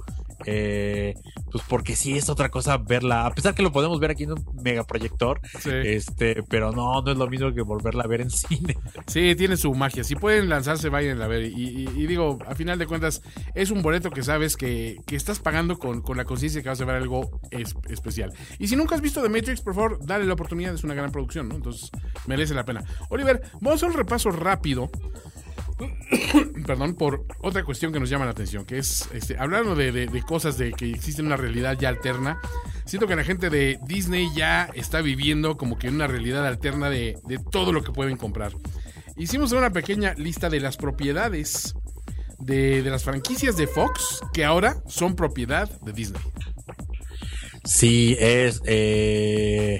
Eh, 0.46 1.14
pues 1.50 1.64
porque 1.68 1.96
sí 1.96 2.16
es 2.16 2.28
otra 2.28 2.48
cosa 2.48 2.78
verla, 2.78 3.26
a 3.26 3.34
pesar 3.34 3.54
que 3.54 3.62
lo 3.62 3.72
podemos 3.72 3.98
ver 3.98 4.12
aquí 4.12 4.22
en 4.24 4.32
un 4.32 4.44
megaproyector, 4.62 5.40
Sí. 5.60 5.70
este, 5.72 6.42
pero 6.44 6.70
no, 6.72 7.02
no 7.02 7.10
es 7.10 7.18
lo 7.18 7.26
mismo 7.28 7.52
que 7.52 7.62
volverla 7.62 8.04
a 8.04 8.06
ver 8.06 8.20
en 8.20 8.30
cine. 8.30 8.76
Sí, 9.06 9.34
tiene 9.36 9.56
su 9.56 9.74
magia. 9.74 10.04
Si 10.04 10.14
pueden 10.14 10.48
lanzarse, 10.48 10.88
vayan 10.88 11.20
a 11.22 11.26
ver. 11.26 11.42
Y, 11.44 11.54
y- 11.84 11.88
y 11.96 12.06
digo, 12.06 12.38
a 12.46 12.54
final 12.54 12.78
de 12.78 12.86
cuentas, 12.86 13.22
es 13.54 13.70
un 13.70 13.82
boleto 13.82 14.10
que 14.10 14.22
sabes 14.22 14.56
que, 14.56 14.96
que 15.06 15.16
estás 15.16 15.40
pagando 15.40 15.77
con, 15.78 16.02
con 16.02 16.16
la 16.16 16.24
conciencia 16.24 16.62
que 16.62 16.68
vas 16.68 16.80
a 16.80 16.84
ver 16.84 16.96
algo 16.96 17.40
es- 17.50 17.74
especial. 17.88 18.32
Y 18.58 18.68
si 18.68 18.76
nunca 18.76 18.94
has 18.94 19.00
visto 19.00 19.22
The 19.22 19.28
Matrix, 19.28 19.60
por 19.60 19.74
favor, 19.74 19.98
dale 20.04 20.24
la 20.26 20.34
oportunidad. 20.34 20.74
Es 20.74 20.84
una 20.84 20.94
gran 20.94 21.10
producción, 21.12 21.48
¿no? 21.48 21.54
Entonces, 21.54 21.90
merece 22.26 22.54
la 22.54 22.64
pena. 22.64 22.84
Oliver, 23.10 23.40
vamos 23.54 23.70
a 23.72 23.74
hacer 23.76 23.88
un 23.90 23.96
repaso 23.96 24.30
rápido. 24.30 24.90
Perdón, 26.66 26.94
por 26.94 27.24
otra 27.40 27.64
cuestión 27.64 27.92
que 27.92 28.00
nos 28.00 28.10
llama 28.10 28.24
la 28.24 28.32
atención, 28.32 28.64
que 28.64 28.78
es, 28.78 29.08
este, 29.12 29.38
hablando 29.38 29.74
de, 29.74 29.92
de- 29.92 30.22
cosas 30.22 30.58
de 30.58 30.72
que 30.72 30.90
existe 30.90 31.22
una 31.22 31.36
realidad 31.36 31.76
ya 31.78 31.88
alterna, 31.88 32.38
siento 32.84 33.06
que 33.06 33.16
la 33.16 33.24
gente 33.24 33.48
de 33.50 33.78
Disney 33.86 34.28
ya 34.34 34.68
está 34.74 35.00
viviendo 35.00 35.56
como 35.56 35.78
que 35.78 35.88
una 35.88 36.06
realidad 36.06 36.46
alterna 36.46 36.90
de, 36.90 37.16
de 37.26 37.38
todo 37.38 37.72
lo 37.72 37.82
que 37.82 37.92
pueden 37.92 38.16
comprar. 38.16 38.52
Hicimos 39.16 39.52
una 39.52 39.70
pequeña 39.70 40.14
lista 40.14 40.48
de 40.50 40.60
las 40.60 40.76
propiedades 40.76 41.74
de, 42.38 42.82
de 42.82 42.90
las 42.90 43.04
franquicias 43.04 43.56
de 43.56 43.66
Fox 43.66 44.20
que 44.32 44.44
ahora 44.44 44.82
son 44.86 45.14
propiedad 45.14 45.68
de 45.80 45.92
Disney. 45.92 46.22
Sí, 47.64 48.16
es. 48.18 48.62
Eh, 48.64 49.78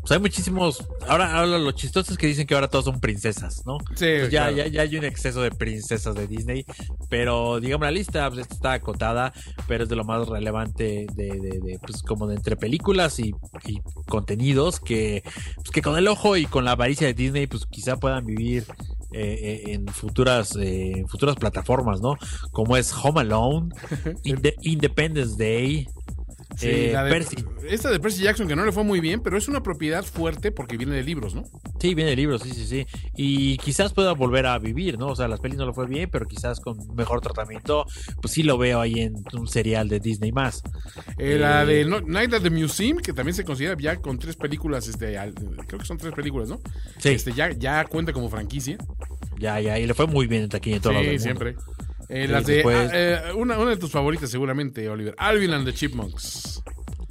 pues 0.00 0.10
hay 0.12 0.18
muchísimos. 0.18 0.86
Ahora, 1.08 1.32
ahora 1.32 1.58
lo 1.58 1.72
chistoso 1.72 2.12
es 2.12 2.18
que 2.18 2.26
dicen 2.26 2.46
que 2.46 2.54
ahora 2.54 2.68
todos 2.68 2.84
son 2.84 3.00
princesas, 3.00 3.62
¿no? 3.64 3.78
Sí, 3.96 4.06
ya, 4.24 4.28
claro. 4.28 4.56
ya, 4.56 4.66
ya 4.66 4.82
hay 4.82 4.96
un 4.98 5.04
exceso 5.04 5.40
de 5.40 5.50
princesas 5.50 6.14
de 6.14 6.26
Disney. 6.26 6.66
Pero 7.08 7.58
digamos, 7.60 7.86
la 7.86 7.92
lista 7.92 8.28
pues, 8.30 8.46
está 8.50 8.74
acotada, 8.74 9.32
pero 9.66 9.84
es 9.84 9.88
de 9.88 9.96
lo 9.96 10.04
más 10.04 10.28
relevante 10.28 11.06
de, 11.14 11.28
de, 11.28 11.60
de, 11.60 11.78
pues, 11.80 12.02
como 12.02 12.26
de 12.26 12.34
entre 12.36 12.56
películas 12.56 13.18
y, 13.18 13.34
y 13.64 13.80
contenidos 14.06 14.78
que, 14.78 15.22
pues, 15.56 15.70
que 15.70 15.80
con 15.80 15.96
el 15.96 16.08
ojo 16.08 16.36
y 16.36 16.44
con 16.44 16.66
la 16.66 16.72
avaricia 16.72 17.06
de 17.06 17.14
Disney, 17.14 17.46
pues 17.46 17.64
quizá 17.64 17.96
puedan 17.96 18.26
vivir 18.26 18.66
eh, 19.12 19.62
en 19.72 19.86
futuras 19.88 20.56
eh, 20.60 21.04
futuras 21.08 21.36
plataformas, 21.36 22.00
¿no? 22.00 22.16
Como 22.52 22.76
es 22.76 22.92
Home 22.92 23.20
Alone, 23.20 23.70
Inde- 24.24 24.54
Independence 24.62 25.36
Day. 25.36 25.88
Sí, 26.60 26.68
eh, 26.68 26.90
la 26.92 27.04
de- 27.04 27.10
Percy. 27.10 27.36
esta 27.68 27.90
de 27.90 28.00
Percy 28.00 28.22
Jackson 28.22 28.46
que 28.48 28.54
no 28.56 28.64
le 28.64 28.72
fue 28.72 28.84
muy 28.84 29.00
bien, 29.00 29.20
pero 29.20 29.36
es 29.38 29.48
una 29.48 29.62
propiedad 29.62 30.04
fuerte 30.04 30.52
porque 30.52 30.76
viene 30.76 30.94
de 30.94 31.02
libros, 31.02 31.34
¿no? 31.34 31.44
Sí, 31.80 31.94
viene 31.94 32.10
de 32.10 32.16
libros, 32.16 32.42
sí, 32.42 32.50
sí, 32.52 32.66
sí. 32.66 32.86
Y 33.16 33.56
quizás 33.58 33.92
pueda 33.94 34.12
volver 34.12 34.46
a 34.46 34.58
vivir, 34.58 34.98
¿no? 34.98 35.08
O 35.08 35.16
sea, 35.16 35.28
las 35.28 35.40
pelis 35.40 35.56
no 35.58 35.66
le 35.66 35.72
fue 35.72 35.86
bien, 35.86 36.08
pero 36.10 36.26
quizás 36.26 36.60
con 36.60 36.76
mejor 36.94 37.20
tratamiento, 37.20 37.86
pues 38.20 38.32
sí 38.34 38.42
lo 38.42 38.58
veo 38.58 38.80
ahí 38.80 39.00
en 39.00 39.14
un 39.32 39.48
serial 39.48 39.88
de 39.88 40.00
Disney 40.00 40.32
más. 40.32 40.62
Eh, 41.18 41.36
la 41.38 41.62
Eh, 41.62 41.66
de 41.66 41.84
No- 41.84 42.00
Night 42.00 42.32
at 42.34 42.42
the 42.42 42.50
Museum, 42.50 42.98
que 42.98 43.12
también 43.12 43.34
se 43.34 43.44
considera 43.44 43.76
ya 43.78 43.96
con 43.96 44.18
tres 44.18 44.36
películas, 44.36 44.86
este, 44.88 45.16
al- 45.18 45.34
creo 45.66 45.78
que 45.80 45.86
son 45.86 45.96
tres 45.98 46.12
películas, 46.14 46.48
¿no? 46.48 46.60
Sí. 46.98 47.10
Este, 47.10 47.32
ya, 47.32 47.50
ya 47.52 47.84
cuenta 47.86 48.12
como 48.12 48.28
franquicia. 48.28 48.76
Ya, 49.38 49.58
ya, 49.60 49.78
y 49.78 49.86
le 49.86 49.94
fue 49.94 50.06
muy 50.06 50.26
bien 50.26 50.42
en 50.42 50.48
taquilla 50.50 50.76
en 50.76 50.82
todos 50.82 50.96
lados 50.96 51.22
Sí, 51.22 51.28
mundo. 51.28 51.44
Eh, 52.10 52.26
las 52.28 52.44
de, 52.44 52.54
después- 52.56 52.90
ah, 52.90 52.90
eh, 52.92 53.32
una, 53.36 53.58
una 53.58 53.70
de 53.70 53.76
tus 53.76 53.90
favoritas 53.90 54.30
seguramente, 54.30 54.88
Oliver. 54.88 55.14
Alvin 55.16 55.52
and 55.52 55.64
the 55.66 55.72
Chipmunks. 55.72 56.62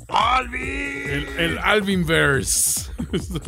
¡Alvin! 0.07 0.61
El, 0.61 1.27
el 1.37 1.57
Alvin 1.59 2.05
Verse. 2.05 2.89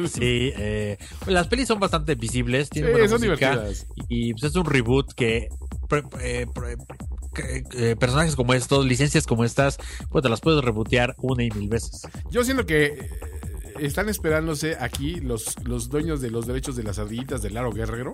Sí, 0.07 0.51
eh, 0.57 0.97
las 1.27 1.47
pelis 1.47 1.67
son 1.67 1.79
bastante 1.79 2.15
visibles, 2.15 2.69
tienen 2.69 2.91
Sí, 2.91 2.93
buena 2.93 3.07
son 3.09 3.27
música, 3.27 3.51
divertidas. 3.51 3.87
y 4.09 4.31
pues 4.33 4.43
es 4.43 4.55
un 4.55 4.65
reboot 4.65 5.13
que 5.13 5.49
pre- 5.89 6.03
eh, 6.21 6.45
pre- 6.53 6.75
que- 7.33 7.63
eh, 7.91 7.95
personajes 7.95 8.35
como 8.35 8.53
estos, 8.53 8.85
licencias 8.85 9.25
como 9.27 9.43
estas, 9.43 9.77
pues 10.09 10.21
te 10.23 10.29
las 10.29 10.39
puedes 10.41 10.63
rebootear 10.63 11.15
una 11.19 11.43
y 11.43 11.49
mil 11.51 11.67
veces. 11.69 12.01
Yo 12.29 12.43
siento 12.43 12.65
que 12.65 13.09
están 13.85 14.09
esperándose 14.09 14.77
aquí 14.79 15.15
los, 15.21 15.55
los 15.63 15.89
dueños 15.89 16.21
de 16.21 16.31
los 16.31 16.47
derechos 16.47 16.75
de 16.75 16.83
las 16.83 16.99
ardillitas 16.99 17.41
del 17.41 17.53
Laro 17.55 17.71
Guerrero 17.71 18.13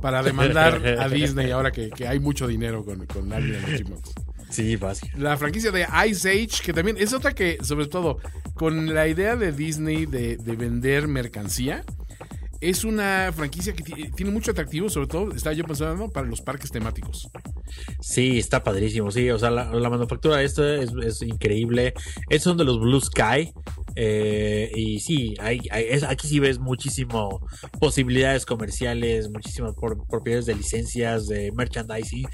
para 0.00 0.22
demandar 0.22 0.84
a 0.98 1.08
Disney 1.10 1.50
ahora 1.50 1.70
que, 1.72 1.90
que 1.90 2.06
hay 2.08 2.18
mucho 2.20 2.46
dinero 2.46 2.84
con, 2.84 3.06
con 3.06 3.32
Alvin 3.32 3.56
the 3.64 3.78
Chipmunks. 3.78 4.10
Sí, 4.50 4.76
fácil. 4.76 5.10
La 5.16 5.36
franquicia 5.38 5.70
de 5.70 5.86
Ice 6.08 6.28
Age, 6.28 6.62
que 6.62 6.72
también 6.74 6.96
es 6.98 7.12
otra 7.14 7.34
que, 7.34 7.58
sobre 7.62 7.86
todo, 7.86 8.18
con 8.54 8.92
la 8.92 9.08
idea 9.08 9.34
de 9.36 9.50
Disney 9.52 10.04
de, 10.06 10.36
de 10.36 10.56
vender 10.56 11.08
mercancía, 11.08 11.84
es 12.60 12.84
una 12.84 13.32
franquicia 13.34 13.72
que 13.72 13.82
ti- 13.82 14.10
tiene 14.14 14.30
mucho 14.30 14.50
atractivo, 14.50 14.88
sobre 14.90 15.06
todo, 15.08 15.32
estaba 15.34 15.54
yo 15.54 15.64
pensando, 15.64 16.10
para 16.10 16.26
los 16.28 16.42
parques 16.42 16.70
temáticos. 16.70 17.28
Sí, 18.00 18.38
está 18.38 18.62
padrísimo, 18.62 19.10
sí, 19.10 19.30
o 19.30 19.38
sea, 19.38 19.50
la, 19.50 19.72
la 19.72 19.88
manufactura 19.90 20.36
de 20.36 20.44
esto 20.44 20.64
es, 20.68 20.90
es 21.02 21.22
increíble. 21.22 21.94
Es 22.28 22.46
uno 22.46 22.56
de 22.56 22.64
los 22.64 22.78
Blue 22.78 23.00
Sky, 23.00 23.52
Eh, 23.96 24.70
y 24.74 25.00
sí, 25.00 25.34
hay, 25.40 25.60
hay- 25.70 25.86
es- 25.90 26.02
aquí 26.04 26.28
sí 26.28 26.38
ves 26.40 26.58
muchísimo 26.58 27.46
posibilidades 27.80 28.46
comerciales, 28.46 29.30
muchísimas 29.30 29.74
por- 29.74 30.06
propiedades 30.06 30.46
de 30.46 30.54
licencias, 30.54 31.26
de 31.26 31.52
merchandising, 31.52 32.26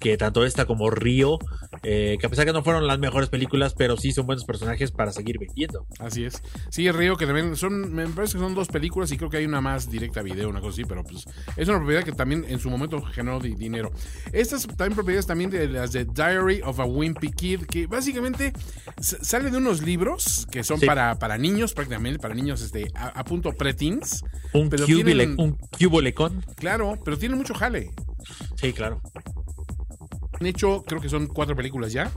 que 0.00 0.16
tanto 0.16 0.44
esta 0.44 0.64
como 0.66 0.90
Río, 0.90 1.38
eh, 1.82 2.16
que 2.20 2.26
a 2.26 2.30
pesar 2.30 2.44
que 2.46 2.52
no 2.52 2.62
fueron 2.62 2.86
las 2.86 2.98
mejores 2.98 3.28
películas, 3.28 3.74
pero 3.74 3.96
sí 3.96 4.12
son 4.12 4.26
buenos 4.26 4.44
personajes 4.44 4.90
para 4.92 5.12
seguir 5.12 5.38
vendiendo. 5.38 5.86
Así 5.98 6.24
es. 6.24 6.42
Sí, 6.70 6.90
Río, 6.90 7.16
que 7.16 7.26
también 7.26 7.56
son, 7.56 7.92
me 7.94 8.06
parece 8.08 8.34
que 8.34 8.40
son 8.40 8.54
dos 8.54 8.68
películas 8.68 9.10
y 9.12 9.16
creo 9.16 9.30
que 9.30 9.38
hay 9.38 9.46
una 9.46 9.60
más 9.60 9.90
directa 9.90 10.20
a 10.20 10.22
video, 10.22 10.48
una 10.48 10.60
cosa 10.60 10.72
así, 10.74 10.84
pero 10.84 11.02
pues 11.04 11.24
es 11.56 11.68
una 11.68 11.78
propiedad 11.78 12.04
que 12.04 12.12
también 12.12 12.44
en 12.48 12.58
su 12.58 12.70
momento 12.70 13.00
generó 13.02 13.40
di- 13.40 13.54
dinero. 13.54 13.90
Estas 14.32 14.66
también 14.66 14.94
propiedades 14.94 15.26
también 15.26 15.50
de 15.50 15.68
las 15.68 15.92
de 15.92 16.04
Diary 16.04 16.60
of 16.64 16.78
a 16.80 16.84
Wimpy 16.84 17.30
Kid, 17.32 17.62
que 17.66 17.86
básicamente 17.86 18.52
sale 19.00 19.50
de 19.50 19.56
unos 19.58 19.82
libros 19.82 20.46
que 20.50 20.62
son 20.64 20.80
Sí. 20.80 20.86
para, 20.86 21.05
para 21.14 21.38
niños, 21.38 21.72
prácticamente, 21.72 22.18
para 22.18 22.34
niños 22.34 22.60
este, 22.60 22.90
a, 22.94 23.06
a 23.20 23.24
punto 23.24 23.52
preteens. 23.52 24.22
Un, 24.52 24.68
pero 24.68 24.84
cubile, 24.84 25.04
tienen- 25.26 25.34
un 25.38 25.56
cubolecón. 25.78 26.44
Claro, 26.56 26.98
pero 27.04 27.16
tiene 27.16 27.36
mucho 27.36 27.54
jale. 27.54 27.90
Sí, 28.56 28.72
claro. 28.72 29.00
Han 30.40 30.46
hecho, 30.46 30.82
creo 30.82 31.00
que 31.00 31.08
son 31.08 31.28
cuatro 31.28 31.56
películas 31.56 31.92
ya. 31.92 32.10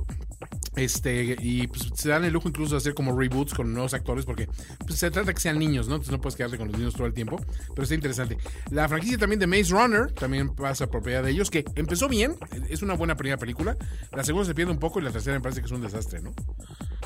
Este, 0.79 1.35
y 1.41 1.67
pues 1.67 1.89
se 1.93 2.07
dan 2.07 2.23
el 2.23 2.31
lujo 2.31 2.47
incluso 2.47 2.71
de 2.71 2.77
hacer 2.77 2.93
como 2.93 3.17
reboots 3.17 3.53
con 3.53 3.73
nuevos 3.73 3.93
actores 3.93 4.23
porque 4.23 4.47
pues, 4.87 4.97
se 4.97 5.11
trata 5.11 5.33
que 5.33 5.39
sean 5.41 5.59
niños, 5.59 5.89
¿no? 5.89 5.95
Entonces 5.95 6.13
no 6.13 6.21
puedes 6.21 6.37
quedarte 6.37 6.57
con 6.57 6.69
los 6.69 6.77
niños 6.77 6.93
todo 6.93 7.05
el 7.05 7.13
tiempo, 7.13 7.37
pero 7.75 7.83
está 7.83 7.95
interesante. 7.95 8.37
La 8.71 8.87
franquicia 8.87 9.17
también 9.17 9.41
de 9.41 9.47
Maze 9.47 9.71
Runner 9.73 10.09
también 10.13 10.55
pasa 10.55 10.87
propiedad 10.87 11.21
de 11.21 11.31
ellos, 11.31 11.51
que 11.51 11.65
empezó 11.75 12.07
bien, 12.07 12.37
es 12.69 12.81
una 12.81 12.93
buena 12.93 13.17
primera 13.17 13.37
película, 13.37 13.75
la 14.13 14.23
segunda 14.23 14.45
se 14.45 14.55
pierde 14.55 14.71
un 14.71 14.79
poco 14.79 15.01
y 15.01 15.03
la 15.03 15.11
tercera 15.11 15.35
me 15.35 15.41
parece 15.41 15.59
que 15.59 15.65
es 15.65 15.71
un 15.73 15.81
desastre, 15.81 16.21
¿no? 16.21 16.31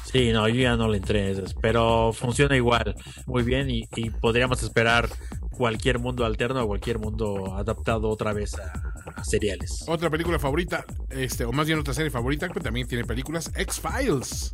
Sí, 0.06 0.32
no, 0.32 0.48
yo 0.48 0.62
ya 0.62 0.76
no 0.76 0.88
le 0.88 0.98
entré 0.98 1.24
a 1.24 1.30
esas, 1.30 1.56
pero 1.56 2.14
funciona 2.14 2.56
igual, 2.56 2.94
muy 3.26 3.42
bien, 3.42 3.72
y, 3.72 3.88
y 3.96 4.12
podríamos 4.12 4.62
esperar 4.62 5.10
cualquier 5.56 6.00
mundo 6.00 6.26
alterno 6.26 6.64
o 6.64 6.68
cualquier 6.68 7.00
mundo 7.00 7.56
adaptado 7.56 8.10
otra 8.10 8.34
vez 8.34 8.56
a, 8.56 8.72
a 9.16 9.24
seriales. 9.24 9.86
Otra 9.88 10.10
película 10.10 10.40
favorita, 10.40 10.86
este, 11.10 11.46
o 11.46 11.52
más 11.52 11.68
bien 11.68 11.80
otra 11.80 11.94
serie 11.94 12.12
favorita, 12.12 12.50
que 12.50 12.60
también 12.60 12.88
tiene 12.88 13.06
películas, 13.06 13.52
X-Files. 13.56 14.52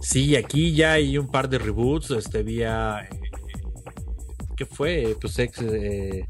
Sí, 0.00 0.36
aquí 0.36 0.74
ya 0.74 0.92
hay 0.92 1.16
un 1.18 1.28
par 1.30 1.48
de 1.48 1.58
reboots, 1.58 2.10
este 2.12 2.42
vía 2.42 3.08
eh, 3.10 3.20
¿qué 4.56 4.66
fue? 4.66 5.16
Pues 5.20 5.38
ex 5.38 5.58
eh, 5.62 6.26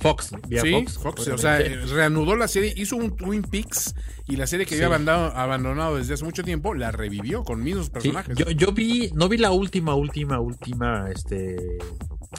Fox, 0.00 0.32
vía 0.48 0.62
sí, 0.62 0.72
Fox. 0.72 0.98
Fox, 0.98 1.28
o 1.28 1.38
sea, 1.38 1.60
eh, 1.60 1.76
reanudó 1.86 2.36
la 2.36 2.46
serie, 2.48 2.72
hizo 2.76 2.96
un 2.96 3.16
Twin 3.16 3.42
Peaks 3.42 3.94
y 4.28 4.36
la 4.36 4.46
serie 4.46 4.64
que 4.66 4.70
Sí. 4.76 4.82
había 4.82 4.86
abandonado, 4.94 5.36
abandonado 5.36 5.96
desde 5.96 6.14
hace 6.14 6.24
mucho 6.24 6.44
tiempo 6.44 6.74
la 6.74 6.92
revivió 6.92 7.42
con 7.44 7.62
mismos 7.64 7.86
Sí, 7.86 7.92
personajes. 7.92 8.36
yo, 8.36 8.50
yo 8.50 8.72
vi, 8.72 9.10
no 9.14 9.28
vi 9.28 9.38
la 9.38 9.50
última, 9.50 9.94
última, 9.94 10.38
última, 10.38 11.08
este 11.10 11.78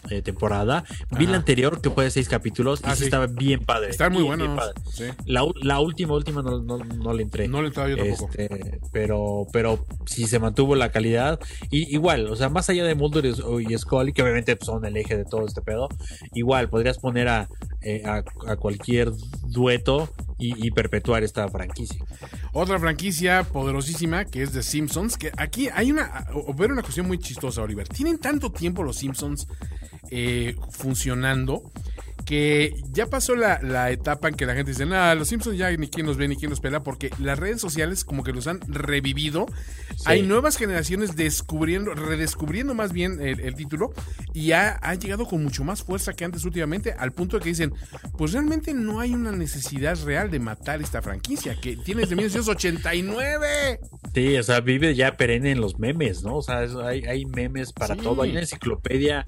eh, 0.10 0.22
temporada. 0.22 0.84
Vi 1.18 1.26
la 1.28 1.38
anterior 1.38 1.82
que 1.82 1.90
fue 1.90 2.04
de 2.06 2.12
seis 2.12 2.30
capítulos 2.30 2.82
y 2.82 2.84
Ah, 2.88 2.96
sí. 2.96 3.06
estaba 3.06 3.28
bien 3.28 3.62
padre. 3.62 3.90
Están 3.90 4.14
muy 4.14 4.24
bien, 4.24 4.38
buenos. 4.38 4.72
Sí. 4.92 5.06
La, 5.26 5.44
última, 5.80 6.14
última 6.14 6.42
no, 6.42 6.60
no, 6.62 6.78
no 6.78 7.14
le 7.14 7.24
entré. 7.24 7.48
No 7.48 7.62
le 7.62 7.68
entraba 7.70 7.90
yo 7.90 7.98
tampoco. 7.98 8.30
Este, 8.38 8.80
pero, 8.92 9.48
pero 9.52 9.86
sí 10.06 10.28
se 10.28 10.40
mantuvo 10.40 10.76
la 10.76 10.92
calidad. 10.92 11.40
Y 11.70 11.94
igual, 11.94 12.28
o 12.28 12.36
sea, 12.36 12.50
más 12.50 12.70
allá 12.70 12.84
de 12.84 12.96
Mulder 12.96 13.26
y 13.26 13.30
y 13.74 13.78
Scully, 13.78 14.14
que 14.14 14.22
obviamente 14.24 14.56
pues, 14.56 14.66
son 14.68 14.86
el 14.86 14.96
eje 14.98 15.18
de 15.18 15.26
todo 15.26 15.46
este 15.46 15.62
pedo, 15.62 15.90
igual 16.34 16.70
podrías 16.70 16.98
poner 16.98 17.28
a, 17.28 17.48
eh, 17.82 18.04
a, 18.06 18.24
a 18.48 18.56
cualquier 18.56 19.12
dueto 19.48 20.10
y, 20.38 20.66
y 20.66 20.72
perpetuar 20.72 21.24
esta 21.24 21.48
franquicia. 21.50 22.04
Otra 22.54 22.80
franquicia 22.80 23.44
poderosísima 23.44 24.26
que 24.26 24.44
es 24.44 24.52
The 24.52 24.64
Simpsons, 24.64 25.18
que 25.18 25.32
aquí 25.38 25.70
hay 25.74 25.92
una, 25.92 26.28
o 26.34 26.54
ver 26.54 26.72
una 26.72 26.82
cuestión 26.82 27.08
muy 27.08 27.20
chistosa, 27.20 27.62
Oliver. 27.62 27.88
Tienen 27.88 28.18
tanto 28.18 28.52
tiempo 28.52 28.84
los 28.84 28.98
Simpsons 28.98 29.48
eh, 30.12 30.56
funcionando 30.72 31.72
que 32.26 32.74
ya 32.92 33.08
pasó 33.08 33.36
la, 33.36 33.60
la 33.62 33.90
etapa 33.92 34.28
en 34.28 34.36
que 34.36 34.46
la 34.46 34.54
gente 34.54 34.72
dice, 34.72 34.86
nada, 34.86 35.16
los 35.16 35.30
Simpsons 35.30 35.58
ya 35.58 35.72
ni 35.72 35.88
quién 35.88 36.06
los 36.06 36.18
ve 36.18 36.28
ni 36.28 36.36
quién 36.36 36.50
los 36.52 36.60
pela, 36.60 36.82
porque 36.82 37.10
las 37.20 37.40
redes 37.40 37.60
sociales 37.62 38.04
como 38.06 38.24
que 38.24 38.32
los 38.34 38.46
han 38.48 38.60
revivido. 38.68 39.46
Hay 40.06 40.22
nuevas 40.22 40.56
generaciones 40.58 41.16
descubriendo, 41.16 41.94
redescubriendo 41.94 42.74
más 42.74 42.94
bien 42.94 43.20
el, 43.22 43.40
el 43.40 43.56
título 43.56 43.94
y 44.34 44.52
ha, 44.52 44.78
ha 44.82 44.96
llegado 44.96 45.26
con 45.26 45.44
mucho 45.44 45.64
más 45.64 45.84
fuerza 45.84 46.14
que 46.14 46.24
antes 46.26 46.46
últimamente, 46.46 46.94
al 46.94 47.12
punto 47.12 47.38
de 47.38 47.44
que 47.44 47.50
dicen, 47.50 47.74
pues 48.18 48.34
realmente 48.34 48.74
no 48.74 49.00
hay 49.00 49.14
una 49.14 49.32
necesidad 49.32 49.98
real 50.06 50.30
de 50.30 50.40
matar 50.40 50.82
esta 50.82 51.02
franquicia, 51.02 51.56
que 51.60 51.78
tiene 51.78 52.02
desde 52.02 52.16
1989. 52.16 53.80
Sí, 54.14 54.36
o 54.38 54.44
sea, 54.44 54.62
vive 54.62 54.96
ya 54.96 55.18
perenne 55.18 55.52
en 55.52 55.62
los 55.62 55.80
memes, 55.80 56.24
¿no? 56.24 56.38
O 56.38 56.42
sea, 56.42 56.64
es- 56.64 56.76
hay, 56.76 57.04
hay 57.06 57.26
memes 57.26 57.74
para 57.74 57.96
Sí. 57.96 58.02
todo. 58.02 58.22
Hay 58.24 58.32
una 58.32 58.42
enciclopedia. 58.42 59.26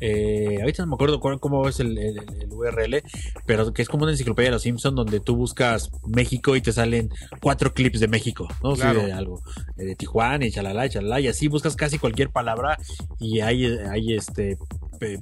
eh, 0.00 0.58
ahorita 0.60 0.82
no 0.82 0.88
me 0.88 0.94
acuerdo 0.94 1.20
cómo 1.20 1.68
es 1.68 1.78
el, 1.80 1.96
el- 1.98 2.18
el 2.40 2.52
URL, 2.52 3.02
pero 3.46 3.72
que 3.72 3.82
es 3.82 3.88
como 3.88 4.04
una 4.04 4.12
enciclopedia 4.12 4.48
de 4.50 4.54
los 4.54 4.62
Simpsons 4.62 4.94
donde 4.96 5.20
tú 5.20 5.36
buscas 5.36 5.90
México 6.06 6.56
y 6.56 6.60
te 6.62 6.72
salen 6.72 7.10
cuatro 7.40 7.74
clips 7.74 8.00
de 8.00 8.08
México, 8.08 8.48
¿no? 8.62 8.76
Sí, 8.76 8.82
de 8.82 9.12
algo. 9.12 9.42
eh, 9.76 9.84
De 9.84 9.96
Tijuana 9.96 10.46
y 10.46 10.50
chalala, 10.52 10.86
y 10.86 10.90
chalala. 10.90 11.20
Y 11.20 11.28
así 11.28 11.48
buscas 11.48 11.76
casi 11.76 11.98
cualquier 11.98 12.30
palabra 12.30 12.78
y 13.20 13.40
hay, 13.40 13.66
hay 13.66 14.14
este 14.14 14.56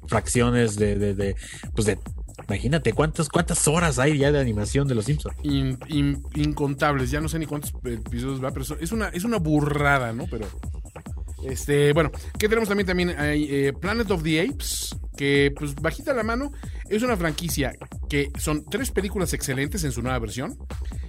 fracciones 0.06 0.76
de, 0.76 0.96
de, 0.98 1.14
de, 1.14 1.36
pues 1.74 1.86
de. 1.86 1.98
Imagínate 2.48 2.92
cuántas 2.94 3.28
cuántas 3.28 3.68
horas 3.68 3.98
hay 3.98 4.16
ya 4.18 4.32
de 4.32 4.40
animación 4.40 4.88
de 4.88 4.94
los 4.94 5.04
Simpsons. 5.04 5.36
In- 5.42 5.78
in- 5.88 6.22
incontables, 6.34 7.10
ya 7.10 7.20
no 7.20 7.28
sé 7.28 7.38
ni 7.38 7.46
cuántos 7.46 7.72
episodios 7.84 8.42
va, 8.42 8.50
pero 8.50 8.64
es 8.80 8.92
una, 8.92 9.08
es 9.08 9.24
una 9.24 9.36
burrada, 9.36 10.12
¿no? 10.14 10.26
Pero, 10.30 10.46
este, 11.44 11.92
bueno, 11.92 12.10
¿qué 12.38 12.48
tenemos 12.48 12.68
también? 12.68 12.86
También 12.86 13.10
hay 13.18 13.46
eh, 13.50 13.72
Planet 13.78 14.10
of 14.10 14.22
the 14.22 14.40
Apes, 14.40 14.96
que 15.20 15.52
pues 15.54 15.74
bajita 15.74 16.14
la 16.14 16.22
mano, 16.22 16.50
es 16.88 17.02
una 17.02 17.14
franquicia 17.14 17.74
que 18.08 18.30
son 18.38 18.64
tres 18.64 18.90
películas 18.90 19.34
excelentes 19.34 19.84
en 19.84 19.92
su 19.92 20.00
nueva 20.00 20.18
versión, 20.18 20.56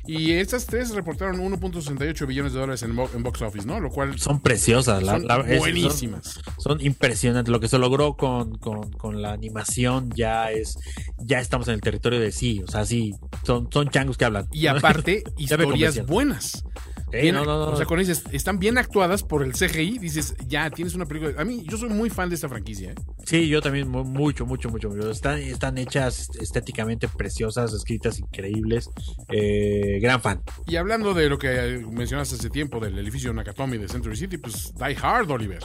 y 0.05 0.33
estas 0.33 0.65
tres 0.65 0.89
reportaron 0.91 1.39
1.68 1.39 2.27
billones 2.27 2.51
de 2.51 2.59
dólares 2.59 2.83
en, 2.83 2.93
bo- 2.93 3.09
en 3.15 3.23
box 3.23 3.41
office, 3.41 3.65
¿no? 3.65 3.79
Lo 3.79 3.89
cual 3.89 4.19
Son 4.19 4.41
preciosas, 4.41 5.01
son 5.05 5.25
la- 5.25 5.37
buenísimas. 5.57 6.41
son 6.57 6.81
impresionantes. 6.81 7.49
Lo 7.49 7.61
que 7.61 7.69
se 7.69 7.77
logró 7.77 8.17
con, 8.17 8.57
con, 8.57 8.91
con 8.91 9.21
la 9.21 9.31
animación 9.31 10.09
ya 10.13 10.51
es, 10.51 10.77
ya 11.19 11.39
estamos 11.39 11.69
en 11.69 11.75
el 11.75 11.81
territorio 11.81 12.19
de 12.19 12.33
sí, 12.33 12.61
o 12.61 12.69
sea, 12.69 12.83
sí, 12.85 13.15
son, 13.45 13.69
son 13.71 13.87
changos 13.89 14.17
que 14.17 14.25
hablan. 14.25 14.47
Y 14.51 14.67
aparte, 14.67 15.23
historias 15.37 16.05
buenas. 16.05 16.65
Bien- 17.11 17.35
no, 17.35 17.43
no, 17.45 17.57
no. 17.65 17.71
O 17.71 17.75
sea, 17.77 17.85
cuando 17.85 18.05
dices, 18.05 18.23
están 18.31 18.59
bien 18.59 18.77
actuadas 18.77 19.23
por 19.23 19.43
el 19.43 19.53
CGI, 19.53 19.97
dices, 19.99 20.35
ya 20.47 20.69
tienes 20.69 20.93
una 20.95 21.05
película. 21.05 21.33
A 21.39 21.43
mí, 21.45 21.63
yo 21.67 21.77
soy 21.77 21.89
muy 21.89 22.09
fan 22.09 22.29
de 22.29 22.35
esta 22.35 22.47
franquicia. 22.49 22.91
¿eh? 22.91 22.95
Sí, 23.25 23.47
yo 23.47 23.61
también 23.61 23.87
mu- 23.89 24.03
mucho, 24.03 24.45
mucho, 24.45 24.69
mucho. 24.69 24.89
Están, 25.11 25.39
están 25.39 25.77
hechas 25.77 26.29
estéticamente 26.39 27.07
preciosas, 27.07 27.73
escritas 27.73 28.19
increíbles. 28.19 28.89
Eh, 29.29 29.99
gran 30.01 30.21
fan. 30.21 30.41
Y 30.67 30.75
hablando 30.77 31.13
de 31.13 31.29
lo 31.29 31.37
que 31.37 31.83
mencionaste 31.91 32.35
hace 32.35 32.49
tiempo, 32.49 32.79
del 32.79 32.97
edificio 32.97 33.33
Nakatomi 33.33 33.77
de 33.77 33.87
Century 33.87 34.15
City, 34.15 34.37
pues 34.37 34.73
Die 34.75 34.97
Hard, 35.01 35.29
Oliver. 35.31 35.59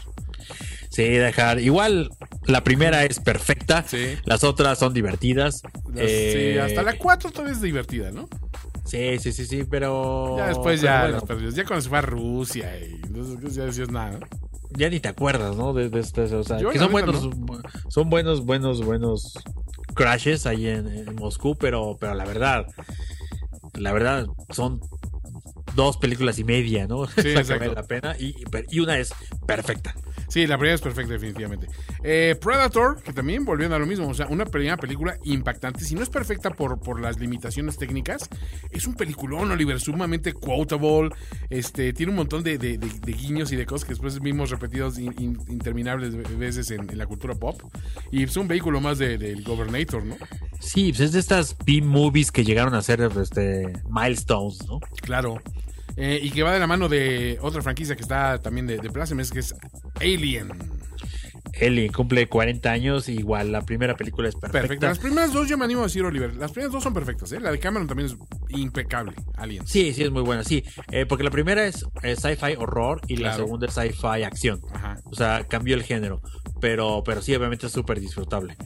Sí, 0.91 1.03
dejar. 1.05 1.61
Igual, 1.61 2.11
la 2.47 2.63
primera 2.65 3.05
es 3.05 3.19
perfecta. 3.21 3.85
Sí. 3.87 4.17
Las 4.25 4.45
otras 4.45 4.79
son 4.79 4.95
divertidas. 4.95 5.63
Las- 5.93 6.05
Eh, 6.09 6.53
sí, 6.55 6.59
hasta 6.59 6.83
la 6.83 6.97
4 6.97 7.31
todavía 7.31 7.53
es 7.53 7.61
divertida, 7.61 8.11
¿no? 8.13 8.29
Sí, 8.87 9.19
sí, 9.19 9.33
sí, 9.33 9.47
sí, 9.47 9.65
pero. 9.69 10.37
Ya 10.39 10.47
después 10.49 10.81
ya 10.81 11.03
bueno, 11.03 11.21
perdió. 11.23 11.51
Ya 11.51 11.65
cuando 11.65 11.83
se 11.83 11.89
fue 11.89 11.99
a 11.99 12.03
Rusia 12.03 12.79
y 12.79 13.01
entonces 13.05 13.55
ya 13.55 13.65
decías 13.65 13.91
nada. 13.91 14.19
ya 14.77 14.89
ni 14.89 15.01
te 15.01 15.09
acuerdas, 15.09 15.57
¿no? 15.57 15.73
De, 15.73 15.89
de 15.91 16.01
este, 16.01 16.23
o 16.23 16.45
sea, 16.45 16.59
Yo, 16.59 16.71
que 16.71 16.79
son 16.79 16.93
buenos, 16.93 17.29
son 17.89 18.11
buenos, 18.11 18.45
buenos, 18.45 18.85
buenos 18.85 19.35
crashes 19.95 20.47
ahí 20.47 20.69
en, 20.69 20.87
en 20.87 21.15
Moscú, 21.17 21.57
pero, 21.57 21.97
pero 21.99 22.15
la 22.15 22.25
verdad, 22.25 22.67
la 23.75 23.93
verdad, 23.93 24.27
son 24.51 24.81
dos 25.75 25.97
películas 25.97 26.39
y 26.39 26.45
media, 26.45 26.87
¿no? 26.87 27.07
Sí, 27.17 27.35
que 27.35 27.43
vale 27.43 27.75
la 27.75 27.83
pena 27.83 28.17
y, 28.19 28.35
y 28.71 28.81
una 28.81 28.99
es 28.99 29.13
perfecta. 29.47 29.95
Sí, 30.29 30.47
la 30.47 30.57
primera 30.59 30.75
es 30.75 30.81
perfecta, 30.81 31.13
definitivamente. 31.13 31.69
Eh, 32.03 32.37
Predator, 32.41 33.03
que 33.03 33.13
también 33.13 33.45
volviendo 33.45 33.77
a 33.77 33.79
lo 33.79 33.87
mismo, 33.87 34.09
o 34.09 34.15
sea, 34.15 34.27
una 34.27 34.45
primera 34.45 34.77
película 34.77 35.17
impactante. 35.25 35.85
Si 35.85 35.95
no 35.95 36.03
es 36.03 36.09
perfecta 36.11 36.51
por, 36.51 36.79
por 36.81 37.01
las 37.01 37.19
limitaciones 37.19 37.77
técnicas, 37.79 38.29
es 38.71 38.87
un 38.87 38.95
peliculón, 38.95 39.51
Oliver, 39.51 39.81
sumamente 39.81 40.33
quotable. 40.33 41.11
Este, 41.51 41.93
tiene 41.93 42.11
un 42.11 42.17
montón 42.17 42.43
de, 42.43 42.59
de- 42.59 42.77
de- 42.79 42.89
de 43.01 43.13
guiños 43.13 43.53
y 43.53 43.57
de 43.57 43.67
cosas 43.67 43.85
que 43.87 43.93
después 43.93 44.21
vimos 44.21 44.51
repetidos 44.51 44.99
in- 44.99 45.15
in- 45.19 45.39
interminables 45.49 46.15
veces 46.39 46.71
en, 46.71 46.91
en 46.91 46.99
la 46.99 47.07
cultura 47.07 47.35
pop. 47.35 47.61
Y 48.11 48.23
es 48.25 48.37
un 48.37 48.49
vehículo 48.49 48.81
más 48.81 48.99
de- 48.99 49.19
del 49.19 49.43
Governator, 49.45 50.05
¿no? 50.05 50.17
Sí, 50.61 50.89
pues 50.91 51.01
es 51.01 51.13
de 51.13 51.21
estas 51.21 51.57
B-movies 51.65 52.33
que 52.33 52.45
llegaron 52.45 52.75
a 52.75 52.83
ser 52.83 53.01
este, 53.21 53.73
milestones, 53.89 54.67
¿no? 54.67 54.81
Claro. 55.03 55.41
Eh, 55.97 56.21
y 56.23 56.31
que 56.31 56.43
va 56.43 56.53
de 56.53 56.61
la 56.61 56.67
mano 56.67 56.89
de 56.89 57.39
otra 57.41 57.63
franquicia 57.63 57.97
que 57.97 58.03
está 58.03 58.39
también 58.39 58.67
de, 58.67 58.77
de 58.79 58.91
plácemes, 58.91 59.31
que 59.31 59.39
es 59.39 59.55
Alien. 60.01 60.53
Ellie 61.53 61.91
cumple 61.91 62.29
40 62.29 62.71
años, 62.71 63.09
igual 63.09 63.53
la 63.53 63.63
primera 63.63 63.97
película 63.97 64.29
es 64.29 64.35
perfecta. 64.35 64.61
Perfecta. 64.61 64.89
Las 64.89 64.99
primeras 64.99 65.33
dos 65.33 65.49
yo 65.49 65.57
me 65.59 65.65
animo 65.65 65.81
a 65.81 65.85
decir, 65.85 66.05
Oliver. 66.05 66.35
Las 66.37 66.53
primeras 66.53 66.73
dos 66.73 66.83
son 66.83 66.95
perfectas, 66.95 67.33
¿eh? 67.33 67.41
La 67.41 67.51
de 67.51 67.59
Cameron 67.59 67.87
también 67.87 68.09
es 68.09 68.17
impecable, 68.49 69.13
Aliens. 69.37 69.71
Sí, 69.71 69.93
sí, 69.93 70.03
es 70.03 70.11
muy 70.11 70.23
buena, 70.23 70.45
sí. 70.45 70.65
Eh, 70.91 71.07
porque 71.07 71.25
la 71.25 71.31
primera 71.31 71.67
es, 71.67 71.85
es 72.03 72.21
sci-fi 72.21 72.57
horror 72.57 73.01
y 73.09 73.17
la 73.17 73.35
segunda 73.35 73.67
es 73.67 73.75
sci-fi 73.75 74.23
acción. 74.25 74.61
Ajá. 74.73 74.97
O 75.05 75.15
sea, 75.15 75.45
cambió 75.49 75.75
el 75.75 75.83
género. 75.83 76.21
Pero, 76.61 77.03
pero 77.05 77.23
sí, 77.23 77.35
obviamente 77.35 77.67
es 77.67 77.73
súper 77.73 78.01
disfrutable. 78.01 78.57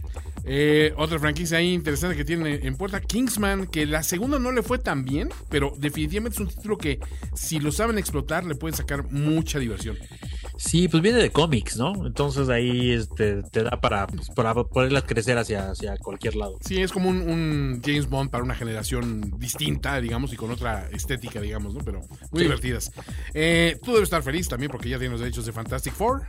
Eh, 0.45 0.95
otra 0.97 1.19
franquicia 1.19 1.59
ahí 1.59 1.73
interesante 1.73 2.17
que 2.17 2.25
tiene 2.25 2.61
en 2.63 2.77
puerta, 2.77 3.01
Kingsman, 3.01 3.67
que 3.67 3.87
la 3.87 4.03
segunda 4.03 4.39
no 4.39 4.53
le 4.53 4.63
fue 4.63 4.79
tan 4.79 5.05
bien, 5.05 5.29
pero 5.49 5.75
definitivamente 5.77 6.37
es 6.37 6.41
un 6.41 6.49
título 6.49 6.79
que 6.79 6.99
si 7.35 7.61
lo 7.61 7.73
saben 7.73 7.99
explotar 7.99 8.45
le 8.45 8.55
pueden 8.55 8.77
sacar 8.77 9.11
mucha 9.11 9.59
diversión. 9.59 9.99
Sí, 10.63 10.89
pues 10.89 11.03
viene 11.03 11.19
de 11.23 11.31
cómics, 11.31 11.79
¿no? 11.79 12.07
Entonces 12.07 12.51
ahí 12.51 12.91
este, 12.93 13.43
te 13.45 13.63
da 13.63 13.81
para, 13.81 14.07
pues, 14.07 14.29
para 14.29 14.53
poderlas 14.53 15.05
crecer 15.05 15.39
hacia, 15.39 15.71
hacia 15.71 15.97
cualquier 15.97 16.37
lado. 16.37 16.59
Sí, 16.61 16.83
es 16.83 16.93
como 16.93 17.09
un, 17.09 17.23
un 17.23 17.81
James 17.83 18.07
Bond 18.11 18.29
para 18.31 18.45
una 18.45 18.55
generación 18.55 19.39
distinta, 19.39 19.99
digamos, 20.03 20.35
y 20.35 20.37
con 20.37 20.51
otra 20.51 20.87
estética, 20.93 21.41
digamos, 21.41 21.73
¿no? 21.73 21.81
Pero 21.83 22.01
muy 22.31 22.41
Sí. 22.41 22.43
divertidas. 22.43 22.93
Eh, 23.33 23.79
tú 23.83 23.93
debes 23.93 24.09
estar 24.09 24.23
feliz 24.23 24.49
también 24.49 24.71
porque 24.71 24.91
ya 24.91 24.99
tienes 24.99 25.13
los 25.13 25.21
derechos 25.23 25.47
de 25.47 25.53
Fantastic 25.53 25.95
Four. 25.95 26.25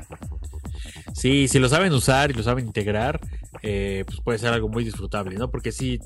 Sí, 1.14 1.48
si 1.48 1.60
lo 1.60 1.70
saben 1.70 1.94
usar 1.94 2.32
y 2.32 2.34
lo 2.34 2.44
saben 2.44 2.68
integrar, 2.68 3.20
eh, 3.64 4.04
pues 4.06 4.22
puede 4.22 4.40
ser 4.40 4.54
algo 4.54 4.70
muy 4.70 4.84
disfrutable, 4.84 5.36
¿no? 5.38 5.52
Porque 5.52 5.72
si 5.72 6.00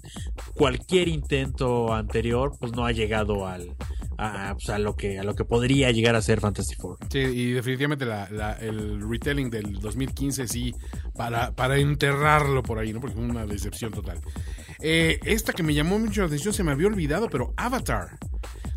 cualquier 0.55 1.07
intento 1.07 1.93
anterior, 1.93 2.53
pues 2.59 2.71
no 2.73 2.85
ha 2.85 2.91
llegado 2.91 3.47
al, 3.47 3.75
a, 4.17 4.55
pues, 4.55 4.79
lo 4.79 4.95
que 4.95 5.19
a 5.19 5.23
lo 5.23 5.35
que 5.35 5.45
podría 5.45 5.91
llegar 5.91 6.15
a 6.15 6.21
ser 6.21 6.39
Fantasy 6.39 6.75
Four. 6.75 6.97
Sí, 7.09 7.19
y 7.19 7.51
definitivamente 7.51 8.05
el 8.61 9.09
retelling 9.09 9.49
del 9.49 9.79
2015 9.79 10.47
sí, 10.47 10.73
para, 11.15 11.51
para 11.51 11.77
enterrarlo 11.77 12.63
por 12.63 12.79
ahí, 12.79 12.93
¿no? 12.93 12.99
Porque 12.99 13.15
fue 13.15 13.25
una 13.25 13.45
decepción 13.45 13.91
total. 13.91 14.19
Eh, 14.81 15.19
esta 15.25 15.53
que 15.53 15.63
me 15.63 15.73
llamó 15.73 15.99
mucho 15.99 16.21
la 16.21 16.27
atención 16.27 16.53
se 16.53 16.63
me 16.63 16.71
había 16.71 16.87
olvidado, 16.87 17.29
pero 17.29 17.53
Avatar. 17.57 18.17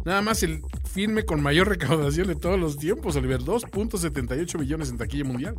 Nada 0.09 0.23
más 0.23 0.43
el 0.43 0.63
filme 0.91 1.25
con 1.25 1.43
mayor 1.43 1.69
recaudación 1.69 2.29
de 2.29 2.35
todos 2.35 2.59
los 2.59 2.79
tiempos, 2.79 3.15
Oliver. 3.17 3.41
2.78 3.41 4.59
millones 4.59 4.89
en 4.89 4.97
taquilla 4.97 5.25
mundial. 5.25 5.55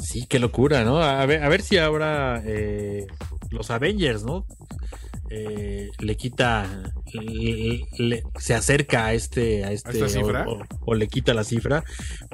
Sí, 0.00 0.26
qué 0.28 0.38
locura, 0.38 0.84
¿no? 0.84 1.00
A 1.02 1.26
ver, 1.26 1.42
a 1.42 1.48
ver 1.48 1.60
si 1.60 1.76
ahora 1.78 2.40
eh, 2.46 3.06
los 3.50 3.72
Avengers, 3.72 4.22
¿no? 4.22 4.46
Eh, 5.30 5.90
le 5.98 6.16
quita, 6.16 6.92
le- 7.12 7.84
le- 7.98 8.22
se 8.38 8.54
acerca 8.54 9.06
a 9.06 9.14
este, 9.14 9.64
a 9.64 9.72
este, 9.72 9.90
esta 9.98 10.08
cifra? 10.08 10.44
O, 10.46 10.58
o- 10.60 10.64
o 10.86 10.94
le 10.94 11.08
quita 11.08 11.34
la 11.34 11.42
cifra, 11.42 11.82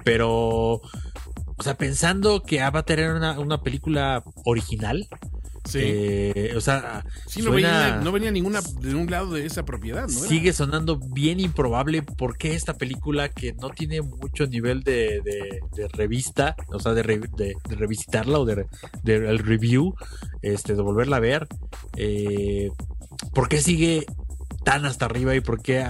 pero, 0.04 0.28
o 0.82 0.82
sea, 1.62 1.78
pensando 1.78 2.42
que 2.42 2.60
Avatar 2.60 2.98
era 3.00 3.14
una, 3.14 3.38
una 3.40 3.62
película 3.62 4.22
original, 4.44 5.08
Sí. 5.64 5.78
eh, 5.82 6.54
o 6.56 6.60
sea, 6.60 7.04
sí, 7.26 7.42
no, 7.42 7.50
suena- 7.50 7.82
venía, 7.88 8.00
no 8.02 8.12
venía 8.12 8.30
ninguna 8.30 8.60
de 8.80 8.94
un 8.94 9.10
lado 9.10 9.34
de 9.34 9.44
esa 9.46 9.64
propiedad, 9.64 10.08
¿no? 10.08 10.18
Era- 10.18 10.28
sigue 10.28 10.52
sonando 10.52 10.98
bien 10.98 11.38
improbable 11.40 12.02
porque 12.02 12.54
esta 12.54 12.74
película 12.74 13.28
que 13.28 13.52
no 13.52 13.70
tiene 13.70 14.00
mucho 14.00 14.46
nivel 14.46 14.82
de, 14.82 15.20
de- 15.22 15.60
de 15.76 15.88
revista, 15.88 16.56
o 16.68 16.78
sea, 16.80 16.92
de, 16.94 17.02
re- 17.02 17.20
de- 17.36 17.54
de 17.68 17.76
revisitarla 17.76 18.38
o 18.38 18.44
de, 18.44 18.66
el 19.04 19.38
review, 19.38 19.94
este, 20.42 20.74
de 20.74 20.82
volverla 20.82 21.16
a 21.16 21.20
ver, 21.20 21.46
eh, 21.96 22.70
¿por 23.34 23.48
qué 23.48 23.60
sigue 23.60 24.06
tan 24.64 24.84
hasta 24.84 25.06
arriba 25.06 25.34
y 25.34 25.40
por 25.40 25.62
qué, 25.62 25.84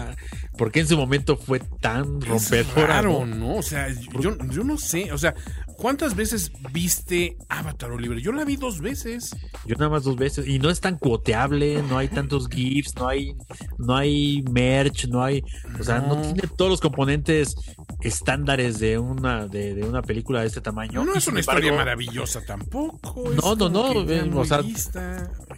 por 0.56 0.70
qué 0.70 0.80
en 0.80 0.86
su 0.88 0.97
momento 0.97 1.36
fue 1.36 1.60
tan 1.80 2.20
rompedora? 2.20 2.86
raro, 2.86 3.26
¿no? 3.26 3.34
¿no? 3.36 3.55
O 3.56 3.62
sea, 3.62 3.88
yo, 4.20 4.36
yo 4.51 4.62
no 4.64 4.78
sé. 4.78 5.12
O 5.12 5.18
sea, 5.18 5.34
¿cuántas 5.81 6.15
veces 6.15 6.52
viste 6.73 7.36
Avatar, 7.48 7.90
Oliver? 7.90 8.19
Yo 8.19 8.32
la 8.32 8.44
vi 8.44 8.57
dos 8.57 8.81
veces. 8.81 9.35
Yo 9.66 9.77
nada 9.77 9.90
más 9.90 10.05
dos 10.05 10.16
veces 10.16 10.47
y 10.47 10.59
no 10.59 10.70
es 10.70 10.81
tan 10.81 10.98
cuoteable, 10.98 11.82
no 11.82 11.98
hay 11.98 12.09
tantos 12.09 12.48
gifs, 12.48 12.94
no 12.97 13.09
hay 13.09 13.35
no 13.78 13.97
hay 13.97 14.43
merch, 14.51 15.07
no 15.09 15.23
hay, 15.24 15.43
o 15.78 15.82
sea, 15.82 16.01
no, 16.01 16.16
No. 16.16 16.23
tiene 16.23 16.43
todos 16.57 16.70
los 16.70 16.81
componentes 16.81 17.57
estándares 18.01 18.78
de 18.78 18.98
una 18.98 19.47
de, 19.47 19.74
de 19.74 19.82
una 19.85 20.02
película 20.02 20.40
de 20.40 20.47
este 20.48 20.61
tamaño. 20.61 21.05
No, 21.05 21.15
es 21.15 21.27
una 21.28 21.40
embargo, 21.40 21.61
historia 21.61 21.73
maravillosa 21.78 22.44
tampoco. 22.44 23.31
No, 23.43 23.55
no, 23.57 23.69
no, 23.69 24.11
eh, 24.11 24.31
o 24.35 24.44
sea. 24.44 24.61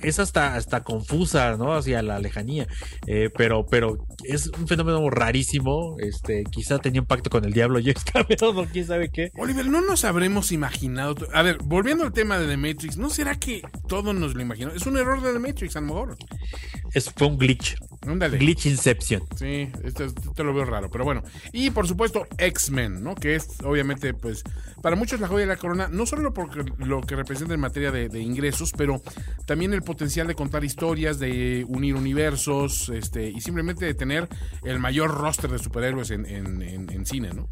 Es 0.02 0.18
hasta 0.18 0.54
hasta 0.56 0.82
confusa, 0.82 1.56
¿no? 1.56 1.74
Hacia 1.74 2.02
la 2.02 2.18
lejanía, 2.18 2.66
Eh, 3.06 3.30
pero 3.36 3.66
pero 3.66 3.98
es 4.24 4.48
un 4.58 4.66
fenómeno 4.66 5.08
rarísimo. 5.10 5.96
Este, 5.98 6.44
quizá 6.44 6.78
tenía 6.78 7.00
impacto 7.00 7.30
con 7.30 7.44
el 7.44 7.52
diablo 7.52 7.78
James 7.80 8.04
Cameron 8.04 8.58
o 8.58 8.64
quién 8.70 8.86
sabe 8.86 9.10
qué. 9.10 9.30
Oliver, 9.36 9.66
no 9.66 9.80
nos 9.80 10.04
habremos 10.12 10.52
imaginado. 10.52 11.16
A 11.32 11.42
ver, 11.42 11.58
volviendo 11.64 12.04
al 12.04 12.12
tema 12.12 12.38
de 12.38 12.46
The 12.46 12.56
Matrix, 12.56 12.96
¿no 12.96 13.10
será 13.10 13.34
que 13.38 13.62
todos 13.88 14.14
nos 14.14 14.34
lo 14.34 14.42
imaginamos? 14.42 14.76
Es 14.80 14.86
un 14.86 14.96
error 14.96 15.20
de 15.22 15.32
The 15.32 15.38
Matrix, 15.38 15.76
a 15.76 15.80
lo 15.80 15.86
mejor. 15.88 16.16
Es, 16.94 17.10
fue 17.16 17.26
un 17.26 17.38
glitch. 17.38 17.76
Ándale. 18.06 18.36
Glitch 18.38 18.66
Inception. 18.66 19.22
Sí, 19.36 19.70
esto, 19.84 20.04
esto 20.04 20.44
lo 20.44 20.52
veo 20.52 20.64
raro, 20.64 20.90
pero 20.90 21.04
bueno. 21.04 21.22
Y 21.52 21.70
por 21.70 21.86
supuesto, 21.86 22.26
X-Men, 22.36 23.02
¿no? 23.02 23.14
Que 23.14 23.36
es 23.36 23.60
obviamente, 23.64 24.12
pues, 24.12 24.42
para 24.82 24.96
muchos 24.96 25.20
la 25.20 25.28
joya 25.28 25.42
de 25.42 25.46
la 25.46 25.56
corona, 25.56 25.88
no 25.88 26.04
solo 26.04 26.34
porque 26.34 26.64
lo 26.78 27.00
que 27.02 27.14
representa 27.14 27.54
en 27.54 27.60
materia 27.60 27.92
de, 27.92 28.08
de 28.08 28.20
ingresos, 28.20 28.72
pero 28.76 29.00
también 29.46 29.72
el 29.72 29.82
potencial 29.82 30.26
de 30.26 30.34
contar 30.34 30.64
historias, 30.64 31.18
de 31.20 31.64
unir 31.68 31.94
universos, 31.94 32.88
este, 32.88 33.30
y 33.30 33.40
simplemente 33.40 33.84
de 33.86 33.94
tener 33.94 34.28
el 34.64 34.80
mayor 34.80 35.12
roster 35.14 35.50
de 35.50 35.58
superhéroes 35.60 36.10
en, 36.10 36.26
en- 36.26 36.60
en- 36.62 36.90
en 36.90 37.06
cine, 37.06 37.30
¿no? 37.32 37.48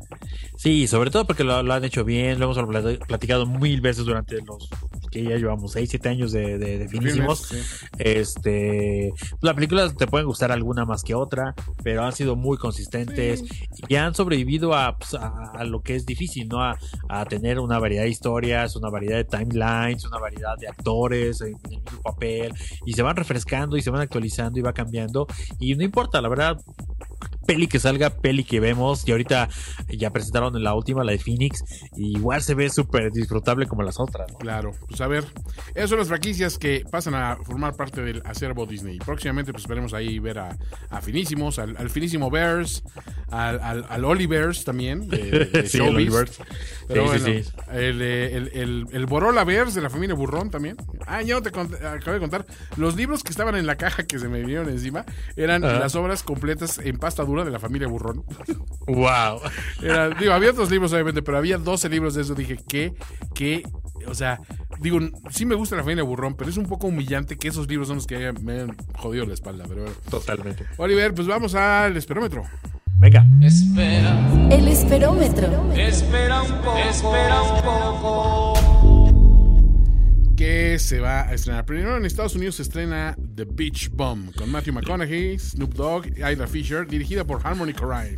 Sí, 0.56 0.86
sobre 0.88 1.10
todo 1.10 1.26
porque 1.26 1.44
lo, 1.44 1.62
lo 1.62 1.72
han 1.72 1.84
hecho 1.84 2.04
bien, 2.04 2.40
lo 2.40 2.48
hemos 2.56 2.70
plat- 2.74 3.06
platicado 3.06 3.46
mil 3.46 3.80
veces 3.80 4.04
durante 4.04 4.40
los 4.42 4.68
que 5.10 5.24
ya 5.24 5.36
llevamos 5.36 5.72
6, 5.72 5.88
7 5.90 6.08
años 6.08 6.32
de, 6.32 6.58
de, 6.58 6.78
de 6.78 6.88
finísimos. 6.88 7.40
Sí. 7.48 7.56
Este, 7.98 9.12
la 9.40 9.54
película 9.54 9.92
te 9.92 10.06
pueden 10.06 10.26
gustar 10.26 10.52
alguna 10.52 10.84
más 10.84 11.02
que 11.02 11.14
otra, 11.14 11.54
pero 11.82 12.04
han 12.04 12.12
sido 12.12 12.36
muy 12.36 12.56
consistentes 12.58 13.44
y 13.88 13.94
han 13.96 14.14
sobrevivido 14.14 14.74
a, 14.74 14.96
pues, 14.98 15.14
a, 15.14 15.52
a 15.54 15.64
lo 15.64 15.80
que 15.82 15.96
es 15.96 16.06
difícil, 16.06 16.48
¿no? 16.48 16.62
A, 16.62 16.76
a 17.08 17.24
tener 17.24 17.58
una 17.58 17.78
variedad 17.78 18.02
de 18.04 18.10
historias, 18.10 18.76
una 18.76 18.90
variedad 18.90 19.16
de 19.16 19.24
timelines, 19.24 20.04
una 20.04 20.18
variedad 20.18 20.56
de 20.58 20.68
actores 20.68 21.40
en 21.40 21.48
el 21.70 21.70
mismo 21.82 22.02
papel 22.02 22.52
y 22.86 22.92
se 22.92 23.02
van 23.02 23.16
refrescando 23.16 23.76
y 23.76 23.82
se 23.82 23.90
van 23.90 24.00
actualizando 24.02 24.58
y 24.58 24.62
va 24.62 24.72
cambiando 24.72 25.26
y 25.58 25.74
no 25.74 25.82
importa, 25.84 26.20
la 26.20 26.28
verdad, 26.28 26.56
peli 27.46 27.66
que 27.66 27.78
salga, 27.78 28.10
peli 28.10 28.44
que 28.44 28.60
vemos. 28.60 29.06
Y 29.06 29.12
ahorita 29.12 29.48
ya 29.88 30.10
presentaron 30.10 30.56
en 30.56 30.62
la 30.64 30.74
última, 30.74 31.04
la 31.04 31.12
de 31.12 31.18
Phoenix. 31.18 31.64
Y 31.96 32.16
igual 32.16 32.42
se 32.42 32.54
ve 32.54 32.70
súper 32.70 33.10
disfrutable 33.12 33.66
como 33.66 33.82
las 33.82 33.98
otras. 34.00 34.30
¿no? 34.32 34.38
Claro, 34.38 34.72
pues 34.88 35.00
a 35.00 35.06
ver, 35.06 35.24
esas 35.74 35.90
son 35.90 35.98
las 35.98 36.08
franquicias 36.08 36.58
que 36.58 36.84
pasan 36.90 37.14
a 37.14 37.36
formar 37.36 37.74
parte 37.76 38.02
del 38.02 38.22
acervo 38.24 38.66
Disney. 38.66 38.98
Próximamente, 38.98 39.52
pues 39.52 39.64
esperemos 39.64 39.94
ahí 39.94 40.18
ver 40.18 40.38
a, 40.38 40.56
a 40.90 41.00
Finísimos, 41.00 41.58
al, 41.58 41.76
al 41.76 41.90
Finísimo 41.90 42.30
Bears, 42.30 42.82
al, 43.30 43.60
al, 43.60 43.86
al 43.88 44.04
Olivers 44.04 44.64
también, 44.64 45.08
de, 45.08 45.18
de- 45.52 45.68
Sí, 45.68 45.78
el 45.78 45.84
Showbiz. 45.84 45.94
Olivers. 46.14 46.38
Pero 46.88 47.12
Sí, 47.12 47.18
sí, 47.18 47.24
bueno, 47.24 47.44
sí. 47.44 47.50
El, 47.72 48.02
eh, 48.02 48.36
el, 48.36 48.48
el, 48.54 48.86
el 48.92 49.06
Borola 49.06 49.44
Bears 49.44 49.74
de 49.74 49.80
la 49.80 49.90
familia 49.90 50.14
Burrón 50.14 50.50
también. 50.50 50.76
Ah, 51.06 51.22
ya 51.22 51.34
no 51.34 51.42
te 51.42 51.48
acabé 51.50 52.14
de 52.14 52.18
contar. 52.20 52.46
Los 52.76 52.96
libros 52.96 53.22
que 53.22 53.30
estaban 53.30 53.54
en 53.54 53.66
la 53.66 53.76
caja 53.76 54.04
que 54.04 54.18
se 54.18 54.28
me 54.28 54.40
vinieron 54.40 54.68
encima 54.68 55.04
eran 55.36 55.62
las 55.62 55.94
obras 55.94 56.22
completas 56.22 56.78
en 56.78 56.98
pasta 56.98 57.22
dura 57.30 57.44
de 57.44 57.50
la 57.50 57.58
familia 57.58 57.88
Burrón. 57.88 58.24
¡Wow! 58.86 59.40
Era- 59.82 60.10
digo, 60.10 60.32
había 60.32 60.50
otros 60.50 60.70
libros, 60.70 60.92
obviamente, 60.92 61.22
pero 61.22 61.38
había 61.38 61.58
12 61.58 61.88
libros 61.88 62.14
de 62.14 62.22
eso. 62.22 62.34
Dije, 62.34 62.58
¿qué? 62.68 62.92
¿Qué? 63.34 63.62
O 64.06 64.14
sea, 64.14 64.40
digo, 64.80 64.98
sí 65.30 65.46
me 65.46 65.54
gusta 65.54 65.76
la 65.76 65.82
familia 65.82 66.02
Burrón, 66.04 66.34
pero 66.34 66.50
es 66.50 66.56
un 66.56 66.66
poco 66.66 66.86
humillante 66.88 67.36
que 67.36 67.48
esos 67.48 67.68
libros 67.68 67.88
son 67.88 67.96
los 67.96 68.06
que 68.06 68.32
me 68.42 68.60
han 68.60 68.76
jodido 68.94 69.26
la 69.26 69.34
espalda. 69.34 69.64
Pero 69.68 69.82
bueno. 69.82 69.96
Totalmente. 70.10 70.64
Oliver, 70.78 71.14
pues 71.14 71.26
vamos 71.28 71.54
al 71.54 71.96
esperómetro. 71.96 72.42
Venga. 72.98 73.24
El 73.40 74.68
esperómetro. 74.68 75.72
Espera 75.74 76.42
un 76.42 76.48
poco. 76.62 76.76
Espera 76.78 77.42
un 77.42 77.62
poco. 77.62 78.89
Que 80.40 80.78
se 80.78 81.00
va 81.00 81.28
a 81.28 81.34
estrenar. 81.34 81.66
Primero 81.66 81.98
en 81.98 82.06
Estados 82.06 82.34
Unidos 82.34 82.54
se 82.54 82.62
estrena 82.62 83.14
The 83.36 83.44
Beach 83.44 83.90
Bum 83.90 84.32
con 84.32 84.50
Matthew 84.50 84.72
McConaughey, 84.72 85.38
Snoop 85.38 85.74
Dogg, 85.74 86.06
Isla 86.16 86.46
Fisher, 86.46 86.86
dirigida 86.86 87.24
por 87.24 87.46
Harmony 87.46 87.74
Korine. 87.74 88.16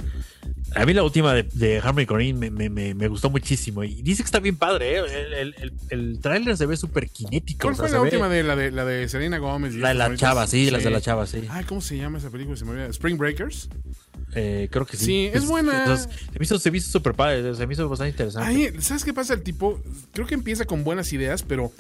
A 0.77 0.87
mí 0.87 0.95
la 0.95 1.03
última 1.03 1.35
de, 1.35 1.43
de 1.43 1.81
Harmony 1.81 2.07
Corrine 2.07 2.39
me, 2.39 2.51
me, 2.53 2.71
me, 2.71 2.95
me 2.95 3.09
gustó 3.09 3.29
muchísimo. 3.29 3.83
Y 3.83 4.03
dice 4.03 4.23
que 4.23 4.27
está 4.27 4.39
bien 4.39 4.55
padre, 4.57 4.99
¿eh? 4.99 5.01
El, 5.01 5.33
el, 5.35 5.55
el, 5.59 5.73
el 5.91 6.21
tráiler 6.21 6.57
se 6.57 6.67
ve 6.67 6.77
súper 6.77 7.11
kinético. 7.11 7.63
¿Cuál 7.63 7.75
o 7.75 7.77
sea, 7.77 7.87
fue 7.89 7.91
la 7.93 7.99
ve- 7.99 8.05
última 8.05 8.29
de 8.29 8.43
la 8.45 8.55
de 8.55 8.71
la 8.71 8.85
de 8.85 9.09
Serena 9.09 9.39
Gómez? 9.39 9.75
y 9.75 9.79
La 9.79 9.89
de 9.89 9.95
la 9.95 10.15
chava, 10.15 10.47
sí, 10.47 10.71
las 10.71 10.85
de 10.85 10.91
la 10.91 11.01
chava, 11.01 11.27
sí. 11.27 11.43
Ay, 11.51 11.65
¿cómo 11.65 11.81
se 11.81 11.97
llama 11.97 12.19
esa 12.19 12.31
película? 12.31 12.57
Se 12.57 12.65
me. 12.65 12.87
Spring 12.87 13.19
Breakers. 13.19 13.69
Eh, 14.35 14.69
creo 14.71 14.87
que 14.87 14.97
sí. 14.97 15.05
Sí, 15.05 15.31
es 15.33 15.47
buena. 15.47 15.97
se 15.97 16.09
me 16.39 16.45
hizo, 16.45 16.59
se 16.59 16.71
me 16.71 16.79
hizo 16.79 16.91
súper 16.91 17.15
padre, 17.15 17.55
se 17.55 17.67
me 17.67 17.75
hizo 17.75 17.89
bastante 17.89 18.11
interesante. 18.11 18.49
Ay, 18.49 18.73
¿sabes 18.81 19.05
qué 19.05 19.13
pasa? 19.13 19.35
El 19.35 19.43
tipo, 19.43 19.81
creo 20.13 20.27
que 20.27 20.35
empieza 20.35 20.65
con 20.65 20.85
buenas 20.85 21.13
ideas, 21.13 21.43
pero 21.43 21.73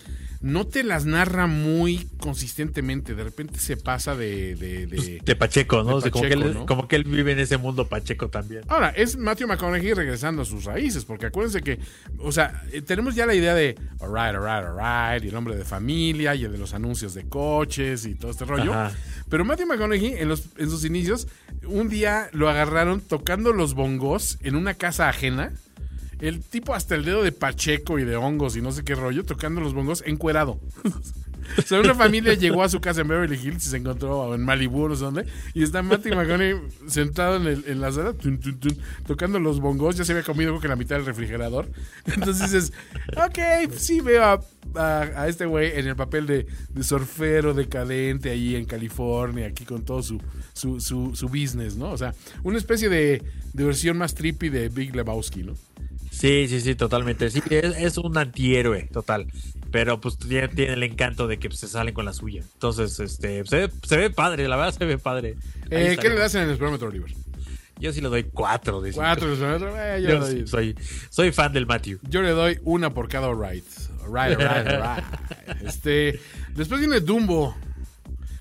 no 0.42 0.66
te 0.66 0.82
las 0.82 1.06
narra 1.06 1.46
muy 1.46 2.08
consistentemente. 2.18 3.14
De 3.14 3.24
repente 3.24 3.58
se 3.58 3.76
pasa 3.76 4.14
de. 4.16 4.56
De, 4.56 4.86
de, 4.86 5.20
de 5.24 5.36
Pacheco, 5.36 5.82
¿no? 5.82 5.90
de 5.90 5.94
O 5.94 6.00
sea, 6.00 6.10
como, 6.10 6.24
que 6.24 6.34
él, 6.34 6.54
¿no? 6.54 6.66
como 6.66 6.88
que 6.88 6.96
él 6.96 7.04
vive 7.04 7.32
en 7.32 7.38
ese 7.38 7.56
mundo 7.56 7.88
Pacheco 7.88 8.28
también. 8.28 8.62
Ahora, 8.68 8.90
es 8.90 9.16
Matthew 9.16 9.48
McConaughey 9.48 9.94
regresando 9.94 10.42
a 10.42 10.44
sus 10.44 10.64
raíces, 10.64 11.04
porque 11.04 11.26
acuérdense 11.26 11.62
que, 11.62 11.78
o 12.18 12.32
sea, 12.32 12.64
eh, 12.72 12.82
tenemos 12.82 13.14
ya 13.14 13.24
la 13.24 13.34
idea 13.34 13.54
de 13.54 13.78
alright, 14.00 14.34
alright, 14.34 14.66
alright, 14.66 15.24
y 15.24 15.28
el 15.28 15.36
hombre 15.36 15.56
de 15.56 15.64
familia, 15.64 16.34
y 16.34 16.44
el 16.44 16.52
de 16.52 16.58
los 16.58 16.74
anuncios 16.74 17.14
de 17.14 17.24
coches 17.28 18.04
y 18.04 18.16
todo 18.16 18.32
este 18.32 18.44
rollo. 18.44 18.72
Ajá. 18.72 18.92
Pero 19.32 19.46
Matthew 19.46 19.66
McConaughey, 19.66 20.16
en, 20.18 20.30
en 20.30 20.70
sus 20.70 20.84
inicios, 20.84 21.26
un 21.64 21.88
día 21.88 22.28
lo 22.32 22.50
agarraron 22.50 23.00
tocando 23.00 23.54
los 23.54 23.72
bongos 23.72 24.36
en 24.42 24.56
una 24.56 24.74
casa 24.74 25.08
ajena. 25.08 25.54
El 26.20 26.42
tipo 26.42 26.74
hasta 26.74 26.96
el 26.96 27.06
dedo 27.06 27.22
de 27.22 27.32
Pacheco 27.32 27.98
y 27.98 28.04
de 28.04 28.16
hongos 28.16 28.56
y 28.56 28.60
no 28.60 28.72
sé 28.72 28.84
qué 28.84 28.94
rollo, 28.94 29.24
tocando 29.24 29.62
los 29.62 29.72
bongos 29.72 30.04
encuerado. 30.06 30.60
O 31.58 31.62
sea, 31.62 31.80
una 31.80 31.94
familia 31.94 32.34
llegó 32.34 32.62
a 32.62 32.68
su 32.68 32.80
casa 32.80 33.00
en 33.02 33.08
Beverly 33.08 33.36
Hills 33.36 33.66
y 33.66 33.70
se 33.70 33.76
encontró 33.76 34.34
en 34.34 34.42
Malibu, 34.44 34.88
no 34.88 34.96
sé 34.96 35.04
dónde, 35.04 35.26
y 35.54 35.62
está 35.62 35.82
Matthew 35.82 36.14
McConaughey 36.16 36.56
sentado 36.88 37.36
en, 37.36 37.46
el- 37.46 37.64
en 37.66 37.80
la 37.80 37.92
sala, 37.92 38.14
tocando 39.06 39.38
los 39.38 39.60
bongos, 39.60 39.96
ya 39.96 40.04
se 40.04 40.12
había 40.12 40.24
comido 40.24 40.50
creo 40.52 40.60
que 40.60 40.68
la 40.68 40.76
mitad 40.76 40.96
del 40.96 41.06
refrigerador. 41.06 41.70
Entonces 42.06 42.50
dices, 42.50 42.72
ok, 43.16 43.72
sí 43.76 44.00
veo 44.00 44.24
a, 44.24 44.40
a- 44.74 45.00
a 45.22 45.28
este 45.28 45.46
güey 45.46 45.72
en 45.78 45.86
el 45.88 45.96
papel 45.96 46.26
de, 46.26 46.46
de 46.70 46.82
surfero 46.84 47.54
decadente 47.54 48.30
ahí 48.30 48.56
en 48.56 48.64
California, 48.64 49.46
aquí 49.48 49.64
con 49.64 49.84
todo 49.84 50.02
su, 50.02 50.20
su, 50.52 50.80
su, 50.80 51.14
su 51.14 51.28
business, 51.28 51.76
¿no? 51.76 51.90
O 51.92 51.98
sea, 51.98 52.14
una 52.42 52.58
especie 52.58 52.88
de, 52.88 53.22
de 53.52 53.64
versión 53.64 53.98
más 53.98 54.14
trippy 54.14 54.48
de 54.48 54.68
Big 54.68 54.94
Lebowski, 54.94 55.42
¿no? 55.42 55.54
Sí, 56.12 56.46
sí, 56.46 56.60
sí, 56.60 56.74
totalmente. 56.74 57.30
Sí, 57.30 57.42
es, 57.50 57.76
es 57.76 57.96
un 57.96 58.16
antihéroe, 58.16 58.82
total. 58.92 59.26
Pero 59.70 59.98
pues 60.00 60.18
tiene, 60.18 60.48
tiene 60.48 60.74
el 60.74 60.82
encanto 60.82 61.26
de 61.26 61.38
que 61.38 61.48
pues, 61.48 61.60
se 61.60 61.68
salen 61.68 61.94
con 61.94 62.04
la 62.04 62.12
suya. 62.12 62.42
Entonces, 62.52 63.00
este, 63.00 63.44
se 63.46 63.56
ve, 63.56 63.72
se 63.82 63.96
ve 63.96 64.10
padre, 64.10 64.46
la 64.46 64.56
verdad 64.56 64.74
se 64.78 64.84
ve 64.84 64.98
padre. 64.98 65.36
Eh. 65.70 65.96
¿Qué 66.00 66.10
le 66.10 66.16
das 66.16 66.34
en 66.34 66.42
el 66.42 66.50
esperómetro, 66.50 66.88
Oliver? 66.88 67.10
Yo 67.80 67.92
sí 67.92 68.00
le 68.00 68.08
doy 68.08 68.24
cuatro 68.24 68.80
de. 68.80 68.92
Cuatro 68.92 69.32
eh, 69.32 70.02
yo, 70.02 70.08
Yo 70.10 70.14
le 70.14 70.20
doy- 70.20 70.40
sí 70.42 70.46
soy, 70.46 70.76
soy 71.08 71.32
fan 71.32 71.52
del 71.52 71.66
Matthew. 71.66 71.98
Yo 72.08 72.22
le 72.22 72.30
doy 72.30 72.58
una 72.62 72.92
por 72.92 73.08
cada. 73.08 73.26
Alright, 73.26 73.64
alright, 74.04 74.38
alright. 74.38 75.04
Este, 75.64 76.20
después 76.54 76.78
viene 76.78 77.00
Dumbo. 77.00 77.56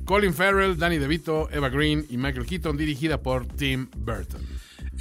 Colin 0.06 0.34
Farrell, 0.34 0.78
Danny 0.78 0.98
DeVito, 0.98 1.50
Eva 1.52 1.70
Green 1.70 2.06
y 2.10 2.18
Michael 2.18 2.46
Keaton, 2.46 2.76
dirigida 2.76 3.22
por 3.22 3.46
Tim 3.48 3.88
Burton. 3.96 4.42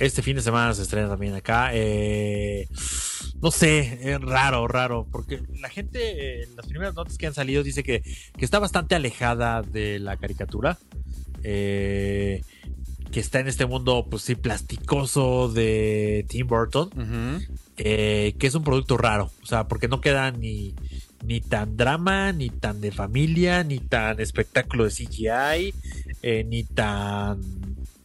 Este 0.00 0.22
fin 0.22 0.34
de 0.36 0.42
semana 0.42 0.74
se 0.74 0.82
estrena 0.82 1.08
también 1.08 1.34
acá. 1.34 1.70
Eh, 1.72 2.66
no 3.42 3.50
sé, 3.50 3.98
es 4.02 4.20
raro, 4.20 4.66
raro, 4.66 5.06
porque 5.10 5.40
la 5.60 5.68
gente, 5.68 6.42
eh, 6.42 6.48
las 6.56 6.66
primeras 6.66 6.94
notas 6.94 7.18
que 7.18 7.26
han 7.26 7.34
salido 7.34 7.62
dice 7.62 7.82
que, 7.82 8.02
que 8.36 8.44
está 8.44 8.58
bastante 8.58 8.94
alejada 8.94 9.62
de 9.62 9.98
la 9.98 10.16
caricatura. 10.16 10.78
Eh, 11.44 12.42
que 13.10 13.20
está 13.20 13.40
en 13.40 13.48
este 13.48 13.66
mundo, 13.66 14.06
pues 14.08 14.22
sí, 14.22 14.36
plasticoso 14.36 15.48
de 15.48 16.24
Tim 16.28 16.46
Burton. 16.46 16.90
eh, 17.76 18.34
que 18.38 18.46
es 18.46 18.54
un 18.54 18.62
producto 18.62 18.96
raro. 18.96 19.30
O 19.42 19.46
sea, 19.46 19.66
porque 19.66 19.88
no 19.88 20.00
queda 20.00 20.30
ni, 20.30 20.74
ni 21.24 21.40
tan 21.40 21.76
drama, 21.76 22.32
ni 22.32 22.50
tan 22.50 22.80
de 22.80 22.92
familia, 22.92 23.64
ni 23.64 23.78
tan 23.78 24.20
espectáculo 24.20 24.84
de 24.84 24.90
CGI, 24.90 25.74
eh, 26.22 26.44
ni 26.44 26.64
tan 26.64 27.40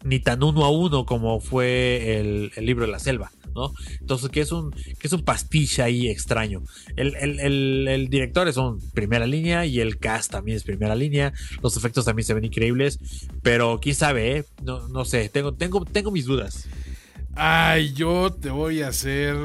ni 0.05 0.19
tan 0.19 0.41
uno 0.43 0.63
a 0.63 0.69
uno 0.71 1.05
como 1.05 1.41
fue 1.41 2.19
el, 2.19 2.51
libro 2.65 2.85
de 2.85 2.91
la 2.91 2.99
selva, 2.99 3.31
¿no? 3.53 3.73
Entonces, 3.99 4.29
que 4.29 4.39
es 4.41 4.51
un, 4.51 4.71
que 4.71 5.07
es 5.07 5.11
un 5.13 5.23
pastiche 5.23 5.81
ahí 5.81 6.07
extraño. 6.07 6.63
El, 6.95 7.15
el- 7.15 7.39
el- 7.41 7.87
el 7.87 8.07
director 8.09 8.47
es 8.47 8.55
un 8.57 8.79
primera 8.91 9.25
línea 9.27 9.65
y 9.65 9.79
el 9.81 9.97
cast 9.97 10.31
también 10.31 10.55
es 10.57 10.63
primera 10.63 10.95
línea. 10.95 11.33
Los 11.61 11.75
efectos 11.75 12.05
también 12.05 12.25
se 12.25 12.33
ven 12.33 12.45
increíbles, 12.45 12.99
pero 13.41 13.79
quién 13.81 13.95
sabe, 13.95 14.37
¿eh? 14.37 14.45
no, 14.63 14.87
no 14.87 15.03
sé, 15.05 15.27
tengo, 15.29 15.53
tengo, 15.53 15.83
tengo 15.83 16.11
mis 16.11 16.25
dudas. 16.25 16.67
Ay, 17.35 17.91
yo 17.93 18.31
te 18.31 18.49
voy 18.49 18.81
a 18.81 18.93
ser 18.93 19.35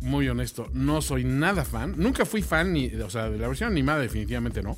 muy 0.00 0.28
honesto. 0.28 0.68
No 0.72 1.00
soy 1.02 1.24
nada 1.24 1.64
fan. 1.64 1.94
Nunca 1.96 2.24
fui 2.24 2.42
fan, 2.42 2.72
ni, 2.72 2.86
o 2.94 3.10
sea, 3.10 3.30
de 3.30 3.38
la 3.38 3.48
versión 3.48 3.70
animada, 3.72 4.00
definitivamente 4.00 4.62
no. 4.62 4.76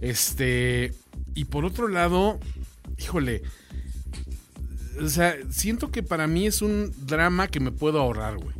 Este. 0.00 0.92
Y 1.34 1.44
por 1.46 1.64
otro 1.64 1.88
lado, 1.88 2.38
híjole. 2.98 3.42
O 5.02 5.08
sea, 5.08 5.36
siento 5.50 5.90
que 5.90 6.02
para 6.02 6.26
mí 6.26 6.46
es 6.46 6.62
un 6.62 6.92
drama 7.06 7.48
que 7.48 7.60
me 7.60 7.72
puedo 7.72 8.00
ahorrar, 8.00 8.36
güey. 8.38 8.54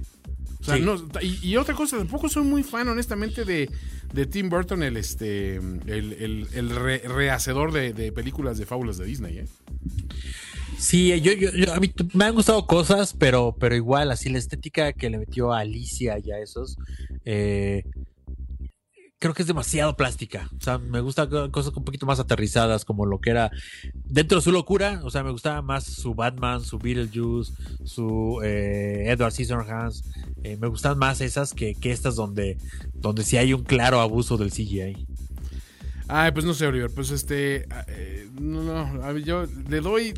O 0.61 0.65
sea, 0.65 0.77
Sí. 0.77 0.83
no, 0.83 0.97
y, 1.23 1.39
y 1.47 1.57
otra 1.57 1.75
cosa, 1.75 1.97
tampoco 1.99 2.29
soy 2.29 2.45
muy 2.45 2.63
fan, 2.63 2.87
honestamente, 2.89 3.45
de, 3.45 3.71
de 4.13 4.27
Tim 4.27 4.51
Burton, 4.51 4.83
el 4.83 4.97
este 4.97 5.57
el, 5.57 6.13
el- 6.19 6.49
el 6.53 6.71
re- 6.71 6.99
rehacedor 7.07 7.73
de, 7.73 7.93
de 7.95 8.13
películas 8.13 8.59
de 8.59 8.67
fábulas 8.67 8.99
de 8.99 9.07
Disney, 9.07 9.39
¿eh? 9.39 9.47
Sí, 10.79 11.09
yo, 11.21 11.33
yo, 11.33 11.51
yo- 11.53 11.73
a 11.75 11.81
mí 11.81 11.93
me 12.15 12.25
han 12.25 12.35
gustado 12.35 12.67
cosas, 12.67 13.15
pero, 13.19 13.55
pero 13.59 13.75
igual, 13.77 14.11
así 14.11 14.29
la 14.31 14.39
estética 14.39 14.93
que 14.93 15.11
le 15.11 15.19
metió 15.19 15.53
a 15.53 15.61
Alicia 15.61 16.19
y 16.19 16.31
a 16.31 16.39
esos, 16.39 16.77
eh, 17.25 17.85
creo 19.21 19.33
que 19.35 19.43
es 19.43 19.47
demasiado 19.49 19.97
plástica. 19.97 20.49
O 20.59 20.61
sea, 20.61 20.79
me 20.79 20.99
gusta 21.01 21.29
co- 21.29 21.51
cosas 21.53 21.77
un 21.77 21.85
poquito 21.85 22.07
más 22.07 22.19
aterrizadas, 22.19 22.85
como 22.85 23.07
lo 23.07 23.21
que 23.21 23.31
era 23.31 23.53
dentro 24.07 24.39
de 24.39 24.43
su 24.43 24.51
locura. 24.51 25.01
O 25.05 25.11
sea, 25.11 25.23
me 25.23 25.31
gustaba 25.31 25.63
más 25.63 25.85
su 25.85 26.15
Batman, 26.15 26.63
su 26.65 26.79
Beetlejuice, 26.79 27.53
su 27.85 28.41
eh, 28.43 29.05
Edward 29.07 29.33
Scissorhands. 29.33 30.03
Eh, 30.43 30.57
me 30.61 30.67
gustan 30.67 30.99
más 30.99 31.21
esas 31.21 31.55
que, 31.55 31.75
que 31.77 31.93
estas 31.93 32.17
donde, 32.17 32.57
donde 32.95 33.23
sí 33.23 33.37
hay 33.37 33.53
un 33.53 33.63
claro 33.63 34.01
abuso 34.01 34.37
del 34.37 34.51
CGI. 34.51 35.07
Ay, 36.09 36.33
pues 36.33 36.45
no 36.45 36.55
sé, 36.55 36.67
Oliver. 36.67 36.91
Pues 36.93 37.11
este. 37.13 37.69
eh, 37.87 38.29
no, 38.41 38.63
no. 38.95 39.19
yo 39.19 39.47
le 39.69 39.81
doy. 39.81 40.15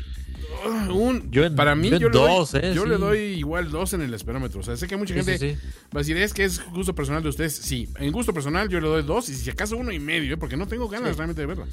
Un. 0.91 1.31
Yo 1.31 1.43
en- 1.45 1.55
para 1.55 1.75
mí, 1.75 1.89
yo 1.89 2.09
le, 2.09 2.09
doy, 2.09 2.45
eh, 2.61 2.73
yo 2.75 2.83
sí. 2.83 2.89
le 2.89 2.97
doy 2.97 3.19
igual 3.19 3.71
dos 3.71 3.93
en 3.93 4.01
el 4.01 4.13
esperómetro. 4.13 4.59
O 4.59 4.63
sea, 4.63 4.75
sé 4.77 4.87
que 4.87 4.97
mucha 4.97 5.13
gente 5.13 5.37
sí, 5.37 5.51
sí. 5.51 5.67
va 5.95 5.99
a 5.99 6.03
decir, 6.03 6.17
es 6.17 6.33
que 6.33 6.43
es 6.43 6.61
gusto 6.71 6.93
personal 6.95 7.21
de 7.23 7.29
ustedes. 7.29 7.53
Sí, 7.55 7.89
en 7.99 8.11
gusto 8.11 8.33
personal 8.33 8.69
yo 8.69 8.79
le 8.79 8.87
doy 8.87 9.03
dos 9.03 9.29
y 9.29 9.35
si 9.35 9.49
acaso 9.49 9.77
uno 9.77 9.91
y 9.91 9.99
medio, 9.99 10.33
¿eh? 10.33 10.37
porque 10.37 10.57
no 10.57 10.67
tengo 10.67 10.87
ganas 10.87 11.17
realmente 11.17 11.41
de 11.41 11.47
verla. 11.47 11.65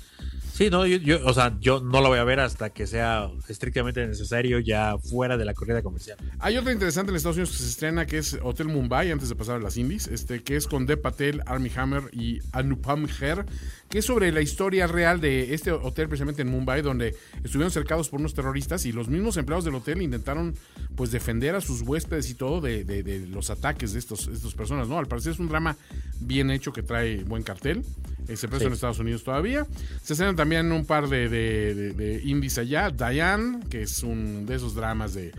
Sí, 0.52 0.68
no, 0.68 0.84
yo, 0.84 0.98
yo, 0.98 1.24
o 1.24 1.32
sea, 1.32 1.56
yo 1.60 1.80
no 1.80 2.02
la 2.02 2.08
voy 2.10 2.18
a 2.18 2.24
ver 2.24 2.38
hasta 2.38 2.68
que 2.68 2.86
sea 2.86 3.30
estrictamente 3.48 4.06
necesario, 4.06 4.58
ya 4.58 4.98
fuera 4.98 5.38
de 5.38 5.46
la 5.46 5.54
corrida 5.54 5.80
comercial. 5.82 6.18
Hay 6.38 6.58
otra 6.58 6.70
interesante 6.72 7.10
en 7.10 7.16
Estados 7.16 7.36
Unidos 7.36 7.52
que 7.52 7.62
se 7.62 7.68
estrena 7.70 8.04
que 8.04 8.18
es 8.18 8.38
Hotel 8.42 8.68
Mumbai, 8.68 9.10
antes 9.10 9.30
de 9.30 9.36
pasar 9.36 9.56
a 9.56 9.58
las 9.58 9.78
indies, 9.78 10.08
este, 10.08 10.42
que 10.42 10.56
es 10.56 10.66
con 10.66 10.84
Dev 10.84 11.00
Patel, 11.00 11.40
Army 11.46 11.70
Hammer 11.74 12.02
y 12.12 12.40
Anupam 12.52 13.06
Kher, 13.06 13.46
que 13.90 13.98
es 13.98 14.04
sobre 14.04 14.30
la 14.30 14.40
historia 14.40 14.86
real 14.86 15.20
de 15.20 15.52
este 15.52 15.72
hotel 15.72 16.06
precisamente 16.08 16.42
en 16.42 16.48
Mumbai, 16.48 16.80
donde 16.80 17.16
estuvieron 17.42 17.72
cercados 17.72 18.08
por 18.08 18.20
unos 18.20 18.34
terroristas 18.34 18.86
y 18.86 18.92
los 18.92 19.08
mismos 19.08 19.36
empleados 19.36 19.64
del 19.64 19.74
hotel 19.74 20.00
intentaron 20.00 20.54
pues 20.94 21.10
defender 21.10 21.56
a 21.56 21.60
sus 21.60 21.82
huéspedes 21.82 22.30
y 22.30 22.34
todo 22.34 22.60
de, 22.60 22.84
de- 22.84 23.02
de 23.02 23.26
los 23.26 23.50
ataques 23.50 23.92
de 23.92 23.98
estos, 23.98 24.28
estas 24.28 24.54
personas, 24.54 24.86
¿no? 24.88 24.96
Al 24.98 25.06
parecer 25.08 25.32
es 25.32 25.40
un 25.40 25.48
drama 25.48 25.76
bien 26.20 26.50
hecho 26.52 26.72
que 26.72 26.82
trae 26.84 27.24
buen 27.24 27.42
cartel. 27.42 27.82
Eh, 28.28 28.36
se 28.36 28.46
presta 28.46 28.58
Sí. 28.60 28.66
en 28.66 28.72
Estados 28.74 28.98
Unidos 29.00 29.24
todavía. 29.24 29.66
Se 30.04 30.12
estrenan 30.12 30.36
también 30.36 30.70
un 30.70 30.84
par 30.86 31.08
de- 31.08 31.28
de 31.28 32.20
indies 32.24 32.58
allá. 32.58 32.90
Diane, 32.90 33.58
que 33.68 33.82
es 33.82 34.04
un 34.04 34.46
de 34.46 34.54
esos 34.54 34.74
dramas 34.76 35.14
de 35.14 35.32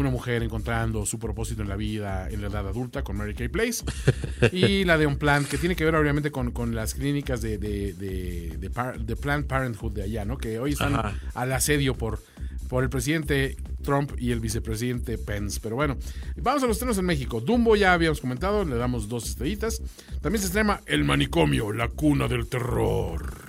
una 0.00 0.10
mujer 0.10 0.42
encontrando 0.42 1.04
su 1.06 1.18
propósito 1.18 1.62
en 1.62 1.68
la 1.68 1.76
vida 1.76 2.28
en 2.30 2.40
la 2.40 2.48
edad 2.48 2.66
adulta 2.68 3.02
con 3.02 3.16
Mary 3.16 3.34
Kay 3.34 3.48
Place. 3.48 3.84
y 4.52 4.84
la 4.84 4.96
de 4.98 5.06
On 5.06 5.16
Plan, 5.16 5.44
que 5.44 5.58
tiene 5.58 5.76
que 5.76 5.84
ver 5.84 5.94
obviamente 5.94 6.30
con, 6.30 6.50
con 6.52 6.74
las 6.74 6.94
clínicas 6.94 7.42
de, 7.42 7.58
de, 7.58 7.92
de, 7.94 8.56
de 8.58 8.70
Par- 8.70 9.00
de 9.00 9.16
Planned 9.16 9.46
Parenthood 9.46 9.92
de 9.92 10.02
allá, 10.02 10.24
¿no? 10.24 10.38
Que 10.38 10.58
hoy 10.58 10.72
están 10.72 10.94
Ajá. 10.94 11.14
al 11.34 11.52
asedio 11.52 11.94
por, 11.96 12.22
por 12.68 12.84
el 12.84 12.90
presidente 12.90 13.56
Trump 13.82 14.12
y 14.18 14.32
el 14.32 14.40
vicepresidente 14.40 15.18
Pence. 15.18 15.58
Pero 15.62 15.76
bueno, 15.76 15.96
vamos 16.36 16.62
a 16.62 16.66
los 16.66 16.76
estrenos 16.76 16.98
en 16.98 17.04
México. 17.06 17.40
Dumbo 17.40 17.76
ya 17.76 17.92
habíamos 17.92 18.20
comentado, 18.20 18.64
le 18.64 18.76
damos 18.76 19.08
dos 19.08 19.28
estrellitas. 19.28 19.80
También 20.20 20.40
se 20.40 20.46
estrena 20.48 20.80
El 20.86 21.04
Manicomio, 21.04 21.72
la 21.72 21.88
cuna 21.88 22.28
del 22.28 22.46
terror. 22.48 23.47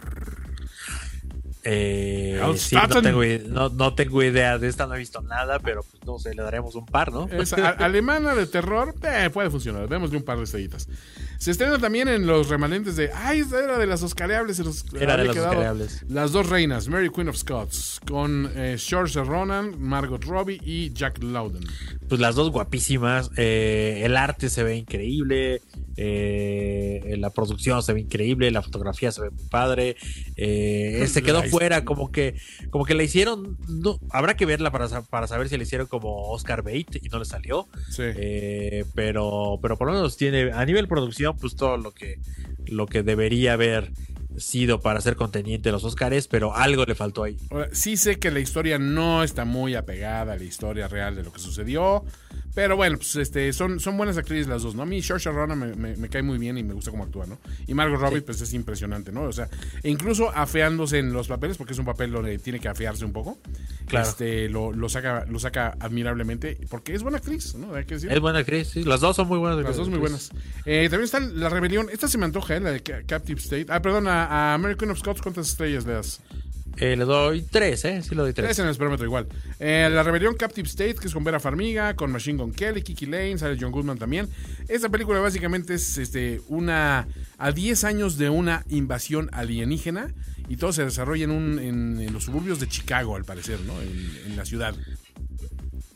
Eh, 1.64 2.40
sí, 2.58 2.76
no, 2.76 3.02
tengo, 3.02 3.22
no, 3.50 3.70
no 3.70 3.94
tengo 3.94 4.24
idea 4.24 4.58
de 4.58 4.68
esta, 4.70 4.88
no 4.88 4.96
he 4.96 5.00
visto 5.00 5.22
nada, 5.22 5.60
pero 5.60 5.84
pues 5.84 6.04
no 6.06 6.18
sé, 6.18 6.34
le 6.34 6.42
daremos 6.42 6.76
un 6.76 6.86
par, 6.86 7.12
¿no? 7.12 7.28
Es 7.42 7.52
a- 7.54 7.70
alemana 7.86 8.34
de 8.34 8.48
terror, 8.48 8.96
eh, 9.04 9.30
puede 9.32 9.50
funcionar. 9.50 9.90
Démosle 9.90 10.18
un 10.18 10.24
par 10.24 10.38
de 10.38 10.46
estrellitas. 10.46 10.88
Se 11.40 11.52
estrena 11.52 11.80
también 11.80 12.10
en 12.10 12.28
los 12.28 12.50
remanentes 12.50 12.98
de. 12.98 13.12
¡Ay, 13.14 13.40
esta 13.40 13.64
era 13.64 13.78
de 13.78 13.88
las 13.88 14.04
Oscareables! 14.04 14.60
Era 15.00 15.16
de 15.16 15.24
las. 15.24 15.38
Oscareables. 15.38 16.06
Las 16.10 16.34
dos 16.34 16.50
reinas, 16.50 16.90
Mary 16.90 17.10
Queen 17.10 17.30
of 17.30 17.38
Scots, 17.38 18.02
con 18.06 18.52
eh, 18.56 18.78
Saoirse 18.78 19.24
Ronan, 19.24 19.82
Margot 19.82 20.22
Robbie 20.26 20.60
y 20.62 20.92
Jack 20.92 21.24
Lowden. 21.24 21.64
Pues 22.10 22.20
las 22.20 22.36
dos 22.36 22.50
guapísimas, 22.50 23.30
eh, 23.38 24.02
el 24.04 24.18
arte 24.18 24.50
se 24.50 24.64
ve 24.64 24.76
increíble, 24.76 25.62
eh, 25.96 27.16
la 27.20 27.30
producción 27.30 27.84
se 27.84 27.94
ve 27.94 28.02
increíble, 28.02 28.50
la 28.50 28.62
fotografía 28.62 29.12
se 29.12 29.22
ve 29.22 29.30
muy 29.30 29.46
padre, 29.46 29.96
eh, 30.36 31.06
se 31.08 31.22
quedó 31.22 31.40
La 31.44 31.50
fuera, 31.50 31.86
como 31.86 32.12
que, 32.12 32.36
como 32.70 32.84
que 32.84 32.96
la 32.96 33.04
hicieron, 33.04 33.58
no, 33.70 34.00
habrá 34.10 34.36
que 34.36 34.46
verla 34.46 34.72
para, 34.72 34.88
para 35.04 35.28
saber 35.28 35.48
si 35.50 35.56
la 35.56 35.64
hicieron 35.64 35.88
como 35.88 36.32
Oscar 36.32 36.64
Bait 36.64 36.98
y 37.02 37.08
no 37.10 37.20
le 37.20 37.26
salió, 37.26 37.68
Sí. 37.92 38.04
Pero, 38.96 39.60
pero 39.62 39.78
por 39.78 39.88
lo 39.88 39.94
menos 39.94 40.18
tiene, 40.18 40.52
a 40.52 40.66
nivel 40.66 40.88
producción, 40.88 41.29
pues 41.36 41.56
todo 41.56 41.78
lo 41.78 41.92
que, 41.92 42.20
lo 42.66 42.86
que 42.86 43.04
debería 43.04 43.54
haber 43.54 43.92
sido 44.40 44.80
para 44.82 45.02
ser 45.02 45.16
conteniente 45.16 45.70
de 45.70 45.74
los 45.74 45.84
Oscars, 45.84 46.28
pero 46.28 46.56
algo 46.56 46.86
le 46.86 46.96
faltó 46.96 47.24
ahí. 47.24 47.38
Ahora, 47.52 47.70
Sí 47.72 47.98
sé 47.98 48.20
que 48.20 48.32
la 48.32 48.40
historia 48.40 48.80
no 48.80 49.24
está 49.24 49.46
muy 49.46 49.76
apegada 49.76 50.34
a 50.34 50.38
la 50.38 50.44
historia 50.44 50.88
real 50.88 51.16
de 51.16 51.24
lo 51.24 51.32
que 51.32 51.40
sucedió, 51.40 52.04
pero 52.56 52.76
bueno, 52.76 52.98
pues 52.98 53.16
este, 53.16 53.54
son, 53.54 53.80
son 53.80 53.96
buenas 53.98 54.18
actrices 54.18 54.48
las 54.48 54.64
dos, 54.64 54.76
¿no? 54.76 54.82
A 54.84 54.86
mí 54.86 55.02
Saoirse 55.02 55.32
Ronan 55.32 55.60
me, 55.60 55.76
me- 55.76 55.96
me 55.98 56.10
cae 56.10 56.22
muy 56.24 56.38
bien 56.38 56.58
y 56.58 56.64
me 56.64 56.74
gusta 56.74 56.92
cómo 56.92 57.04
actúa, 57.04 57.26
¿no? 57.26 57.38
Y 57.68 57.74
Margot 57.74 58.00
Robbie, 58.00 58.22
pues 58.22 58.42
es 58.42 58.54
impresionante, 58.54 59.12
¿no? 59.12 59.24
O 59.24 59.32
sea, 59.32 59.48
e 59.84 59.90
incluso 59.90 60.30
afeándose 60.36 61.00
en 61.00 61.14
los 61.14 61.28
papeles, 61.28 61.58
porque 61.58 61.74
es 61.74 61.80
un 61.80 61.86
papel 61.86 62.12
donde 62.12 62.38
tiene 62.40 62.60
que 62.60 62.68
afearse 62.68 63.06
un 63.06 63.14
poco, 63.14 63.38
Claro. 63.88 64.08
este, 64.08 64.50
lo, 64.50 64.72
lo 64.72 64.90
saca, 64.90 65.26
lo 65.30 65.40
saca 65.40 65.76
admirablemente, 65.80 66.58
porque 66.70 66.94
es 66.94 67.02
buena 67.04 67.18
actriz, 67.20 67.56
¿no? 67.56 67.74
Hay 67.76 67.86
que 67.86 67.96
decir. 67.96 68.12
Es 68.12 68.20
buena 68.20 68.40
actriz, 68.40 68.68
sí. 68.70 68.84
Las 68.84 69.02
dos 69.02 69.16
son 69.16 69.28
muy 69.28 69.38
buenas. 69.38 69.64
Las 69.64 69.78
dos 69.78 69.90
muy 69.90 70.00
buenas. 70.00 70.32
Eh, 70.66 70.88
también 70.90 71.06
está 71.06 71.20
La 71.20 71.50
Rebelión. 71.50 71.88
Esta 71.92 72.08
se 72.08 72.18
me 72.18 72.26
antoja, 72.26 72.56
¿eh? 72.56 72.60
La 72.60 72.72
de 72.72 72.82
Ca- 72.82 73.04
Captive 73.06 73.40
State. 73.40 73.68
Ah, 73.70 73.82
perdón, 73.82 74.08
a, 74.08 74.26
a 74.30 74.54
American 74.54 74.92
of 74.92 75.00
Scots, 75.00 75.22
¿cuántas 75.22 75.50
estrellas 75.50 75.86
le 75.86 75.94
das? 75.94 76.22
Eh, 76.78 76.96
le 76.96 77.04
doy 77.04 77.42
tres, 77.42 77.84
¿eh? 77.84 78.02
Sí, 78.02 78.12
le 78.12 78.22
doy 78.22 78.34
tres. 78.34 78.46
Tres 78.46 78.60
en 78.60 78.66
el 78.66 78.72
esperómetro 78.72 79.06
igual. 79.06 79.28
Eh, 79.60 79.90
la 79.92 80.02
Rebelión 80.02 80.36
Captive 80.36 80.68
State, 80.68 80.96
que 80.96 81.08
es 81.08 81.14
con 81.14 81.26
Vera 81.26 81.40
Farmiga, 81.40 81.96
con 81.96 82.12
Machine 82.12 82.38
Gun 82.38 82.54
Kelly, 82.54 82.82
Kiki 82.84 83.06
Lane, 83.06 83.38
sale 83.38 83.58
John 83.60 83.72
Goodman 83.72 83.98
también. 83.98 84.30
Esta 84.70 84.88
película 84.88 85.20
básicamente 85.20 85.74
es 85.74 85.98
este, 85.98 86.42
una 86.48 87.08
a 87.38 87.52
10 87.52 87.84
años 87.84 88.18
de 88.18 88.30
una 88.30 88.64
invasión 88.70 89.30
alienígena 89.34 90.14
y 90.48 90.56
todo 90.56 90.72
se 90.72 90.86
desarrolla 90.86 91.26
en, 91.26 91.32
un, 91.32 91.60
en, 91.60 92.00
en 92.00 92.14
los 92.14 92.24
suburbios 92.24 92.62
de 92.62 92.68
Chicago, 92.68 93.18
al 93.18 93.26
parecer, 93.26 93.60
¿no? 93.62 93.82
En, 93.82 94.32
en 94.32 94.38
la 94.38 94.46
ciudad. 94.46 94.74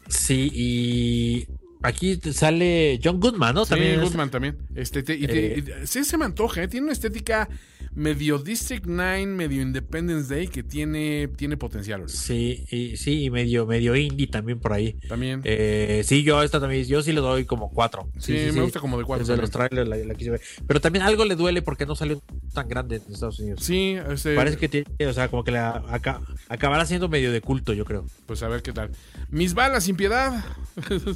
Sí, 0.09 0.51
y 0.53 1.47
aquí 1.83 2.19
sale 2.33 2.99
John 3.03 3.19
Goodman, 3.19 3.53
¿no? 3.55 3.65
Sí, 3.65 3.71
También 3.71 3.93
es- 3.95 4.01
Goodman 4.01 4.29
también. 4.31 4.57
Este, 4.75 5.03
te- 5.03 5.15
y 5.15 5.27
te- 5.27 5.59
Eh. 5.59 5.63
y- 5.83 5.87
sí, 5.87 6.03
se 6.03 6.17
me 6.17 6.25
antoja, 6.25 6.63
¿eh? 6.63 6.67
Tiene 6.67 6.85
una 6.85 6.93
estética 6.93 7.47
medio 7.95 8.39
District 8.39 8.85
9, 8.87 9.27
medio 9.27 9.61
Independence 9.61 10.33
Day, 10.33 10.47
que 10.47 10.63
tiene, 10.63 11.27
tiene 11.35 11.57
potencial. 11.57 12.09
Sí, 12.09 12.65
y, 12.71 12.97
sí, 12.97 13.25
y 13.25 13.29
medio, 13.29 13.67
medio 13.67 13.95
indie 13.95 14.25
también 14.25 14.59
por 14.59 14.73
ahí. 14.73 14.93
También. 15.07 15.41
Eh, 15.43 16.01
sí, 16.03 16.23
yo 16.23 16.39
a 16.39 16.45
esta 16.45 16.59
también, 16.59 16.85
yo 16.85 17.03
sí 17.03 17.11
le 17.11 17.21
doy 17.21 17.45
como 17.45 17.69
cuatro. 17.69 18.09
Sí, 18.17 18.31
me 18.53 18.61
gusta 18.61 18.79
como 18.79 18.97
de 18.97 19.03
cuatro 19.03 19.27
Desde 19.27 19.39
los 19.39 19.51
trailers 19.51 19.87
la, 19.87 19.97
la 19.97 20.15
quise 20.15 20.31
ver. 20.31 20.41
Pero 20.65 20.81
también 20.81 21.03
algo 21.05 21.23
le 21.25 21.35
duele 21.35 21.61
porque 21.61 21.85
no 21.85 21.95
salió 21.95 22.19
tan 22.53 22.67
grande 22.67 22.95
en 23.05 23.13
Estados 23.13 23.39
Unidos. 23.39 23.59
Sí, 23.63 23.95
este, 24.11 24.33
Parece 24.35 24.57
que 24.57 24.69
tiene, 24.69 24.87
o 25.07 25.13
sea, 25.13 25.27
como 25.27 25.43
que 25.43 25.51
la, 25.51 25.83
aca- 25.89 26.21
acabará 26.49 26.87
siendo 26.87 27.09
medio 27.09 27.31
de 27.31 27.41
culto, 27.41 27.73
yo 27.73 27.85
creo. 27.85 28.05
Pues 28.25 28.41
a 28.41 28.47
ver 28.47 28.63
qué 28.63 28.71
tal. 28.71 28.89
Mis 29.29 29.53
balas 29.53 29.83
sin 29.83 29.95
piedad. 29.95 30.43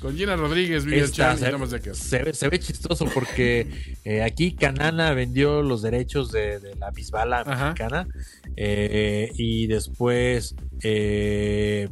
Con 0.00 0.16
Gina 0.16 0.36
Rodríguez, 0.36 0.84
Esta 0.86 1.16
Chan 1.16 1.36
y 1.36 1.40
se, 1.40 1.50
Thomas 1.50 1.70
Dekker. 1.70 1.94
se 1.96 2.22
ve, 2.22 2.32
se 2.32 2.48
ve 2.48 2.60
chistoso 2.60 3.04
porque 3.12 3.96
eh, 4.04 4.22
aquí 4.22 4.52
Canana 4.54 5.12
vendió 5.12 5.62
los 5.62 5.82
derechos 5.82 6.30
de, 6.30 6.60
de 6.60 6.76
la 6.76 6.90
bisbala 6.92 7.42
mexicana 7.44 8.06
eh, 8.56 9.32
y 9.34 9.66
después 9.66 10.54
eh, 10.82 11.88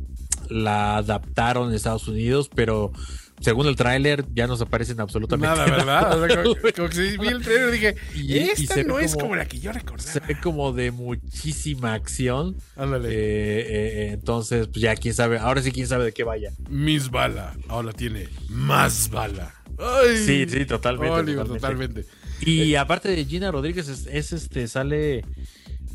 la 0.49 0.99
adaptaron 0.99 1.69
en 1.71 1.75
Estados 1.75 2.07
Unidos, 2.07 2.49
pero 2.55 2.93
según 3.41 3.67
el 3.67 3.77
tráiler 3.77 4.25
ya 4.35 4.47
no 4.47 4.57
se 4.57 4.65
parecen 4.67 5.01
absolutamente 5.01 5.47
Nada, 5.47 5.65
¿verdad? 5.71 6.19
O 6.23 6.27
sea, 6.27 6.43
como, 6.77 6.89
que 6.89 6.95
sí, 6.95 7.17
vi 7.19 7.29
el 7.29 7.43
trailer 7.43 7.69
y 7.69 7.73
dije, 7.73 7.97
Y- 8.15 8.39
esta 8.39 8.83
no 8.83 8.99
es 8.99 9.13
como- 9.13 9.25
como 9.27 9.37
la 9.37 9.47
que 9.47 9.59
yo 9.59 9.73
recordaba. 9.73 10.11
Se 10.11 10.21
ve 10.21 10.39
como 10.41 10.73
de 10.73 10.91
muchísima 10.91 11.95
acción. 11.95 12.57
Ándale. 12.77 13.09
Eh, 13.11 13.13
eh, 13.15 13.67
eh, 13.69 14.11
entonces, 14.13 14.67
pues 14.69 14.81
ya 14.81 14.95
quién 14.97 15.15
sabe. 15.15 15.39
Ahora 15.39 15.61
sí, 15.63 15.71
quién 15.73 15.87
sabe 15.87 16.05
de 16.07 16.13
qué 16.13 16.25
vaya. 16.25 16.51
Mis 16.71 17.11
bala. 17.11 17.55
Ahora 17.69 17.93
tiene 17.93 18.29
más 18.49 19.11
bala. 19.11 19.55
Ay. 19.79 20.17
Sí, 20.17 20.47
sí, 20.49 20.65
totalmente, 20.65 21.11
Oliver, 21.15 21.47
totalmente. 21.47 22.03
totalmente. 22.03 22.27
Y 22.41 22.75
aparte 22.75 23.09
de 23.11 23.25
Gina 23.25 23.51
Rodríguez, 23.51 23.89
es, 23.89 24.07
es, 24.07 24.33
este, 24.33 24.69
sale. 24.69 25.25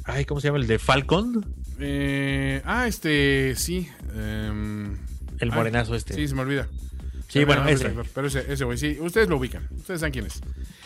Ay, 0.03 0.25
¿cómo 0.25 0.39
se 0.41 0.47
llama? 0.47 0.59
El 0.59 0.67
de 0.67 0.79
Falcon. 0.79 1.45
Eh, 1.79 2.61
ah, 2.65 2.87
este, 2.87 3.55
sí. 3.55 3.87
em, 4.15 4.93
El 5.39 5.51
ah, 5.51 5.55
morenazo 5.55 5.95
este. 5.95 6.13
Sí, 6.13 6.27
se 6.27 6.35
me 6.35 6.41
olvida. 6.41 6.67
Sí, 7.31 7.45
bueno, 7.45 7.67
ese. 7.67 7.93
Pero 8.13 8.27
ese, 8.27 8.51
ese 8.51 8.65
güey, 8.65 8.77
sí. 8.77 8.97
Ustedes 8.99 9.29
lo 9.29 9.37
ubican. 9.37 9.67
Ustedes 9.77 10.01
saben 10.01 10.11
quién 10.11 10.25
es. 10.25 10.41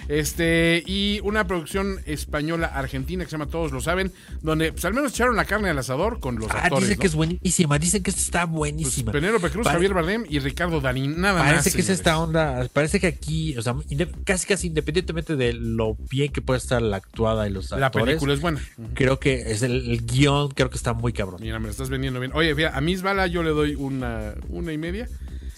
Este, 0.08 0.84
y 0.86 1.20
una 1.24 1.48
producción 1.48 2.00
española 2.06 2.68
argentina 2.68 3.24
que 3.24 3.30
se 3.32 3.38
llama 3.38 3.48
Todos 3.50 3.72
lo 3.72 3.82
saben, 3.82 4.12
donde 4.42 4.72
pues 4.72 4.86
al 4.86 4.94
menos 4.94 5.12
echaron 5.12 5.36
la 5.36 5.46
carne 5.46 5.70
al 5.70 5.80
asador 5.80 6.20
con 6.20 6.36
los 6.36 6.52
Ah, 6.52 6.60
actores. 6.66 6.84
dicen 6.90 6.98
¿no? 6.98 7.02
que 7.02 7.08
es 7.08 7.16
buenísima. 7.16 7.80
Dicen 7.80 8.04
que 8.04 8.12
está 8.12 8.46
Pues, 8.46 8.56
buenísima. 8.56 9.12
Penélope 9.12 9.50
Cruz, 9.50 9.64
Pare- 9.64 9.74
Javier 9.78 9.94
Bardem 9.96 10.26
y 10.30 10.38
Ricardo 10.40 10.80
Darín, 10.82 11.20
nada 11.20 11.40
más. 11.40 11.52
Parece 11.52 11.72
que 11.72 11.82
es 11.82 11.90
esta 11.90 12.20
onda. 12.20 12.68
Parece 12.72 13.00
que 13.00 13.08
aquí, 13.08 13.58
o 13.58 13.62
sea, 13.64 13.76
casi 14.24 14.46
casi 14.46 14.68
independientemente 14.68 15.36
de 15.36 15.54
lo 15.54 15.96
bien 16.12 16.32
que 16.32 16.42
puede 16.44 16.60
estar 16.60 16.82
la 16.84 16.98
actuada 16.98 17.48
y 17.48 17.52
los 17.52 17.72
La 17.72 17.88
actores. 17.88 18.06
película 18.06 18.34
es 18.36 18.42
buena. 18.42 18.62
Creo 18.94 19.20
que 19.20 19.52
es 19.52 19.64
el, 19.64 19.90
el 19.90 20.06
guion, 20.06 20.50
creo 20.50 20.70
que 20.70 20.78
está 20.78 20.94
muy 20.94 21.14
cabrón. 21.14 21.40
Mira, 21.42 21.58
me 21.58 21.66
lo 21.66 21.72
estás 21.72 21.90
vendiendo 21.90 22.20
bien. 22.20 22.32
Oye, 22.36 22.54
mira, 22.54 22.78
a 22.78 22.82
Miss 22.82 23.02
Bala 23.02 23.26
yo 23.26 23.42
le 23.42 23.50
doy 23.50 23.74
una, 23.74 24.36
una 24.50 24.72
y 24.72 24.78
media. 24.78 25.10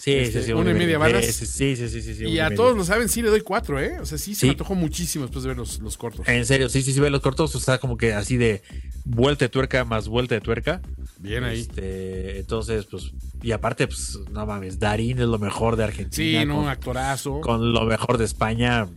Sí, 0.07 0.13
Este, 0.13 0.39
sí, 0.39 0.45
sí. 0.47 0.53
una 0.53 0.71
y 0.71 0.73
media 0.73 0.97
balas. 0.97 1.25
Sí, 1.25 1.75
sí, 1.75 1.75
sí, 1.75 2.01
sí, 2.01 2.15
sí, 2.15 2.23
y 2.23 2.39
a 2.39 2.55
todos 2.55 2.77
lo 2.77 2.85
saben, 2.85 3.09
sí 3.09 3.21
le 3.21 3.27
doy 3.27 3.41
cuatro, 3.41 3.77
¿eh? 3.77 3.99
O 3.99 4.05
sea, 4.05 4.17
sí, 4.17 4.35
se 4.35 4.39
Sí. 4.41 4.45
me 4.45 4.51
antojó 4.51 4.73
muchísimo 4.73 5.25
después 5.25 5.43
de 5.43 5.49
ver 5.49 5.57
los, 5.57 5.79
los 5.79 5.97
cortos. 5.97 6.25
En 6.29 6.45
serio, 6.45 6.69
sí, 6.69 6.81
sí, 6.81 6.93
sí, 6.93 6.99
ve 7.01 7.09
los 7.09 7.19
cortos, 7.19 7.53
está 7.55 7.77
como 7.79 7.97
que 7.97 8.13
así 8.13 8.38
de 8.38 8.61
vuelta 9.03 9.43
de 9.43 9.49
tuerca 9.49 9.84
más 9.84 10.07
vuelta 10.07 10.35
de 10.35 10.39
tuerca. 10.39 10.81
Bien 11.19 11.43
ahí. 11.43 11.59
Este, 11.59 12.39
entonces, 12.39 12.85
pues, 12.85 13.11
y 13.43 13.51
aparte, 13.51 13.85
pues, 13.85 14.17
no 14.31 14.45
mames, 14.45 14.79
Darín 14.79 15.19
es 15.19 15.27
lo 15.27 15.39
mejor 15.39 15.75
de 15.75 15.84
Argentina. 15.84 16.39
Sí, 16.41 16.45
no, 16.47 16.55
con, 16.55 16.69
actorazo. 16.69 17.41
con 17.41 17.73
lo 17.73 17.84
mejor 17.84 18.17
de 18.17 18.23
España. 18.23 18.88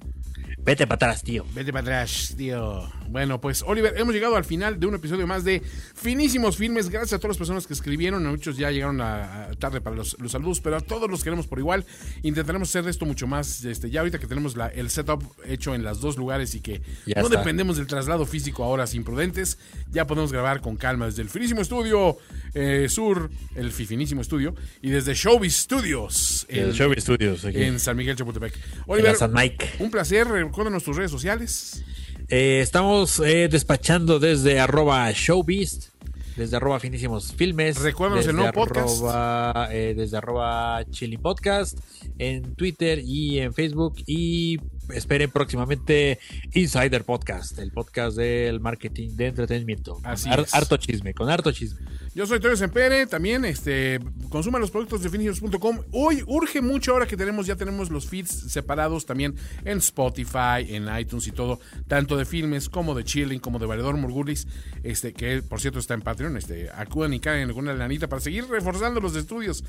Vete 0.63 0.87
para 0.87 0.97
atrás, 0.97 1.23
tío. 1.23 1.45
Vete 1.55 1.73
para 1.73 1.83
atrás, 1.83 2.35
tío. 2.37 2.89
Bueno, 3.09 3.41
pues 3.41 3.63
Oliver, 3.67 3.95
hemos 3.97 4.15
llegado 4.15 4.37
al 4.37 4.45
final 4.45 4.79
de 4.79 4.87
un 4.87 4.95
episodio 4.95 5.27
más 5.27 5.43
de 5.43 5.63
Finísimos 5.95 6.57
Filmes. 6.57 6.91
Gracias 6.91 7.15
a 7.15 7.19
todas 7.19 7.31
las 7.31 7.39
personas 7.39 7.67
que 7.67 7.73
escribieron. 7.73 8.25
A 8.27 8.31
muchos 8.31 8.57
ya 8.57 8.71
llegaron 8.71 9.01
a, 9.01 9.47
a 9.47 9.51
tarde 9.55 9.81
para 9.81 9.97
los, 9.97 10.17
los 10.21 10.31
saludos, 10.33 10.61
pero 10.61 10.77
a 10.77 10.81
todos 10.81 11.11
los 11.11 11.25
queremos 11.25 11.47
por 11.47 11.59
igual. 11.59 11.85
Intentaremos 12.23 12.69
hacer 12.69 12.89
esto 12.89 13.05
mucho 13.07 13.27
más. 13.27 13.65
Este, 13.65 13.91
ya 13.91 14.01
ahorita 14.01 14.19
que 14.19 14.27
tenemos 14.29 14.55
la- 14.55 14.69
el 14.69 14.91
setup 14.91 15.25
hecho 15.45 15.75
en 15.75 15.83
los 15.83 16.01
dos 16.01 16.17
lugares 16.17 16.55
y 16.55 16.61
que 16.61 16.83
Ya 17.07 17.21
no 17.21 17.27
está. 17.27 17.39
dependemos 17.39 17.79
del 17.79 17.87
traslado 17.87 18.25
físico 18.27 18.63
a 18.63 18.69
horas 18.69 18.95
imprudentes, 18.95 19.59
ya 19.91 20.07
podemos 20.07 20.31
grabar 20.31 20.61
con 20.61 20.77
calma 20.77 21.07
desde 21.07 21.23
el 21.23 21.31
Finísimo 21.31 21.63
Estudio 21.63 22.17
eh, 22.55 22.87
Sur, 22.89 23.31
el 23.57 23.73
Finísimo 23.73 24.21
Estudio, 24.21 24.55
y 24.83 24.91
desde 24.91 25.15
Showbiz 25.15 25.57
Studios. 25.57 26.47
El 26.49 26.73
Showbiz 26.73 27.03
Studios, 27.03 27.45
aquí. 27.45 27.63
En 27.63 27.81
San 27.81 27.97
Miguel 27.97 28.15
Chapultepec. 28.17 28.55
En 28.55 28.61
Oliver, 28.87 29.17
San 29.17 29.33
Mike. 29.33 29.71
un 29.81 29.91
placer. 29.91 30.29
Recuérdanos 30.51 30.83
tus 30.83 30.97
redes 30.97 31.13
sociales. 31.13 31.85
Eh, 32.29 32.59
estamos 32.61 33.21
eh, 33.21 33.47
despachando 33.49 34.19
desde 34.19 34.59
arroba 34.59 35.09
showbeast, 35.13 35.91
desde 36.37 36.57
arroba 36.57 36.81
finísimos 36.81 37.33
filmes. 37.33 37.81
Recuérdanos 37.81 38.27
el 38.27 38.33
desde 38.33 38.43
nuevo 38.43 38.53
podcast. 38.53 38.97
arroba, 38.97 39.69
eh, 39.71 39.95
desde 39.97 40.17
arroba 40.17 40.85
podcast 41.23 41.79
en 42.19 42.57
Twitter 42.57 42.99
y 42.99 43.39
en 43.39 43.55
Facebook. 43.55 43.95
Y 44.07 44.59
esperen 44.93 45.31
próximamente 45.31 46.19
Insider 46.53 47.05
Podcast, 47.05 47.59
el 47.59 47.73
podcast 47.73 48.17
del 48.17 48.61
marketing 48.61 49.17
de 49.17 49.27
entretenimiento. 49.29 50.01
Así 50.05 50.31
es. 50.31 50.55
Harto 50.55 50.77
chisme, 50.77 51.15
con 51.15 51.29
harto 51.31 51.53
chisme. 51.53 51.81
Yo 52.13 52.27
soy 52.27 52.41
Toyo 52.41 52.57
Sempere, 52.57 53.07
también 53.07 53.45
este, 53.45 54.01
consuma 54.31 54.59
los 54.59 54.73
productos 54.73 55.03
de 55.03 55.11
finishers.com. 55.11 55.79
Hoy 55.93 56.25
urge 56.27 56.61
mucho 56.61 56.93
ahora 56.93 57.07
que 57.07 57.17
tenemos, 57.17 57.47
ya 57.47 57.55
tenemos 57.55 57.89
los 57.89 58.09
feeds 58.09 58.51
separados 58.53 59.07
también 59.07 59.37
en 59.65 59.79
Spotify, 59.79 60.67
en 60.69 60.89
iTunes 60.99 61.29
y 61.29 61.33
todo, 61.33 61.61
tanto 61.87 62.17
de 62.17 62.25
filmes 62.25 62.69
como 62.69 62.97
de 62.97 63.05
Chilling, 63.05 63.39
como 63.39 63.61
de 63.61 63.67
Valedor 63.67 63.97
Murgulis, 63.97 64.49
este, 64.83 65.13
que 65.13 65.41
por 65.43 65.61
cierto 65.61 65.79
está 65.79 65.95
en 65.95 66.03
Patreon, 66.03 66.37
este, 66.37 66.69
acudan 66.75 67.15
y 67.15 67.21
caen 67.21 67.49
alguna 67.49 67.75
lanita 67.75 68.09
para 68.09 68.21
seguir 68.21 68.47
reforzando 68.49 69.01
los 69.01 69.15
estudios. 69.15 69.63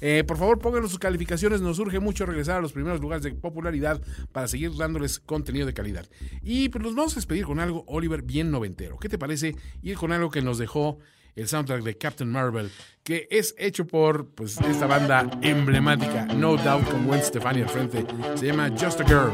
Eh, 0.00 0.22
por 0.24 0.36
favor, 0.36 0.60
pónganos 0.60 0.90
sus 0.90 1.00
calificaciones, 1.00 1.60
nos 1.60 1.80
urge 1.80 1.98
mucho 1.98 2.26
regresar 2.26 2.58
a 2.58 2.60
los 2.60 2.72
primeros 2.72 3.00
lugares 3.00 3.24
de 3.24 3.32
popularidad 3.32 4.00
para 4.30 4.46
seguir 4.46 4.67
dándoles 4.76 5.18
contenido 5.18 5.66
de 5.66 5.74
calidad. 5.74 6.08
Y 6.42 6.68
pues 6.68 6.84
nos 6.84 6.94
vamos 6.94 7.12
a 7.12 7.16
despedir 7.16 7.44
con 7.44 7.60
algo, 7.60 7.84
Oliver, 7.86 8.22
bien 8.22 8.50
noventero. 8.50 8.98
¿Qué 8.98 9.08
te 9.08 9.18
parece 9.18 9.54
ir 9.82 9.96
con 9.96 10.12
algo 10.12 10.30
que 10.30 10.42
nos 10.42 10.58
dejó 10.58 10.98
el 11.38 11.46
soundtrack 11.46 11.82
de 11.82 11.96
Captain 11.96 12.30
Marvel, 12.30 12.70
que 13.04 13.28
es 13.30 13.54
hecho 13.58 13.86
por 13.86 14.28
pues, 14.30 14.58
esta 14.60 14.86
banda 14.86 15.30
emblemática, 15.40 16.26
No 16.26 16.56
Doubt, 16.56 16.90
con 16.90 17.06
Gwen 17.06 17.22
Stefani 17.22 17.62
al 17.62 17.68
frente. 17.68 18.04
Se 18.34 18.46
llama 18.46 18.70
Just 18.70 19.00
a 19.00 19.04
Girl. 19.04 19.30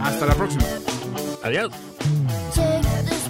Hasta 0.00 0.26
la 0.26 0.34
próxima. 0.34 0.64
Adiós. 1.44 1.72
Take 2.54 2.82
this 3.06 3.22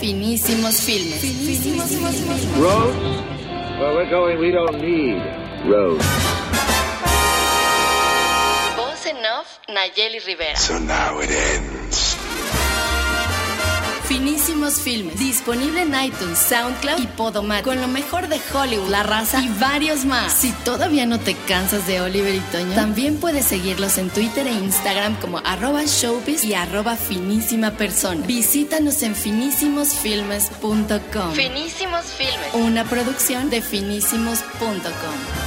Finísimos 0.00 0.80
Filmes. 0.80 1.20
Finísimos 1.20 1.88
Filmes. 1.88 2.46
Roads? 2.56 2.96
Well, 3.80 3.94
we're 3.96 4.08
going, 4.08 4.38
we 4.38 4.52
don't 4.52 4.80
need 4.80 5.20
roads. 5.66 6.04
Voz 8.76 9.06
en 9.06 9.26
off, 9.26 9.58
Nayeli 9.68 10.20
Rivera. 10.24 10.56
So 10.56 10.78
now 10.78 11.18
it 11.18 11.30
ends. 11.30 11.77
Finísimos 14.18 14.80
Filmes. 14.80 15.16
Disponible 15.16 15.82
en 15.82 15.94
iTunes, 15.94 16.40
SoundCloud 16.40 16.98
y 16.98 17.06
Podomat. 17.06 17.62
Con 17.62 17.80
lo 17.80 17.86
mejor 17.86 18.26
de 18.26 18.40
Hollywood, 18.52 18.88
La 18.88 19.04
Raza 19.04 19.40
y 19.40 19.48
varios 19.60 20.04
más. 20.04 20.32
Si 20.32 20.50
todavía 20.64 21.06
no 21.06 21.20
te 21.20 21.36
cansas 21.36 21.86
de 21.86 22.00
Oliver 22.00 22.34
y 22.34 22.40
Toño, 22.50 22.74
también 22.74 23.18
puedes 23.18 23.44
seguirlos 23.44 23.96
en 23.96 24.10
Twitter 24.10 24.48
e 24.48 24.52
Instagram 24.52 25.14
como 25.20 25.38
arroba 25.38 25.84
showbiz 25.86 26.42
y 26.42 26.54
arroba 26.54 26.96
finísima 26.96 27.70
persona. 27.70 28.26
Visítanos 28.26 29.04
en 29.04 29.14
finísimosfilmes.com. 29.14 31.32
Finísimos 31.34 32.06
Filmes. 32.06 32.54
Una 32.54 32.82
producción 32.82 33.50
de 33.50 33.62
finísimos.com. 33.62 35.37